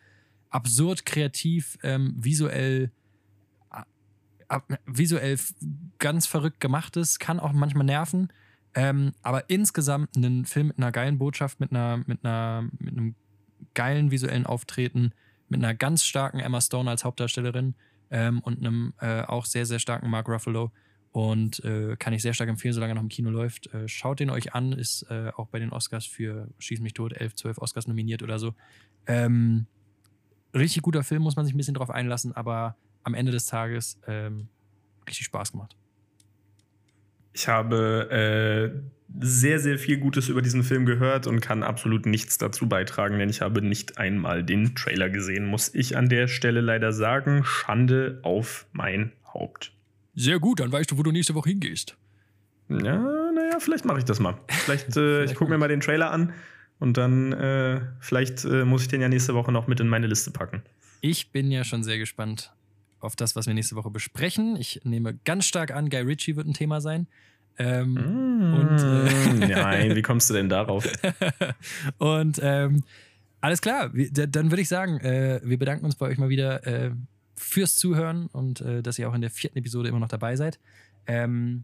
absurd, 0.50 1.06
kreativ, 1.06 1.78
ähm, 1.84 2.16
visuell 2.18 2.92
visuell 4.86 5.38
ganz 6.00 6.28
verrückt 6.28 6.60
gemacht 6.60 6.98
ist, 6.98 7.20
kann 7.20 7.40
auch 7.40 7.54
manchmal 7.54 7.86
nerven. 7.86 8.32
Ähm, 8.74 9.14
aber 9.22 9.50
insgesamt 9.50 10.16
ein 10.16 10.46
Film 10.46 10.68
mit 10.68 10.78
einer 10.78 10.92
geilen 10.92 11.18
Botschaft, 11.18 11.60
mit 11.60 11.72
einer, 11.72 11.98
mit 12.06 12.24
einer, 12.24 12.70
mit 12.80 12.98
einem 12.98 13.16
geilen 13.74 14.12
visuellen 14.12 14.46
Auftreten, 14.46 15.14
mit 15.50 15.62
einer 15.64 15.74
ganz 15.74 16.04
starken 16.04 16.40
Emma 16.40 16.62
Stone 16.62 16.90
als 16.90 17.04
Hauptdarstellerin 17.04 17.76
ähm, 18.10 18.40
und 18.40 18.60
einem 18.60 18.94
äh, 19.00 19.24
auch 19.24 19.46
sehr, 19.46 19.66
sehr 19.66 19.80
starken 19.80 20.10
Mark 20.10 20.28
Ruffalo. 20.28 20.72
Und 21.14 21.62
äh, 21.66 21.98
kann 21.98 22.14
ich 22.14 22.22
sehr 22.22 22.34
stark 22.34 22.50
empfehlen, 22.50 22.74
solange 22.74 22.94
er 22.94 22.96
noch 22.96 23.02
im 23.02 23.10
Kino 23.10 23.30
läuft. 23.30 23.68
Äh, 23.74 23.90
schaut 23.90 24.22
den 24.22 24.30
euch 24.30 24.54
an, 24.54 24.72
ist 24.72 25.04
äh, 25.10 25.32
auch 25.36 25.48
bei 25.48 25.60
den 25.60 25.72
Oscars 25.72 26.06
für 26.06 26.48
Schieß 26.60 26.80
mich 26.80 26.94
tot, 26.94 27.12
11, 27.12 27.36
12 27.36 27.58
Oscars 27.58 27.88
nominiert 27.88 28.24
oder 28.24 28.40
so. 28.40 28.54
Ähm, 29.08 29.68
richtig 30.54 30.84
guter 30.84 31.04
Film, 31.04 31.22
muss 31.22 31.36
man 31.36 31.46
sich 31.46 31.54
ein 31.54 31.58
bisschen 31.58 31.74
drauf 31.74 31.90
einlassen, 31.90 32.34
aber 32.34 32.78
am 33.04 33.14
Ende 33.14 33.32
des 33.32 33.46
Tages 33.46 34.00
ähm, 34.08 34.48
richtig 35.08 35.26
Spaß 35.26 35.52
gemacht. 35.52 35.76
Ich 37.34 37.48
habe 37.48 38.10
äh, 38.12 38.80
sehr, 39.20 39.60
sehr 39.60 39.78
viel 39.78 39.98
Gutes 39.98 40.30
über 40.30 40.42
diesen 40.42 40.64
Film 40.64 40.86
gehört 40.86 41.28
und 41.28 41.42
kann 41.42 41.64
absolut 41.64 42.06
nichts 42.06 42.38
dazu 42.38 42.68
beitragen, 42.68 43.20
denn 43.20 43.30
ich 43.30 43.42
habe 43.42 43.62
nicht 43.62 43.98
einmal 43.98 44.44
den 44.44 44.76
Trailer 44.76 45.10
gesehen, 45.10 45.46
muss 45.46 45.74
ich 45.74 45.98
an 45.98 46.10
der 46.10 46.28
Stelle 46.28 46.62
leider 46.62 46.92
sagen. 46.92 47.44
Schande 47.44 48.20
auf 48.24 48.68
mein 48.74 49.12
Haupt. 49.34 49.74
Sehr 50.16 50.40
gut, 50.40 50.60
dann 50.60 50.72
weißt 50.72 50.92
du, 50.92 50.98
wo 50.98 51.04
du 51.04 51.12
nächste 51.12 51.36
Woche 51.36 51.50
hingehst. 51.50 51.98
Ja, 52.70 52.78
naja, 53.32 53.60
vielleicht 53.60 53.86
mache 53.86 54.00
ich 54.00 54.06
das 54.06 54.20
mal. 54.20 54.38
Vielleicht, 54.48 54.96
äh, 54.98 55.26
ich 55.26 55.36
gucke 55.36 55.52
mir 55.52 55.58
mal 55.58 55.68
den 55.68 55.82
Trailer 55.82 56.12
an 56.12 56.34
und 56.80 56.98
dann 56.98 57.32
äh, 57.34 57.82
vielleicht 58.00 58.44
äh, 58.46 58.66
muss 58.66 58.82
ich 58.84 58.88
den 58.88 59.02
ja 59.02 59.10
nächste 59.10 59.34
Woche 59.34 59.52
noch 59.52 59.68
mit 59.68 59.80
in 59.80 59.88
meine 59.88 60.08
Liste 60.08 60.32
packen. 60.32 60.64
Ich 61.02 61.32
bin 61.32 61.52
ja 61.52 61.64
schon 61.64 61.84
sehr 61.84 61.98
gespannt 61.98 62.54
auf 63.02 63.16
das, 63.16 63.36
was 63.36 63.48
wir 63.48 63.54
nächste 63.54 63.76
Woche 63.76 63.90
besprechen. 63.90 64.56
Ich 64.56 64.82
nehme 64.84 65.18
ganz 65.26 65.46
stark 65.46 65.72
an, 65.72 65.90
Guy 65.90 66.02
Ritchie 66.02 66.36
wird 66.36 66.48
ein 66.48 66.54
Thema 66.54 66.82
sein. 66.82 67.08
Ähm, 67.58 67.94
mm, 67.94 68.54
und, 68.54 68.80
äh, 68.80 69.48
nein, 69.54 69.96
wie 69.96 70.02
kommst 70.02 70.30
du 70.30 70.34
denn 70.34 70.50
darauf? 70.50 70.88
und 71.98 72.40
ähm, 72.42 72.84
alles 73.42 73.62
klar, 73.62 73.90
dann 73.90 74.52
würde 74.52 74.62
ich 74.62 74.70
sagen, 74.70 75.00
äh, 75.00 75.42
wir 75.44 75.58
bedanken 75.58 75.86
uns 75.86 75.96
bei 75.96 76.08
euch 76.08 76.18
mal 76.18 76.30
wieder 76.30 76.66
äh, 76.66 76.92
fürs 77.36 77.78
Zuhören 77.78 78.28
und 78.28 78.62
äh, 78.62 78.84
dass 78.84 79.00
ihr 79.00 79.10
auch 79.10 79.14
in 79.14 79.22
der 79.22 79.32
vierten 79.32 79.58
Episode 79.58 79.90
immer 79.90 80.00
noch 80.00 80.08
dabei 80.08 80.36
seid. 80.36 80.60
Ähm, 81.08 81.64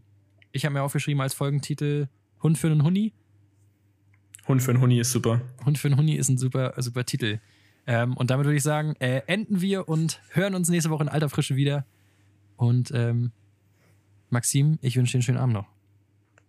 ich 0.52 0.64
habe 0.64 0.74
mir 0.74 0.82
aufgeschrieben 0.82 1.20
als 1.20 1.34
Folgentitel 1.34 2.08
Hund 2.42 2.58
für 2.58 2.68
einen 2.68 2.82
Huni. 2.82 3.12
Hund 4.46 4.62
für 4.62 4.72
einen 4.72 4.80
Huni 4.80 4.98
ist 4.98 5.12
super. 5.12 5.40
Hund 5.64 5.78
für 5.78 5.88
einen 5.88 5.96
Huni 5.96 6.14
ist 6.14 6.28
ein 6.28 6.38
super, 6.38 6.74
super 6.78 7.04
Titel. 7.04 7.38
Ähm, 7.88 8.18
und 8.18 8.30
damit 8.30 8.44
würde 8.44 8.58
ich 8.58 8.62
sagen, 8.62 8.96
äh, 8.98 9.22
enden 9.26 9.62
wir 9.62 9.88
und 9.88 10.20
hören 10.32 10.54
uns 10.54 10.68
nächste 10.68 10.90
Woche 10.90 11.04
in 11.04 11.08
alter 11.08 11.30
Frische 11.30 11.56
wieder. 11.56 11.86
Und 12.56 12.90
ähm, 12.94 13.32
Maxim, 14.28 14.78
ich 14.82 14.94
wünsche 14.96 15.12
dir 15.12 15.16
einen 15.16 15.22
schönen 15.22 15.38
Abend 15.38 15.54
noch. 15.54 15.66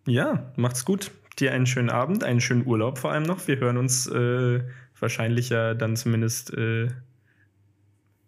Ja, 0.05 0.51
macht's 0.57 0.83
gut. 0.83 1.11
Dir 1.39 1.53
einen 1.53 1.65
schönen 1.65 1.89
Abend, 1.89 2.25
einen 2.25 2.41
schönen 2.41 2.67
Urlaub 2.67 2.97
vor 2.97 3.13
allem 3.13 3.23
noch. 3.23 3.47
Wir 3.47 3.57
hören 3.57 3.77
uns 3.77 4.05
äh, 4.07 4.63
wahrscheinlich 4.99 5.47
ja 5.47 5.75
dann 5.75 5.95
zumindest 5.95 6.53
äh, 6.55 6.89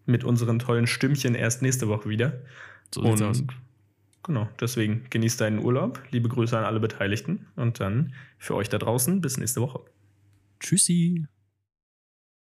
mit 0.05 0.23
unseren 0.23 0.59
tollen 0.59 0.87
Stimmchen 0.87 1.35
erst 1.35 1.61
nächste 1.61 1.89
Woche 1.89 2.07
wieder. 2.07 2.39
So 2.95 3.01
und, 3.01 3.21
aus. 3.21 3.43
Genau, 4.23 4.47
deswegen 4.61 5.05
genießt 5.09 5.41
deinen 5.41 5.59
Urlaub. 5.59 6.01
Liebe 6.11 6.29
Grüße 6.29 6.57
an 6.57 6.63
alle 6.63 6.79
Beteiligten 6.79 7.47
und 7.57 7.81
dann 7.81 8.13
für 8.37 8.55
euch 8.55 8.69
da 8.69 8.77
draußen 8.77 9.19
bis 9.19 9.35
nächste 9.35 9.59
Woche. 9.59 9.81
Tschüssi. 10.61 11.25